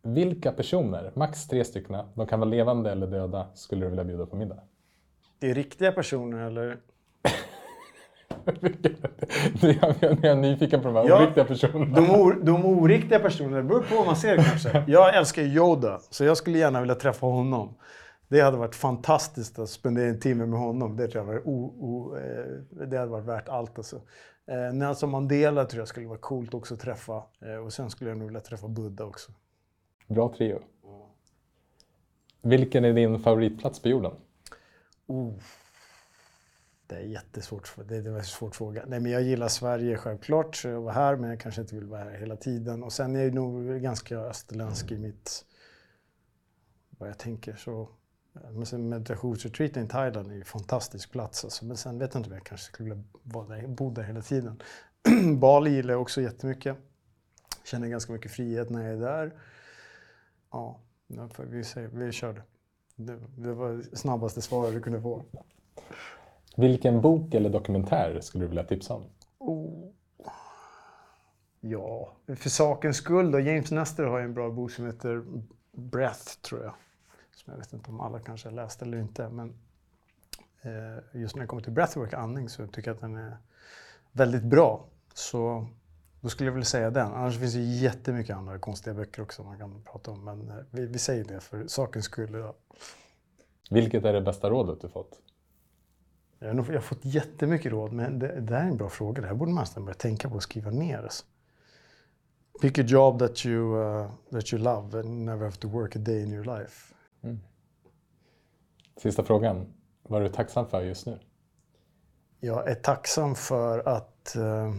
Vilka 0.03 0.53
personer, 0.53 1.11
max 1.15 1.49
tre 1.49 1.65
stycken, 1.65 1.97
de 2.15 2.27
kan 2.27 2.41
vara 2.41 2.51
levande 2.51 2.93
eller 2.93 3.07
döda, 3.07 3.47
skulle 3.55 3.87
du 3.87 3.91
vilja 3.91 4.05
bjuda 4.05 4.27
på 4.27 4.37
middag? 4.37 4.59
Det 5.39 5.51
är 5.51 5.55
riktiga 5.55 5.93
personer 5.93 6.47
eller? 6.47 6.67
jag 9.61 10.25
är 10.25 10.35
nyfiken 10.35 10.81
på 10.81 10.89
de 10.89 10.97
här 10.97 11.09
ja, 11.09 11.23
oriktiga 11.23 11.45
personerna. 11.45 12.01
De, 12.01 12.11
or, 12.11 12.39
de 12.43 12.65
oriktiga 12.65 13.19
personerna, 13.19 13.57
det 13.57 13.63
beror 13.63 13.81
på 13.81 13.97
vad 13.97 14.07
man 14.07 14.17
ser 14.17 14.37
kanske. 14.37 14.85
Jag 14.87 15.17
älskar 15.17 15.43
Yoda, 15.43 16.01
så 16.11 16.25
jag 16.25 16.37
skulle 16.37 16.59
gärna 16.59 16.81
vilja 16.81 16.95
träffa 16.95 17.27
honom. 17.27 17.75
Det 18.35 18.41
hade 18.41 18.57
varit 18.57 18.75
fantastiskt 18.75 19.59
att 19.59 19.71
spendera 19.71 20.09
en 20.09 20.21
timme 20.21 20.47
med 20.47 20.59
honom. 20.59 20.97
Det, 20.97 21.09
tror 21.09 21.25
jag 21.25 21.33
var 21.35 21.49
o, 21.49 21.75
o, 21.79 22.17
eh, 22.17 22.87
det 22.87 22.99
hade 22.99 23.11
varit 23.11 23.25
värt 23.25 23.49
allt. 23.49 23.79
Alltså. 23.79 24.01
Eh, 24.47 24.73
Nelson 24.73 25.11
Mandela 25.11 25.65
tror 25.65 25.81
jag 25.81 25.89
skulle 25.89 26.07
vara 26.07 26.19
coolt 26.19 26.55
också 26.55 26.75
att 26.75 26.81
träffa. 26.81 27.23
Eh, 27.41 27.57
och 27.57 27.73
sen 27.73 27.91
skulle 27.91 28.11
jag 28.11 28.19
nog 28.19 28.27
vilja 28.27 28.41
träffa 28.41 28.69
Buddha 28.69 29.05
också. 29.05 29.33
Bra 30.07 30.35
trio. 30.37 30.61
Vilken 32.43 32.85
är 32.85 32.93
din 32.93 33.21
favoritplats 33.21 33.83
på 33.83 33.89
jorden? 33.89 34.13
Oh. 35.07 35.35
Det 36.87 36.97
är 36.97 37.01
jättesvårt. 37.01 37.75
Det 37.89 37.97
är 37.97 38.07
en 38.07 38.25
svår 38.25 38.51
fråga. 38.51 38.85
Nej, 38.87 39.01
men 39.01 39.13
jag 39.13 39.23
gillar 39.23 39.49
Sverige 39.49 39.97
självklart. 39.97 40.65
Jag 40.65 40.81
var 40.81 40.93
här, 40.93 41.17
men 41.17 41.31
jag 41.31 41.41
kanske 41.41 41.61
inte 41.61 41.75
vill 41.75 41.87
vara 41.87 42.05
här 42.05 42.19
hela 42.19 42.37
tiden. 42.37 42.83
Och 42.83 42.93
sen 42.93 43.17
är 43.17 43.25
jag 43.25 43.35
nog 43.35 43.83
ganska 43.83 44.19
österländsk 44.19 44.93
i 44.93 44.99
mitt... 44.99 45.45
Vad 46.99 47.09
jag 47.09 47.19
tänker. 47.19 47.55
Så, 47.55 47.89
meditationsretreaten 48.79 49.85
i 49.85 49.89
Thailand 49.89 50.31
är 50.31 50.33
ju 50.35 50.39
en 50.39 50.45
fantastisk 50.45 51.11
plats. 51.13 51.45
Alltså. 51.45 51.65
Men 51.65 51.77
sen 51.77 51.99
vet 51.99 52.15
jag 52.15 52.21
inte 52.21 52.31
om 52.31 52.35
jag 52.35 52.47
kanske 52.47 52.67
skulle 52.67 53.03
vilja 53.23 53.69
bo 53.69 53.91
där 53.91 54.03
hela 54.03 54.23
tiden. 54.23 54.63
Bali 55.39 55.71
gillar 55.71 55.95
jag 55.95 56.03
också 56.03 56.21
jättemycket. 56.21 56.77
Känner 57.65 57.89
ganska 57.89 58.13
mycket 58.13 58.33
frihet 58.33 58.71
när 58.71 58.85
jag 58.85 58.93
är 58.93 59.01
där. 59.01 59.33
Ja, 60.51 60.81
vi, 61.39 61.65
vi 61.93 62.13
kör 62.13 62.33
det. 62.33 62.43
Det, 63.37 63.53
var 63.53 63.73
det 63.73 63.97
snabbaste 63.97 64.43
svaret 64.43 64.75
du 64.75 64.81
kunde 64.81 65.01
få. 65.01 65.25
Vilken 66.57 67.01
bok 67.01 67.35
eller 67.35 67.51
dokumentär 67.51 68.21
skulle 68.21 68.45
du 68.45 68.49
vilja 68.49 68.65
tipsa 68.65 68.95
om? 68.95 69.05
Oh. 69.39 69.91
Ja, 71.61 72.17
för 72.37 72.51
sakens 72.51 72.97
skull 72.97 73.31
då. 73.31 73.41
James 73.41 73.71
Nestor 73.71 74.05
har 74.05 74.19
ju 74.19 74.25
en 74.25 74.35
bra 74.35 74.51
bok 74.51 74.71
som 74.71 74.87
heter 74.87 75.25
Breath, 75.73 76.41
tror 76.41 76.63
jag. 76.63 76.75
Jag 77.45 77.57
vet 77.57 77.73
inte 77.73 77.91
om 77.91 78.01
alla 78.01 78.19
kanske 78.19 78.49
har 78.49 78.55
läst 78.55 78.83
eller 78.83 78.99
inte. 78.99 79.29
Men 79.29 79.55
eh, 80.63 81.21
just 81.21 81.37
när 81.37 81.43
det 81.43 81.47
kommer 81.47 81.63
till 81.63 81.73
breathwork, 81.73 82.13
andning, 82.13 82.49
så 82.49 82.67
tycker 82.67 82.89
jag 82.91 82.95
att 82.95 83.01
den 83.01 83.17
är 83.17 83.37
väldigt 84.13 84.45
bra. 84.45 84.85
Så 85.15 85.67
då 86.21 86.29
skulle 86.29 86.49
jag 86.49 86.55
vilja 86.55 86.67
säga 86.67 86.91
den. 86.91 87.13
Annars 87.13 87.39
finns 87.39 87.55
det 87.55 87.61
jättemycket 87.61 88.37
andra 88.37 88.59
konstiga 88.59 88.95
böcker 88.95 89.23
också 89.23 89.43
man 89.43 89.59
kan 89.59 89.83
prata 89.83 90.11
om. 90.11 90.25
Men 90.25 90.51
eh, 90.51 90.57
vi, 90.71 90.87
vi 90.87 90.99
säger 90.99 91.25
det 91.25 91.41
för 91.41 91.67
sakens 91.67 92.05
skull 92.05 92.35
idag. 92.35 92.55
Vilket 93.71 94.05
är 94.05 94.13
det 94.13 94.21
bästa 94.21 94.51
rådet 94.51 94.81
du 94.81 94.89
fått? 94.89 95.21
Jag 96.39 96.47
har, 96.47 96.55
nog, 96.55 96.69
jag 96.69 96.75
har 96.75 96.81
fått 96.81 97.05
jättemycket 97.05 97.73
råd, 97.73 97.93
men 97.93 98.19
det, 98.19 98.41
det 98.41 98.55
här 98.55 98.65
är 98.65 98.69
en 98.69 98.77
bra 98.77 98.89
fråga. 98.89 99.23
Det 99.23 99.29
här 99.29 99.35
borde 99.35 99.53
man 99.53 99.63
nästan 99.63 99.85
börja 99.85 99.95
tänka 99.95 100.29
på 100.29 100.35
och 100.35 100.43
skriva 100.43 100.71
ner. 100.71 101.03
Alltså. 101.03 101.25
Pick 102.61 102.79
a 102.79 102.83
job 102.83 103.19
that 103.19 103.47
you, 103.47 103.77
uh, 103.77 104.11
that 104.31 104.53
you 104.53 104.63
love 104.63 105.01
and 105.01 105.25
never 105.25 105.45
have 105.45 105.57
to 105.57 105.69
work 105.69 105.97
a 105.97 105.99
day 105.99 106.23
in 106.23 106.33
your 106.33 106.45
life. 106.59 106.95
Mm. 107.25 107.41
Sista 108.97 109.25
frågan. 109.25 109.67
Vad 110.03 110.21
är 110.21 110.25
du 110.29 110.35
tacksam 110.35 110.67
för 110.69 110.83
just 110.83 111.07
nu? 111.07 111.19
Jag 112.41 112.69
är 112.69 112.75
tacksam 112.75 113.35
för 113.35 113.89
att 113.89 114.37
eh, 114.37 114.75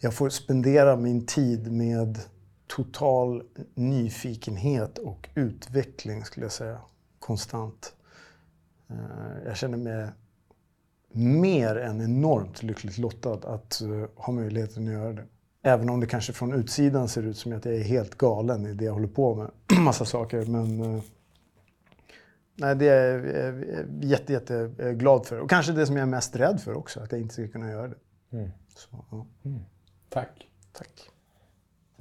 jag 0.00 0.14
får 0.14 0.28
spendera 0.28 0.96
min 0.96 1.26
tid 1.26 1.72
med 1.72 2.18
total 2.66 3.42
nyfikenhet 3.74 4.98
och 4.98 5.28
utveckling, 5.34 6.24
skulle 6.24 6.44
jag 6.44 6.52
säga. 6.52 6.80
Konstant. 7.18 7.94
Eh, 8.88 9.46
jag 9.46 9.56
känner 9.56 9.78
mig 9.78 10.08
mer 11.12 11.76
än 11.76 12.00
enormt 12.00 12.62
lyckligt 12.62 12.98
lottad 12.98 13.54
att 13.54 13.80
eh, 13.80 14.04
ha 14.16 14.32
möjligheten 14.32 14.86
att 14.86 14.92
göra 14.92 15.12
det. 15.12 15.26
Även 15.66 15.90
om 15.90 16.00
det 16.00 16.06
kanske 16.06 16.32
från 16.32 16.52
utsidan 16.52 17.08
ser 17.08 17.22
ut 17.22 17.36
som 17.36 17.52
att 17.52 17.64
jag 17.64 17.74
är 17.74 17.82
helt 17.82 18.18
galen 18.18 18.66
i 18.66 18.74
det 18.74 18.84
jag 18.84 18.92
håller 18.92 19.08
på 19.08 19.34
med. 19.34 19.50
Massa 19.80 20.04
saker. 20.04 20.46
Men 20.46 20.80
eh, 20.80 21.02
nej, 22.54 22.76
det 22.76 22.88
är 22.88 23.18
jag 23.44 24.04
jätte, 24.04 24.32
jätte 24.32 24.70
glad 24.94 25.26
för. 25.26 25.40
Och 25.40 25.50
kanske 25.50 25.72
det 25.72 25.86
som 25.86 25.96
jag 25.96 26.02
är 26.02 26.10
mest 26.10 26.36
rädd 26.36 26.60
för 26.60 26.74
också. 26.74 27.00
Att 27.00 27.12
jag 27.12 27.20
inte 27.20 27.34
ska 27.34 27.48
kunna 27.48 27.70
göra 27.70 27.88
det. 27.88 27.96
Mm. 28.32 28.50
Så, 28.76 29.04
ja, 29.10 29.26
Tack. 30.08 30.48
tack. 30.72 31.10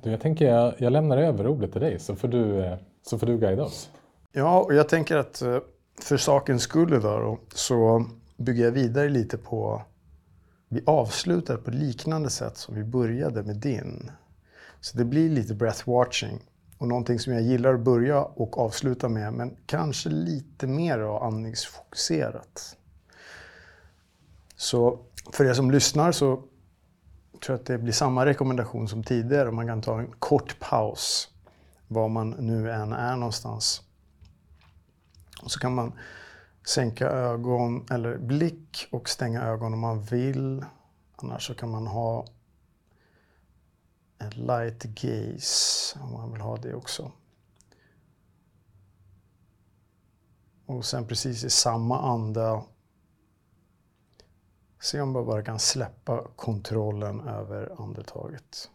Du, 0.02 0.12
jag 0.12 0.22
tänker 0.22 0.46
jag, 0.46 0.74
jag 0.78 0.94
lämnar 0.94 1.18
över 1.18 1.48
ordet 1.48 1.72
till 1.72 1.82
dig 1.82 2.00
så 2.00 2.16
får 2.16 2.28
du, 2.28 2.66
eh, 2.66 2.78
så 3.02 3.20
får 3.20 3.28
du 3.28 3.38
guida 3.38 3.64
oss. 3.64 3.90
Ja, 4.32 4.60
och 4.60 4.74
jag 4.74 4.90
tänker 4.90 5.18
att 5.18 5.42
eh, 5.42 5.60
för 6.02 6.18
sakens 6.18 6.64
skull 6.64 6.94
idag 6.94 7.22
då, 7.22 7.40
så 7.54 8.06
bygger 8.38 8.64
jag 8.64 8.72
vidare 8.72 9.10
lite 9.10 9.38
på... 9.38 9.82
Vi 10.74 10.84
avslutar 10.86 11.58
på 11.58 11.72
liknande 11.72 12.30
sätt 12.30 12.58
som 12.58 12.76
vi 12.76 12.84
började 12.84 13.44
med 13.44 13.56
din. 13.56 14.12
Så 14.82 14.98
det 14.98 15.06
blir 15.06 15.30
lite 15.30 15.54
breathwatching. 15.54 16.40
Och 16.78 16.88
någonting 16.88 17.20
som 17.20 17.34
jag 17.34 17.42
gillar 17.42 17.74
att 17.74 17.80
börja 17.80 18.22
och 18.22 18.58
avsluta 18.58 19.10
med, 19.10 19.34
men 19.34 19.56
kanske 19.66 20.10
lite 20.10 20.68
mer 20.68 21.26
andningsfokuserat. 21.26 22.78
Så 24.56 25.00
för 25.32 25.46
er 25.46 25.54
som 25.54 25.72
lyssnar 25.72 26.12
så 26.12 26.36
tror 26.36 26.50
jag 27.48 27.56
att 27.56 27.66
det 27.66 27.78
blir 27.78 27.94
samma 27.94 28.26
rekommendation 28.26 28.88
som 28.88 29.04
tidigare. 29.04 29.52
Man 29.52 29.68
kan 29.68 29.82
ta 29.82 30.00
en 30.00 30.12
kort 30.20 30.60
paus, 30.60 31.30
var 31.88 32.10
man 32.10 32.30
nu 32.30 32.72
än 32.72 32.94
är 32.94 33.16
någonstans. 33.16 33.82
Och 35.44 35.52
så 35.52 35.60
kan 35.60 35.76
man 35.76 35.94
sänka 36.68 37.10
ögon 37.10 37.86
eller 37.92 38.18
blick 38.18 38.88
och 38.92 39.10
stänga 39.10 39.42
ögon 39.42 39.74
om 39.74 39.80
man 39.80 40.02
vill. 40.02 40.66
Annars 41.16 41.48
så 41.48 41.56
kan 41.56 41.72
man 41.72 41.88
ha 41.88 42.26
en 44.18 44.30
light 44.30 44.84
gaze 44.84 46.00
om 46.00 46.12
man 46.14 46.32
vill 46.32 46.42
ha 46.42 46.58
det 46.58 46.74
också. 46.74 47.12
Och 50.66 50.86
sen 50.86 51.08
precis 51.08 51.44
i 51.44 51.50
samma 51.50 52.00
anda 52.00 52.64
se 54.80 55.02
om 55.02 55.12
man 55.12 55.26
bara 55.26 55.44
kan 55.44 55.60
släppa 55.60 56.28
kontrollen 56.36 57.28
över 57.28 57.82
andetaget. 57.82 58.70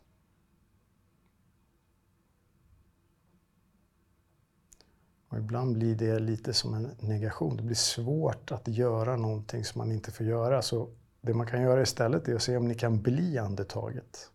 Och 5.29 5.39
ibland 5.39 5.75
blir 5.75 5.95
det 5.95 6.19
lite 6.19 6.53
som 6.53 6.75
en 6.75 6.91
negation. 7.01 7.57
Det 7.57 7.63
blir 7.63 7.77
svårt 7.77 8.53
att 8.53 8.69
göra 8.69 9.17
någonting 9.17 9.65
som 9.65 9.79
man 9.79 9.93
inte 9.93 10.13
får 10.13 10.27
göra. 10.27 10.63
Så 10.63 10.89
det 11.21 11.35
man 11.35 11.47
kan 11.47 11.63
göra 11.63 11.83
istället 11.83 12.29
är 12.29 12.35
att 12.35 12.43
se 12.43 12.57
om 12.57 12.69
ni 12.69 12.75
kan 12.75 13.03
bli 13.03 13.39
andetaget. 13.39 14.31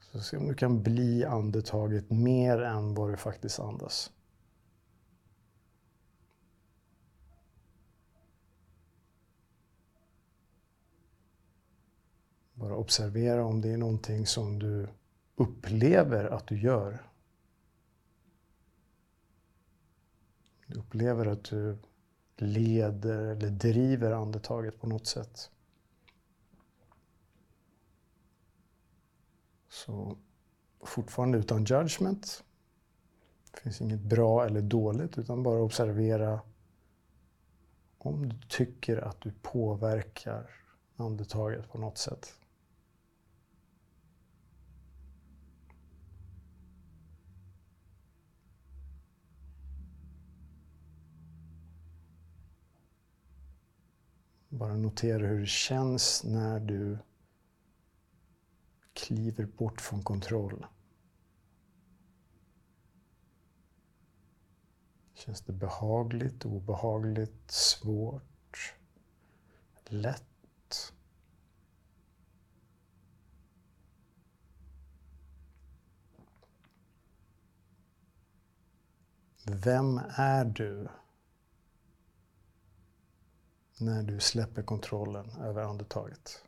Så 0.00 0.20
se 0.20 0.36
om 0.36 0.48
du 0.48 0.54
kan 0.54 0.82
bli 0.82 1.24
andetaget 1.24 2.10
mer 2.10 2.62
än 2.62 2.94
vad 2.94 3.10
du 3.10 3.16
faktiskt 3.16 3.60
andas. 3.60 4.10
Bara 12.54 12.76
observera 12.76 13.44
om 13.44 13.60
det 13.60 13.72
är 13.72 13.76
någonting 13.76 14.26
som 14.26 14.58
du 14.58 14.88
upplever 15.36 16.24
att 16.24 16.46
du 16.46 16.58
gör. 16.58 17.11
Du 20.72 20.78
upplever 20.78 21.26
att 21.26 21.44
du 21.44 21.78
leder 22.36 23.18
eller 23.18 23.50
driver 23.50 24.12
andetaget 24.12 24.80
på 24.80 24.86
något 24.86 25.06
sätt. 25.06 25.50
Så 29.68 30.16
fortfarande 30.80 31.38
utan 31.38 31.64
judgment. 31.64 32.44
Det 33.52 33.60
finns 33.60 33.80
inget 33.80 34.00
bra 34.00 34.46
eller 34.46 34.60
dåligt 34.60 35.18
utan 35.18 35.42
bara 35.42 35.60
observera 35.60 36.40
om 37.98 38.28
du 38.28 38.36
tycker 38.48 38.96
att 38.96 39.20
du 39.20 39.32
påverkar 39.42 40.50
andetaget 40.96 41.72
på 41.72 41.78
något 41.78 41.98
sätt. 41.98 42.34
Bara 54.54 54.76
notera 54.76 55.26
hur 55.26 55.40
det 55.40 55.46
känns 55.46 56.24
när 56.24 56.60
du 56.60 56.98
kliver 58.92 59.46
bort 59.46 59.80
från 59.80 60.02
kontroll. 60.02 60.66
Känns 65.14 65.40
det 65.40 65.52
behagligt, 65.52 66.44
obehagligt, 66.44 67.50
svårt, 67.50 68.74
lätt? 69.86 70.92
Vem 79.44 80.00
är 80.16 80.44
du? 80.44 80.88
När 83.84 84.02
du 84.02 84.20
släpper 84.20 84.62
kontrollen 84.62 85.30
över 85.40 85.62
andetaget. 85.62 86.42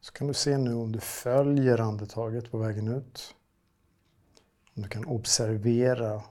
Så 0.00 0.12
kan 0.12 0.26
du 0.26 0.34
se 0.34 0.58
nu 0.58 0.74
om 0.74 0.92
du 0.92 1.00
följer 1.00 1.80
andetaget 1.80 2.50
på 2.50 2.58
vägen 2.58 2.88
ut. 2.88 3.34
Om 4.74 4.82
du 4.82 4.88
kan 4.88 5.04
observera 5.04 6.22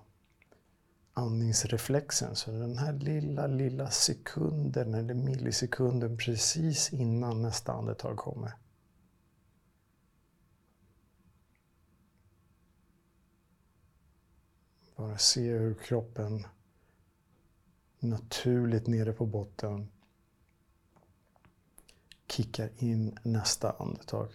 andningsreflexen. 1.14 2.36
Så 2.36 2.52
den 2.52 2.78
här 2.78 2.94
lilla, 2.94 3.48
lilla 3.48 3.90
sekunden 3.90 4.94
eller 4.94 5.14
millisekunden 5.14 6.18
precis 6.18 6.94
innan 6.94 7.41
nästa 7.41 7.74
andetag 7.74 8.18
kommer. 8.18 8.53
Bara 15.00 15.18
se 15.18 15.52
hur 15.52 15.74
kroppen 15.74 16.48
naturligt 18.00 18.88
nere 18.88 19.14
på 19.14 19.26
botten 19.26 19.90
kickar 22.28 22.70
in 22.78 23.18
nästa 23.24 23.72
andetag. 23.72 24.30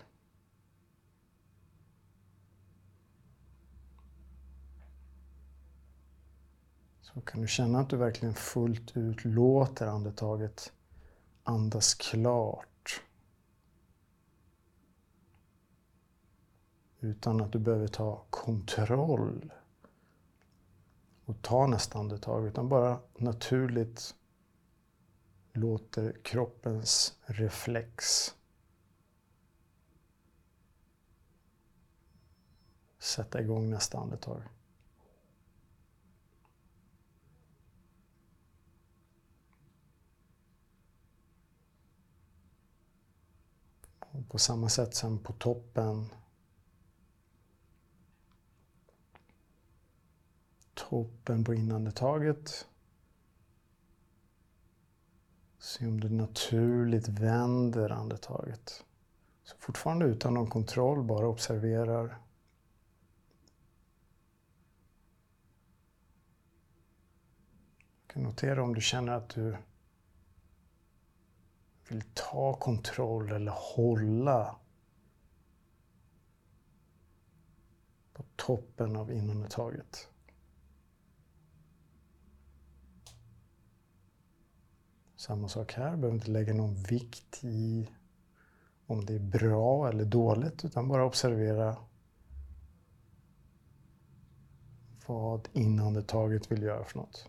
Så 7.01 7.21
kan 7.21 7.41
du 7.41 7.49
känna 7.49 7.81
att 7.81 7.91
du 7.91 7.97
verkligen 7.97 8.35
fullt 8.35 8.97
ut 8.97 9.25
låter 9.25 9.87
andetaget 9.87 10.73
andas 11.43 11.95
klart. 11.95 13.03
Utan 17.01 17.41
att 17.41 17.53
du 17.53 17.59
behöver 17.59 17.89
ta 17.89 18.25
kontroll 18.31 19.53
och 21.25 21.43
ta 21.43 21.67
nästa 21.67 21.99
andetag, 21.99 22.47
utan 22.47 22.69
bara 22.69 23.01
naturligt 23.17 24.15
låter 25.53 26.17
kroppens 26.23 27.19
reflex 27.23 28.05
sätta 32.99 33.41
igång 33.41 33.71
nästa 33.71 33.99
andetag. 33.99 34.43
Och 44.01 44.29
på 44.29 44.39
samma 44.39 44.69
sätt 44.69 44.95
sen 44.95 45.19
på 45.19 45.33
toppen 45.33 46.09
toppen 50.75 51.45
på 51.45 51.55
inandetaget. 51.55 52.67
Se 55.59 55.87
om 55.87 56.01
du 56.01 56.09
naturligt 56.09 57.09
vänder 57.09 57.91
andetaget. 57.91 58.85
Så 59.45 59.57
fortfarande 59.59 60.07
utan 60.07 60.35
någon 60.35 60.51
kontroll, 60.51 61.05
bara 61.05 61.27
observerar. 61.27 62.19
Du 68.07 68.13
kan 68.13 68.23
notera 68.23 68.63
om 68.63 68.75
du 68.75 68.81
känner 68.81 69.13
att 69.13 69.29
du 69.29 69.57
vill 71.89 72.03
ta 72.15 72.55
kontroll 72.55 73.33
eller 73.33 73.53
hålla 73.57 74.57
på 78.13 78.25
toppen 78.37 78.97
av 78.97 79.13
inandetaget. 79.13 80.09
Samma 85.27 85.49
sak 85.49 85.73
här, 85.73 85.97
behöver 85.97 86.15
inte 86.15 86.31
lägga 86.31 86.55
någon 86.55 86.75
vikt 86.75 87.45
i 87.45 87.91
om 88.87 89.07
det 89.07 89.15
är 89.15 89.19
bra 89.19 89.89
eller 89.89 90.05
dåligt 90.05 90.65
utan 90.65 90.89
bara 90.89 91.05
observera 91.05 91.77
vad 95.07 95.49
inandetaget 95.53 96.53
vill 96.53 96.63
göra 96.63 96.85
för 96.85 96.99
något. 96.99 97.29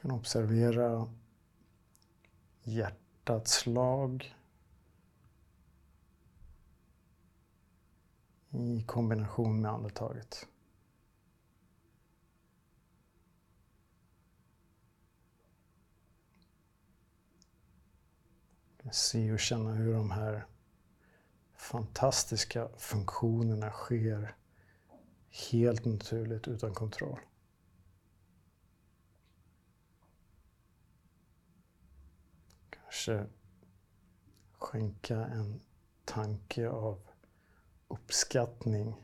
Kan 0.00 0.10
observera 0.10 1.08
hjärtats 2.62 3.52
slag 3.52 4.36
i 8.50 8.82
kombination 8.86 9.60
med 9.60 9.70
andetaget. 9.70 10.46
Se 18.92 19.32
och 19.32 19.40
känna 19.40 19.72
hur 19.72 19.94
de 19.94 20.10
här 20.10 20.46
fantastiska 21.54 22.68
funktionerna 22.76 23.70
sker 23.70 24.34
helt 25.50 25.84
naturligt 25.84 26.48
utan 26.48 26.74
kontroll. 26.74 27.20
Kanske 32.90 33.26
skänka 34.52 35.24
en 35.26 35.60
tanke 36.04 36.68
av 36.68 36.98
uppskattning. 37.88 38.94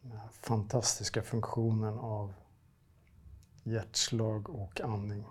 Den 0.00 0.16
här 0.16 0.28
fantastiska 0.28 1.22
funktionen 1.22 1.98
av 1.98 2.34
hjärtslag 3.62 4.50
och 4.50 4.80
andning. 4.80 5.24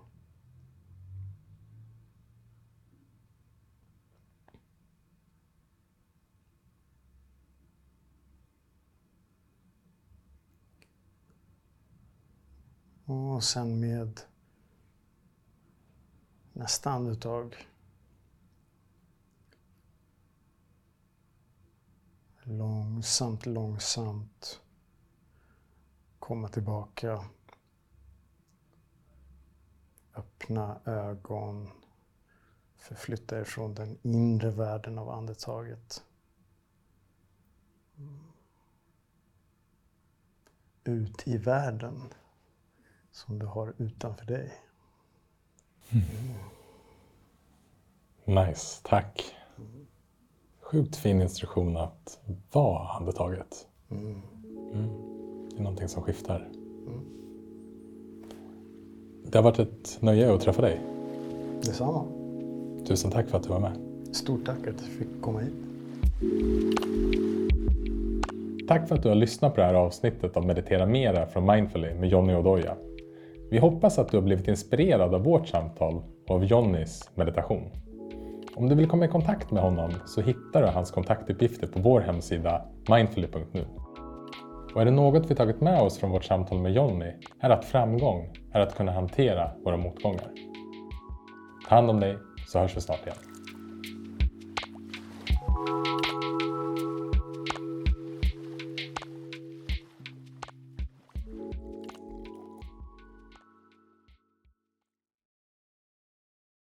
Och 13.06 13.44
sen 13.44 13.80
med 13.80 14.22
Nästa 16.62 16.92
andetag. 16.92 17.68
Långsamt, 22.44 23.46
långsamt 23.46 24.62
komma 26.20 26.48
tillbaka. 26.48 27.26
Öppna 30.16 30.82
ögon. 30.86 31.70
Förflytta 32.78 33.40
er 33.40 33.44
från 33.44 33.74
den 33.74 33.98
inre 34.02 34.52
världen 34.52 34.98
av 34.98 35.10
andetaget. 35.10 36.04
Ut 40.84 41.28
i 41.28 41.38
världen 41.38 42.02
som 43.12 43.40
du 43.40 43.46
har 43.46 43.74
utanför 43.78 44.26
dig. 44.26 44.71
Nice, 48.26 48.82
tack. 48.84 49.36
Sjukt 50.62 50.96
fin 50.96 51.22
instruktion 51.22 51.78
att 51.78 52.20
vara 52.52 52.88
andetaget. 52.88 53.68
Mm. 53.92 54.22
Det 55.50 55.58
är 55.58 55.62
någonting 55.62 55.88
som 55.88 56.04
skiftar. 56.04 56.50
Mm. 56.88 57.06
Det 59.26 59.38
har 59.38 59.44
varit 59.44 59.60
ett 59.60 59.98
nöje 60.02 60.34
att 60.34 60.42
träffa 60.42 60.62
dig. 60.62 60.82
Detsamma. 61.62 62.06
Tusen 62.88 63.12
tack 63.12 63.30
för 63.30 63.38
att 63.38 63.44
du 63.44 63.50
var 63.50 63.60
med. 63.60 63.78
Stort 64.12 64.46
tack 64.46 64.68
att 64.68 64.78
du 64.78 64.84
fick 64.84 65.22
komma 65.22 65.40
hit. 65.40 65.54
Tack 68.68 68.88
för 68.88 68.96
att 68.96 69.04
du 69.04 69.10
har 69.10 69.16
lyssnat 69.16 69.56
på 69.56 69.62
det 69.62 69.68
här 69.68 69.74
avsnittet 69.74 70.38
av 70.38 70.46
Meditera 70.46 70.86
Mera 70.86 71.28
från 71.28 71.46
Mindfully 71.46 71.94
med 71.94 72.10
Jonny 72.10 72.36
Odoja. 72.36 72.76
Vi 73.52 73.60
hoppas 73.60 74.00
att 74.00 74.10
du 74.12 74.18
har 74.18 74.22
blivit 74.22 74.48
inspirerad 74.48 75.14
av 75.14 75.24
vårt 75.24 75.48
samtal 75.48 76.04
och 76.28 76.36
av 76.36 76.46
Johnnys 76.46 77.10
meditation. 77.16 77.72
Om 78.56 78.70
du 78.70 78.76
vill 78.76 78.88
komma 78.88 79.06
i 79.06 79.08
kontakt 79.08 79.52
med 79.52 79.64
honom 79.64 79.92
så 80.06 80.22
hittar 80.22 80.62
du 80.62 80.68
hans 80.68 80.92
kontaktuppgifter 80.92 81.68
på 81.68 81.80
vår 81.80 82.02
hemsida 82.02 82.66
mindfully.nu. 82.90 83.66
Och 84.76 84.82
är 84.82 84.86
det 84.86 84.92
något 84.92 85.32
vi 85.32 85.36
tagit 85.36 85.62
med 85.62 85.82
oss 85.82 85.98
från 85.98 86.12
vårt 86.12 86.24
samtal 86.24 86.60
med 86.60 86.74
Jonny 86.74 87.12
är 87.40 87.50
att 87.50 87.66
framgång 87.66 88.30
är 88.54 88.60
att 88.60 88.76
kunna 88.76 88.92
hantera 88.92 89.52
våra 89.64 89.78
motgångar. 89.78 90.32
Ta 91.70 91.76
hand 91.76 91.90
om 91.90 92.00
dig 92.00 92.18
så 92.48 92.60
hörs 92.60 92.78
vi 92.78 92.82
snart 92.82 93.06
igen. 93.06 93.31